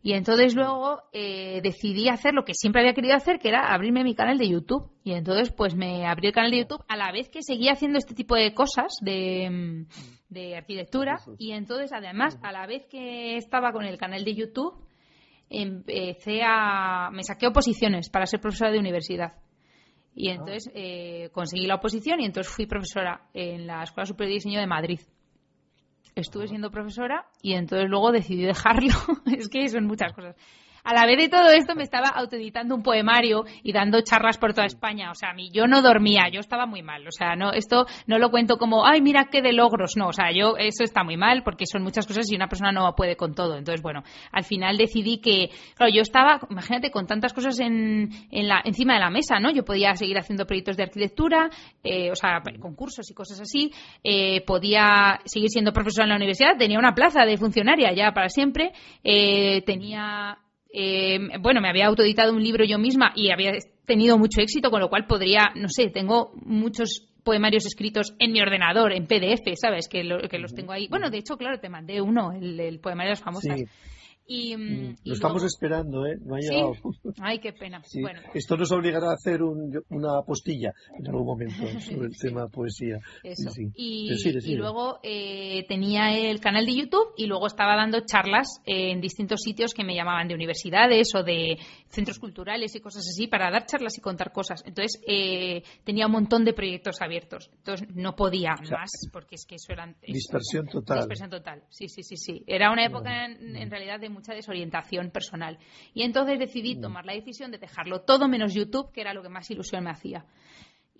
Y 0.00 0.12
entonces 0.12 0.54
luego 0.54 1.02
eh, 1.12 1.60
decidí 1.62 2.08
hacer 2.08 2.32
lo 2.32 2.44
que 2.44 2.54
siempre 2.54 2.82
había 2.82 2.94
querido 2.94 3.16
hacer, 3.16 3.38
que 3.40 3.48
era 3.48 3.72
abrirme 3.74 4.04
mi 4.04 4.14
canal 4.14 4.38
de 4.38 4.48
YouTube. 4.48 4.90
Y 5.02 5.12
entonces 5.12 5.52
pues 5.52 5.74
me 5.74 6.06
abrí 6.06 6.28
el 6.28 6.32
canal 6.32 6.52
de 6.52 6.58
YouTube 6.58 6.84
a 6.88 6.96
la 6.96 7.10
vez 7.10 7.28
que 7.28 7.42
seguía 7.42 7.72
haciendo 7.72 7.98
este 7.98 8.14
tipo 8.14 8.36
de 8.36 8.54
cosas 8.54 8.98
de, 9.00 9.86
de 10.28 10.56
arquitectura. 10.56 11.18
Y 11.38 11.50
entonces 11.50 11.92
además 11.92 12.38
a 12.42 12.52
la 12.52 12.66
vez 12.66 12.86
que 12.86 13.36
estaba 13.36 13.72
con 13.72 13.84
el 13.84 13.98
canal 13.98 14.24
de 14.24 14.34
YouTube, 14.34 14.74
empecé 15.50 16.42
a... 16.44 17.10
me 17.10 17.24
saqué 17.24 17.48
oposiciones 17.48 18.08
para 18.08 18.26
ser 18.26 18.40
profesora 18.40 18.70
de 18.70 18.78
universidad. 18.78 19.32
Y 20.14 20.28
ah. 20.28 20.34
entonces 20.34 20.70
eh, 20.74 21.30
conseguí 21.32 21.66
la 21.66 21.74
oposición 21.74 22.20
y 22.20 22.24
entonces 22.24 22.52
fui 22.52 22.66
profesora 22.66 23.28
en 23.34 23.66
la 23.66 23.82
Escuela 23.82 24.06
Superior 24.06 24.30
de 24.30 24.34
Diseño 24.34 24.60
de 24.60 24.66
Madrid 24.66 25.00
estuve 26.20 26.48
siendo 26.48 26.70
profesora 26.70 27.26
y 27.42 27.54
entonces 27.54 27.88
luego 27.88 28.12
decidí 28.12 28.44
dejarlo. 28.44 28.94
es 29.26 29.48
que 29.48 29.68
son 29.68 29.86
muchas 29.86 30.12
cosas 30.12 30.36
a 30.88 30.94
la 30.94 31.04
vez 31.04 31.18
de 31.18 31.28
todo 31.28 31.50
esto 31.50 31.74
me 31.74 31.82
estaba 31.82 32.08
autoeditando 32.08 32.74
un 32.74 32.82
poemario 32.82 33.44
y 33.62 33.74
dando 33.74 34.00
charlas 34.00 34.38
por 34.38 34.54
toda 34.54 34.66
España. 34.66 35.10
O 35.10 35.14
sea, 35.14 35.32
a 35.32 35.34
mí 35.34 35.50
yo 35.52 35.66
no 35.66 35.82
dormía, 35.82 36.30
yo 36.32 36.40
estaba 36.40 36.64
muy 36.64 36.80
mal. 36.80 37.06
O 37.06 37.10
sea, 37.10 37.36
no, 37.36 37.52
esto 37.52 37.84
no 38.06 38.18
lo 38.18 38.30
cuento 38.30 38.56
como, 38.56 38.86
ay, 38.86 39.02
mira 39.02 39.26
qué 39.30 39.42
de 39.42 39.52
logros. 39.52 39.98
No, 39.98 40.08
o 40.08 40.12
sea, 40.14 40.32
yo, 40.32 40.56
eso 40.56 40.84
está 40.84 41.04
muy 41.04 41.18
mal 41.18 41.42
porque 41.42 41.66
son 41.66 41.82
muchas 41.82 42.06
cosas 42.06 42.32
y 42.32 42.36
una 42.36 42.48
persona 42.48 42.72
no 42.72 42.94
puede 42.96 43.16
con 43.16 43.34
todo. 43.34 43.58
Entonces, 43.58 43.82
bueno, 43.82 44.02
al 44.32 44.44
final 44.44 44.78
decidí 44.78 45.18
que, 45.18 45.50
claro, 45.74 45.92
yo 45.92 46.00
estaba, 46.00 46.40
imagínate, 46.48 46.90
con 46.90 47.06
tantas 47.06 47.34
cosas 47.34 47.60
en, 47.60 48.08
en 48.30 48.48
la, 48.48 48.62
encima 48.64 48.94
de 48.94 49.00
la 49.00 49.10
mesa, 49.10 49.38
¿no? 49.40 49.50
Yo 49.50 49.66
podía 49.66 49.94
seguir 49.94 50.16
haciendo 50.16 50.46
proyectos 50.46 50.78
de 50.78 50.84
arquitectura, 50.84 51.50
eh, 51.84 52.10
o 52.10 52.14
sea, 52.14 52.40
concursos 52.60 53.10
y 53.10 53.12
cosas 53.12 53.42
así. 53.42 53.74
Eh, 54.02 54.40
podía 54.46 55.20
seguir 55.26 55.50
siendo 55.50 55.74
profesora 55.74 56.04
en 56.04 56.10
la 56.10 56.16
universidad, 56.16 56.56
tenía 56.56 56.78
una 56.78 56.94
plaza 56.94 57.26
de 57.26 57.36
funcionaria 57.36 57.92
ya 57.92 58.12
para 58.12 58.30
siempre. 58.30 58.72
Eh, 59.04 59.60
tenía 59.66 60.38
eh, 60.70 61.18
bueno, 61.40 61.60
me 61.60 61.68
había 61.68 61.86
autoeditado 61.86 62.32
un 62.32 62.42
libro 62.42 62.64
yo 62.64 62.78
misma 62.78 63.12
y 63.14 63.30
había 63.30 63.52
tenido 63.86 64.18
mucho 64.18 64.40
éxito, 64.40 64.70
con 64.70 64.80
lo 64.80 64.88
cual 64.88 65.06
podría, 65.06 65.50
no 65.54 65.68
sé, 65.68 65.88
tengo 65.88 66.32
muchos 66.34 67.08
poemarios 67.24 67.66
escritos 67.66 68.14
en 68.18 68.32
mi 68.32 68.40
ordenador, 68.40 68.92
en 68.92 69.06
PDF, 69.06 69.52
¿sabes? 69.60 69.88
Que, 69.88 70.02
que 70.30 70.38
los 70.38 70.54
tengo 70.54 70.72
ahí. 70.72 70.88
Bueno, 70.88 71.10
de 71.10 71.18
hecho, 71.18 71.36
claro, 71.36 71.58
te 71.58 71.68
mandé 71.68 72.00
uno, 72.00 72.32
el, 72.32 72.80
poemario 72.80 73.10
de 73.10 73.12
las 73.12 73.22
famosas. 73.22 73.60
Y, 74.30 74.54
mm, 74.54 74.96
lo 75.04 75.14
estamos 75.14 75.42
esperando, 75.42 76.04
¿eh? 76.06 76.18
No 76.20 76.34
ha 76.34 76.38
llegado. 76.38 76.72
Ay, 77.22 77.38
qué 77.38 77.54
pena. 77.54 77.80
Bueno. 77.98 78.20
Esto 78.34 78.58
nos 78.58 78.70
obligará 78.72 79.08
a 79.10 79.14
hacer 79.14 79.42
una 79.42 80.20
postilla 80.20 80.74
en 80.98 81.08
algún 81.08 81.24
momento 81.24 81.56
sobre 81.80 82.08
el 82.08 82.18
tema 82.18 82.46
poesía. 82.46 82.98
Eso. 83.22 83.50
Y, 83.74 84.10
y, 84.44 84.54
luego 84.54 85.00
eh, 85.02 85.64
tenía 85.66 86.10
el 86.14 86.40
canal 86.40 86.66
de 86.66 86.74
YouTube 86.74 87.14
y 87.16 87.24
luego 87.24 87.46
estaba 87.46 87.74
dando 87.74 88.04
charlas 88.04 88.60
en 88.66 89.00
distintos 89.00 89.40
sitios 89.40 89.72
que 89.72 89.82
me 89.82 89.94
llamaban 89.94 90.28
de 90.28 90.34
universidades 90.34 91.14
o 91.14 91.22
de 91.22 91.56
centros 91.88 92.18
culturales 92.18 92.76
y 92.76 92.80
cosas 92.80 93.06
así 93.08 93.28
para 93.28 93.50
dar 93.50 93.64
charlas 93.64 93.96
y 93.96 94.02
contar 94.02 94.30
cosas. 94.30 94.62
Entonces 94.66 95.00
eh, 95.06 95.62
tenía 95.84 96.04
un 96.04 96.12
montón 96.12 96.44
de 96.44 96.52
proyectos 96.52 97.00
abiertos. 97.00 97.48
Entonces 97.56 97.88
no 97.94 98.14
podía 98.14 98.50
más 98.70 98.90
porque 99.10 99.36
es 99.36 99.46
que 99.46 99.54
eso 99.54 99.72
era... 99.72 99.90
dispersión 100.06 100.66
total. 100.66 100.98
Dispersión 100.98 101.30
total. 101.30 101.62
Sí, 101.70 101.88
sí, 101.88 102.02
sí, 102.02 102.18
sí. 102.18 102.44
Era 102.46 102.70
una 102.70 102.84
época 102.84 103.24
en 103.24 103.70
realidad 103.70 103.98
de 103.98 104.17
mucha 104.18 104.34
desorientación 104.34 105.10
personal. 105.10 105.58
Y 105.94 106.02
entonces 106.02 106.38
decidí 106.38 106.76
mm. 106.76 106.80
tomar 106.82 107.06
la 107.06 107.14
decisión 107.14 107.50
de 107.50 107.58
dejarlo 107.58 108.02
todo 108.02 108.28
menos 108.28 108.52
YouTube, 108.54 108.92
que 108.92 109.00
era 109.00 109.14
lo 109.14 109.22
que 109.22 109.28
más 109.28 109.50
ilusión 109.50 109.84
me 109.84 109.90
hacía 109.90 110.24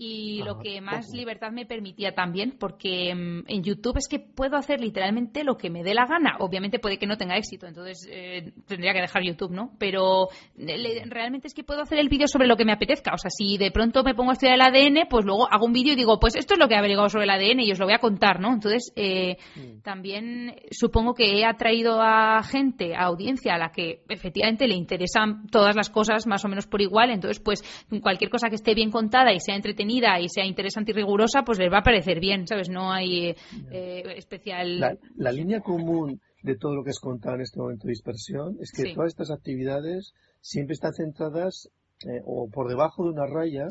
y 0.00 0.44
lo 0.44 0.60
que 0.60 0.80
más 0.80 1.12
libertad 1.12 1.50
me 1.50 1.66
permitía 1.66 2.14
también, 2.14 2.54
porque 2.56 3.12
mm, 3.12 3.42
en 3.48 3.64
YouTube 3.64 3.96
es 3.96 4.06
que 4.06 4.20
puedo 4.20 4.56
hacer 4.56 4.80
literalmente 4.80 5.42
lo 5.42 5.56
que 5.56 5.70
me 5.70 5.82
dé 5.82 5.92
la 5.92 6.06
gana. 6.06 6.36
Obviamente 6.38 6.78
puede 6.78 6.98
que 6.98 7.08
no 7.08 7.16
tenga 7.16 7.36
éxito, 7.36 7.66
entonces 7.66 8.08
eh, 8.08 8.52
tendría 8.68 8.92
que 8.92 9.00
dejar 9.00 9.24
YouTube, 9.24 9.50
¿no? 9.50 9.72
Pero 9.80 10.28
realmente 10.56 11.48
es 11.48 11.54
que 11.54 11.64
puedo 11.64 11.82
hacer 11.82 11.98
el 11.98 12.08
vídeo 12.08 12.28
sobre 12.28 12.46
lo 12.46 12.56
que 12.56 12.64
me 12.64 12.72
apetezca. 12.72 13.12
O 13.12 13.18
sea, 13.18 13.28
si 13.28 13.58
de 13.58 13.72
pronto 13.72 14.04
me 14.04 14.14
pongo 14.14 14.30
a 14.30 14.34
estudiar 14.34 14.54
el 14.54 14.60
ADN, 14.60 15.08
pues 15.10 15.24
luego 15.24 15.52
hago 15.52 15.66
un 15.66 15.72
vídeo 15.72 15.94
y 15.94 15.96
digo, 15.96 16.20
pues 16.20 16.36
esto 16.36 16.54
es 16.54 16.60
lo 16.60 16.68
que 16.68 16.74
he 16.74 16.78
averiguado 16.78 17.08
sobre 17.08 17.24
el 17.24 17.30
ADN 17.30 17.60
y 17.60 17.72
os 17.72 17.80
lo 17.80 17.86
voy 17.86 17.94
a 17.94 17.98
contar, 17.98 18.38
¿no? 18.38 18.54
Entonces, 18.54 18.92
eh, 18.94 19.36
mm. 19.56 19.80
también 19.82 20.54
supongo 20.70 21.14
que 21.14 21.40
he 21.40 21.44
atraído 21.44 22.00
a 22.00 22.40
gente, 22.44 22.94
a 22.94 23.06
audiencia 23.06 23.56
a 23.56 23.58
la 23.58 23.72
que 23.72 24.04
efectivamente 24.08 24.68
le 24.68 24.76
interesan 24.76 25.48
todas 25.48 25.74
las 25.74 25.90
cosas 25.90 26.28
más 26.28 26.44
o 26.44 26.48
menos 26.48 26.68
por 26.68 26.82
igual. 26.82 27.10
Entonces, 27.10 27.40
pues 27.40 27.64
cualquier 28.00 28.30
cosa 28.30 28.48
que 28.48 28.54
esté 28.54 28.74
bien 28.74 28.92
contada 28.92 29.32
y 29.32 29.40
sea 29.40 29.56
entretenida 29.56 29.87
y 29.90 30.28
sea 30.28 30.44
interesante 30.44 30.92
y 30.92 30.94
rigurosa, 30.94 31.42
pues 31.42 31.58
les 31.58 31.72
va 31.72 31.78
a 31.78 31.82
parecer 31.82 32.20
bien, 32.20 32.46
¿sabes? 32.46 32.68
No 32.68 32.92
hay 32.92 33.34
eh, 33.70 34.02
especial. 34.16 34.78
La, 35.16 35.32
línea 35.32 35.60
común 35.60 36.20
de 36.42 36.56
todo 36.56 36.74
lo 36.74 36.84
que 36.84 36.90
has 36.90 37.00
contado 37.00 37.36
en 37.36 37.42
este 37.42 37.58
momento 37.58 37.86
de 37.86 37.92
dispersión 37.92 38.56
es 38.60 38.72
que 38.72 38.94
todas 38.94 39.08
estas 39.08 39.30
actividades 39.30 40.12
siempre 40.40 40.74
están 40.74 40.92
centradas 40.94 41.70
eh, 42.04 42.20
o 42.24 42.48
por 42.48 42.68
debajo 42.68 43.04
de 43.04 43.10
una 43.10 43.26
raya, 43.26 43.66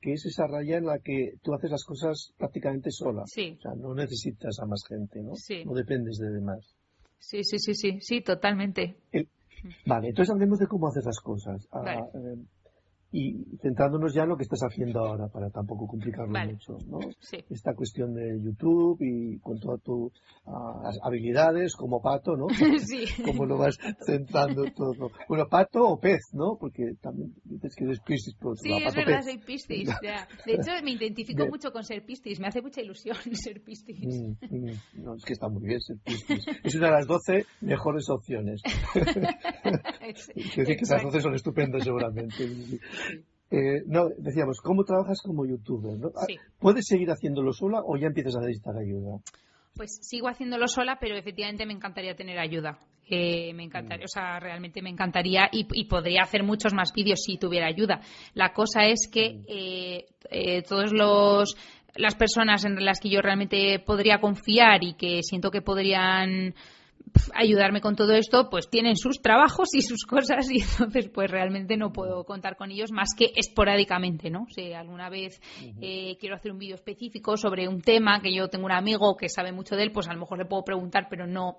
que 0.00 0.12
es 0.12 0.26
esa 0.26 0.46
raya 0.46 0.78
en 0.78 0.86
la 0.86 0.98
que 0.98 1.34
tú 1.42 1.54
haces 1.54 1.70
las 1.70 1.84
cosas 1.84 2.32
prácticamente 2.36 2.90
sola. 2.90 3.22
O 3.22 3.26
sea, 3.26 3.72
no 3.76 3.94
necesitas 3.94 4.58
a 4.60 4.66
más 4.66 4.82
gente, 4.86 5.20
¿no? 5.22 5.32
No 5.64 5.74
dependes 5.74 6.18
de 6.18 6.30
demás. 6.30 6.74
Sí, 7.18 7.44
sí, 7.44 7.58
sí, 7.58 7.74
sí, 7.74 7.98
sí, 8.00 8.20
totalmente. 8.22 8.96
vale, 9.86 10.08
entonces 10.08 10.32
hablemos 10.32 10.58
de 10.58 10.66
cómo 10.66 10.88
haces 10.88 11.04
las 11.04 11.20
cosas. 11.20 11.68
Ah, 11.70 11.94
eh, 12.14 12.36
y 13.12 13.44
centrándonos 13.60 14.14
ya 14.14 14.22
en 14.22 14.28
lo 14.28 14.36
que 14.36 14.44
estás 14.44 14.60
haciendo 14.62 15.00
ahora 15.00 15.26
para 15.28 15.50
tampoco 15.50 15.86
complicarlo 15.88 16.32
mucho, 16.32 16.78
¿no? 16.86 17.00
Esta 17.48 17.74
cuestión 17.74 18.14
de 18.14 18.40
YouTube 18.40 18.98
y 19.00 19.38
con 19.40 19.58
todas 19.58 19.82
tus 19.82 20.12
ah, 20.46 20.90
habilidades 21.02 21.74
como 21.74 22.00
pato, 22.00 22.36
¿no? 22.36 22.46
Sí. 22.80 23.04
Como 23.24 23.46
lo 23.46 23.58
vas 23.58 23.76
centrando 24.06 24.64
todo. 24.74 25.10
Bueno, 25.28 25.46
pato 25.48 25.84
o 25.86 25.98
pez, 25.98 26.32
¿no? 26.32 26.56
Porque 26.58 26.94
también 27.00 27.34
dices 27.44 27.74
que 27.76 27.84
eres 27.84 28.00
piscis 28.00 28.34
por 28.34 28.58
Sí, 28.58 28.72
es 28.72 28.94
verdad, 28.94 29.22
soy 29.22 29.38
piscis. 29.38 29.88
De 30.46 30.54
hecho, 30.54 30.70
me 30.82 30.92
identifico 30.92 31.46
mucho 31.46 31.72
con 31.72 31.84
ser 31.84 32.04
piscis. 32.04 32.40
Me 32.40 32.46
hace 32.46 32.62
mucha 32.62 32.80
ilusión 32.80 33.16
ser 33.32 33.60
piscis. 33.62 34.22
Mm, 34.22 34.54
mm. 34.54 35.02
No, 35.02 35.14
es 35.14 35.24
que 35.24 35.32
está 35.32 35.48
muy 35.48 35.66
bien 35.66 35.80
ser 35.80 35.98
piscis. 35.98 36.46
Es 36.62 36.74
una 36.76 36.86
de 36.86 36.92
las 36.92 37.06
12 37.06 37.44
mejores 37.60 38.08
opciones. 38.08 38.62
Quiero 38.92 40.14
decir 40.34 40.76
que 40.76 40.84
esas 40.84 41.02
12 41.02 41.20
son 41.20 41.34
estupendas 41.34 41.84
seguramente. 41.84 42.48
Eh, 43.50 43.82
no, 43.86 44.08
decíamos, 44.16 44.60
¿cómo 44.60 44.84
trabajas 44.84 45.20
como 45.22 45.44
youtuber? 45.44 45.98
Ah, 46.14 46.26
¿Puedes 46.58 46.86
seguir 46.86 47.10
haciéndolo 47.10 47.52
sola 47.52 47.80
o 47.84 47.96
ya 47.96 48.06
empiezas 48.06 48.36
a 48.36 48.40
necesitar 48.40 48.76
ayuda? 48.76 49.18
Pues 49.74 49.98
sigo 50.02 50.28
haciéndolo 50.28 50.68
sola, 50.68 50.98
pero 51.00 51.16
efectivamente 51.16 51.66
me 51.66 51.72
encantaría 51.72 52.14
tener 52.14 52.38
ayuda. 52.38 52.78
Eh, 53.08 53.52
me 53.54 53.64
encantaría, 53.64 54.04
mm. 54.04 54.06
o 54.06 54.08
sea, 54.08 54.38
realmente 54.38 54.82
me 54.82 54.90
encantaría 54.90 55.48
y, 55.50 55.84
podría 55.86 56.22
hacer 56.22 56.44
muchos 56.44 56.72
más 56.72 56.92
vídeos 56.92 57.20
si 57.24 57.38
tuviera 57.38 57.66
ayuda. 57.66 58.00
La 58.34 58.52
cosa 58.52 58.86
es 58.86 59.08
que 59.10 59.34
mm. 59.34 59.44
eh, 59.48 60.06
eh, 60.30 60.62
todos 60.62 60.92
los 60.92 61.56
las 61.96 62.14
personas 62.14 62.64
en 62.64 62.84
las 62.84 63.00
que 63.00 63.10
yo 63.10 63.20
realmente 63.20 63.80
podría 63.80 64.20
confiar 64.20 64.84
y 64.84 64.94
que 64.94 65.22
siento 65.24 65.50
que 65.50 65.60
podrían 65.60 66.54
ayudarme 67.34 67.80
con 67.80 67.96
todo 67.96 68.12
esto, 68.12 68.48
pues 68.50 68.68
tienen 68.68 68.96
sus 68.96 69.20
trabajos 69.20 69.68
y 69.74 69.82
sus 69.82 70.04
cosas 70.04 70.50
y 70.50 70.62
entonces 70.62 71.08
pues 71.08 71.30
realmente 71.30 71.76
no 71.76 71.92
puedo 71.92 72.24
contar 72.24 72.56
con 72.56 72.70
ellos 72.70 72.92
más 72.92 73.10
que 73.16 73.32
esporádicamente, 73.34 74.30
¿no? 74.30 74.46
Si 74.54 74.72
alguna 74.72 75.08
vez 75.08 75.40
eh, 75.80 76.16
quiero 76.18 76.36
hacer 76.36 76.52
un 76.52 76.58
vídeo 76.58 76.74
específico 76.74 77.36
sobre 77.36 77.68
un 77.68 77.80
tema 77.80 78.20
que 78.20 78.34
yo 78.34 78.48
tengo 78.48 78.66
un 78.66 78.72
amigo 78.72 79.16
que 79.16 79.28
sabe 79.28 79.52
mucho 79.52 79.76
de 79.76 79.84
él, 79.84 79.92
pues 79.92 80.08
a 80.08 80.12
lo 80.12 80.20
mejor 80.20 80.38
le 80.38 80.44
puedo 80.44 80.64
preguntar, 80.64 81.06
pero 81.08 81.26
no 81.26 81.58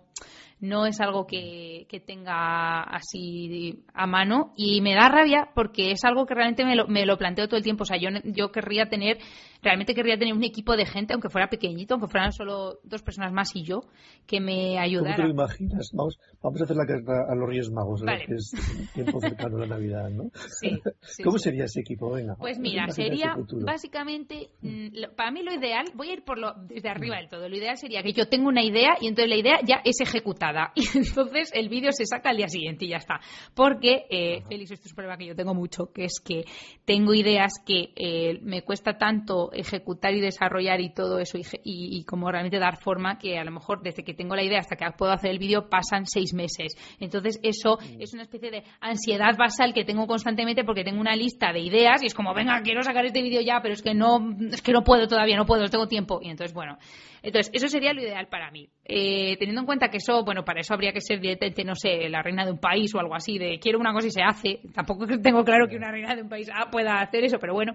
no 0.61 0.85
es 0.85 1.01
algo 1.01 1.25
que, 1.25 1.87
tenga 2.05 2.83
así 2.83 3.83
a 3.93 4.07
mano 4.07 4.53
y 4.55 4.81
me 4.81 4.95
da 4.95 5.09
rabia 5.09 5.49
porque 5.53 5.91
es 5.91 6.03
algo 6.05 6.25
que 6.25 6.33
realmente 6.33 6.63
me 6.63 6.75
lo, 6.75 6.87
me 6.87 7.05
lo 7.05 7.17
planteo 7.17 7.47
todo 7.47 7.57
el 7.57 7.63
tiempo. 7.63 7.83
O 7.83 7.85
sea, 7.85 7.97
yo, 7.97 8.09
yo 8.23 8.51
querría 8.51 8.87
tener, 8.87 9.17
realmente 9.61 9.93
querría 9.93 10.17
tener 10.17 10.33
un 10.33 10.43
equipo 10.43 10.77
de 10.77 10.85
gente, 10.85 11.13
aunque 11.13 11.29
fuera 11.29 11.49
pequeñito, 11.49 11.95
aunque 11.95 12.07
fueran 12.07 12.31
solo 12.31 12.79
dos 12.83 13.01
personas 13.01 13.33
más 13.33 13.55
y 13.55 13.63
yo, 13.63 13.81
que 14.25 14.39
me 14.39 14.79
ayudara. 14.79 15.15
¿Cómo 15.15 15.27
te 15.27 15.33
lo 15.33 15.43
imaginas? 15.43 15.89
Vamos, 15.93 16.19
vamos 16.41 16.61
a 16.61 16.63
hacer 16.63 16.77
la 16.77 16.85
carta 16.85 17.11
a 17.27 17.35
los 17.35 17.49
Reyes 17.49 17.71
Magos, 17.71 18.03
que 18.03 18.35
es 18.35 18.51
tiempo 18.93 19.19
cercano 19.19 19.57
a 19.57 19.59
la 19.61 19.67
Navidad, 19.67 20.09
¿no? 20.09 20.29
Sí. 20.59 20.79
¿Cómo 21.23 21.39
sería 21.39 21.65
ese 21.65 21.81
equipo? 21.81 22.11
Venga. 22.11 22.35
Pues 22.35 22.59
mira, 22.59 22.87
sería 22.89 23.35
básicamente, 23.65 24.49
mm, 24.61 25.15
para 25.15 25.31
mí 25.31 25.43
lo 25.43 25.53
ideal, 25.53 25.85
voy 25.95 26.09
a 26.09 26.13
ir 26.13 26.23
por 26.23 26.37
lo, 26.37 26.53
desde 26.67 26.89
arriba 26.89 27.17
del 27.17 27.29
todo, 27.29 27.49
lo 27.49 27.57
ideal 27.57 27.77
sería 27.77 28.03
que 28.03 28.13
yo 28.13 28.27
tengo 28.27 28.47
una 28.47 28.63
idea 28.63 28.95
y 29.01 29.07
entonces 29.07 29.29
la 29.29 29.37
idea 29.37 29.59
ya 29.65 29.81
es 29.83 29.99
ejecutada 30.01 30.50
y 30.75 30.85
entonces 30.97 31.51
el 31.53 31.69
vídeo 31.69 31.91
se 31.91 32.05
saca 32.05 32.29
al 32.29 32.37
día 32.37 32.47
siguiente 32.47 32.85
y 32.85 32.89
ya 32.89 32.97
está. 32.97 33.19
Porque, 33.53 34.05
eh, 34.09 34.43
Félix, 34.47 34.71
esto 34.71 34.85
es 34.85 34.91
un 34.91 34.95
problema 34.95 35.17
que 35.17 35.27
yo 35.27 35.35
tengo 35.35 35.53
mucho, 35.53 35.91
que 35.93 36.05
es 36.05 36.19
que 36.23 36.45
tengo 36.85 37.13
ideas 37.13 37.53
que 37.65 37.93
eh, 37.95 38.39
me 38.41 38.63
cuesta 38.63 38.97
tanto 38.97 39.51
ejecutar 39.53 40.13
y 40.13 40.21
desarrollar 40.21 40.81
y 40.81 40.93
todo 40.93 41.19
eso 41.19 41.37
y, 41.63 42.03
como 42.05 42.31
realmente 42.31 42.59
dar 42.59 42.77
forma 42.77 43.17
que 43.17 43.37
a 43.37 43.43
lo 43.43 43.51
mejor 43.51 43.81
desde 43.81 44.03
que 44.03 44.13
tengo 44.13 44.35
la 44.35 44.43
idea 44.43 44.59
hasta 44.59 44.75
que 44.75 44.85
puedo 44.97 45.11
hacer 45.11 45.31
el 45.31 45.39
vídeo 45.39 45.69
pasan 45.69 46.05
seis 46.05 46.33
meses. 46.33 46.75
Entonces 46.99 47.39
eso 47.43 47.77
mm. 47.77 48.01
es 48.01 48.13
una 48.13 48.23
especie 48.23 48.51
de 48.51 48.63
ansiedad 48.79 49.35
basal 49.37 49.73
que 49.73 49.85
tengo 49.85 50.07
constantemente 50.07 50.63
porque 50.63 50.83
tengo 50.83 50.99
una 50.99 51.15
lista 51.15 51.53
de 51.53 51.59
ideas 51.59 52.03
y 52.03 52.07
es 52.07 52.13
como, 52.13 52.33
venga, 52.33 52.61
quiero 52.63 52.83
sacar 52.83 53.05
este 53.05 53.21
vídeo 53.21 53.41
ya, 53.41 53.59
pero 53.61 53.73
es 53.73 53.81
que 53.81 53.93
no, 53.93 54.35
es 54.51 54.61
que 54.61 54.71
no 54.71 54.83
puedo 54.83 55.07
todavía, 55.07 55.37
no 55.37 55.45
puedo, 55.45 55.61
no 55.61 55.69
tengo 55.69 55.87
tiempo. 55.87 56.19
Y 56.21 56.29
entonces, 56.29 56.53
bueno, 56.53 56.77
entonces 57.23 57.51
eso 57.53 57.67
sería 57.67 57.93
lo 57.93 58.01
ideal 58.01 58.27
para 58.27 58.49
mí. 58.49 58.69
Eh, 58.83 59.37
teniendo 59.37 59.61
en 59.61 59.65
cuenta 59.67 59.89
que 59.89 59.97
eso, 59.97 60.23
bueno, 60.23 60.43
para 60.43 60.61
eso 60.61 60.73
habría 60.73 60.91
que 60.91 61.01
ser 61.01 61.19
directamente, 61.19 61.63
no 61.63 61.75
sé, 61.75 62.09
la 62.09 62.23
reina 62.23 62.45
de 62.45 62.51
un 62.51 62.57
país 62.57 62.93
o 62.95 62.99
algo 62.99 63.15
así, 63.15 63.37
de 63.37 63.59
quiero 63.59 63.79
una 63.79 63.93
cosa 63.93 64.07
y 64.07 64.11
se 64.11 64.23
hace. 64.23 64.61
Tampoco 64.73 65.05
tengo 65.21 65.43
claro 65.43 65.67
que 65.67 65.75
una 65.75 65.91
reina 65.91 66.15
de 66.15 66.23
un 66.23 66.29
país 66.29 66.49
ah, 66.53 66.69
pueda 66.71 66.99
hacer 66.99 67.23
eso, 67.23 67.37
pero 67.39 67.53
bueno, 67.53 67.73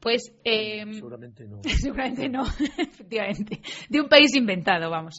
pues... 0.00 0.32
Eh, 0.44 0.84
seguramente 0.92 1.46
no. 1.46 1.60
seguramente 1.62 2.28
no, 2.28 2.44
efectivamente. 2.78 3.60
De 3.88 4.00
un 4.00 4.08
país 4.08 4.34
inventado, 4.34 4.90
vamos. 4.90 5.18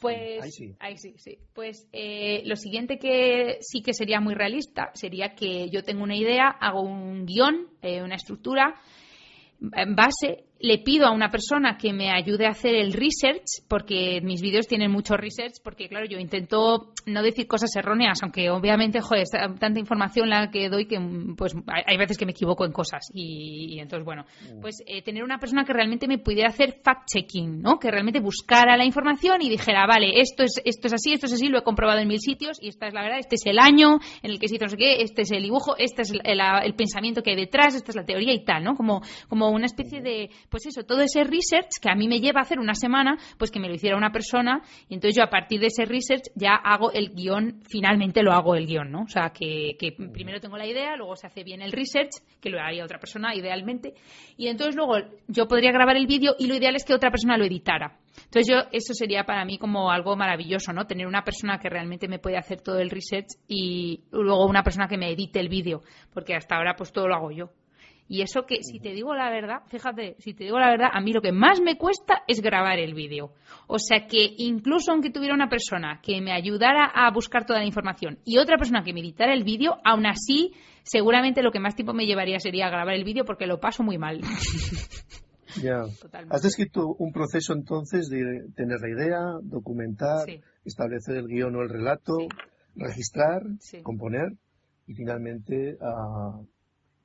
Pues, 0.00 0.42
ahí 0.42 0.50
sí. 0.52 0.76
Ahí 0.78 0.96
sí, 0.96 1.14
sí. 1.16 1.38
Pues 1.52 1.88
eh, 1.92 2.42
lo 2.44 2.54
siguiente 2.54 2.98
que 2.98 3.58
sí 3.60 3.82
que 3.82 3.92
sería 3.92 4.20
muy 4.20 4.34
realista 4.34 4.90
sería 4.94 5.34
que 5.34 5.68
yo 5.70 5.82
tengo 5.82 6.04
una 6.04 6.16
idea, 6.16 6.48
hago 6.48 6.82
un 6.82 7.26
guion, 7.26 7.66
eh, 7.82 8.02
una 8.02 8.14
estructura, 8.14 8.74
en 9.60 9.96
base 9.96 10.44
le 10.60 10.78
pido 10.78 11.06
a 11.06 11.12
una 11.12 11.30
persona 11.30 11.76
que 11.76 11.92
me 11.92 12.10
ayude 12.10 12.46
a 12.46 12.50
hacer 12.50 12.74
el 12.74 12.92
research, 12.92 13.64
porque 13.68 14.20
mis 14.22 14.40
vídeos 14.40 14.66
tienen 14.66 14.90
mucho 14.90 15.16
research, 15.16 15.54
porque 15.62 15.88
claro, 15.88 16.06
yo 16.06 16.18
intento 16.18 16.92
no 17.06 17.22
decir 17.22 17.46
cosas 17.46 17.74
erróneas, 17.76 18.18
aunque 18.22 18.50
obviamente, 18.50 19.00
joder, 19.00 19.24
tanta 19.58 19.78
información 19.78 20.28
la 20.28 20.50
que 20.50 20.68
doy 20.68 20.86
que 20.86 20.98
pues 21.36 21.54
hay 21.66 21.96
veces 21.96 22.18
que 22.18 22.26
me 22.26 22.32
equivoco 22.32 22.64
en 22.64 22.72
cosas. 22.72 23.08
Y, 23.14 23.78
entonces, 23.78 24.04
bueno, 24.04 24.24
mm. 24.24 24.60
pues 24.60 24.82
eh, 24.86 25.02
tener 25.02 25.22
una 25.22 25.38
persona 25.38 25.64
que 25.64 25.72
realmente 25.72 26.08
me 26.08 26.18
pudiera 26.18 26.48
hacer 26.48 26.80
fact-checking, 26.82 27.60
¿no? 27.60 27.78
Que 27.78 27.90
realmente 27.90 28.20
buscara 28.20 28.76
la 28.76 28.84
información 28.84 29.42
y 29.42 29.48
dijera, 29.48 29.86
vale, 29.86 30.20
esto 30.20 30.42
es, 30.42 30.60
esto 30.64 30.88
es 30.88 30.92
así, 30.92 31.12
esto 31.12 31.26
es 31.26 31.34
así, 31.34 31.48
lo 31.48 31.58
he 31.58 31.62
comprobado 31.62 32.00
en 32.00 32.08
mil 32.08 32.20
sitios 32.20 32.58
y 32.60 32.68
esta 32.68 32.88
es 32.88 32.94
la 32.94 33.02
verdad, 33.02 33.18
este 33.18 33.36
es 33.36 33.46
el 33.46 33.58
año 33.58 33.98
en 34.22 34.30
el 34.32 34.38
que 34.38 34.48
se 34.48 34.56
hizo 34.56 34.64
no 34.64 34.70
sé 34.70 34.76
qué, 34.76 35.02
este 35.02 35.22
es 35.22 35.30
el 35.30 35.42
dibujo, 35.42 35.76
este 35.78 36.02
es 36.02 36.10
el, 36.10 36.20
el 36.24 36.74
pensamiento 36.74 37.22
que 37.22 37.30
hay 37.30 37.36
detrás, 37.36 37.74
esta 37.74 37.92
es 37.92 37.96
la 37.96 38.04
teoría 38.04 38.32
y 38.32 38.44
tal, 38.44 38.64
¿no? 38.64 38.74
Como, 38.74 39.02
como 39.28 39.50
una 39.50 39.66
especie 39.66 40.00
de 40.00 40.30
pues 40.48 40.66
eso, 40.66 40.84
todo 40.84 41.02
ese 41.02 41.24
research 41.24 41.70
que 41.80 41.90
a 41.90 41.94
mí 41.94 42.08
me 42.08 42.20
lleva 42.20 42.40
a 42.40 42.42
hacer 42.42 42.58
una 42.58 42.74
semana, 42.74 43.16
pues 43.38 43.50
que 43.50 43.60
me 43.60 43.68
lo 43.68 43.74
hiciera 43.74 43.96
una 43.96 44.10
persona 44.10 44.62
y 44.88 44.94
entonces 44.94 45.16
yo 45.16 45.24
a 45.24 45.30
partir 45.30 45.60
de 45.60 45.66
ese 45.66 45.84
research 45.84 46.30
ya 46.34 46.54
hago 46.54 46.92
el 46.92 47.10
guion, 47.14 47.60
finalmente 47.68 48.22
lo 48.22 48.32
hago 48.32 48.54
el 48.54 48.66
guion, 48.66 48.90
¿no? 48.90 49.02
O 49.02 49.08
sea, 49.08 49.30
que, 49.30 49.76
que 49.78 49.92
primero 49.92 50.40
tengo 50.40 50.56
la 50.56 50.66
idea, 50.66 50.96
luego 50.96 51.16
se 51.16 51.26
hace 51.26 51.44
bien 51.44 51.62
el 51.62 51.72
research, 51.72 52.10
que 52.40 52.50
lo 52.50 52.60
haría 52.60 52.84
otra 52.84 52.98
persona 52.98 53.34
idealmente, 53.34 53.94
y 54.36 54.48
entonces 54.48 54.76
luego 54.76 54.94
yo 55.26 55.46
podría 55.46 55.72
grabar 55.72 55.96
el 55.96 56.06
vídeo 56.06 56.34
y 56.38 56.46
lo 56.46 56.54
ideal 56.54 56.76
es 56.76 56.84
que 56.84 56.94
otra 56.94 57.10
persona 57.10 57.36
lo 57.36 57.44
editara. 57.44 57.98
Entonces 58.24 58.46
yo, 58.48 58.68
eso 58.72 58.94
sería 58.94 59.24
para 59.24 59.44
mí 59.44 59.58
como 59.58 59.90
algo 59.90 60.16
maravilloso, 60.16 60.72
¿no? 60.72 60.86
Tener 60.86 61.06
una 61.06 61.22
persona 61.22 61.58
que 61.58 61.68
realmente 61.68 62.08
me 62.08 62.18
puede 62.18 62.36
hacer 62.36 62.60
todo 62.60 62.78
el 62.78 62.90
research 62.90 63.28
y 63.46 64.04
luego 64.10 64.46
una 64.46 64.62
persona 64.62 64.88
que 64.88 64.98
me 64.98 65.10
edite 65.10 65.40
el 65.40 65.48
vídeo, 65.48 65.82
porque 66.12 66.34
hasta 66.34 66.56
ahora 66.56 66.74
pues 66.76 66.92
todo 66.92 67.08
lo 67.08 67.14
hago 67.14 67.30
yo. 67.30 67.50
Y 68.08 68.22
eso 68.22 68.46
que, 68.46 68.62
si 68.62 68.80
te 68.80 68.92
digo 68.94 69.14
la 69.14 69.30
verdad, 69.30 69.58
fíjate, 69.68 70.16
si 70.18 70.32
te 70.32 70.44
digo 70.44 70.58
la 70.58 70.70
verdad, 70.70 70.88
a 70.92 71.00
mí 71.00 71.12
lo 71.12 71.20
que 71.20 71.30
más 71.30 71.60
me 71.60 71.76
cuesta 71.76 72.22
es 72.26 72.40
grabar 72.40 72.78
el 72.78 72.94
vídeo. 72.94 73.34
O 73.66 73.78
sea 73.78 74.06
que 74.06 74.34
incluso 74.38 74.92
aunque 74.92 75.10
tuviera 75.10 75.34
una 75.34 75.50
persona 75.50 76.00
que 76.02 76.20
me 76.22 76.32
ayudara 76.32 76.86
a 76.86 77.10
buscar 77.12 77.44
toda 77.44 77.58
la 77.58 77.66
información 77.66 78.18
y 78.24 78.38
otra 78.38 78.56
persona 78.56 78.82
que 78.82 78.94
me 78.94 79.00
editara 79.00 79.34
el 79.34 79.44
vídeo, 79.44 79.76
aún 79.84 80.06
así, 80.06 80.54
seguramente 80.84 81.42
lo 81.42 81.50
que 81.50 81.60
más 81.60 81.74
tiempo 81.76 81.92
me 81.92 82.06
llevaría 82.06 82.40
sería 82.40 82.70
grabar 82.70 82.94
el 82.94 83.04
vídeo 83.04 83.26
porque 83.26 83.46
lo 83.46 83.60
paso 83.60 83.82
muy 83.82 83.98
mal. 83.98 84.20
Ya. 85.62 85.82
Has 86.28 86.42
descrito 86.42 86.94
un 86.98 87.10
proceso 87.10 87.54
entonces 87.54 88.08
de 88.08 88.50
tener 88.54 88.80
la 88.80 88.90
idea, 88.90 89.20
documentar, 89.42 90.28
establecer 90.64 91.16
el 91.16 91.26
guion 91.26 91.56
o 91.56 91.62
el 91.62 91.70
relato, 91.70 92.16
registrar, 92.76 93.42
componer 93.82 94.34
y 94.86 94.94
finalmente 94.94 95.78
uh, 95.80 96.46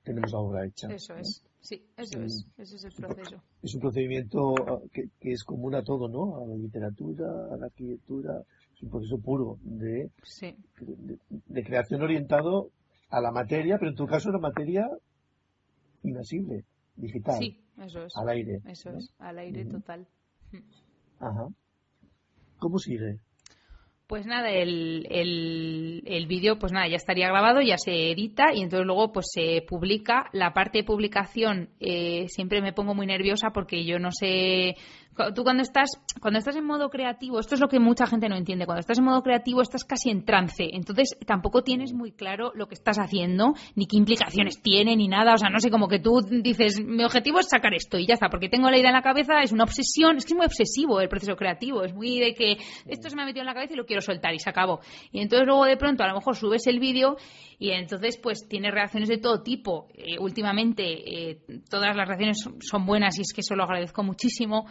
tenemos 0.03 0.31
la 0.31 0.39
obra 0.39 0.65
hecha. 0.65 0.87
Eso 0.93 1.15
es. 1.15 1.43
Sí, 1.59 1.81
eso 1.95 2.21
es. 2.21 2.45
Ese 2.57 2.75
es 2.75 2.83
el 2.83 2.91
proceso. 2.91 3.41
Es 3.61 3.73
un 3.73 3.81
procedimiento 3.81 4.55
ah, 4.67 4.81
que, 4.91 5.09
es 5.21 5.43
común 5.43 5.75
a 5.75 5.81
todo, 5.81 6.09
¿no? 6.09 6.43
A 6.43 6.45
la 6.45 6.55
literatura, 6.55 7.25
a 7.51 7.57
la 7.57 7.67
arquitectura. 7.67 8.43
Es 8.73 8.83
un 8.83 8.89
proceso 8.89 9.17
puro 9.19 9.57
de, 9.63 10.11
de, 11.47 11.63
creación 11.63 12.01
orientado 12.01 12.69
a 13.09 13.21
la 13.21 13.31
materia, 13.31 13.77
pero 13.77 13.91
en 13.91 13.95
tu 13.95 14.05
caso 14.05 14.29
la 14.31 14.39
materia 14.39 14.89
inasible, 16.03 16.65
digital. 16.97 17.37
Sí, 17.39 17.63
eso 17.81 18.03
es. 18.03 18.17
Al 18.17 18.27
aire. 18.29 18.61
Eso 18.65 18.89
es, 18.89 19.13
al 19.19 19.39
aire 19.39 19.65
total. 19.65 20.05
Ajá. 21.19 21.47
¿Cómo 22.57 22.77
sigue? 22.77 23.19
Pues 24.07 24.25
nada, 24.25 24.49
el, 24.51 25.07
el, 25.09 26.03
el 26.05 26.27
vídeo, 26.27 26.59
pues 26.59 26.73
nada, 26.73 26.87
ya 26.87 26.97
estaría 26.97 27.29
grabado, 27.29 27.61
ya 27.61 27.77
se 27.77 28.11
edita 28.11 28.53
y 28.53 28.61
entonces 28.61 28.85
luego 28.85 29.13
pues 29.13 29.27
se 29.33 29.63
publica. 29.67 30.29
La 30.33 30.53
parte 30.53 30.79
de 30.79 30.83
publicación 30.83 31.69
eh, 31.79 32.25
siempre 32.27 32.61
me 32.61 32.73
pongo 32.73 32.93
muy 32.93 33.07
nerviosa 33.07 33.51
porque 33.53 33.85
yo 33.85 33.99
no 33.99 34.11
sé 34.11 34.75
tú 35.35 35.43
cuando 35.43 35.63
estás, 35.63 35.89
cuando 36.19 36.39
estás 36.39 36.55
en 36.55 36.65
modo 36.65 36.89
creativo, 36.89 37.39
esto 37.39 37.55
es 37.55 37.61
lo 37.61 37.67
que 37.67 37.79
mucha 37.79 38.05
gente 38.05 38.29
no 38.29 38.35
entiende, 38.35 38.65
cuando 38.65 38.79
estás 38.79 38.97
en 38.97 39.05
modo 39.05 39.21
creativo 39.21 39.61
estás 39.61 39.83
casi 39.83 40.09
en 40.09 40.25
trance, 40.25 40.69
entonces 40.71 41.17
tampoco 41.25 41.63
tienes 41.63 41.93
muy 41.93 42.11
claro 42.11 42.51
lo 42.55 42.67
que 42.67 42.75
estás 42.75 42.97
haciendo, 42.97 43.53
ni 43.75 43.85
qué 43.85 43.97
implicaciones 43.97 44.61
tiene, 44.61 44.95
ni 44.95 45.07
nada, 45.07 45.33
o 45.33 45.37
sea, 45.37 45.49
no 45.49 45.59
sé, 45.59 45.69
como 45.69 45.87
que 45.87 45.99
tú 45.99 46.21
dices, 46.21 46.83
mi 46.83 47.03
objetivo 47.03 47.39
es 47.39 47.47
sacar 47.49 47.73
esto 47.73 47.97
y 47.97 48.07
ya 48.07 48.15
está, 48.15 48.29
porque 48.29 48.49
tengo 48.49 48.69
la 48.69 48.77
idea 48.77 48.89
en 48.89 48.95
la 48.95 49.01
cabeza, 49.01 49.41
es 49.41 49.51
una 49.51 49.63
obsesión, 49.63 50.17
es 50.17 50.25
que 50.25 50.33
es 50.33 50.37
muy 50.37 50.45
obsesivo 50.45 50.99
el 50.99 51.09
proceso 51.09 51.35
creativo, 51.35 51.83
es 51.83 51.93
muy 51.93 52.19
de 52.19 52.33
que 52.33 52.57
esto 52.85 53.09
se 53.09 53.15
me 53.15 53.23
ha 53.23 53.25
metido 53.25 53.41
en 53.41 53.47
la 53.47 53.53
cabeza 53.53 53.73
y 53.73 53.77
lo 53.77 53.85
quiero 53.85 54.01
soltar 54.01 54.33
y 54.33 54.39
se 54.39 54.49
acabó. 54.49 54.79
Y 55.11 55.21
entonces 55.21 55.47
luego 55.47 55.65
de 55.65 55.77
pronto 55.77 56.03
a 56.03 56.07
lo 56.07 56.15
mejor 56.15 56.35
subes 56.35 56.65
el 56.67 56.79
vídeo 56.79 57.17
y 57.59 57.71
entonces 57.71 58.17
pues 58.17 58.47
tiene 58.47 58.71
reacciones 58.71 59.09
de 59.09 59.17
todo 59.17 59.41
tipo. 59.41 59.87
Eh, 59.93 60.17
últimamente 60.19 60.83
eh, 60.83 61.39
todas 61.69 61.95
las 61.95 62.07
reacciones 62.07 62.37
son 62.59 62.85
buenas 62.85 63.17
y 63.17 63.21
es 63.21 63.33
que 63.33 63.41
eso 63.41 63.55
lo 63.55 63.63
agradezco 63.63 64.03
muchísimo. 64.03 64.65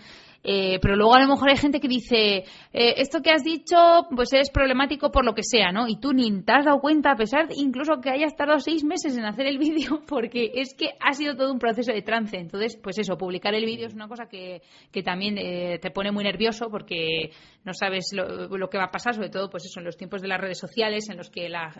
Eh, 0.44 0.80
pero 0.80 0.96
luego 0.96 1.14
a 1.14 1.20
lo 1.20 1.28
mejor 1.28 1.50
hay 1.50 1.56
gente 1.56 1.78
que 1.78 1.86
dice, 1.86 2.44
eh, 2.72 2.94
esto 2.96 3.22
que 3.22 3.30
has 3.30 3.44
dicho 3.44 3.76
pues 4.14 4.32
es 4.32 4.50
problemático 4.50 5.12
por 5.12 5.24
lo 5.24 5.34
que 5.34 5.44
sea, 5.44 5.70
¿no? 5.70 5.86
Y 5.86 6.00
tú 6.00 6.12
ni 6.12 6.42
te 6.42 6.52
has 6.52 6.64
dado 6.64 6.80
cuenta, 6.80 7.12
a 7.12 7.16
pesar 7.16 7.46
incluso 7.54 8.00
que 8.00 8.10
hayas 8.10 8.34
tardado 8.34 8.58
seis 8.58 8.82
meses 8.82 9.16
en 9.16 9.24
hacer 9.24 9.46
el 9.46 9.58
vídeo, 9.58 10.02
porque 10.08 10.50
es 10.54 10.74
que 10.74 10.90
ha 10.98 11.12
sido 11.12 11.36
todo 11.36 11.52
un 11.52 11.60
proceso 11.60 11.92
de 11.92 12.02
trance. 12.02 12.36
Entonces, 12.36 12.76
pues 12.82 12.98
eso, 12.98 13.16
publicar 13.16 13.54
el 13.54 13.64
vídeo 13.64 13.86
es 13.86 13.94
una 13.94 14.08
cosa 14.08 14.26
que, 14.26 14.62
que 14.90 15.02
también 15.02 15.38
eh, 15.38 15.78
te 15.80 15.92
pone 15.92 16.10
muy 16.10 16.24
nervioso 16.24 16.68
porque 16.70 17.30
no 17.64 17.72
sabes 17.72 18.08
lo, 18.12 18.48
lo, 18.48 18.68
que 18.68 18.78
va 18.78 18.84
a 18.84 18.90
pasar, 18.90 19.14
sobre 19.14 19.30
todo 19.30 19.48
pues 19.48 19.64
eso, 19.64 19.78
en 19.78 19.86
los 19.86 19.96
tiempos 19.96 20.22
de 20.22 20.28
las 20.28 20.40
redes 20.40 20.58
sociales, 20.58 21.08
en 21.08 21.18
los 21.18 21.30
que 21.30 21.48
la, 21.48 21.72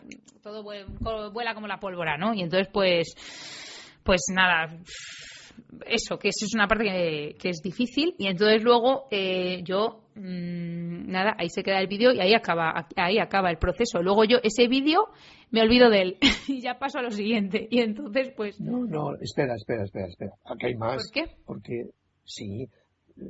todo 0.42 0.62
vuela 0.62 1.54
como 1.54 1.66
la 1.66 1.80
pólvora, 1.80 2.16
¿no? 2.16 2.32
Y 2.32 2.42
entonces, 2.42 2.68
pues, 2.72 3.14
pues 4.04 4.20
nada 4.32 4.68
eso, 5.86 6.18
que 6.18 6.28
eso 6.28 6.44
es 6.44 6.54
una 6.54 6.66
parte 6.66 6.84
que, 7.38 7.48
es 7.48 7.60
difícil 7.62 8.14
y 8.18 8.26
entonces 8.26 8.62
luego 8.62 9.06
eh, 9.10 9.62
yo, 9.64 10.04
mm, 10.14 11.10
nada, 11.10 11.34
ahí 11.38 11.48
se 11.48 11.62
queda 11.62 11.80
el 11.80 11.86
vídeo 11.86 12.12
y 12.12 12.20
ahí 12.20 12.34
acaba, 12.34 12.86
ahí 12.96 13.18
acaba 13.18 13.50
el 13.50 13.58
proceso. 13.58 14.02
Luego 14.02 14.24
yo 14.24 14.38
ese 14.42 14.68
vídeo 14.68 15.08
me 15.50 15.62
olvido 15.62 15.90
de 15.90 16.02
él 16.02 16.18
y 16.48 16.60
ya 16.60 16.78
paso 16.78 16.98
a 16.98 17.02
lo 17.02 17.10
siguiente 17.10 17.68
y 17.70 17.80
entonces 17.80 18.32
pues... 18.36 18.60
No, 18.60 18.84
no, 18.84 19.14
espera, 19.20 19.54
espera, 19.54 19.84
espera, 19.84 20.06
espera. 20.06 20.32
Aquí 20.44 20.66
hay 20.66 20.74
más. 20.76 21.10
¿Por 21.10 21.12
qué? 21.12 21.36
Porque 21.44 21.90
sí, 22.24 22.68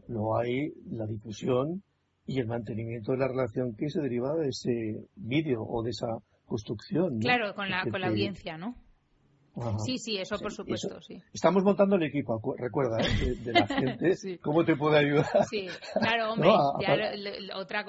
no 0.08 0.36
hay 0.36 0.72
la 0.90 1.06
difusión 1.06 1.82
y 2.26 2.38
el 2.38 2.46
mantenimiento 2.46 3.12
de 3.12 3.18
la 3.18 3.28
relación 3.28 3.74
que 3.74 3.88
se 3.88 4.00
deriva 4.00 4.34
de 4.34 4.48
ese 4.48 5.06
vídeo 5.16 5.62
o 5.62 5.82
de 5.82 5.90
esa 5.90 6.06
construcción. 6.46 7.18
Claro, 7.18 7.54
con 7.54 7.68
la, 7.68 7.82
con 7.90 8.00
la 8.00 8.08
audiencia, 8.08 8.56
¿no? 8.56 8.76
Sí, 9.84 9.98
sí, 9.98 10.16
eso 10.16 10.38
por 10.38 10.50
supuesto, 10.50 10.98
sí. 11.02 11.22
Estamos 11.30 11.62
montando 11.62 11.96
el 11.96 12.04
equipo, 12.04 12.40
recuerda, 12.56 13.02
¿eh? 13.02 13.36
de, 13.36 13.52
la 13.52 13.66
gente, 13.68 14.38
¿cómo 14.40 14.64
te 14.64 14.76
puede 14.76 14.98
ayudar? 14.98 15.44
Sí, 15.50 15.66
claro, 15.92 16.32
hombre, 16.32 16.50
otra, 17.54 17.84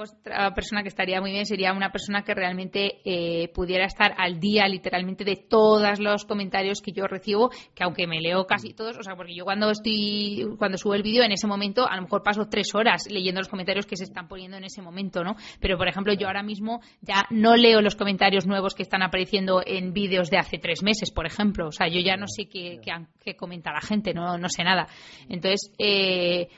persona 0.54 0.82
que 0.84 0.90
estaría 0.90 1.22
muy 1.22 1.32
bien 1.32 1.46
sería 1.46 1.72
una 1.72 1.90
persona 1.90 2.24
que 2.24 2.34
realmente 2.34 3.00
eh, 3.06 3.48
pudiera 3.54 3.86
estar 3.86 4.14
al 4.18 4.42
día, 4.42 4.68
literalmente, 4.68 5.24
de 5.24 5.38
todos 5.38 6.00
los 6.00 6.26
comentarios 6.26 6.82
que 6.82 6.92
yo 6.92 7.08
recibo, 7.08 7.50
que 7.74 7.86
aunque 7.86 8.08
me 8.08 8.20
leo 8.20 8.46
casi 8.46 8.74
todos, 8.74 8.98
o 8.98 9.04
sea, 9.04 9.16
porque 9.16 9.34
yo 9.34 9.46
cuando 9.46 9.70
estoy, 9.70 10.46
cuando 10.58 10.78
subo 10.78 10.96
el 10.96 11.04
vídeo, 11.04 11.24
en 11.24 11.32
ese 11.32 11.48
momento, 11.48 11.88
a 11.88 11.96
lo 11.96 12.02
mejor 12.02 12.24
paso 12.24 12.50
tres 12.50 12.76
horas 12.76 13.08
leyendo 13.10 13.40
los 13.40 13.48
comentarios 13.48 13.86
que 13.86 13.96
se 13.96 14.04
están 14.04 14.28
poniendo 14.28 14.58
en 14.58 14.66
ese 14.66 14.82
momento, 14.82 15.24
¿no? 15.24 15.38
Pero, 15.62 15.78
por 15.78 15.88
ejemplo, 15.88 16.14
yo 16.14 16.28
ahora 16.28 16.44
mismo 16.44 16.82
ya 17.02 17.26
no 17.30 17.56
leo 17.56 17.82
los 17.82 17.96
comentarios 17.96 18.46
nuevos 18.46 18.76
que 18.76 18.84
están 18.84 19.02
apareciendo 19.02 19.62
en 19.66 19.94
vídeos 19.94 20.30
de 20.30 20.40
hace 20.40 20.58
tres 20.58 20.84
meses, 20.84 21.12
por 21.12 21.26
ejemplo 21.26 21.53
o 21.62 21.72
sea, 21.72 21.88
yo 21.88 22.00
ya 22.00 22.18
no 22.18 22.28
sé 22.28 22.46
qué, 22.46 22.80
qué, 23.24 23.36
comenta 23.36 23.72
la 23.72 23.82
gente, 23.82 24.14
no, 24.14 24.38
no 24.38 24.50
sé 24.50 24.64
nada. 24.64 24.88
Entonces, 25.30 25.72
eh, 25.78 26.42
eh, 26.42 26.50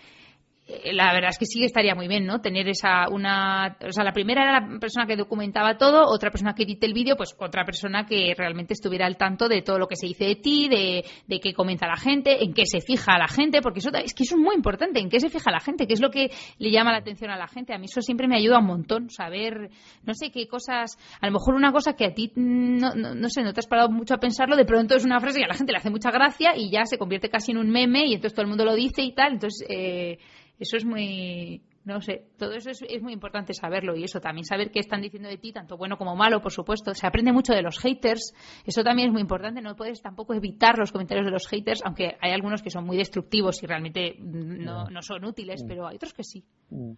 la 0.67 1.13
verdad 1.13 1.29
es 1.29 1.37
que 1.37 1.45
sí 1.45 1.63
estaría 1.63 1.93
muy 1.93 2.07
bien, 2.07 2.25
¿no? 2.25 2.41
Tener 2.41 2.67
esa 2.67 3.07
una, 3.11 3.77
o 3.87 3.91
sea, 3.91 4.03
la 4.03 4.13
primera 4.13 4.41
era 4.41 4.59
la 4.59 4.79
persona 4.79 5.05
que 5.05 5.15
documentaba 5.15 5.77
todo, 5.77 6.05
otra 6.07 6.31
persona 6.31 6.55
que 6.55 6.63
edite 6.63 6.87
el 6.87 6.93
vídeo, 6.93 7.15
pues 7.15 7.35
otra 7.37 7.63
persona 7.65 8.05
que 8.07 8.33
realmente 8.35 8.73
estuviera 8.73 9.05
al 9.05 9.15
tanto 9.15 9.47
de 9.47 9.61
todo 9.61 9.77
lo 9.77 9.87
que 9.87 9.95
se 9.95 10.07
dice 10.07 10.25
de 10.25 10.35
ti, 10.35 10.67
de, 10.67 11.05
de 11.27 11.39
qué 11.39 11.53
comenta 11.53 11.85
la 11.85 11.97
gente, 11.97 12.43
en 12.43 12.53
qué 12.53 12.65
se 12.65 12.81
fija 12.81 13.17
la 13.19 13.27
gente, 13.27 13.61
porque 13.61 13.79
eso 13.79 13.89
es 13.93 14.15
que 14.15 14.23
eso 14.23 14.35
es 14.35 14.41
muy 14.41 14.55
importante, 14.55 14.99
en 14.99 15.09
qué 15.09 15.19
se 15.19 15.29
fija 15.29 15.51
la 15.51 15.59
gente, 15.59 15.85
qué 15.85 15.93
es 15.93 16.01
lo 16.01 16.09
que 16.09 16.31
le 16.57 16.71
llama 16.71 16.91
la 16.91 16.97
atención 16.97 17.29
a 17.29 17.37
la 17.37 17.47
gente. 17.47 17.73
A 17.73 17.77
mí 17.77 17.85
eso 17.85 18.01
siempre 18.01 18.27
me 18.27 18.35
ayuda 18.35 18.57
un 18.57 18.65
montón, 18.65 19.11
saber, 19.11 19.69
no 20.03 20.15
sé 20.15 20.31
qué 20.31 20.47
cosas, 20.47 20.97
a 21.21 21.27
lo 21.27 21.33
mejor 21.33 21.53
una 21.53 21.71
cosa 21.71 21.93
que 21.93 22.05
a 22.05 22.13
ti 22.13 22.31
no, 22.35 22.95
no, 22.95 23.29
sé, 23.29 23.43
no 23.43 23.53
te 23.53 23.59
has 23.59 23.67
parado 23.67 23.89
mucho 23.89 24.15
a 24.15 24.17
pensarlo, 24.17 24.55
de 24.55 24.65
pronto 24.65 24.95
es 24.95 25.05
una 25.05 25.19
frase 25.19 25.37
que 25.37 25.45
a 25.45 25.49
la 25.49 25.53
gente 25.53 25.71
le 25.71 25.77
hace 25.77 25.91
mucha 25.91 26.09
gracia 26.09 26.57
y 26.57 26.71
ya 26.71 26.85
se 26.85 26.97
convierte 26.97 27.29
casi 27.29 27.51
en 27.51 27.57
un 27.57 27.69
meme 27.69 28.07
y 28.07 28.15
entonces 28.15 28.33
todo 28.33 28.43
el 28.43 28.49
mundo 28.49 28.65
lo 28.65 28.73
dice 28.73 29.03
y 29.03 29.13
tal, 29.13 29.33
entonces 29.33 29.63
eh, 29.69 30.17
eso 30.59 30.77
es 30.77 30.85
muy, 30.85 31.61
no 31.83 32.01
sé, 32.01 32.25
todo 32.37 32.53
eso 32.53 32.71
es, 32.71 33.01
muy 33.01 33.13
importante 33.13 33.53
saberlo 33.53 33.95
y 33.95 34.03
eso 34.03 34.19
también 34.19 34.45
saber 34.45 34.71
qué 34.71 34.79
están 34.79 35.01
diciendo 35.01 35.29
de 35.29 35.37
ti, 35.37 35.51
tanto 35.51 35.77
bueno 35.77 35.97
como 35.97 36.15
malo, 36.15 36.41
por 36.41 36.51
supuesto. 36.51 36.93
Se 36.93 37.05
aprende 37.05 37.31
mucho 37.31 37.53
de 37.53 37.61
los 37.61 37.79
haters, 37.79 38.33
eso 38.65 38.83
también 38.83 39.09
es 39.09 39.13
muy 39.13 39.21
importante. 39.21 39.61
No 39.61 39.75
puedes 39.75 40.01
tampoco 40.01 40.33
evitar 40.33 40.77
los 40.77 40.91
comentarios 40.91 41.25
de 41.25 41.31
los 41.31 41.47
haters, 41.47 41.81
aunque 41.85 42.17
hay 42.21 42.31
algunos 42.31 42.61
que 42.61 42.69
son 42.69 42.85
muy 42.85 42.97
destructivos 42.97 43.61
y 43.61 43.67
realmente 43.67 44.15
no, 44.19 44.89
no 44.89 45.01
son 45.01 45.25
útiles, 45.25 45.63
mm. 45.63 45.67
pero 45.67 45.87
hay 45.87 45.95
otros 45.97 46.13
que 46.13 46.23
sí. 46.23 46.43
Mm. 46.69 46.93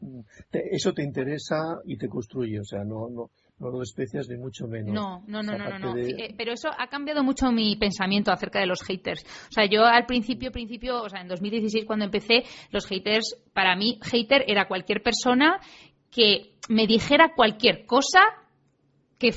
Mm. 0.00 0.20
Eso 0.52 0.92
te 0.92 1.02
interesa 1.02 1.80
y 1.84 1.96
te 1.96 2.08
construye, 2.08 2.60
o 2.60 2.64
sea, 2.64 2.84
no, 2.84 3.08
no, 3.10 3.30
no 3.60 3.70
lo 3.70 3.78
desprecias 3.78 4.28
ni 4.28 4.38
mucho 4.38 4.66
menos. 4.66 4.92
No, 4.92 5.22
no, 5.26 5.42
no, 5.42 5.56
no, 5.56 5.78
no, 5.78 5.96
eh, 5.96 6.34
pero 6.36 6.52
eso 6.52 6.70
ha 6.76 6.88
cambiado 6.88 7.22
mucho 7.22 7.52
mi 7.52 7.76
pensamiento 7.76 8.32
acerca 8.32 8.58
de 8.58 8.66
los 8.66 8.82
haters. 8.82 9.22
O 9.48 9.52
sea, 9.52 9.66
yo 9.66 9.84
al 9.84 10.06
principio, 10.06 10.50
principio, 10.50 11.02
o 11.02 11.08
sea, 11.08 11.20
en 11.20 11.28
2016 11.28 11.84
cuando 11.84 12.06
empecé, 12.06 12.44
los 12.70 12.86
haters, 12.86 13.36
para 13.52 13.76
mí, 13.76 13.98
hater 14.02 14.44
era 14.48 14.66
cualquier 14.66 15.02
persona 15.02 15.60
que 16.10 16.54
me 16.68 16.86
dijera 16.86 17.34
cualquier 17.36 17.84
cosa 17.84 18.20
que 19.18 19.32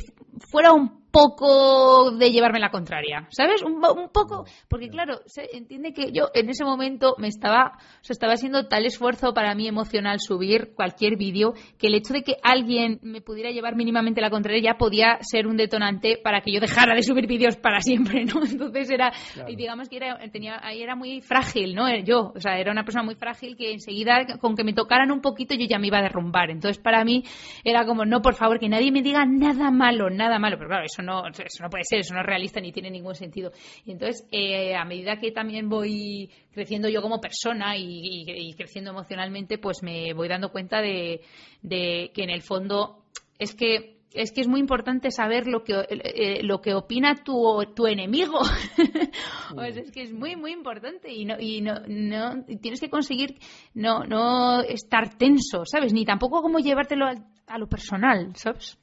fuera 0.49 0.71
un 0.71 1.02
poco 1.13 2.09
de 2.09 2.31
llevarme 2.31 2.59
la 2.59 2.71
contraria, 2.71 3.27
¿sabes? 3.29 3.61
Un, 3.61 3.79
poco, 4.11 4.45
porque 4.67 4.89
claro, 4.89 5.19
se 5.27 5.47
entiende 5.55 5.93
que 5.93 6.11
yo 6.11 6.31
en 6.33 6.49
ese 6.49 6.65
momento 6.65 7.13
me 7.19 7.27
estaba, 7.27 7.77
o 7.77 8.03
sea, 8.03 8.13
estaba 8.13 8.33
haciendo 8.33 8.67
tal 8.67 8.87
esfuerzo 8.87 9.31
para 9.31 9.53
mí 9.53 9.67
emocional 9.67 10.19
subir 10.19 10.73
cualquier 10.73 11.15
vídeo 11.15 11.53
que 11.77 11.85
el 11.85 11.93
hecho 11.93 12.13
de 12.13 12.23
que 12.23 12.37
alguien 12.41 12.99
me 13.03 13.21
pudiera 13.21 13.51
llevar 13.51 13.75
mínimamente 13.75 14.21
la 14.21 14.31
contraria 14.31 14.73
ya 14.73 14.77
podía 14.79 15.19
ser 15.21 15.45
un 15.45 15.55
detonante 15.55 16.17
para 16.17 16.41
que 16.41 16.51
yo 16.51 16.59
dejara 16.59 16.95
de 16.95 17.03
subir 17.03 17.27
vídeos 17.27 17.57
para 17.57 17.79
siempre, 17.81 18.25
¿no? 18.25 18.43
Entonces 18.51 18.89
era, 18.89 19.13
y 19.47 19.55
digamos 19.55 19.89
que 19.89 19.97
era, 19.97 20.17
tenía, 20.31 20.59
ahí 20.63 20.81
era 20.81 20.95
muy 20.95 21.21
frágil, 21.21 21.75
¿no? 21.75 21.95
Yo, 21.99 22.33
o 22.35 22.39
sea, 22.39 22.57
era 22.57 22.71
una 22.71 22.85
persona 22.85 23.03
muy 23.03 23.13
frágil 23.13 23.55
que 23.55 23.71
enseguida, 23.71 24.25
con 24.41 24.55
que 24.55 24.63
me 24.63 24.73
tocaran 24.73 25.11
un 25.11 25.21
poquito, 25.21 25.53
yo 25.53 25.67
ya 25.69 25.77
me 25.77 25.87
iba 25.87 25.99
a 25.99 26.03
derrumbar. 26.03 26.49
Entonces 26.49 26.81
para 26.81 27.03
mí 27.03 27.23
era 27.63 27.85
como, 27.85 28.03
no, 28.03 28.23
por 28.23 28.33
favor, 28.33 28.59
que 28.59 28.67
nadie 28.67 28.91
me 28.91 29.03
diga 29.03 29.25
nada 29.27 29.69
malo, 29.69 30.09
nada 30.09 30.39
malo, 30.39 30.57
pero 30.57 30.69
claro, 30.69 30.85
eso 30.85 31.02
no, 31.03 31.27
eso 31.27 31.63
no 31.63 31.69
puede 31.69 31.83
ser, 31.83 31.99
eso 31.99 32.13
no 32.13 32.21
es 32.21 32.25
realista 32.25 32.59
ni 32.59 32.71
tiene 32.71 32.89
ningún 32.89 33.15
sentido. 33.15 33.51
Y 33.85 33.91
entonces, 33.91 34.27
eh, 34.31 34.75
a 34.75 34.85
medida 34.85 35.19
que 35.19 35.31
también 35.31 35.69
voy 35.69 36.29
creciendo 36.51 36.89
yo 36.89 37.01
como 37.01 37.19
persona 37.19 37.75
y, 37.77 38.53
creciendo 38.57 38.91
emocionalmente, 38.91 39.57
pues 39.57 39.83
me 39.83 40.13
voy 40.13 40.27
dando 40.27 40.51
cuenta 40.51 40.81
de, 40.81 41.21
que 41.61 42.23
en 42.23 42.29
el 42.29 42.41
fondo 42.41 43.03
es 43.37 43.55
que 43.55 43.93
es 44.13 44.31
que 44.31 44.41
es 44.41 44.47
muy 44.47 44.59
importante 44.59 45.09
saber 45.09 45.47
lo 45.47 45.63
que 45.63 45.87
eh, 45.89 46.43
lo 46.43 46.61
que 46.61 46.75
opina 46.75 47.15
tu, 47.15 47.63
tu 47.75 47.87
enemigo. 47.87 48.39
Pues 49.55 49.77
es 49.77 49.91
que 49.91 50.01
es 50.01 50.11
muy 50.11 50.35
muy 50.35 50.51
importante 50.51 51.11
y 51.11 51.25
no 51.25 51.39
y 51.39 51.61
no, 51.61 51.75
no 51.87 52.43
tienes 52.61 52.79
que 52.79 52.89
conseguir 52.89 53.37
no 53.75 54.03
no 54.03 54.61
estar 54.61 55.15
tenso 55.15 55.63
sabes 55.65 55.93
ni 55.93 56.05
tampoco 56.05 56.41
como 56.41 56.57
llevártelo 56.57 57.05
a, 57.05 57.13
a 57.45 57.57
lo 57.59 57.67
personal 57.67 58.35
sabes 58.35 58.79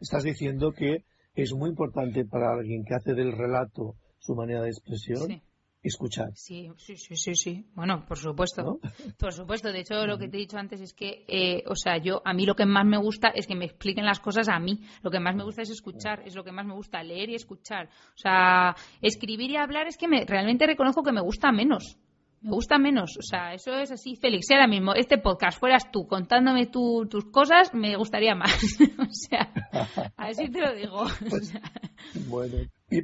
estás 0.00 0.22
diciendo 0.22 0.72
que 0.72 1.04
es 1.34 1.52
muy 1.52 1.70
importante 1.70 2.24
para 2.24 2.52
alguien 2.52 2.84
que 2.84 2.94
hace 2.94 3.14
del 3.14 3.32
relato 3.32 3.96
su 4.18 4.34
manera 4.34 4.62
de 4.62 4.70
expresión. 4.70 5.42
Escuchar. 5.82 6.30
Sí, 6.34 6.70
sí, 6.78 6.96
sí, 6.96 7.34
sí, 7.34 7.66
Bueno, 7.74 8.06
por 8.08 8.16
supuesto. 8.16 8.80
Por 9.18 9.34
supuesto. 9.34 9.70
De 9.70 9.80
hecho, 9.80 10.06
lo 10.06 10.16
que 10.16 10.28
te 10.28 10.38
he 10.38 10.40
dicho 10.40 10.56
antes 10.56 10.80
es 10.80 10.94
que, 10.94 11.26
eh, 11.28 11.62
o 11.66 11.76
sea, 11.76 11.98
yo, 11.98 12.22
a 12.24 12.32
mí 12.32 12.46
lo 12.46 12.54
que 12.54 12.64
más 12.64 12.86
me 12.86 12.96
gusta 12.96 13.28
es 13.28 13.46
que 13.46 13.54
me 13.54 13.66
expliquen 13.66 14.06
las 14.06 14.18
cosas 14.18 14.48
a 14.48 14.58
mí. 14.58 14.80
Lo 15.02 15.10
que 15.10 15.20
más 15.20 15.36
me 15.36 15.44
gusta 15.44 15.60
es 15.60 15.68
escuchar, 15.68 16.22
es 16.24 16.34
lo 16.34 16.42
que 16.42 16.52
más 16.52 16.64
me 16.64 16.72
gusta, 16.72 17.02
leer 17.02 17.28
y 17.28 17.34
escuchar. 17.34 17.90
O 18.14 18.18
sea, 18.18 18.74
escribir 19.02 19.50
y 19.50 19.56
hablar 19.58 19.86
es 19.86 19.98
que 19.98 20.08
me, 20.08 20.24
realmente 20.24 20.66
reconozco 20.66 21.02
que 21.02 21.12
me 21.12 21.20
gusta 21.20 21.52
menos 21.52 21.98
me 22.44 22.50
gusta 22.50 22.78
menos. 22.78 23.16
O 23.18 23.22
sea, 23.22 23.54
eso 23.54 23.72
es 23.78 23.90
así, 23.90 24.16
Félix. 24.16 24.50
ahora 24.50 24.68
mismo 24.68 24.94
este 24.94 25.16
podcast 25.18 25.58
fueras 25.58 25.90
tú 25.90 26.06
contándome 26.06 26.66
tus 26.66 27.24
cosas, 27.32 27.72
me 27.72 27.96
gustaría 27.96 28.34
más. 28.34 28.52
o 28.98 29.10
sea, 29.10 29.50
así 30.16 30.50
te 30.50 30.60
lo 30.60 30.74
digo. 30.74 31.04
bueno, 32.28 32.56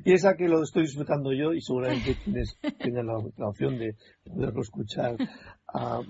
piensa 0.04 0.36
que 0.36 0.46
lo 0.46 0.62
estoy 0.62 0.82
disfrutando 0.82 1.32
yo 1.32 1.54
y 1.54 1.62
seguramente 1.62 2.16
tienes, 2.22 2.54
tengas 2.78 3.04
la, 3.04 3.48
opción 3.48 3.78
de 3.78 3.96
poderlo 4.24 4.60
escuchar. 4.60 5.16
Ah, 5.72 6.02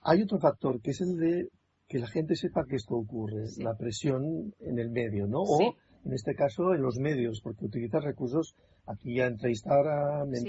hay 0.00 0.22
otro 0.22 0.38
factor 0.38 0.80
que 0.80 0.90
es 0.90 1.00
el 1.00 1.16
de 1.18 1.48
que 1.86 2.00
la 2.00 2.08
gente 2.08 2.34
sepa 2.34 2.64
que 2.68 2.76
esto 2.76 2.94
ocurre, 2.96 3.44
la 3.58 3.76
presión 3.76 4.54
en 4.58 4.78
el 4.78 4.90
medio, 4.90 5.26
¿no? 5.28 5.42
O, 5.42 5.76
en 6.04 6.12
este 6.14 6.34
caso, 6.34 6.74
en 6.74 6.82
los 6.82 6.98
medios, 6.98 7.40
porque 7.42 7.66
utilizas 7.66 8.02
recursos 8.02 8.56
aquí 8.86 9.16
ya 9.16 9.26
entre 9.26 9.50
Instagram, 9.50 10.34
en, 10.34 10.46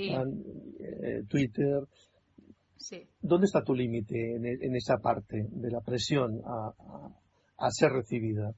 eh, 0.79 1.23
¿Dónde 3.21 3.45
está 3.45 3.63
tu 3.63 3.73
límite 3.73 4.35
en, 4.35 4.75
esa 4.75 4.97
parte 4.97 5.47
de 5.49 5.71
la 5.71 5.81
presión 5.81 6.41
a, 6.45 7.71
ser 7.71 7.91
recibida? 7.91 8.53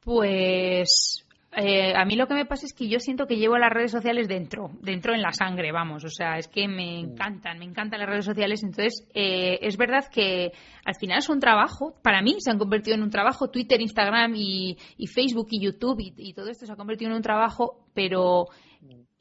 Pues 0.00 1.24
eh, 1.56 1.94
a 1.94 2.04
mí 2.04 2.16
lo 2.16 2.26
que 2.26 2.34
me 2.34 2.46
pasa 2.46 2.66
es 2.66 2.72
que 2.72 2.88
yo 2.88 2.98
siento 2.98 3.26
que 3.26 3.36
llevo 3.36 3.56
las 3.58 3.72
redes 3.72 3.92
sociales 3.92 4.26
dentro, 4.26 4.70
dentro 4.80 5.14
en 5.14 5.22
la 5.22 5.32
sangre, 5.32 5.70
vamos. 5.70 6.04
O 6.04 6.08
sea, 6.08 6.36
es 6.36 6.48
que 6.48 6.66
me 6.66 7.02
mm. 7.02 7.10
encantan, 7.10 7.58
me 7.58 7.64
encantan 7.64 8.00
las 8.00 8.08
redes 8.08 8.24
sociales. 8.24 8.62
Entonces, 8.62 9.08
eh, 9.14 9.58
es 9.62 9.76
verdad 9.76 10.06
que 10.12 10.52
al 10.84 10.94
final 10.96 11.18
es 11.18 11.28
un 11.28 11.40
trabajo. 11.40 11.94
Para 12.02 12.22
mí 12.22 12.36
se 12.38 12.50
han 12.50 12.58
convertido 12.58 12.96
en 12.96 13.02
un 13.02 13.10
trabajo. 13.10 13.50
Twitter, 13.50 13.80
Instagram 13.80 14.34
y, 14.36 14.76
Facebook 15.12 15.48
y 15.50 15.60
YouTube 15.60 15.98
y, 16.00 16.32
todo 16.34 16.48
esto 16.48 16.66
se 16.66 16.72
ha 16.72 16.76
convertido 16.76 17.10
en 17.10 17.16
un 17.16 17.22
trabajo, 17.22 17.86
pero 17.94 18.46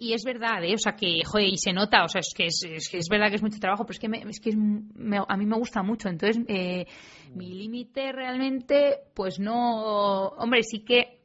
y 0.04 0.14
es 0.14 0.24
verdad, 0.26 0.62
¿eh? 0.64 0.74
o 0.74 0.78
sea, 0.78 0.98
que, 0.98 1.22
joder, 1.26 1.48
y 1.48 1.58
se 1.58 1.72
nota, 1.72 2.04
o 2.04 2.10
sea, 2.10 2.20
es 2.20 2.34
que 2.36 2.48
es, 2.48 2.62
es, 2.66 3.08
verdad 3.10 3.30
que 3.30 3.36
es 3.36 3.42
mucho 3.42 3.60
trabajo, 3.60 3.86
pero 3.86 3.94
es 3.94 4.00
que, 4.00 4.08
es 4.30 4.42
que 4.42 4.50
a 4.52 5.38
mí 5.38 5.46
me 5.46 5.56
gusta 5.56 5.82
mucho. 5.82 6.10
Entonces, 6.10 6.44
eh, 6.50 6.86
mi 7.34 7.54
límite 7.54 8.12
realmente, 8.12 8.98
pues 9.14 9.40
no, 9.40 10.28
hombre, 10.28 10.64
sí 10.64 10.84
que, 10.84 11.22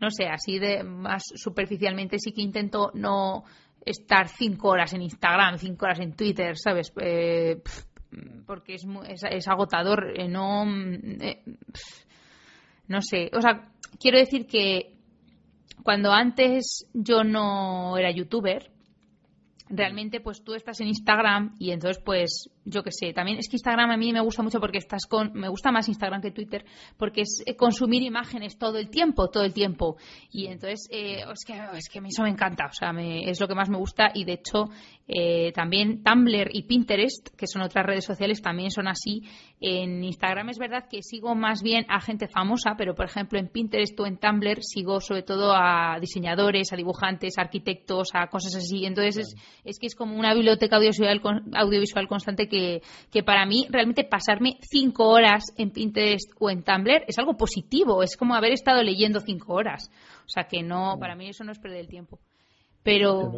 no 0.00 0.10
sé, 0.10 0.28
así 0.28 0.58
de 0.58 0.82
más 0.82 1.24
superficialmente, 1.34 2.18
sí 2.18 2.32
que 2.32 2.40
intento 2.40 2.90
no 2.94 3.44
estar 3.84 4.28
cinco 4.28 4.68
horas 4.68 4.94
en 4.94 5.02
Instagram, 5.02 5.58
cinco 5.58 5.84
horas 5.84 6.00
en 6.00 6.14
Twitter, 6.14 6.56
¿sabes? 6.56 6.90
Eh, 7.02 7.60
porque 8.46 8.76
es, 8.76 8.86
es, 9.30 9.46
agotador, 9.46 10.18
eh, 10.18 10.26
no, 10.26 10.64
no 10.64 11.20
sé, 13.02 13.30
o 13.34 13.42
sea, 13.42 13.68
quiero 14.00 14.16
decir 14.18 14.46
que 14.46 15.01
cuando 15.82 16.12
antes 16.12 16.86
yo 16.92 17.24
no 17.24 17.96
era 17.96 18.10
youtuber, 18.10 18.70
realmente 19.72 20.20
pues 20.20 20.44
tú 20.44 20.54
estás 20.54 20.80
en 20.80 20.88
Instagram 20.88 21.56
y 21.58 21.70
entonces 21.70 22.00
pues 22.04 22.50
yo 22.64 22.82
qué 22.82 22.90
sé, 22.92 23.12
también 23.12 23.38
es 23.38 23.48
que 23.48 23.56
Instagram 23.56 23.90
a 23.90 23.96
mí 23.96 24.12
me 24.12 24.20
gusta 24.20 24.42
mucho 24.42 24.60
porque 24.60 24.78
estás 24.78 25.06
con, 25.06 25.32
me 25.32 25.48
gusta 25.48 25.72
más 25.72 25.88
Instagram 25.88 26.20
que 26.20 26.30
Twitter 26.30 26.64
porque 26.96 27.22
es 27.22 27.42
eh, 27.46 27.56
consumir 27.56 28.02
imágenes 28.02 28.58
todo 28.58 28.78
el 28.78 28.90
tiempo, 28.90 29.30
todo 29.30 29.44
el 29.44 29.54
tiempo. 29.54 29.96
Y 30.30 30.46
entonces 30.46 30.88
eh, 30.90 31.24
es 31.32 31.44
que 31.44 31.54
es 31.54 31.88
que 31.88 32.00
eso 32.06 32.22
me 32.22 32.30
encanta, 32.30 32.66
o 32.66 32.72
sea, 32.72 32.92
es 33.00 33.40
lo 33.40 33.48
que 33.48 33.54
más 33.54 33.70
me 33.70 33.78
gusta 33.78 34.10
y 34.14 34.24
de 34.24 34.34
hecho 34.34 34.68
eh, 35.14 35.52
también 35.52 36.02
Tumblr 36.02 36.48
y 36.52 36.62
Pinterest, 36.62 37.28
que 37.36 37.46
son 37.46 37.62
otras 37.62 37.84
redes 37.84 38.04
sociales, 38.04 38.40
también 38.40 38.70
son 38.70 38.88
así. 38.88 39.22
En 39.60 40.02
Instagram 40.02 40.48
es 40.48 40.58
verdad 40.58 40.86
que 40.88 41.02
sigo 41.02 41.34
más 41.34 41.62
bien 41.62 41.84
a 41.88 42.00
gente 42.00 42.28
famosa, 42.28 42.74
pero 42.78 42.94
por 42.94 43.06
ejemplo 43.06 43.38
en 43.38 43.48
Pinterest 43.48 43.98
o 44.00 44.06
en 44.06 44.16
Tumblr 44.16 44.62
sigo 44.62 45.00
sobre 45.00 45.22
todo 45.22 45.52
a 45.54 45.98
diseñadores, 46.00 46.72
a 46.72 46.76
dibujantes, 46.76 47.36
a 47.36 47.42
arquitectos, 47.42 48.08
a 48.14 48.28
cosas 48.28 48.54
así. 48.56 48.86
Entonces 48.86 49.18
es, 49.18 49.34
es 49.64 49.78
que 49.78 49.86
es 49.86 49.94
como 49.94 50.18
una 50.18 50.34
biblioteca 50.34 50.76
audiovisual, 50.76 51.20
audiovisual 51.54 52.08
constante 52.08 52.48
que, 52.48 52.80
que 53.10 53.22
para 53.22 53.44
mí 53.44 53.66
realmente 53.68 54.04
pasarme 54.04 54.56
cinco 54.62 55.08
horas 55.08 55.44
en 55.58 55.70
Pinterest 55.70 56.32
o 56.38 56.48
en 56.48 56.62
Tumblr 56.62 57.04
es 57.06 57.18
algo 57.18 57.36
positivo, 57.36 58.02
es 58.02 58.16
como 58.16 58.34
haber 58.34 58.52
estado 58.52 58.82
leyendo 58.82 59.20
cinco 59.20 59.54
horas. 59.54 59.90
O 60.24 60.28
sea 60.28 60.44
que 60.44 60.62
no, 60.62 60.96
para 60.98 61.14
mí 61.16 61.28
eso 61.28 61.44
no 61.44 61.52
es 61.52 61.58
perder 61.58 61.80
el 61.80 61.88
tiempo. 61.88 62.18
Pero 62.82 63.30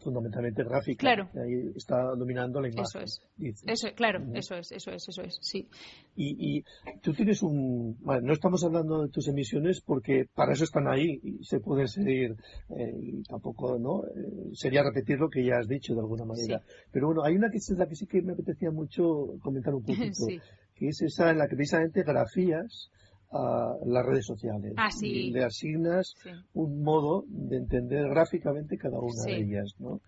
fundamentalmente 0.00 0.62
gráfica. 0.64 1.00
Claro. 1.00 1.28
Ahí 1.34 1.72
está 1.74 2.14
dominando 2.16 2.60
la 2.60 2.68
imagen. 2.68 2.84
Eso 2.84 3.00
es. 3.00 3.22
Eso, 3.66 3.88
claro, 3.94 4.24
eso 4.34 4.56
es, 4.56 4.72
eso 4.72 4.90
es, 4.90 5.08
eso 5.08 5.22
es, 5.22 5.38
sí. 5.40 5.68
Y, 6.16 6.58
y 6.58 6.64
tú 7.02 7.12
tienes 7.12 7.42
un... 7.42 7.96
Bueno, 8.00 8.28
no 8.28 8.32
estamos 8.32 8.64
hablando 8.64 9.02
de 9.02 9.08
tus 9.10 9.28
emisiones 9.28 9.80
porque 9.80 10.26
para 10.34 10.52
eso 10.52 10.64
están 10.64 10.88
ahí 10.88 11.20
y 11.22 11.44
se 11.44 11.60
pueden 11.60 11.88
seguir. 11.88 12.36
Eh, 12.70 12.94
y 13.00 13.22
tampoco, 13.22 13.78
¿no? 13.78 14.04
Eh, 14.04 14.50
sería 14.52 14.82
repetir 14.82 15.18
lo 15.18 15.28
que 15.28 15.44
ya 15.44 15.58
has 15.58 15.68
dicho 15.68 15.94
de 15.94 16.00
alguna 16.00 16.24
manera. 16.24 16.62
Pero 16.90 17.08
bueno, 17.08 17.22
hay 17.24 17.36
una 17.36 17.50
que 17.50 17.58
es 17.58 17.70
la 17.70 17.86
que 17.86 17.96
sí 17.96 18.06
que 18.06 18.22
me 18.22 18.32
apetecía 18.32 18.70
mucho 18.70 19.38
comentar 19.42 19.74
un 19.74 19.82
poquito. 19.84 20.26
Que 20.74 20.88
es 20.88 21.00
esa 21.00 21.30
en 21.30 21.38
la 21.38 21.48
que 21.48 21.56
precisamente 21.56 22.02
grafías 22.02 22.90
a 23.30 23.74
las 23.84 24.06
redes 24.06 24.26
sociales. 24.26 24.72
Ah, 24.76 24.88
y 25.00 25.30
le 25.30 25.44
asignas 25.44 26.14
un 26.54 26.82
modo 26.82 27.24
de 27.28 27.56
entender 27.56 28.08
gráficamente 28.08 28.76
cada 28.78 28.98
una 28.98 29.24
de 29.24 29.36
ellas, 29.36 29.74
¿no? 29.78 30.00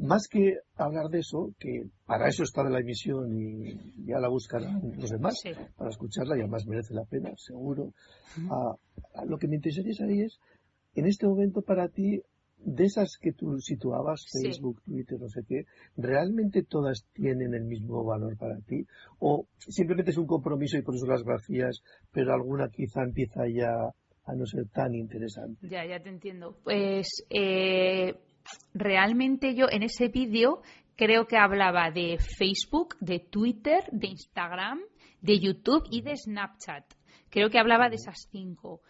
Más 0.00 0.28
que 0.28 0.58
hablar 0.76 1.08
de 1.08 1.20
eso, 1.20 1.52
que 1.58 1.84
para 2.06 2.28
eso 2.28 2.42
está 2.42 2.62
la 2.64 2.80
emisión 2.80 3.32
y 3.32 4.06
ya 4.06 4.18
la 4.18 4.28
buscarán 4.28 4.80
los 4.96 5.10
demás, 5.10 5.42
para 5.76 5.90
escucharla 5.90 6.36
y 6.36 6.40
además 6.40 6.66
merece 6.66 6.94
la 6.94 7.04
pena, 7.04 7.30
seguro. 7.36 7.92
Ah, 8.50 8.74
lo 9.26 9.38
que 9.38 9.48
me 9.48 9.56
interesaría 9.56 9.94
saber 9.94 10.24
es, 10.24 10.38
en 10.94 11.06
este 11.06 11.26
momento 11.26 11.62
para 11.62 11.88
ti, 11.88 12.20
de 12.58 12.84
esas 12.84 13.18
que 13.20 13.32
tú 13.32 13.58
situabas, 13.60 14.26
Facebook, 14.32 14.82
Twitter, 14.82 15.18
no 15.20 15.28
sé 15.28 15.42
qué, 15.46 15.64
¿realmente 15.96 16.62
todas 16.62 17.06
tienen 17.12 17.54
el 17.54 17.64
mismo 17.64 18.04
valor 18.04 18.36
para 18.36 18.58
ti? 18.60 18.86
¿O 19.18 19.46
simplemente 19.58 20.10
es 20.10 20.18
un 20.18 20.26
compromiso 20.26 20.76
y 20.76 20.82
por 20.82 20.94
eso 20.94 21.06
las 21.06 21.22
grafías, 21.22 21.82
pero 22.12 22.32
alguna 22.32 22.68
quizá 22.68 23.02
empieza 23.02 23.46
ya 23.48 23.70
a 24.24 24.34
no 24.34 24.46
ser 24.46 24.68
tan 24.68 24.94
interesante? 24.94 25.68
Ya, 25.68 25.84
ya 25.84 26.00
te 26.00 26.08
entiendo. 26.08 26.56
Pues 26.64 27.06
eh, 27.30 28.14
realmente 28.74 29.54
yo 29.54 29.66
en 29.70 29.82
ese 29.82 30.08
vídeo 30.08 30.62
creo 30.96 31.26
que 31.26 31.36
hablaba 31.36 31.90
de 31.90 32.18
Facebook, 32.18 32.96
de 33.00 33.20
Twitter, 33.20 33.84
de 33.92 34.08
Instagram, 34.08 34.80
de 35.20 35.38
YouTube 35.38 35.84
y 35.90 36.02
de 36.02 36.16
Snapchat. 36.16 36.95
Creo 37.36 37.50
que 37.50 37.58
hablaba 37.58 37.90
de 37.90 37.96
esas 37.96 38.28
cinco. 38.32 38.80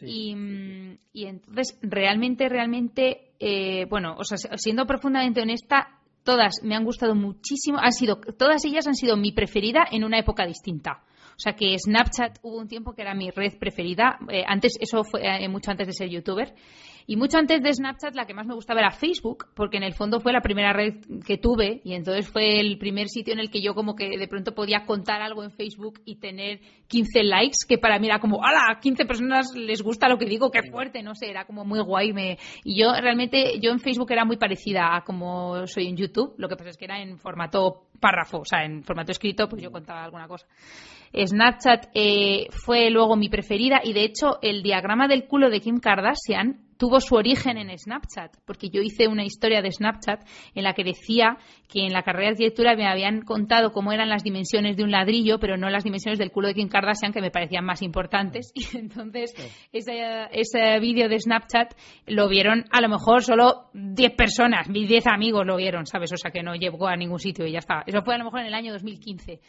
Mm, 0.00 0.94
y, 1.12 1.26
entonces, 1.26 1.78
realmente, 1.82 2.48
realmente, 2.48 3.30
eh, 3.38 3.86
bueno, 3.88 4.16
o 4.18 4.24
sea, 4.24 4.36
siendo 4.58 4.86
profundamente 4.86 5.40
honesta, 5.40 6.00
todas 6.24 6.64
me 6.64 6.74
han 6.74 6.84
gustado 6.84 7.14
muchísimo. 7.14 7.78
Han 7.78 7.92
sido, 7.92 8.16
todas 8.16 8.64
ellas 8.64 8.88
han 8.88 8.96
sido 8.96 9.16
mi 9.16 9.30
preferida 9.30 9.86
en 9.88 10.02
una 10.02 10.18
época 10.18 10.44
distinta. 10.44 11.04
O 11.36 11.38
sea 11.38 11.54
que 11.54 11.76
Snapchat 11.78 12.38
hubo 12.42 12.58
un 12.58 12.68
tiempo 12.68 12.94
que 12.94 13.02
era 13.02 13.14
mi 13.14 13.30
red 13.30 13.58
preferida. 13.58 14.18
Eh, 14.28 14.44
antes, 14.46 14.76
eso 14.80 15.04
fue 15.04 15.20
eh, 15.22 15.48
mucho 15.48 15.70
antes 15.70 15.86
de 15.86 15.92
ser 15.92 16.08
youtuber. 16.08 16.54
Y 17.06 17.16
mucho 17.16 17.38
antes 17.38 17.62
de 17.62 17.72
Snapchat 17.72 18.14
la 18.14 18.26
que 18.26 18.34
más 18.34 18.46
me 18.46 18.54
gustaba 18.54 18.80
era 18.80 18.90
Facebook, 18.90 19.46
porque 19.54 19.76
en 19.76 19.82
el 19.82 19.94
fondo 19.94 20.20
fue 20.20 20.32
la 20.32 20.40
primera 20.40 20.72
red 20.72 20.94
que 21.26 21.36
tuve 21.36 21.80
y 21.84 21.94
entonces 21.94 22.28
fue 22.28 22.60
el 22.60 22.78
primer 22.78 23.08
sitio 23.08 23.32
en 23.32 23.40
el 23.40 23.50
que 23.50 23.62
yo 23.62 23.74
como 23.74 23.96
que 23.96 24.16
de 24.16 24.28
pronto 24.28 24.54
podía 24.54 24.84
contar 24.84 25.20
algo 25.20 25.42
en 25.42 25.50
Facebook 25.50 26.00
y 26.04 26.16
tener 26.16 26.60
15 26.88 27.24
likes, 27.24 27.56
que 27.68 27.78
para 27.78 27.98
mí 27.98 28.06
era 28.06 28.20
como, 28.20 28.44
¡hala! 28.44 28.78
15 28.80 29.04
personas 29.04 29.54
les 29.54 29.82
gusta 29.82 30.08
lo 30.08 30.18
que 30.18 30.26
digo, 30.26 30.50
qué 30.50 30.62
fuerte, 30.70 31.02
no 31.02 31.14
sé, 31.14 31.30
era 31.30 31.44
como 31.44 31.64
muy 31.64 31.80
guay. 31.80 32.12
Me... 32.12 32.38
Y 32.64 32.80
yo 32.80 32.92
realmente, 32.92 33.58
yo 33.60 33.72
en 33.72 33.80
Facebook 33.80 34.12
era 34.12 34.24
muy 34.24 34.36
parecida 34.36 34.96
a 34.96 35.02
como 35.02 35.66
soy 35.66 35.88
en 35.88 35.96
YouTube, 35.96 36.34
lo 36.38 36.48
que 36.48 36.56
pasa 36.56 36.70
es 36.70 36.76
que 36.76 36.84
era 36.84 37.00
en 37.00 37.18
formato 37.18 37.88
párrafo, 38.00 38.38
o 38.38 38.44
sea, 38.44 38.64
en 38.64 38.82
formato 38.82 39.12
escrito, 39.12 39.48
pues 39.48 39.62
yo 39.62 39.70
contaba 39.70 40.04
alguna 40.04 40.28
cosa. 40.28 40.46
Snapchat 41.14 41.88
eh, 41.94 42.46
fue 42.50 42.90
luego 42.90 43.16
mi 43.16 43.28
preferida 43.28 43.80
y 43.84 43.92
de 43.92 44.04
hecho 44.04 44.38
el 44.42 44.62
diagrama 44.62 45.08
del 45.08 45.26
culo 45.26 45.50
de 45.50 45.60
Kim 45.60 45.78
Kardashian 45.78 46.72
tuvo 46.82 46.98
su 46.98 47.14
origen 47.14 47.58
en 47.58 47.78
Snapchat, 47.78 48.38
porque 48.44 48.68
yo 48.68 48.82
hice 48.82 49.06
una 49.06 49.24
historia 49.24 49.62
de 49.62 49.70
Snapchat 49.70 50.26
en 50.52 50.64
la 50.64 50.72
que 50.72 50.82
decía 50.82 51.38
que 51.68 51.86
en 51.86 51.92
la 51.92 52.02
carrera 52.02 52.24
de 52.24 52.32
arquitectura 52.32 52.74
me 52.74 52.88
habían 52.88 53.22
contado 53.22 53.70
cómo 53.70 53.92
eran 53.92 54.08
las 54.08 54.24
dimensiones 54.24 54.76
de 54.76 54.82
un 54.82 54.90
ladrillo, 54.90 55.38
pero 55.38 55.56
no 55.56 55.70
las 55.70 55.84
dimensiones 55.84 56.18
del 56.18 56.32
culo 56.32 56.48
de 56.48 56.54
Kim 56.54 56.68
Kardashian, 56.68 57.12
que 57.12 57.20
me 57.20 57.30
parecían 57.30 57.64
más 57.64 57.82
importantes. 57.82 58.52
Y 58.72 58.76
entonces 58.76 59.32
ese, 59.72 60.26
ese 60.32 60.80
vídeo 60.80 61.08
de 61.08 61.20
Snapchat 61.20 61.74
lo 62.06 62.28
vieron 62.28 62.64
a 62.72 62.80
lo 62.80 62.88
mejor 62.88 63.22
solo 63.22 63.70
10 63.74 64.14
personas, 64.16 64.68
mis 64.68 64.88
10 64.88 65.06
amigos 65.06 65.46
lo 65.46 65.56
vieron, 65.56 65.86
¿sabes? 65.86 66.12
O 66.12 66.16
sea 66.16 66.32
que 66.32 66.42
no 66.42 66.56
llegó 66.56 66.88
a 66.88 66.96
ningún 66.96 67.20
sitio 67.20 67.46
y 67.46 67.52
ya 67.52 67.58
está. 67.60 67.84
Eso 67.86 68.02
fue 68.02 68.16
a 68.16 68.18
lo 68.18 68.24
mejor 68.24 68.40
en 68.40 68.46
el 68.46 68.54
año 68.54 68.72
2015. 68.72 69.40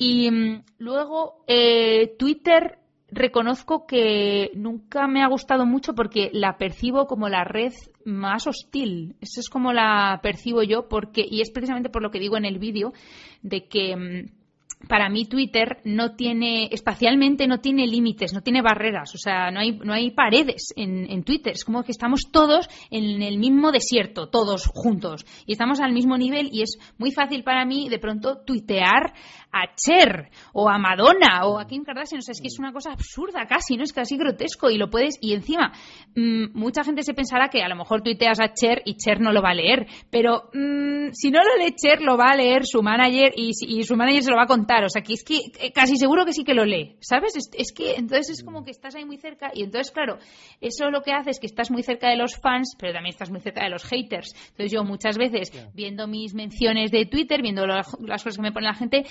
Y 0.00 0.30
mm, 0.30 0.62
luego 0.78 1.44
eh, 1.46 2.16
Twitter 2.18 2.78
reconozco 3.12 3.86
que 3.86 4.50
nunca 4.54 5.06
me 5.06 5.22
ha 5.22 5.28
gustado 5.28 5.66
mucho 5.66 5.94
porque 5.94 6.30
la 6.32 6.56
percibo 6.56 7.06
como 7.06 7.28
la 7.28 7.44
red 7.44 7.74
más 8.06 8.46
hostil. 8.46 9.16
Eso 9.20 9.40
es 9.40 9.50
como 9.50 9.74
la 9.74 10.18
percibo 10.22 10.62
yo 10.62 10.88
porque 10.88 11.22
y 11.28 11.42
es 11.42 11.50
precisamente 11.50 11.90
por 11.90 12.02
lo 12.02 12.10
que 12.10 12.18
digo 12.18 12.38
en 12.38 12.46
el 12.46 12.58
vídeo 12.58 12.94
de 13.42 13.68
que 13.68 13.94
mm, 13.94 14.40
para 14.88 15.08
mí 15.08 15.26
Twitter 15.26 15.80
no 15.84 16.14
tiene, 16.14 16.68
espacialmente 16.72 17.46
no 17.46 17.58
tiene 17.58 17.86
límites, 17.86 18.32
no 18.32 18.40
tiene 18.40 18.62
barreras, 18.62 19.14
o 19.14 19.18
sea, 19.18 19.50
no 19.50 19.60
hay, 19.60 19.78
no 19.78 19.92
hay 19.92 20.10
paredes 20.10 20.72
en, 20.76 21.10
en, 21.10 21.22
Twitter. 21.22 21.52
Es 21.52 21.64
como 21.64 21.82
que 21.82 21.92
estamos 21.92 22.30
todos 22.30 22.68
en 22.90 23.22
el 23.22 23.38
mismo 23.38 23.72
desierto, 23.72 24.28
todos 24.28 24.66
juntos, 24.66 25.26
y 25.46 25.52
estamos 25.52 25.80
al 25.80 25.92
mismo 25.92 26.16
nivel 26.16 26.48
y 26.52 26.62
es 26.62 26.78
muy 26.98 27.12
fácil 27.12 27.44
para 27.44 27.64
mí 27.64 27.88
de 27.88 27.98
pronto 27.98 28.38
tuitear 28.38 29.12
a 29.52 29.74
Cher 29.74 30.30
o 30.52 30.68
a 30.68 30.78
Madonna 30.78 31.46
o 31.46 31.58
a 31.58 31.66
Kim 31.66 31.84
Kardashian, 31.84 32.20
o 32.20 32.22
sea, 32.22 32.32
es 32.32 32.40
que 32.40 32.48
es 32.48 32.58
una 32.58 32.72
cosa 32.72 32.92
absurda 32.92 33.46
casi, 33.46 33.76
¿no? 33.76 33.84
Es 33.84 33.92
casi 33.92 34.16
grotesco 34.16 34.70
y 34.70 34.78
lo 34.78 34.90
puedes, 34.90 35.18
y 35.20 35.34
encima, 35.34 35.72
mmm, 36.14 36.46
mucha 36.54 36.84
gente 36.84 37.02
se 37.02 37.14
pensará 37.14 37.48
que 37.48 37.62
a 37.62 37.68
lo 37.68 37.76
mejor 37.76 38.02
tuiteas 38.02 38.40
a 38.40 38.52
Cher 38.54 38.82
y 38.84 38.96
Cher 38.96 39.20
no 39.20 39.32
lo 39.32 39.42
va 39.42 39.50
a 39.50 39.54
leer, 39.54 39.86
pero 40.10 40.50
mmm, 40.52 41.10
si 41.12 41.30
no 41.30 41.42
lo 41.44 41.56
lee 41.56 41.74
Cher, 41.74 42.00
lo 42.00 42.16
va 42.16 42.30
a 42.30 42.36
leer 42.36 42.64
su 42.64 42.82
manager 42.82 43.32
y, 43.36 43.50
y 43.66 43.82
su 43.82 43.96
manager 43.96 44.22
se 44.22 44.30
lo 44.30 44.36
va 44.36 44.44
a 44.44 44.46
contar 44.46 44.80
o 44.84 44.88
sea, 44.88 45.02
que 45.02 45.14
es 45.14 45.24
que 45.24 45.38
eh, 45.60 45.72
casi 45.72 45.96
seguro 45.96 46.24
que 46.24 46.32
sí 46.32 46.44
que 46.44 46.54
lo 46.54 46.64
lee, 46.64 46.96
¿sabes? 47.00 47.34
Es, 47.36 47.72
que 47.72 47.94
entonces 47.94 48.30
es 48.30 48.44
como 48.44 48.64
que 48.64 48.70
estás 48.70 48.94
ahí 48.94 49.04
muy 49.04 49.18
cerca 49.18 49.50
y 49.54 49.62
entonces, 49.62 49.92
claro, 49.92 50.18
eso 50.60 50.90
lo 50.90 51.02
que 51.02 51.12
hace 51.12 51.30
es 51.30 51.40
que 51.40 51.46
estás 51.46 51.70
muy 51.70 51.82
cerca 51.82 52.08
de 52.08 52.16
los 52.16 52.36
fans, 52.36 52.76
pero 52.78 52.92
también 52.92 53.12
estás 53.12 53.30
muy 53.30 53.40
cerca 53.40 53.64
de 53.64 53.70
los 53.70 53.84
haters. 53.84 54.34
Entonces 54.50 54.72
yo 54.72 54.84
muchas 54.84 55.18
veces, 55.18 55.52
viendo 55.74 56.06
mis 56.06 56.34
menciones 56.34 56.90
de 56.90 57.06
Twitter, 57.06 57.42
viendo 57.42 57.66
las 57.66 57.88
cosas 57.96 58.36
que 58.36 58.42
me 58.42 58.52
pone 58.52 58.66
la 58.66 58.74
gente, 58.74 59.04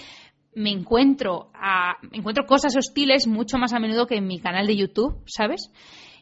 me 0.56 0.72
encuentro, 0.72 1.50
a, 1.54 1.98
encuentro 2.12 2.46
cosas 2.46 2.76
hostiles 2.76 3.28
mucho 3.28 3.58
más 3.58 3.74
a 3.74 3.80
menudo 3.80 4.08
que 4.08 4.16
en 4.16 4.28
mi 4.28 4.40
canal 4.40 4.68
de 4.68 4.76
YouTube, 4.76 5.22
¿sabes? 5.26 5.72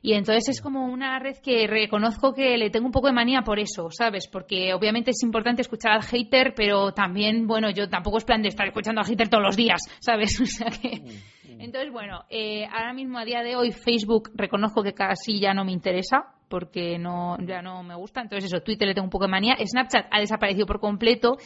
Y 0.02 0.14
entonces 0.14 0.50
es 0.50 0.62
como 0.62 0.86
una 0.86 1.20
red 1.20 1.38
que 1.44 1.66
reconozco 1.68 2.34
que 2.34 2.58
le 2.58 2.70
tengo 2.70 2.86
un 2.86 2.92
poco 2.92 3.08
de 3.08 3.14
manía 3.14 3.42
por 3.42 3.60
eso, 3.60 3.90
¿sabes? 3.92 4.28
Porque 4.28 4.74
obviamente 4.74 5.12
es 5.12 5.24
importante 5.24 5.62
escuchar 5.62 5.94
al 5.94 6.04
hater, 6.04 6.54
pero 6.56 6.94
también, 6.94 7.48
bueno, 7.48 7.70
yo 7.72 7.90
tampoco 7.90 8.18
es 8.18 8.26
plan 8.26 8.42
de 8.42 8.50
estar 8.50 8.68
escuchando 8.68 9.02
al 9.02 9.08
hater 9.08 9.28
todos 9.28 9.44
los 9.44 9.58
días, 9.58 9.82
¿sabes? 10.00 10.40
O 10.42 10.46
sea 10.46 10.70
que... 10.70 11.02
Mm, 11.02 11.56
mm. 11.56 11.62
Entonces, 11.62 11.92
bueno, 11.92 12.24
eh, 12.30 12.66
ahora 12.68 12.94
mismo 12.94 13.18
a 13.18 13.26
día 13.26 13.42
de 13.42 13.56
hoy 13.56 13.72
Facebook 13.72 14.30
reconozco 14.36 14.84
que 14.84 14.94
casi 14.94 15.40
ya 15.40 15.54
no 15.54 15.66
me 15.66 15.72
interesa 15.72 16.36
porque 16.48 17.00
no, 17.00 17.36
ya 17.46 17.62
no 17.62 17.84
me 17.84 17.96
gusta. 17.96 18.22
Entonces 18.22 18.52
eso, 18.52 18.64
Twitter 18.64 18.88
le 18.88 18.94
tengo 18.94 19.06
un 19.06 19.12
poco 19.12 19.26
de 19.26 19.32
manía. 19.32 19.56
Snapchat 19.60 20.06
ha 20.12 20.20
desaparecido 20.20 20.68
por 20.68 20.80
completo. 20.80 21.38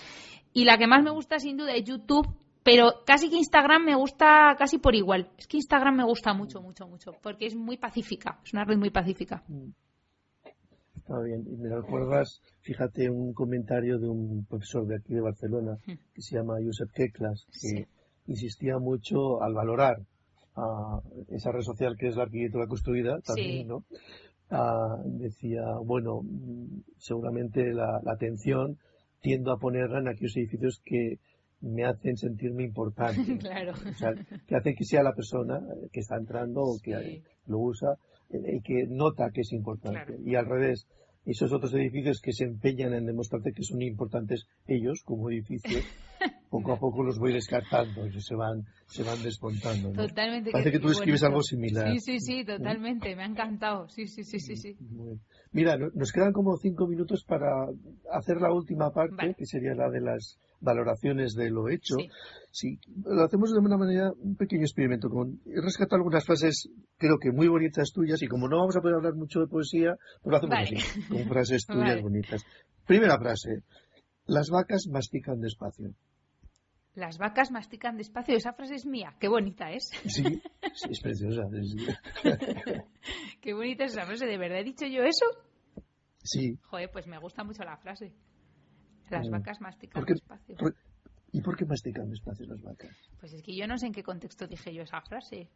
Y 0.54 0.66
la 0.66 0.78
que 0.78 0.86
más 0.86 1.02
me 1.02 1.12
gusta 1.12 1.40
sin 1.40 1.56
duda 1.58 1.74
es 1.74 1.86
YouTube 1.86 2.28
pero 2.64 3.03
casi 3.05 3.30
que 3.30 3.38
Instagram 3.38 3.86
me 3.86 3.95
gusta 3.95 4.55
casi 4.57 4.78
por 4.78 4.95
igual. 4.95 5.32
Es 5.38 5.47
que 5.47 5.57
Instagram 5.57 5.97
me 5.97 6.03
gusta 6.03 6.34
mucho, 6.34 6.62
mucho, 6.62 6.88
mucho, 6.88 7.14
porque 7.22 7.47
es 7.47 7.55
muy 7.55 7.78
pacífica, 7.78 8.39
es 8.43 8.53
una 8.53 8.66
red 8.66 8.78
muy 8.78 8.89
pacífica. 8.89 9.43
Mm. 9.47 9.70
Está 10.97 11.20
bien. 11.22 11.43
Y 11.47 11.57
me 11.57 11.76
recuerdas, 11.76 12.41
fíjate, 12.62 13.09
un 13.09 13.34
comentario 13.34 13.97
de 13.97 14.07
un 14.07 14.45
profesor 14.45 14.86
de 14.86 14.97
aquí 14.97 15.14
de 15.14 15.22
Barcelona, 15.22 15.78
que 15.86 16.22
se 16.22 16.36
llama 16.36 16.55
Josep 16.64 16.91
Keklas, 16.91 17.47
que 17.59 17.88
insistía 18.28 18.78
mucho 18.78 19.41
al 19.41 19.53
valorar 19.53 19.97
a 20.55 20.99
esa 21.30 21.51
red 21.51 21.62
social 21.62 21.97
que 21.97 22.07
es 22.07 22.16
la 22.16 22.24
arquitectura 22.24 22.68
construida, 22.68 23.20
también, 23.22 23.68
¿no? 23.68 23.84
decía, 25.05 25.64
bueno, 25.84 26.22
mm, 26.24 26.82
seguramente 26.97 27.74
la, 27.74 28.01
la 28.03 28.12
atención 28.12 28.78
tiendo 29.22 29.53
a 29.53 29.57
ponerla 29.57 29.99
en 29.99 30.09
aquellos 30.09 30.36
edificios 30.36 30.82
que 30.84 31.20
me 31.62 31.86
hacen 31.86 32.18
sentirme 32.18 32.64
importante. 32.64 33.38
claro. 33.39 33.74
O 33.74 33.93
sea, 33.93 34.14
que 34.47 34.55
hace 34.55 34.74
que 34.74 34.86
sea 34.86 35.03
la 35.03 35.14
persona 35.14 35.59
que 35.91 35.99
está 35.99 36.18
entrando 36.18 36.62
o 36.62 36.80
que 36.82 37.24
lo 37.47 37.59
usa 37.59 37.95
eh, 38.30 38.57
y 38.57 38.62
que 38.62 38.88
nota 38.88 39.30
que 39.34 39.41
es 39.41 39.51
importante. 39.53 40.18
Y 40.26 40.36
al 40.36 40.47
revés, 40.47 40.88
esos 41.26 41.51
otros 41.53 41.74
edificios 41.74 42.20
que 42.22 42.34
se 42.34 42.45
empeñan 42.45 42.93
en 42.93 43.05
demostrarte 43.05 43.53
que 43.53 43.64
son 43.64 43.82
importantes 43.82 44.45
ellos 44.68 45.03
como 45.05 45.30
edificios, 45.30 45.84
poco 46.76 46.88
a 46.88 46.92
poco 46.92 47.04
los 47.04 47.20
voy 47.20 47.34
descartando 47.34 48.10
se 48.20 48.36
van, 48.36 48.66
se 48.88 49.04
van 49.04 49.22
desmontando. 49.24 49.92
Totalmente. 49.92 50.52
Parece 50.52 50.72
que, 50.72 50.80
tú 50.80 50.90
escribes 50.90 51.24
algo 51.24 51.42
similar. 51.42 51.92
Sí, 51.94 52.00
sí, 52.00 52.20
sí, 52.20 52.46
totalmente. 52.46 53.16
Me 53.16 53.24
ha 53.24 53.28
encantado. 53.28 53.88
Sí, 53.90 54.08
sí, 54.08 54.24
sí, 54.24 54.40
sí. 54.40 54.56
sí. 54.56 54.78
Mira, 55.52 55.78
nos 55.78 56.12
quedan 56.12 56.32
como 56.32 56.58
cinco 56.58 56.88
minutos 56.88 57.24
para 57.26 57.68
hacer 58.12 58.38
la 58.38 58.54
última 58.54 58.92
parte, 58.92 59.36
que 59.38 59.46
sería 59.46 59.74
la 59.74 59.90
de 59.90 60.02
las 60.02 60.40
valoraciones 60.62 61.34
de 61.34 61.50
lo 61.50 61.70
hecho. 61.70 61.96
Sí. 62.52 62.80
lo 63.04 63.24
hacemos 63.24 63.52
de 63.52 63.60
una 63.60 63.78
manera, 63.78 64.12
un 64.18 64.36
pequeño 64.36 64.64
experimento. 64.64 65.10
Con, 65.10 65.42
he 65.46 65.62
rescatado 65.62 65.98
algunas 65.98 66.26
frases, 66.26 66.70
creo 66.98 67.18
que 67.20 67.32
muy 67.32 67.48
bonitas 67.48 67.92
tuyas, 67.92 68.22
y 68.22 68.28
como 68.28 68.48
no 68.48 68.58
vamos 68.60 68.76
a 68.78 68.82
poder 68.82 68.96
hablar 68.96 69.16
mucho 69.16 69.40
de 69.40 69.48
poesía, 69.48 69.96
pues 70.22 70.32
lo 70.32 70.38
hacemos 70.38 70.58
así, 70.60 71.08
con 71.08 71.28
frases 71.28 71.66
tuyas 71.68 72.02
bonitas. 72.02 72.44
Primera 72.86 73.18
frase. 73.18 73.64
Las 74.26 74.50
vacas 74.50 74.88
mastican 74.90 75.40
despacio. 75.42 75.94
Las 76.94 77.18
vacas 77.18 77.52
mastican 77.52 77.96
despacio. 77.96 78.36
Esa 78.36 78.54
frase 78.54 78.76
es 78.76 78.86
mía. 78.86 79.16
Qué 79.20 79.30
bonita 79.30 79.72
es. 79.72 79.89
Sí, 80.08 80.42
es 80.89 81.00
preciosa. 81.02 81.44
Qué 83.42 83.54
bonita 83.54 83.86
es 83.86 83.94
esa 83.94 84.06
frase. 84.06 84.26
¿De 84.26 84.38
verdad 84.38 84.60
he 84.60 84.64
dicho 84.64 84.86
yo 84.86 85.04
eso? 85.04 85.26
Sí. 86.24 86.58
Joder, 86.64 86.89
pues 86.92 87.08
me 87.08 87.18
gusta 87.18 87.44
mucho 87.44 87.64
la 87.64 87.78
frase. 87.78 88.14
Las 89.10 89.28
mm. 89.28 89.32
vacas 89.32 89.62
mastican 89.62 90.04
despacio. 90.04 90.58
¿Y 91.32 91.42
por 91.42 91.56
qué 91.56 91.66
mastican 91.66 92.10
despacio 92.10 92.46
las 92.46 92.62
vacas? 92.62 92.96
Pues 93.20 93.34
es 93.34 93.42
que 93.42 93.56
yo 93.56 93.68
no 93.68 93.78
sé 93.78 93.88
en 93.88 93.94
qué 93.94 94.04
contexto 94.04 94.48
dije 94.48 94.74
yo 94.74 94.84
esa 94.84 95.02
frase. 95.02 95.50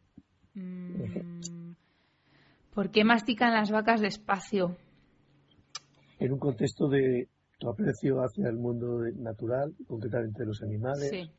Mm, 0.54 1.72
¿Por 2.72 2.90
qué 2.90 3.04
mastican 3.04 3.52
las 3.52 3.70
vacas 3.70 4.00
despacio? 4.00 4.76
En 6.18 6.32
un 6.32 6.38
contexto 6.38 6.88
de 6.88 7.28
tu 7.58 7.68
aprecio 7.68 8.20
hacia 8.20 8.48
el 8.48 8.56
mundo 8.56 9.00
natural, 9.16 9.74
concretamente 9.86 10.44
los 10.44 10.62
animales, 10.62 11.30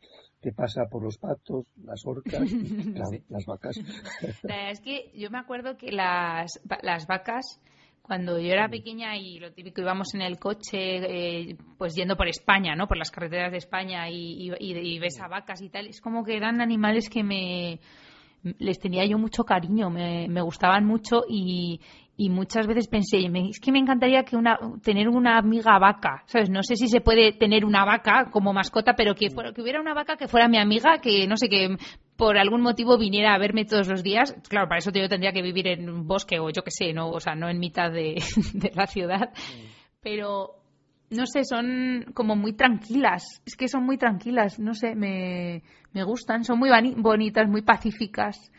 que 0.42 0.52
pasa 0.52 0.86
por 0.90 1.04
los 1.04 1.18
patos, 1.18 1.66
las 1.84 2.06
orcas, 2.06 2.42
las 3.30 3.46
vacas. 3.46 3.78
es 4.44 4.82
que 4.82 5.12
yo 5.16 5.30
me 5.30 5.40
acuerdo 5.40 5.78
que 5.78 5.92
las, 5.92 6.60
las 6.82 7.08
vacas 7.08 7.60
cuando 8.08 8.40
yo 8.40 8.54
era 8.54 8.70
pequeña 8.70 9.18
y 9.18 9.38
lo 9.38 9.52
típico 9.52 9.82
íbamos 9.82 10.16
en 10.16 10.22
el 10.22 10.40
coche, 10.40 10.78
eh, 10.80 11.58
pues 11.78 11.94
yendo 11.94 12.16
por 12.16 12.30
España, 12.30 12.74
¿no? 12.74 12.88
Por 12.88 12.98
las 12.98 13.12
carreteras 13.12 13.52
de 13.52 13.58
España 13.58 14.10
y, 14.10 14.50
y, 14.60 15.00
ves 15.00 15.20
a 15.20 15.28
vacas 15.28 15.62
y 15.62 15.70
tal, 15.70 15.88
es 15.88 16.00
como 16.00 16.24
que 16.24 16.38
eran 16.38 16.62
animales 16.62 17.10
que 17.10 17.22
me 17.24 17.80
les 18.60 18.80
tenía 18.80 19.06
yo 19.06 19.18
mucho 19.18 19.44
cariño, 19.44 19.90
me, 19.90 20.30
me 20.30 20.42
gustaban 20.42 20.86
mucho 20.86 21.24
y, 21.28 21.82
y 22.20 22.32
muchas 22.32 22.66
veces 22.66 22.88
pensé, 22.88 23.20
es 23.20 23.60
que 23.60 23.72
me 23.72 23.78
encantaría 23.78 24.24
que 24.24 24.36
una, 24.36 24.58
tener 24.82 25.08
una 25.08 25.38
amiga 25.38 25.78
vaca, 25.78 26.24
¿sabes? 26.26 26.50
No 26.50 26.64
sé 26.64 26.76
si 26.76 26.88
se 26.88 27.00
puede 27.00 27.32
tener 27.32 27.64
una 27.64 27.86
vaca 27.86 28.32
como 28.32 28.54
mascota, 28.54 28.96
pero 28.96 29.14
que, 29.14 29.30
fuera, 29.30 29.52
hubiera 29.56 29.80
una 29.80 29.94
vaca 29.94 30.18
que 30.18 30.28
fuera 30.28 30.48
mi 30.48 30.58
amiga, 30.58 30.98
que 30.98 31.28
no 31.28 31.38
sé, 31.38 31.48
que 31.48 31.78
por 32.16 32.40
algún 32.40 32.62
motivo 32.62 32.98
viniera 32.98 33.36
a 33.36 33.38
verme 33.38 33.66
todos 33.66 33.88
los 33.88 34.02
días. 34.02 34.36
Claro, 34.50 34.68
para 34.68 34.80
eso 34.80 34.92
yo 34.92 35.08
tendría 35.08 35.32
que 35.32 35.44
vivir 35.44 35.68
en 35.68 35.88
un 35.88 36.08
bosque 36.08 36.40
o 36.40 36.50
yo 36.50 36.64
qué 36.64 36.72
sé, 36.72 36.92
no, 36.92 37.12
o 37.12 37.20
sea, 37.20 37.36
no 37.36 37.50
en 37.50 37.60
mitad 37.60 37.92
de, 37.92 38.16
de 38.54 38.72
la 38.74 38.88
ciudad. 38.88 39.32
Pero 40.02 40.56
no 41.12 41.28
sé, 41.28 41.44
son 41.44 42.06
como 42.16 42.36
muy 42.36 42.54
tranquilas. 42.54 43.44
Es 43.46 43.56
que 43.56 43.68
son 43.68 43.86
muy 43.86 44.00
tranquilas, 44.00 44.58
no 44.58 44.74
sé, 44.74 44.96
me, 44.96 45.62
me 45.94 46.04
gustan, 46.04 46.44
son 46.44 46.58
muy 46.58 46.72
bonitas, 46.98 47.48
muy 47.48 47.62
pacíficas. 47.62 48.52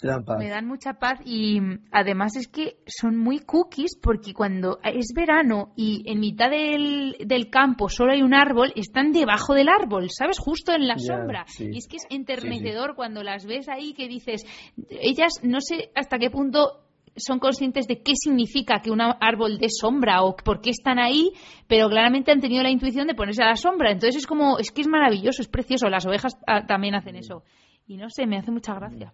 Me 0.00 0.48
dan 0.48 0.66
mucha 0.66 0.94
paz 0.94 1.18
y 1.24 1.58
además 1.90 2.36
es 2.36 2.46
que 2.46 2.76
son 2.86 3.16
muy 3.16 3.40
cookies 3.40 3.96
porque 4.00 4.32
cuando 4.32 4.78
es 4.84 5.12
verano 5.12 5.72
y 5.74 6.04
en 6.06 6.20
mitad 6.20 6.50
del, 6.50 7.16
del 7.26 7.50
campo 7.50 7.88
solo 7.88 8.12
hay 8.12 8.22
un 8.22 8.32
árbol, 8.32 8.72
están 8.76 9.10
debajo 9.10 9.54
del 9.54 9.68
árbol, 9.68 10.08
¿sabes? 10.10 10.38
Justo 10.38 10.72
en 10.72 10.86
la 10.86 10.98
sombra. 10.98 11.46
Y 11.58 11.78
es 11.78 11.88
que 11.88 11.96
es 11.96 12.06
enternecedor 12.10 12.94
cuando 12.94 13.24
las 13.24 13.44
ves 13.44 13.68
ahí 13.68 13.92
que 13.92 14.06
dices, 14.06 14.44
ellas 14.88 15.32
no 15.42 15.60
sé 15.60 15.90
hasta 15.96 16.18
qué 16.18 16.30
punto 16.30 16.84
son 17.16 17.40
conscientes 17.40 17.88
de 17.88 18.00
qué 18.00 18.12
significa 18.14 18.80
que 18.80 18.92
un 18.92 19.00
árbol 19.00 19.58
dé 19.58 19.66
sombra 19.68 20.22
o 20.22 20.36
por 20.36 20.60
qué 20.60 20.70
están 20.70 21.00
ahí, 21.00 21.32
pero 21.66 21.88
claramente 21.88 22.30
han 22.30 22.40
tenido 22.40 22.62
la 22.62 22.70
intuición 22.70 23.08
de 23.08 23.16
ponerse 23.16 23.42
a 23.42 23.48
la 23.48 23.56
sombra. 23.56 23.90
Entonces 23.90 24.22
es 24.22 24.26
como, 24.28 24.60
es 24.60 24.70
que 24.70 24.82
es 24.82 24.86
maravilloso, 24.86 25.42
es 25.42 25.48
precioso. 25.48 25.88
Las 25.88 26.06
ovejas 26.06 26.38
ah, 26.46 26.66
también 26.66 26.94
hacen 26.94 27.16
eso. 27.16 27.42
Y 27.88 27.96
no 27.96 28.08
sé, 28.10 28.28
me 28.28 28.38
hace 28.38 28.52
mucha 28.52 28.74
gracia 28.74 29.12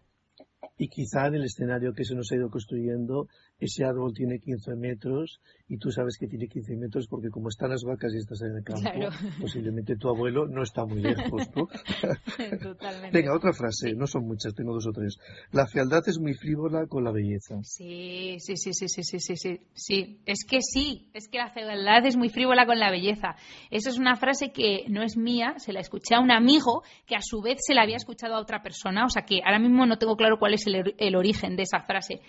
y 0.76 0.88
quizá 0.88 1.26
en 1.26 1.36
el 1.36 1.44
escenario 1.44 1.92
que 1.92 2.04
se 2.04 2.14
nos 2.14 2.30
ha 2.32 2.36
ido 2.36 2.50
construyendo, 2.50 3.28
ese 3.58 3.84
árbol 3.84 4.12
tiene 4.12 4.40
15 4.40 4.74
metros 4.74 5.40
y 5.68 5.78
tú 5.78 5.90
sabes 5.90 6.18
que 6.18 6.26
tiene 6.26 6.48
15 6.48 6.76
metros 6.76 7.06
porque 7.08 7.30
como 7.30 7.48
están 7.48 7.70
las 7.70 7.84
vacas 7.84 8.12
y 8.14 8.18
estás 8.18 8.42
en 8.42 8.56
el 8.56 8.64
campo, 8.64 8.82
claro. 8.82 9.10
posiblemente 9.40 9.96
tu 9.96 10.08
abuelo 10.08 10.46
no 10.46 10.62
está 10.62 10.84
muy 10.84 11.00
lejos. 11.00 11.48
¿no? 11.54 11.68
Venga, 13.12 13.34
otra 13.34 13.52
frase, 13.52 13.94
no 13.94 14.06
son 14.06 14.26
muchas, 14.26 14.54
tengo 14.54 14.74
dos 14.74 14.86
o 14.86 14.92
tres. 14.92 15.16
La 15.52 15.66
fealdad 15.66 16.02
es 16.06 16.18
muy 16.18 16.34
frívola 16.34 16.86
con 16.88 17.04
la 17.04 17.12
belleza. 17.12 17.56
Sí, 17.62 18.36
sí, 18.40 18.56
sí, 18.56 18.72
sí, 18.72 18.88
sí, 18.88 19.02
sí, 19.02 19.18
sí, 19.20 19.36
sí. 19.36 19.60
sí. 19.72 20.20
Es 20.26 20.44
que 20.44 20.58
sí, 20.60 21.10
es 21.14 21.28
que 21.28 21.38
la 21.38 21.50
fealdad 21.50 22.04
es 22.04 22.16
muy 22.16 22.28
frívola 22.28 22.66
con 22.66 22.78
la 22.78 22.90
belleza. 22.90 23.36
Esa 23.70 23.90
es 23.90 23.98
una 23.98 24.16
frase 24.16 24.50
que 24.50 24.84
no 24.88 25.02
es 25.02 25.16
mía, 25.16 25.54
se 25.58 25.72
la 25.72 25.80
escuché 25.80 26.16
a 26.16 26.20
un 26.20 26.32
amigo 26.32 26.82
que 27.06 27.14
a 27.14 27.22
su 27.22 27.40
vez 27.40 27.58
se 27.60 27.74
la 27.74 27.82
había 27.82 27.96
escuchado 27.96 28.34
a 28.34 28.40
otra 28.40 28.62
persona, 28.62 29.04
o 29.04 29.08
sea 29.08 29.22
que 29.22 29.40
ahora 29.44 29.60
mismo 29.60 29.86
no 29.86 29.98
tengo 29.98 30.16
claro 30.16 30.38
cuál 30.38 30.54
es 30.54 30.63
el, 30.66 30.94
el 30.98 31.16
origen 31.16 31.56
de 31.56 31.62
esa 31.62 31.80
frase 31.80 32.20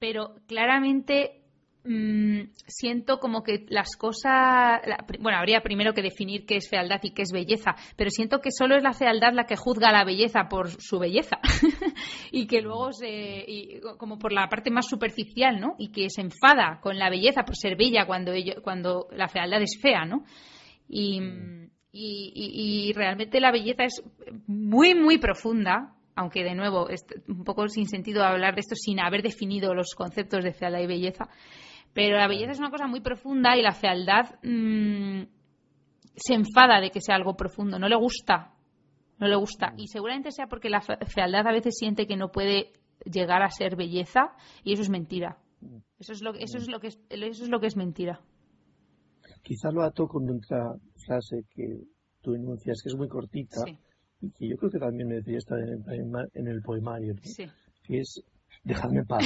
pero 0.00 0.34
claramente 0.48 1.42
mm, 1.84 2.52
siento 2.66 3.18
como 3.20 3.42
que 3.44 3.66
las 3.68 3.96
cosas. 3.96 4.80
bueno, 5.20 5.38
habría 5.38 5.60
primero 5.60 5.92
que 5.92 6.02
definir 6.02 6.46
qué 6.46 6.56
es 6.56 6.68
fealdad 6.68 7.00
y 7.02 7.12
qué 7.12 7.22
es 7.22 7.32
belleza, 7.32 7.76
pero 7.96 8.10
siento 8.10 8.40
que 8.40 8.50
solo 8.50 8.76
es 8.76 8.82
la 8.82 8.94
fealdad 8.94 9.34
la 9.34 9.44
que 9.44 9.56
juzga 9.56 9.92
la 9.92 10.04
belleza 10.04 10.48
por 10.48 10.70
su 10.70 10.98
belleza 10.98 11.38
y 12.32 12.46
que 12.46 12.62
luego 12.62 12.92
se. 12.92 13.80
como 13.98 14.18
por 14.18 14.32
la 14.32 14.48
parte 14.48 14.70
más 14.70 14.88
superficial, 14.88 15.60
¿no? 15.60 15.74
Y 15.78 15.92
que 15.92 16.08
se 16.08 16.22
enfada 16.22 16.80
con 16.80 16.98
la 16.98 17.10
belleza 17.10 17.44
por 17.44 17.56
ser 17.56 17.76
bella 17.76 18.06
cuando, 18.06 18.32
cuando 18.64 19.06
la 19.12 19.28
fealdad 19.28 19.62
es 19.62 19.78
fea, 19.80 20.06
¿no? 20.06 20.24
Y. 20.88 21.20
y, 21.92 22.92
realmente 22.94 23.38
la 23.38 23.52
belleza 23.52 23.84
es 23.84 24.02
muy, 24.46 24.94
muy 24.94 25.18
profunda 25.18 25.94
aunque 26.20 26.44
de 26.44 26.54
nuevo 26.54 26.90
es 26.90 27.06
un 27.28 27.44
poco 27.44 27.66
sin 27.68 27.86
sentido 27.86 28.22
hablar 28.22 28.54
de 28.54 28.60
esto 28.60 28.74
sin 28.74 29.00
haber 29.00 29.22
definido 29.22 29.74
los 29.74 29.94
conceptos 29.94 30.44
de 30.44 30.52
fealdad 30.52 30.80
y 30.80 30.86
belleza, 30.86 31.28
pero 31.94 32.18
la 32.18 32.28
belleza 32.28 32.52
es 32.52 32.58
una 32.58 32.70
cosa 32.70 32.86
muy 32.86 33.00
profunda 33.00 33.56
y 33.56 33.62
la 33.62 33.72
fealdad 33.72 34.34
mm, 34.42 35.22
se 36.14 36.34
enfada 36.34 36.78
de 36.80 36.90
que 36.90 37.00
sea 37.00 37.16
algo 37.16 37.36
profundo, 37.36 37.78
no 37.78 37.88
le 37.88 37.96
gusta, 37.96 38.52
no 39.18 39.28
le 39.28 39.36
gusta. 39.36 39.72
Y 39.78 39.88
seguramente 39.88 40.30
sea 40.30 40.46
porque 40.46 40.68
la 40.68 40.82
fealdad 40.82 41.46
a 41.46 41.52
veces 41.52 41.74
siente 41.78 42.06
que 42.06 42.16
no 42.16 42.30
puede 42.30 42.74
llegar 43.10 43.42
a 43.42 43.48
ser 43.48 43.74
belleza 43.74 44.34
y 44.62 44.74
eso 44.74 44.82
es 44.82 44.90
mentira. 44.90 45.38
Eso 45.98 46.12
es 46.12 46.22
lo, 46.22 46.34
eso 46.34 46.58
es 46.58 46.68
lo, 46.68 46.80
que, 46.80 46.88
es, 46.88 47.00
eso 47.08 47.44
es, 47.44 47.48
lo 47.48 47.60
que 47.60 47.66
es 47.66 47.76
mentira. 47.76 48.20
Quizá 49.42 49.70
lo 49.70 49.82
ato 49.82 50.06
con 50.06 50.28
otra 50.30 50.74
frase 51.06 51.44
que 51.54 51.80
tú 52.20 52.34
enuncias, 52.34 52.82
que 52.82 52.90
es 52.90 52.96
muy 52.96 53.08
cortita, 53.08 53.62
y 54.20 54.30
que 54.30 54.48
yo 54.48 54.56
creo 54.56 54.70
que 54.70 54.78
también 54.78 55.08
me 55.08 55.16
decía 55.16 55.38
estar 55.38 55.58
en, 55.58 56.46
el 56.46 56.62
poemario, 56.62 57.14
que 57.84 58.00
es 58.00 58.22
dejarme 58.64 59.00
en 59.00 59.06
paz, 59.06 59.24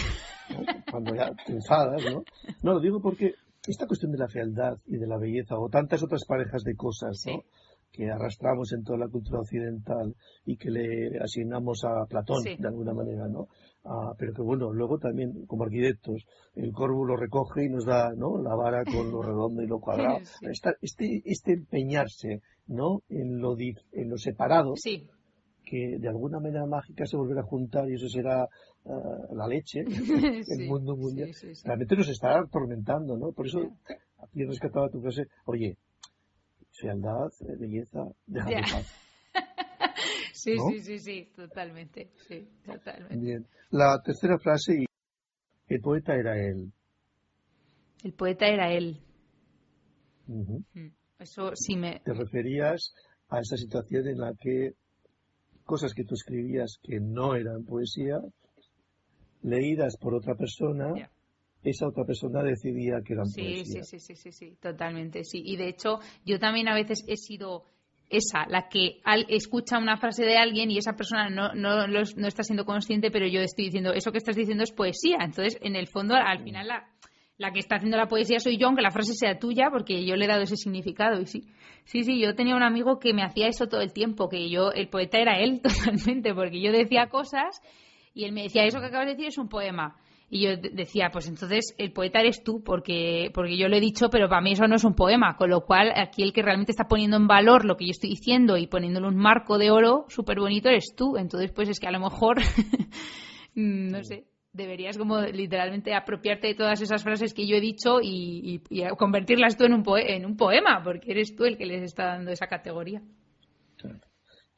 cuando 0.91 1.15
ya 1.15 1.33
te 1.47 1.53
enfadas, 1.53 2.03
¿no? 2.05 2.25
No, 2.63 2.75
lo 2.75 2.81
digo 2.81 3.01
porque 3.01 3.35
esta 3.67 3.87
cuestión 3.87 4.13
de 4.13 4.19
la 4.19 4.29
fealdad 4.29 4.79
y 4.87 4.97
de 4.97 5.07
la 5.07 5.19
belleza, 5.19 5.59
o 5.59 5.69
tantas 5.69 6.03
otras 6.03 6.25
parejas 6.25 6.63
de 6.63 6.77
cosas, 6.77 7.25
¿no? 7.27 7.43
que 7.95 8.11
arrastramos 8.11 8.73
en 8.73 8.83
toda 8.83 8.99
la 8.99 9.09
cultura 9.09 9.39
occidental 9.39 10.17
y 10.45 10.57
que 10.57 10.69
le 10.69 11.19
asignamos 11.21 11.85
a 11.85 12.05
Platón 12.07 12.43
de 12.43 12.67
alguna 12.67 12.93
manera, 12.93 13.29
¿no? 13.29 13.47
Ah, 13.87 14.15
pero 14.19 14.33
que 14.33 14.41
bueno, 14.41 14.73
luego 14.73 14.99
también 14.99 15.45
como 15.47 15.65
arquitectos, 15.65 16.25
el 16.55 16.73
corvo 16.73 17.05
lo 17.05 17.17
recoge 17.17 17.65
y 17.65 17.69
nos 17.69 17.85
da, 17.85 18.15
¿no? 18.17 18.39
La 18.39 18.55
vara 18.55 18.83
con 18.85 19.11
lo 19.11 19.21
redondo 19.23 19.63
y 19.63 19.67
lo 19.67 19.79
cuadrado. 19.81 20.21
este, 20.81 21.23
este 21.25 21.53
empeñarse 21.53 22.41
¿no? 22.67 23.03
En 23.09 23.41
lo, 23.41 23.57
en 23.59 24.11
lo 24.11 24.19
separado, 24.19 24.75
que 25.65 25.99
de 25.99 26.09
alguna 26.09 26.41
manera 26.41 26.67
mágica 26.67 27.07
se 27.07 27.17
volverá 27.17 27.41
a 27.41 27.45
juntar 27.45 27.89
y 27.91 27.95
eso 27.95 28.09
será 28.09 28.49
uh, 28.85 29.35
la 29.35 29.47
leche, 29.47 29.81
el 30.49 30.69
mundo 30.69 30.97
mundial. 30.97 31.31
Realmente 31.65 31.97
nos 31.97 32.09
está 32.09 32.39
atormentando, 32.39 33.17
¿no? 33.17 33.33
Por 33.33 33.47
eso 33.47 33.61
aquí 34.19 34.45
rescataba 34.45 34.89
tu 34.89 35.01
frase, 35.01 35.27
oye, 35.47 35.77
fealdad, 36.73 37.31
eh, 37.41 37.57
belleza, 37.59 38.07
déjame 38.27 38.63
paz. 38.63 39.01
sí, 40.45 40.59
sí, 40.59 40.81
sí, 40.81 40.99
sí, 40.99 41.33
totalmente, 41.35 42.11
sí, 42.29 42.49
totalmente. 42.65 43.17
Bien. 43.17 43.47
La 43.71 44.01
tercera 44.05 44.39
frase, 44.39 44.85
el 45.69 45.81
poeta 45.81 46.15
era 46.15 46.39
él. 46.39 46.73
El 48.03 48.13
poeta 48.13 48.47
era 48.47 48.73
él. 48.73 49.01
Eso 51.19 51.53
sí 51.55 51.77
me... 51.77 52.01
Te 52.05 52.13
referías 52.13 52.95
a 53.29 53.41
esa 53.41 53.57
situación 53.57 54.07
en 54.09 54.19
la 54.19 54.35
que 54.39 54.73
cosas 55.65 55.95
que 55.95 56.05
tú 56.05 56.15
escribías 56.15 56.79
que 56.83 57.01
no 57.01 57.35
eran 57.35 57.65
poesía, 57.65 58.21
leídas 59.43 59.97
por 59.97 60.15
otra 60.15 60.35
persona, 60.35 60.93
esa 61.63 61.89
otra 61.89 62.05
persona 62.05 62.43
decidía 62.43 63.01
que 63.03 63.15
eran 63.15 63.25
poesía. 63.33 63.83
Sí, 63.83 63.99
sí, 63.99 63.99
sí, 63.99 64.15
sí, 64.15 64.33
sí, 64.33 64.59
totalmente, 64.61 65.25
sí. 65.25 65.43
Y 65.43 65.57
de 65.57 65.69
hecho, 65.69 66.01
yo 66.27 66.39
también 66.39 66.69
a 66.69 66.75
veces 66.75 67.03
he 67.09 67.17
sido 67.17 67.65
esa, 68.11 68.47
la 68.49 68.69
que 68.69 69.01
al, 69.05 69.27
escucha 69.29 69.79
una 69.79 69.97
frase 69.97 70.25
de 70.25 70.37
alguien 70.37 70.71
y 70.71 70.79
esa 70.79 70.95
persona 70.95 71.29
no, 71.31 71.55
no, 71.55 71.87
no, 71.87 72.29
está 72.29 72.43
siendo 72.43 72.65
consciente, 72.65 73.11
pero 73.11 73.27
yo 73.27 73.41
estoy 73.41 73.67
diciendo, 73.67 73.93
eso 73.93 74.13
que 74.13 74.19
estás 74.19 74.37
diciendo 74.37 74.65
es 74.65 74.73
poesía. 74.73 75.19
Entonces, 75.21 75.59
en 75.63 75.77
el 75.77 75.87
fondo, 75.87 76.15
al 76.15 76.43
final 76.43 76.69
la, 76.69 76.89
la 77.39 77.53
que 77.53 77.59
está 77.59 77.77
haciendo 77.77 77.97
la 77.97 78.07
poesía 78.07 78.39
soy 78.39 78.57
yo, 78.57 78.67
aunque 78.67 78.83
la 78.83 78.91
frase 78.91 79.15
sea 79.15 79.39
tuya, 79.39 79.69
porque 79.71 80.05
yo 80.05 80.17
le 80.17 80.27
he 80.27 80.29
dado 80.29 80.43
ese 80.43 80.57
significado. 80.57 81.21
Y 81.21 81.27
sí, 81.27 81.45
sí, 81.85 82.05
sí, 82.05 82.21
yo 82.21 82.35
tenía 82.35 82.57
un 82.57 82.63
amigo 82.63 82.99
que 82.99 83.13
me 83.13 83.23
hacía 83.23 83.49
eso 83.49 83.67
todo 83.67 83.81
el 83.81 83.93
tiempo, 83.93 84.29
que 84.29 84.49
yo, 84.49 84.73
el 84.73 84.89
poeta 84.89 85.19
era 85.19 85.39
él 85.39 85.61
totalmente, 85.63 86.35
porque 86.35 86.61
yo 86.61 86.73
decía 86.73 87.09
cosas 87.09 87.61
y 88.15 88.25
él 88.25 88.33
me 88.33 88.43
decía, 88.45 88.65
eso 88.65 88.81
que 88.81 88.87
acabas 88.87 89.07
de 89.07 89.13
decir 89.13 89.27
es 89.29 89.39
un 89.39 89.49
poema. 89.49 89.97
Y 90.31 90.43
yo 90.43 90.57
decía, 90.57 91.11
pues 91.13 91.29
entonces 91.29 91.75
el 91.79 91.93
poeta 91.93 92.21
eres 92.21 92.43
tú, 92.43 92.63
porque, 92.65 93.31
porque 93.33 93.57
yo 93.57 93.69
lo 93.69 93.77
he 93.77 93.81
dicho, 93.81 94.09
pero 94.11 94.29
para 94.29 94.41
mí 94.41 94.53
eso 94.53 94.67
no 94.67 94.77
es 94.77 94.85
un 94.85 94.95
poema. 94.95 95.37
Con 95.37 95.51
lo 95.51 95.61
cual, 95.61 95.93
aquí 95.97 96.23
el 96.23 96.33
que 96.33 96.43
realmente 96.43 96.73
está 96.73 96.85
poniendo 96.85 97.17
en 97.17 97.27
valor 97.27 97.65
lo 97.65 97.77
que 97.77 97.87
yo 97.87 97.91
estoy 97.91 98.11
diciendo 98.11 98.57
y 98.57 98.67
poniéndole 98.67 99.07
un 99.07 99.17
marco 99.17 99.59
de 99.59 99.71
oro 99.71 100.07
súper 100.09 100.41
bonito 100.41 100.69
eres 100.69 100.95
tú. 100.97 101.17
Entonces, 101.17 101.53
pues 101.53 101.69
es 101.69 101.79
que 101.79 101.87
a 101.87 101.93
lo 101.93 102.01
mejor, 102.01 102.39
no 103.55 104.03
sé, 104.03 104.27
deberías 104.53 104.97
como 104.97 105.21
literalmente 105.21 105.95
apropiarte 105.95 106.47
de 106.47 106.55
todas 106.55 106.81
esas 106.81 107.03
frases 107.03 107.35
que 107.35 107.47
yo 107.47 107.57
he 107.57 107.61
dicho 107.61 107.99
y, 108.03 108.63
convertirlas 108.97 109.57
tú 109.57 109.65
en 109.65 109.75
un, 109.75 109.85
en 109.99 110.25
un 110.25 110.37
poema, 110.37 110.81
porque 110.83 111.11
eres 111.11 111.37
tú 111.37 111.45
el 111.45 111.59
que 111.59 111.67
les 111.67 111.83
está 111.83 112.07
dando 112.07 112.31
esa 112.31 112.47
categoría. 112.47 113.03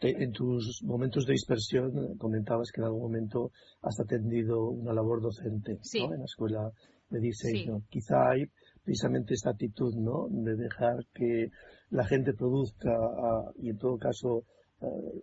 En 0.01 0.33
tus 0.33 0.83
momentos 0.83 1.25
de 1.25 1.33
dispersión 1.33 1.97
eh, 1.97 2.17
comentabas 2.19 2.71
que 2.71 2.83
en 2.83 2.87
algún 2.87 3.03
momento 3.03 3.51
has 3.81 3.99
atendido 3.99 4.69
una 4.69 4.93
labor 4.93 5.23
docente 5.23 5.79
en 5.95 6.19
la 6.19 6.25
escuela 6.25 6.71
de 7.09 7.21
diseño. 7.21 7.83
Quizá 7.89 8.31
hay 8.31 8.45
precisamente 8.85 9.35
esta 9.35 9.51
actitud 9.51 9.95
¿no? 9.95 10.27
de 10.29 10.55
dejar 10.55 11.07
que 11.15 11.51
la 11.91 12.07
gente 12.07 12.35
produzca 12.35 12.91
y 13.57 13.71
en 13.71 13.79
todo 13.79 13.97
caso 13.97 14.45
eh, 14.83 15.23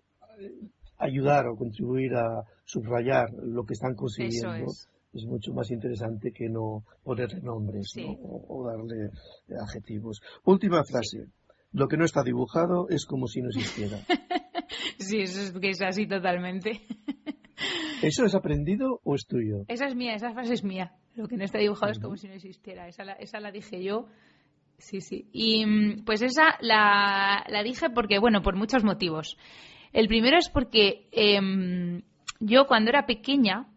ayudar 0.98 1.48
o 1.48 1.56
contribuir 1.56 2.16
a 2.16 2.44
subrayar 2.66 3.32
lo 3.32 3.66
que 3.66 3.74
están 3.74 3.94
consiguiendo 3.94 4.72
es. 5.14 5.26
mucho 5.26 5.54
más 5.54 5.70
interesante 5.70 6.32
que 6.32 6.50
no 6.50 6.84
ponerle 7.04 7.42
nombres 7.42 7.94
o, 8.24 8.66
darle 8.66 9.12
adjetivos. 9.62 10.22
Última 10.46 10.84
frase. 10.84 11.28
Lo 11.74 11.88
que 11.88 11.98
no 11.98 12.06
está 12.06 12.24
dibujado 12.24 12.88
es 12.90 13.06
como 13.06 13.28
si 13.28 13.42
no 13.42 13.50
existiera. 13.50 14.00
sí, 15.00 15.20
eso 15.20 15.42
es, 15.42 15.52
que 15.52 15.70
es 15.70 15.82
así 15.82 16.08
totalmente. 16.08 16.82
¿Eso 18.02 18.26
es 18.26 18.36
aprendido 18.36 19.00
o 19.04 19.16
es 19.16 19.26
tuyo? 19.26 19.66
Esa 19.68 19.86
es 19.86 19.96
mía, 19.96 20.16
esa 20.16 20.34
frase 20.34 20.54
es 20.54 20.64
mía. 20.64 20.94
Lo 21.16 21.28
que 21.28 21.38
no 21.38 21.44
está 21.44 21.60
dibujado 21.60 21.92
es 21.92 22.00
como 22.00 22.18
si 22.18 22.28
no 22.28 22.34
existiera. 22.34 22.88
Esa 22.88 23.04
la, 23.04 23.14
esa 23.14 23.40
la 23.40 23.52
dije 23.52 23.84
yo. 23.84 24.08
Sí, 24.78 25.00
sí. 25.00 25.30
Y 25.32 25.66
mm, 25.66 26.04
pues 26.04 26.22
esa 26.22 26.58
la, 26.60 27.46
la 27.48 27.64
dije 27.64 27.90
porque, 27.90 28.20
bueno, 28.20 28.42
por 28.42 28.56
muchos 28.56 28.84
motivos. 28.84 29.38
El 29.94 30.08
primero 30.08 30.38
es 30.38 30.50
porque 30.50 31.08
em, 31.12 32.02
yo 32.40 32.66
cuando 32.66 32.90
era 32.90 33.06
pequeña 33.06 33.68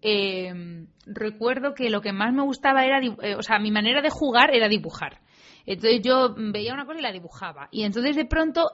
em, 0.00 0.88
recuerdo 1.06 1.74
que 1.74 1.90
lo 1.90 2.00
que 2.00 2.12
más 2.12 2.32
me 2.32 2.42
gustaba 2.42 2.84
era, 2.84 3.00
eh, 3.00 3.34
o 3.36 3.42
sea, 3.42 3.58
mi 3.58 3.70
manera 3.70 4.00
de 4.00 4.10
jugar 4.10 4.54
era 4.54 4.68
dibujar. 4.68 5.20
Entonces 5.66 6.00
yo 6.02 6.34
veía 6.34 6.72
una 6.72 6.86
cosa 6.86 6.98
y 6.98 7.02
la 7.02 7.12
dibujaba. 7.12 7.68
Y 7.70 7.82
entonces 7.82 8.16
de 8.16 8.24
pronto 8.24 8.70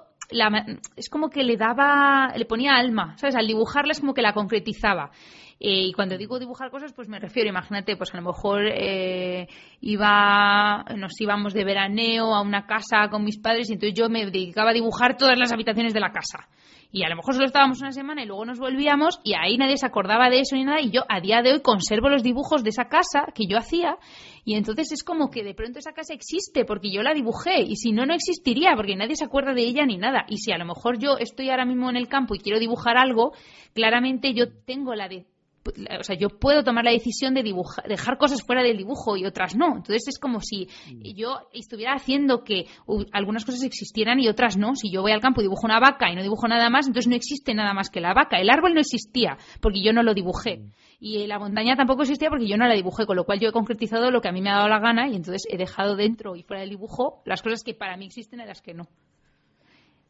es 0.97 1.09
como 1.09 1.31
que 1.31 1.43
le 1.43 1.57
daba, 1.57 2.33
le 2.37 2.45
ponía 2.45 2.77
alma, 2.77 3.17
¿sabes? 3.19 3.37
Al 3.37 3.47
dibujarla 3.47 3.93
es 3.93 4.01
como 4.01 4.15
que 4.15 4.23
la 4.23 4.33
concretizaba. 4.33 5.11
Eh, 5.61 5.87
y 5.87 5.93
cuando 5.93 6.19
digo 6.19 6.39
dibujar 6.39 6.71
cosas, 6.71 6.93
pues 6.93 7.09
me 7.09 7.19
refiero, 7.19 7.49
imagínate, 7.49 7.97
pues 7.97 8.13
a 8.13 8.17
lo 8.17 8.23
mejor 8.25 8.67
eh, 8.67 9.47
iba, 9.81 10.85
nos 10.97 11.21
íbamos 11.21 11.55
de 11.55 11.65
veraneo 11.65 12.35
a 12.35 12.43
una 12.43 12.67
casa 12.67 13.09
con 13.11 13.25
mis 13.25 13.39
padres 13.39 13.71
y 13.71 13.75
entonces 13.75 13.99
yo 13.99 14.09
me 14.09 14.27
dedicaba 14.27 14.71
a 14.71 14.75
dibujar 14.75 15.17
todas 15.17 15.39
las 15.39 15.53
habitaciones 15.53 15.95
de 15.95 16.01
la 16.01 16.11
casa. 16.11 16.49
Y 16.95 17.03
a 17.03 17.09
lo 17.09 17.17
mejor 17.17 17.35
solo 17.35 17.47
estábamos 17.47 17.81
una 17.81 17.91
semana 17.91 18.23
y 18.23 18.27
luego 18.27 18.45
nos 18.45 18.61
volvíamos 18.61 19.19
y 19.25 19.35
ahí 19.35 19.59
nadie 19.59 19.77
se 19.77 19.87
acordaba 19.87 20.31
de 20.31 20.41
eso 20.41 20.55
ni 20.55 20.65
nada. 20.65 20.81
Y 20.81 20.91
yo 20.91 21.03
a 21.09 21.21
día 21.21 21.43
de 21.43 21.53
hoy 21.53 21.61
conservo 21.61 22.09
los 22.09 22.23
dibujos 22.23 22.63
de 22.63 22.71
esa 22.71 22.85
casa 22.85 23.27
que 23.35 23.47
yo 23.49 23.59
hacía. 23.59 23.97
Y 24.45 24.57
entonces 24.57 24.93
es 24.93 25.03
como 25.03 25.31
que 25.31 25.43
de 25.43 25.55
pronto 25.55 25.79
esa 25.79 25.93
casa 25.93 26.13
existe 26.13 26.65
porque 26.65 26.93
yo 26.93 27.03
la 27.03 27.15
dibujé. 27.15 27.63
Y 27.63 27.77
si 27.77 27.93
no, 27.93 28.05
no 28.05 28.15
existiría 28.15 28.75
porque 28.77 28.97
nadie 28.97 29.17
se 29.17 29.25
acuerda 29.25 29.55
de 29.55 29.63
ella 29.63 29.87
ni 29.87 29.97
nada. 29.97 30.27
Y 30.29 30.39
si 30.39 30.53
a 30.53 30.59
lo 30.59 30.67
mejor 30.67 30.99
yo 30.99 31.17
estoy 31.19 31.51
ahora 31.51 31.65
mismo 31.65 31.89
en 31.89 31.97
el 31.97 32.09
campo 32.09 32.35
y 32.35 32.39
quiero 32.39 32.59
dibujar 32.59 32.97
algo, 32.97 33.33
claramente 33.73 34.35
yo 34.35 34.53
tengo 34.65 34.95
la 34.95 35.09
de 35.09 35.27
o 35.99 36.05
sea, 36.05 36.17
yo 36.17 36.29
puedo 36.29 36.63
tomar 36.63 36.85
la 36.85 36.91
decisión 36.91 37.35
de 37.35 37.43
dibujar, 37.43 37.87
dejar 37.89 38.19
cosas 38.19 38.43
fuera 38.43 38.63
del 38.63 38.77
dibujo 38.77 39.17
y 39.17 39.25
otras 39.25 39.57
no. 39.57 39.77
Entonces 39.77 40.09
es 40.09 40.19
como 40.19 40.41
si 40.41 40.67
mm. 40.67 41.15
yo 41.15 41.49
estuviera 41.53 41.95
haciendo 41.95 42.45
que 42.45 42.67
algunas 43.13 43.45
cosas 43.45 43.63
existieran 43.63 44.21
y 44.21 44.29
otras 44.29 44.57
no. 44.57 44.75
Si 44.75 44.91
yo 44.91 45.03
voy 45.03 45.13
al 45.13 45.21
campo 45.21 45.41
y 45.41 45.45
dibujo 45.45 45.67
una 45.67 45.81
vaca 45.81 46.11
y 46.11 46.17
no 46.17 46.23
dibujo 46.23 46.49
nada 46.49 46.69
más, 46.69 46.87
entonces 46.87 47.09
no 47.09 47.17
existe 47.17 47.55
nada 47.55 47.73
más 47.73 47.91
que 47.91 48.01
la 48.01 48.13
vaca. 48.13 48.39
El 48.39 48.51
árbol 48.51 48.75
no 48.75 48.81
existía 48.81 49.39
porque 49.61 49.83
yo 49.83 49.93
no 49.93 50.03
lo 50.03 50.15
dibujé. 50.15 50.59
Mm. 50.59 50.73
Y 51.01 51.27
la 51.27 51.39
montaña 51.39 51.77
tampoco 51.77 52.03
existía 52.03 52.29
porque 52.29 52.47
yo 52.47 52.57
no 52.57 52.67
la 52.67 52.75
dibujé, 52.75 53.07
con 53.07 53.17
lo 53.17 53.25
cual 53.25 53.41
yo 53.41 53.49
he 53.49 53.53
concretizado 53.53 54.11
lo 54.11 54.21
que 54.21 54.29
a 54.29 54.33
mí 54.33 54.41
me 54.41 54.51
ha 54.51 54.57
dado 54.57 54.69
la 54.69 54.81
gana 54.81 55.09
y 55.09 55.17
entonces 55.17 55.43
he 55.51 55.57
dejado 55.57 55.97
dentro 55.97 56.37
y 56.37 56.43
fuera 56.43 56.61
del 56.61 56.71
dibujo 56.71 57.23
las 57.25 57.43
cosas 57.43 57.63
que 57.63 57.75
para 57.75 57.97
mí 57.97 58.07
existen 58.07 58.41
y 58.41 58.47
las 58.47 58.63
que 58.63 58.75
no 58.75 58.89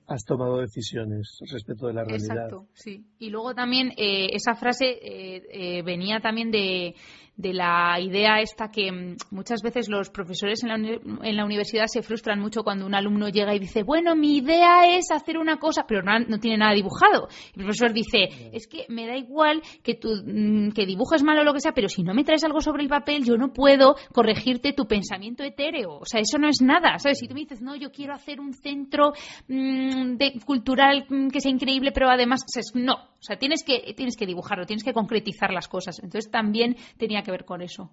has 0.07 0.25
tomado 0.25 0.59
decisiones 0.61 1.39
respecto 1.51 1.87
de 1.87 1.95
la 1.95 2.05
realidad. 2.05 2.37
Exacto, 2.37 2.67
sí. 2.75 3.05
Y 3.19 3.31
luego 3.31 3.55
también 3.55 3.93
eh, 3.97 4.29
esa 4.33 4.55
frase 4.55 4.85
eh, 4.87 5.43
eh, 5.51 5.83
venía 5.83 6.21
también 6.21 6.51
de, 6.51 6.95
de 7.37 7.53
la 7.53 7.99
idea 8.01 8.41
esta 8.41 8.71
que 8.71 8.91
mm, 8.93 9.17
muchas 9.31 9.61
veces 9.63 9.89
los 9.89 10.11
profesores 10.11 10.63
en 10.63 10.69
la, 10.69 10.77
en 10.77 11.37
la, 11.37 11.45
universidad 11.45 11.87
se 11.87 12.03
frustran 12.03 12.39
mucho 12.39 12.63
cuando 12.63 12.87
un 12.87 12.95
alumno 12.95 13.29
llega 13.29 13.55
y 13.55 13.59
dice, 13.59 13.83
bueno, 13.83 14.15
mi 14.15 14.37
idea 14.37 14.97
es 14.97 15.11
hacer 15.11 15.39
una 15.39 15.57
cosa, 15.57 15.85
pero 15.87 16.03
no, 16.03 16.19
no 16.21 16.39
tiene 16.39 16.59
nada 16.59 16.75
dibujado. 16.75 17.29
El 17.57 17.65
profesor 17.65 17.93
dice, 17.93 18.29
es 18.53 18.69
que 18.69 18.87
me 18.89 19.07
da 19.07 19.17
igual 19.17 19.63
que, 19.83 19.95
tu, 19.95 20.11
mm, 20.25 20.71
que 20.71 20.87
dibujes 20.87 21.23
mal 21.23 21.39
o 21.39 21.45
lo 21.45 21.53
que 21.53 21.61
sea, 21.61 21.73
pero 21.73 21.89
si 21.89 22.03
no 22.03 22.15
me 22.15 22.25
traes 22.25 22.45
algo 22.45 22.61
sobre 22.61 22.83
el 22.85 22.89
papel, 22.89 23.25
yo 23.25 23.37
no 23.37 23.53
puedo 23.53 23.97
corregirte 24.13 24.73
tu 24.73 24.87
pensamiento 24.87 25.43
etéreo. 25.43 25.99
O 25.99 26.05
sea, 26.05 26.21
eso 26.21 26.39
no 26.39 26.49
es 26.49 26.61
nada. 26.63 26.99
¿Sabes? 26.99 27.19
Si 27.19 27.27
tú 27.27 27.35
me 27.35 27.41
dices, 27.41 27.61
no, 27.61 27.75
yo 27.75 27.91
quiero 27.91 28.15
hacer 28.15 28.41
un 28.41 28.53
centro 28.53 29.13
mmm, 29.49 30.17
de, 30.17 30.41
cultural 30.45 31.07
mm, 31.09 31.29
que 31.29 31.41
sea 31.41 31.51
increíble, 31.51 31.91
pero 31.93 32.09
además, 32.09 32.43
no. 32.75 32.95
O 32.95 33.27
sea, 33.27 33.39
tienes 33.39 33.65
que, 33.65 33.95
tienes 33.97 34.17
que 34.17 34.27
dibujarlo, 34.27 34.67
tienes 34.67 34.85
que 34.85 34.93
concretizar 34.93 35.51
las 35.51 35.67
cosas. 35.67 35.99
Entonces 36.03 36.31
también 36.31 36.77
tenía 36.99 37.24
que 37.25 37.33
ver 37.33 37.45
con 37.45 37.63
eso. 37.63 37.91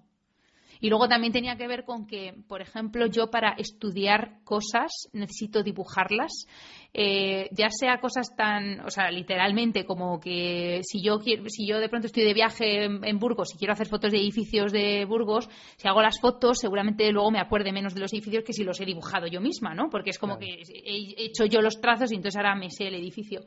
Y 0.82 0.88
luego 0.88 1.06
también 1.06 1.32
tenía 1.32 1.54
que 1.54 1.68
ver 1.68 1.84
con 1.84 2.08
que, 2.08 2.34
por 2.48 2.60
ejemplo, 2.60 3.06
yo 3.06 3.30
para 3.30 3.52
estudiar 3.52 4.42
cosas 4.42 4.90
necesito 5.12 5.62
dibujarlas, 5.62 6.48
eh, 6.92 7.48
ya 7.52 7.68
sea 7.70 8.00
cosas 8.00 8.34
tan, 8.34 8.80
o 8.80 8.90
sea, 8.90 9.08
literalmente 9.12 9.84
como 9.84 10.18
que 10.18 10.80
si 10.82 11.00
yo 11.00 11.20
quiero, 11.20 11.44
si 11.46 11.68
yo 11.68 11.78
de 11.78 11.88
pronto 11.88 12.08
estoy 12.08 12.24
de 12.24 12.34
viaje 12.34 12.86
en, 12.86 13.18
Burgos 13.20 13.54
y 13.54 13.58
quiero 13.58 13.74
hacer 13.74 13.86
fotos 13.86 14.10
de 14.10 14.18
edificios 14.18 14.72
de 14.72 15.04
Burgos, 15.04 15.48
si 15.76 15.86
hago 15.86 16.02
las 16.02 16.18
fotos 16.20 16.58
seguramente 16.58 17.12
luego 17.12 17.30
me 17.30 17.38
acuerde 17.38 17.70
menos 17.70 17.94
de 17.94 18.00
los 18.00 18.12
edificios 18.12 18.42
que 18.42 18.52
si 18.52 18.64
los 18.64 18.80
he 18.80 18.84
dibujado 18.84 19.28
yo 19.28 19.40
misma, 19.40 19.76
¿no? 19.76 19.88
Porque 19.88 20.10
es 20.10 20.18
como 20.18 20.36
que 20.36 20.62
he 20.84 21.24
hecho 21.26 21.44
yo 21.44 21.60
los 21.60 21.80
trazos 21.80 22.10
y 22.10 22.16
entonces 22.16 22.36
ahora 22.36 22.56
me 22.56 22.70
sé 22.70 22.88
el 22.88 22.96
edificio. 22.96 23.42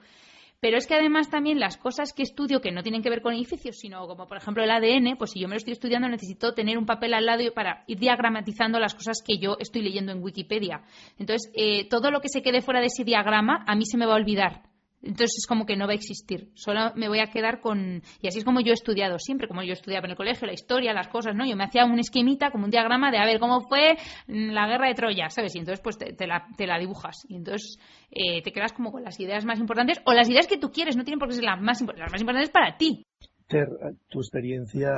Pero 0.66 0.80
es 0.80 0.88
que 0.88 0.95
además 0.95 1.30
también 1.30 1.59
las 1.59 1.78
cosas 1.78 2.11
que 2.11 2.24
estudio 2.24 2.59
que 2.59 2.72
no 2.72 2.82
tienen 2.82 3.03
que 3.03 3.09
ver 3.11 3.22
con 3.22 3.36
edificios, 3.36 3.78
sino 3.78 4.07
como 4.07 4.26
por 4.26 4.38
ejemplo 4.38 4.63
el 4.63 4.72
ADN, 4.72 5.16
pues 5.16 5.30
si 5.30 5.39
yo 5.39 5.47
me 5.47 5.53
lo 5.53 5.57
estoy 5.57 5.74
estudiando 5.74 6.09
necesito 6.09 6.55
tener 6.55 6.80
un 6.80 6.88
papel 6.88 7.13
al 7.13 7.28
lado 7.28 7.43
para 7.53 7.84
ir 7.86 7.99
diagramatizando 7.99 8.80
las 8.80 8.95
cosas 8.95 9.22
que 9.24 9.38
yo 9.38 9.57
estoy 9.59 9.84
leyendo 9.84 10.11
en 10.11 10.24
Wikipedia. 10.24 10.82
Entonces, 11.20 11.51
eh, 11.53 11.88
todo 11.88 12.09
lo 12.09 12.20
que 12.20 12.30
se 12.30 12.41
quede 12.41 12.63
fuera 12.63 12.80
de 12.80 12.88
ese 12.88 13.03
diagrama 13.03 13.63
a 13.68 13.76
mí 13.76 13.86
se 13.86 13.95
me 13.95 14.07
va 14.07 14.13
a 14.13 14.16
olvidar. 14.16 14.63
Entonces 15.06 15.38
es 15.38 15.47
como 15.47 15.66
que 15.66 15.78
no 15.78 15.86
va 15.86 15.93
a 15.93 15.95
existir. 15.95 16.49
Solo 16.56 16.91
me 16.95 17.08
voy 17.08 17.20
a 17.20 17.28
quedar 17.28 17.62
con. 17.62 18.01
Y 18.22 18.28
así 18.28 18.39
es 18.39 18.43
como 18.43 18.60
yo 18.60 18.72
he 18.72 18.74
estudiado 18.74 19.20
siempre, 19.20 19.47
como 19.47 19.62
yo 19.62 19.74
estudiaba 19.74 20.06
en 20.06 20.12
el 20.12 20.18
colegio, 20.18 20.47
la 20.47 20.53
historia, 20.53 20.93
las 20.93 21.08
cosas, 21.08 21.36
¿no? 21.36 21.45
Yo 21.45 21.56
me 21.56 21.64
hacía 21.64 21.86
un 21.86 21.99
esquemita, 21.99 22.49
como 22.49 22.66
un 22.66 22.72
diagrama 22.72 23.12
de 23.12 23.20
a 23.20 23.26
ver 23.26 23.39
cómo 23.39 23.62
fue 23.62 23.95
la 24.28 24.68
guerra 24.68 24.88
de 24.88 24.95
Troya, 24.95 25.30
¿sabes? 25.30 25.56
Y 25.56 25.60
entonces 25.60 25.82
pues 25.82 25.97
te, 25.97 26.28
la, 26.28 26.80
dibujas. 26.80 27.26
Y 27.30 27.36
entonces 27.36 27.78
eh, 28.10 28.41
te 28.41 28.51
quedas 28.51 28.74
como 28.74 28.91
con 28.91 29.03
las 29.03 29.20
ideas 29.20 29.45
más 29.45 29.60
importantes 29.60 30.01
o 30.06 30.14
las 30.14 30.28
ideas 30.28 30.47
que 30.47 30.58
tú 30.58 30.72
quieres, 30.72 30.97
no 30.97 31.03
tienen 31.03 31.20
por 31.20 31.30
qué 31.30 31.36
ser 31.36 31.43
las 31.43 31.62
más, 31.62 31.82
las 31.82 32.12
más 32.12 32.22
importantes 32.22 32.49
para 32.49 32.76
ti. 32.76 33.06
Ter, 33.47 33.68
tu 34.10 34.20
experiencia 34.20 34.89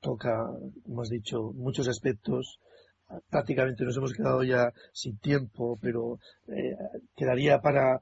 toca, 0.00 0.36
como 0.84 1.00
has 1.00 1.08
dicho, 1.08 1.50
muchos 1.54 1.88
aspectos 1.88 2.58
prácticamente 3.30 3.84
nos 3.84 3.96
hemos 3.96 4.12
quedado 4.12 4.42
ya 4.42 4.72
sin 4.92 5.18
tiempo, 5.18 5.78
pero 5.80 6.18
eh, 6.48 6.76
quedaría 7.16 7.60
para 7.60 8.00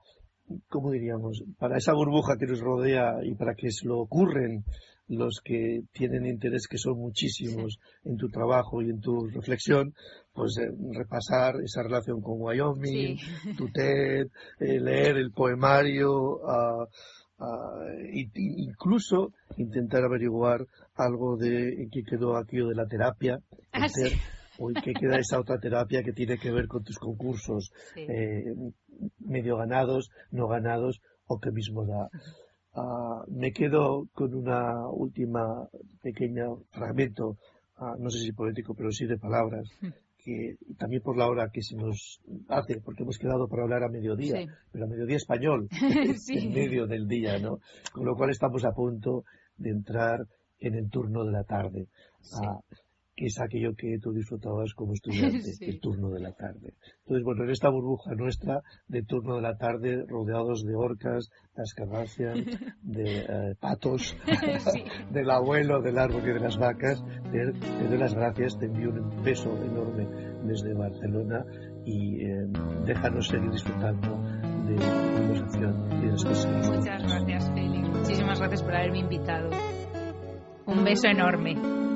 ¿cómo 0.69 0.91
diríamos? 0.91 1.43
Para 1.59 1.79
esa 1.79 1.93
burbuja 1.93 2.37
que 2.39 2.47
nos 2.47 2.61
rodea 2.61 3.17
y 3.23 3.35
para 3.35 3.55
que 3.55 3.71
se 3.71 3.87
lo 3.87 3.99
ocurren 3.99 4.65
los 5.09 5.41
que 5.45 5.83
tienen 5.93 6.27
interés, 6.27 6.67
que 6.69 6.79
son 6.79 6.99
muchísimos 6.99 7.79
en 8.05 8.17
tu 8.17 8.29
trabajo 8.29 8.81
y 8.81 8.91
en 8.91 9.01
tu 9.01 9.27
reflexión, 9.29 9.95
pues 10.33 10.57
eh, 10.59 10.71
repasar 10.93 11.57
esa 11.63 11.83
relación 11.83 12.23
con 12.23 12.41
Wyoming, 12.41 13.19
tu 13.57 13.71
TED, 13.71 14.29
eh, 14.61 14.81
leer 14.81 15.17
el 15.17 15.33
poemario, 15.33 16.41
incluso 18.35 19.33
intentar 19.57 20.05
averiguar 20.05 20.65
algo 20.95 21.37
de 21.37 21.83
en 21.83 21.91
qué 21.91 22.03
quedó 22.05 22.37
aquello 22.37 22.69
de 22.69 22.75
la 22.75 22.87
terapia, 22.87 23.41
ah, 23.73 23.87
o 24.63 24.71
en 24.71 24.83
qué 24.83 24.93
queda 24.93 25.19
esa 25.19 25.41
otra 25.41 25.59
terapia 25.59 26.03
que 26.03 26.13
tiene 26.13 26.39
que 26.39 26.53
ver 26.53 26.69
con 26.69 26.85
tus 26.85 26.99
concursos. 26.99 27.73
Eh, 27.97 28.55
medio 29.19 29.57
ganados, 29.57 30.11
no 30.31 30.47
ganados 30.47 31.01
o 31.27 31.41
que 31.41 31.51
mismo 31.51 31.85
da. 31.85 32.09
Ah, 32.75 33.25
me 33.29 33.53
quedo 33.53 34.09
con 34.13 34.35
una 34.35 34.89
última 34.89 35.69
pequeña 36.01 36.47
fragmento, 36.71 37.37
ah, 37.77 37.97
no 37.99 38.09
sé 38.09 38.21
si 38.21 38.33
poético, 38.33 38.75
pero 38.75 38.93
sí 38.93 39.07
de 39.07 39.19
palabras, 39.19 39.69
que 40.25 40.57
también 40.79 41.03
por 41.03 41.17
la 41.19 41.29
hora 41.29 41.51
que 41.53 41.63
se 41.63 41.77
nos 41.77 42.21
hace, 42.49 42.81
porque 42.81 43.03
hemos 43.03 43.19
quedado 43.19 43.49
para 43.49 43.65
hablar 43.65 43.83
a 43.83 43.89
mediodía, 43.89 44.47
pero 44.71 44.85
a 44.85 44.89
mediodía 44.89 45.17
español, 45.17 45.69
en 46.29 46.53
medio 46.53 46.87
del 46.87 47.09
día, 47.09 47.39
¿no? 47.39 47.59
Con 47.93 48.07
lo 48.07 48.15
cual 48.15 48.31
estamos 48.31 48.65
a 48.65 48.73
punto 48.73 49.25
de 49.57 49.71
entrar 49.71 50.21
en 50.61 50.75
el 50.77 50.89
turno 50.89 51.25
de 51.25 51.33
la 51.33 51.45
tarde. 51.45 51.89
Ah, 52.41 52.61
que 53.15 53.27
es 53.27 53.41
aquello 53.41 53.75
que 53.77 53.99
tú 54.01 54.13
disfrutabas 54.13 54.75
como 54.75 54.93
estudiante, 54.95 55.53
el 55.61 55.81
turno 55.81 56.11
de 56.11 56.21
la 56.21 56.33
tarde. 56.33 56.75
Entonces, 57.01 57.25
bueno, 57.25 57.45
en 57.45 57.51
esta 57.51 57.69
burbuja 57.69 58.15
nuestra 58.15 58.63
de 58.89 59.03
turno 59.03 59.37
de 59.37 59.43
la 59.43 59.57
tarde, 59.57 60.05
rodeados 60.07 60.65
de 60.65 60.75
orcas, 60.75 61.29
de 61.55 61.63
ascarracias, 61.63 62.39
de 62.83 63.19
eh, 63.19 63.55
patos, 63.61 64.17
del 65.11 65.31
abuelo, 65.31 65.81
del 65.83 65.99
árbol 65.99 66.23
y 66.25 66.33
de 66.33 66.41
las 66.41 66.59
vacas, 66.59 67.03
te, 67.31 67.45
doy 67.87 67.99
las 67.99 68.15
gracias, 68.15 68.59
te 68.59 68.67
envío 68.67 68.91
un 68.91 69.23
beso 69.23 69.51
enorme 69.63 70.07
desde 70.45 70.75
Barcelona 70.75 71.45
y 71.85 72.25
eh, 72.25 72.47
déjanos 72.87 73.29
seguir 73.29 73.51
disfrutando 73.51 74.21
de 74.67 74.77
la 74.77 75.13
conversación 75.17 76.03
y 76.03 76.07
de 76.07 76.11
cosas. 76.11 76.71
Muchas 76.71 77.03
gracias, 77.03 77.53
Félix. 77.53 77.89
Muchísimas 77.89 78.39
gracias 78.39 78.63
por 78.63 78.75
haberme 78.75 79.01
invitado. 79.01 79.51
Un 80.67 80.85
beso 80.85 81.09
enorme. 81.09 81.92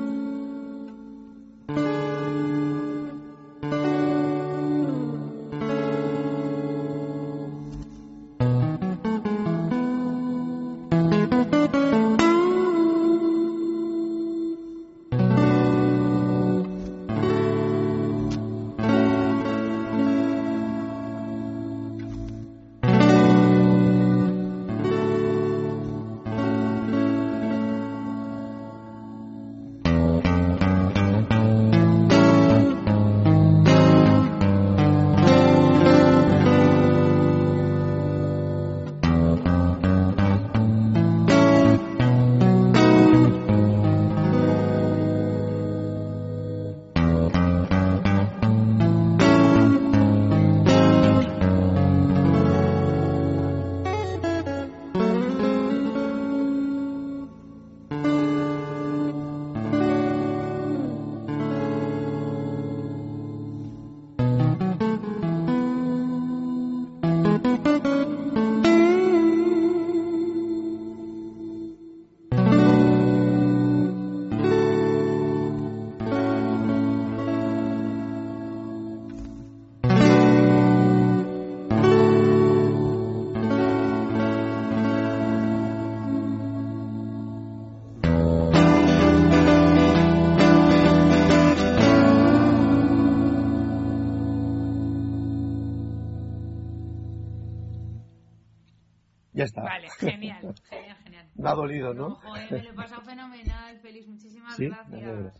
Dolido, 101.57 101.93
¿no? 101.93 102.15
joder, 102.15 102.51
me 102.51 102.63
lo 102.63 102.69
he 102.69 102.73
pasado 102.73 103.01
fenomenal, 103.01 103.79
feliz. 103.79 104.07
Muchísimas 104.07 104.57
gracias. 104.57 105.33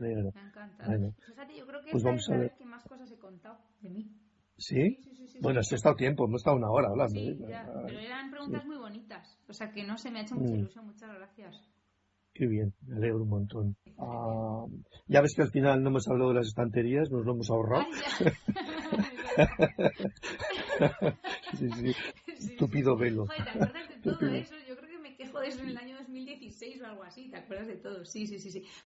Me, 0.00 0.14
me 0.14 0.28
encanta. 0.28 1.12
Fíjate, 1.26 1.56
yo 1.56 1.66
creo 1.66 1.82
que 1.82 1.92
pues 1.92 2.02
vamos 2.02 2.22
es 2.22 2.30
a 2.30 2.38
ver. 2.38 2.54
que 2.56 2.64
más 2.64 2.84
cosas 2.84 3.10
he 3.10 3.18
contado 3.18 3.58
de 3.80 3.90
mí. 3.90 4.10
¿Sí? 4.56 4.98
Sí, 5.02 5.14
sí, 5.14 5.28
sí, 5.28 5.38
bueno, 5.40 5.60
has 5.60 5.72
estado 5.72 5.96
tiempo, 5.96 6.26
hemos 6.26 6.40
estado 6.40 6.56
una 6.56 6.70
hora 6.70 6.88
hablando. 6.88 7.18
Sí, 7.18 7.28
¿eh? 7.28 7.38
ya, 7.48 7.66
pero 7.86 7.98
eran 7.98 8.30
preguntas 8.30 8.66
muy 8.66 8.76
bonitas. 8.76 9.38
O 9.48 9.52
sea 9.52 9.72
que 9.72 9.84
no 9.84 9.96
se 9.96 10.10
me 10.10 10.20
ha 10.20 10.22
hecho 10.22 10.34
mucha 10.34 10.52
mm. 10.52 10.58
ilusión. 10.58 10.86
Muchas 10.86 11.14
gracias. 11.14 11.62
Qué 12.32 12.46
bien, 12.46 12.74
me 12.86 12.96
alegro 12.96 13.22
un 13.22 13.28
montón. 13.28 13.76
Ah, 13.98 14.64
ya 15.06 15.20
ves 15.20 15.34
que 15.34 15.42
al 15.42 15.50
final 15.50 15.82
no 15.82 15.88
hemos 15.88 16.06
hablado 16.08 16.30
de 16.30 16.36
las 16.36 16.48
estanterías, 16.48 17.10
nos 17.10 17.24
lo 17.24 17.32
hemos 17.32 17.50
ahorrado. 17.50 17.86
sí, 21.58 21.70
sí, 21.70 21.94
Estúpido 22.26 22.96
velo. 22.96 23.26
Joder, 23.26 23.44
¿te 23.44 23.50
acuerdas 23.50 23.88
de 23.88 24.12
todo 24.12 24.34
eso? 24.34 24.54
Eso 25.42 25.62
en 25.62 25.68
el 25.68 25.78
año 25.78 25.96
2016 25.98 26.80
o 26.82 26.86
algo 26.86 27.02
así. 27.02 27.28
¿Te 27.28 27.36
acuerdas 27.36 27.66
de 27.68 27.76
todo? 27.76 28.04
Sí, 28.04 28.26
sí, 28.26 28.38
sí, 28.38 28.50
sí. 28.50 28.64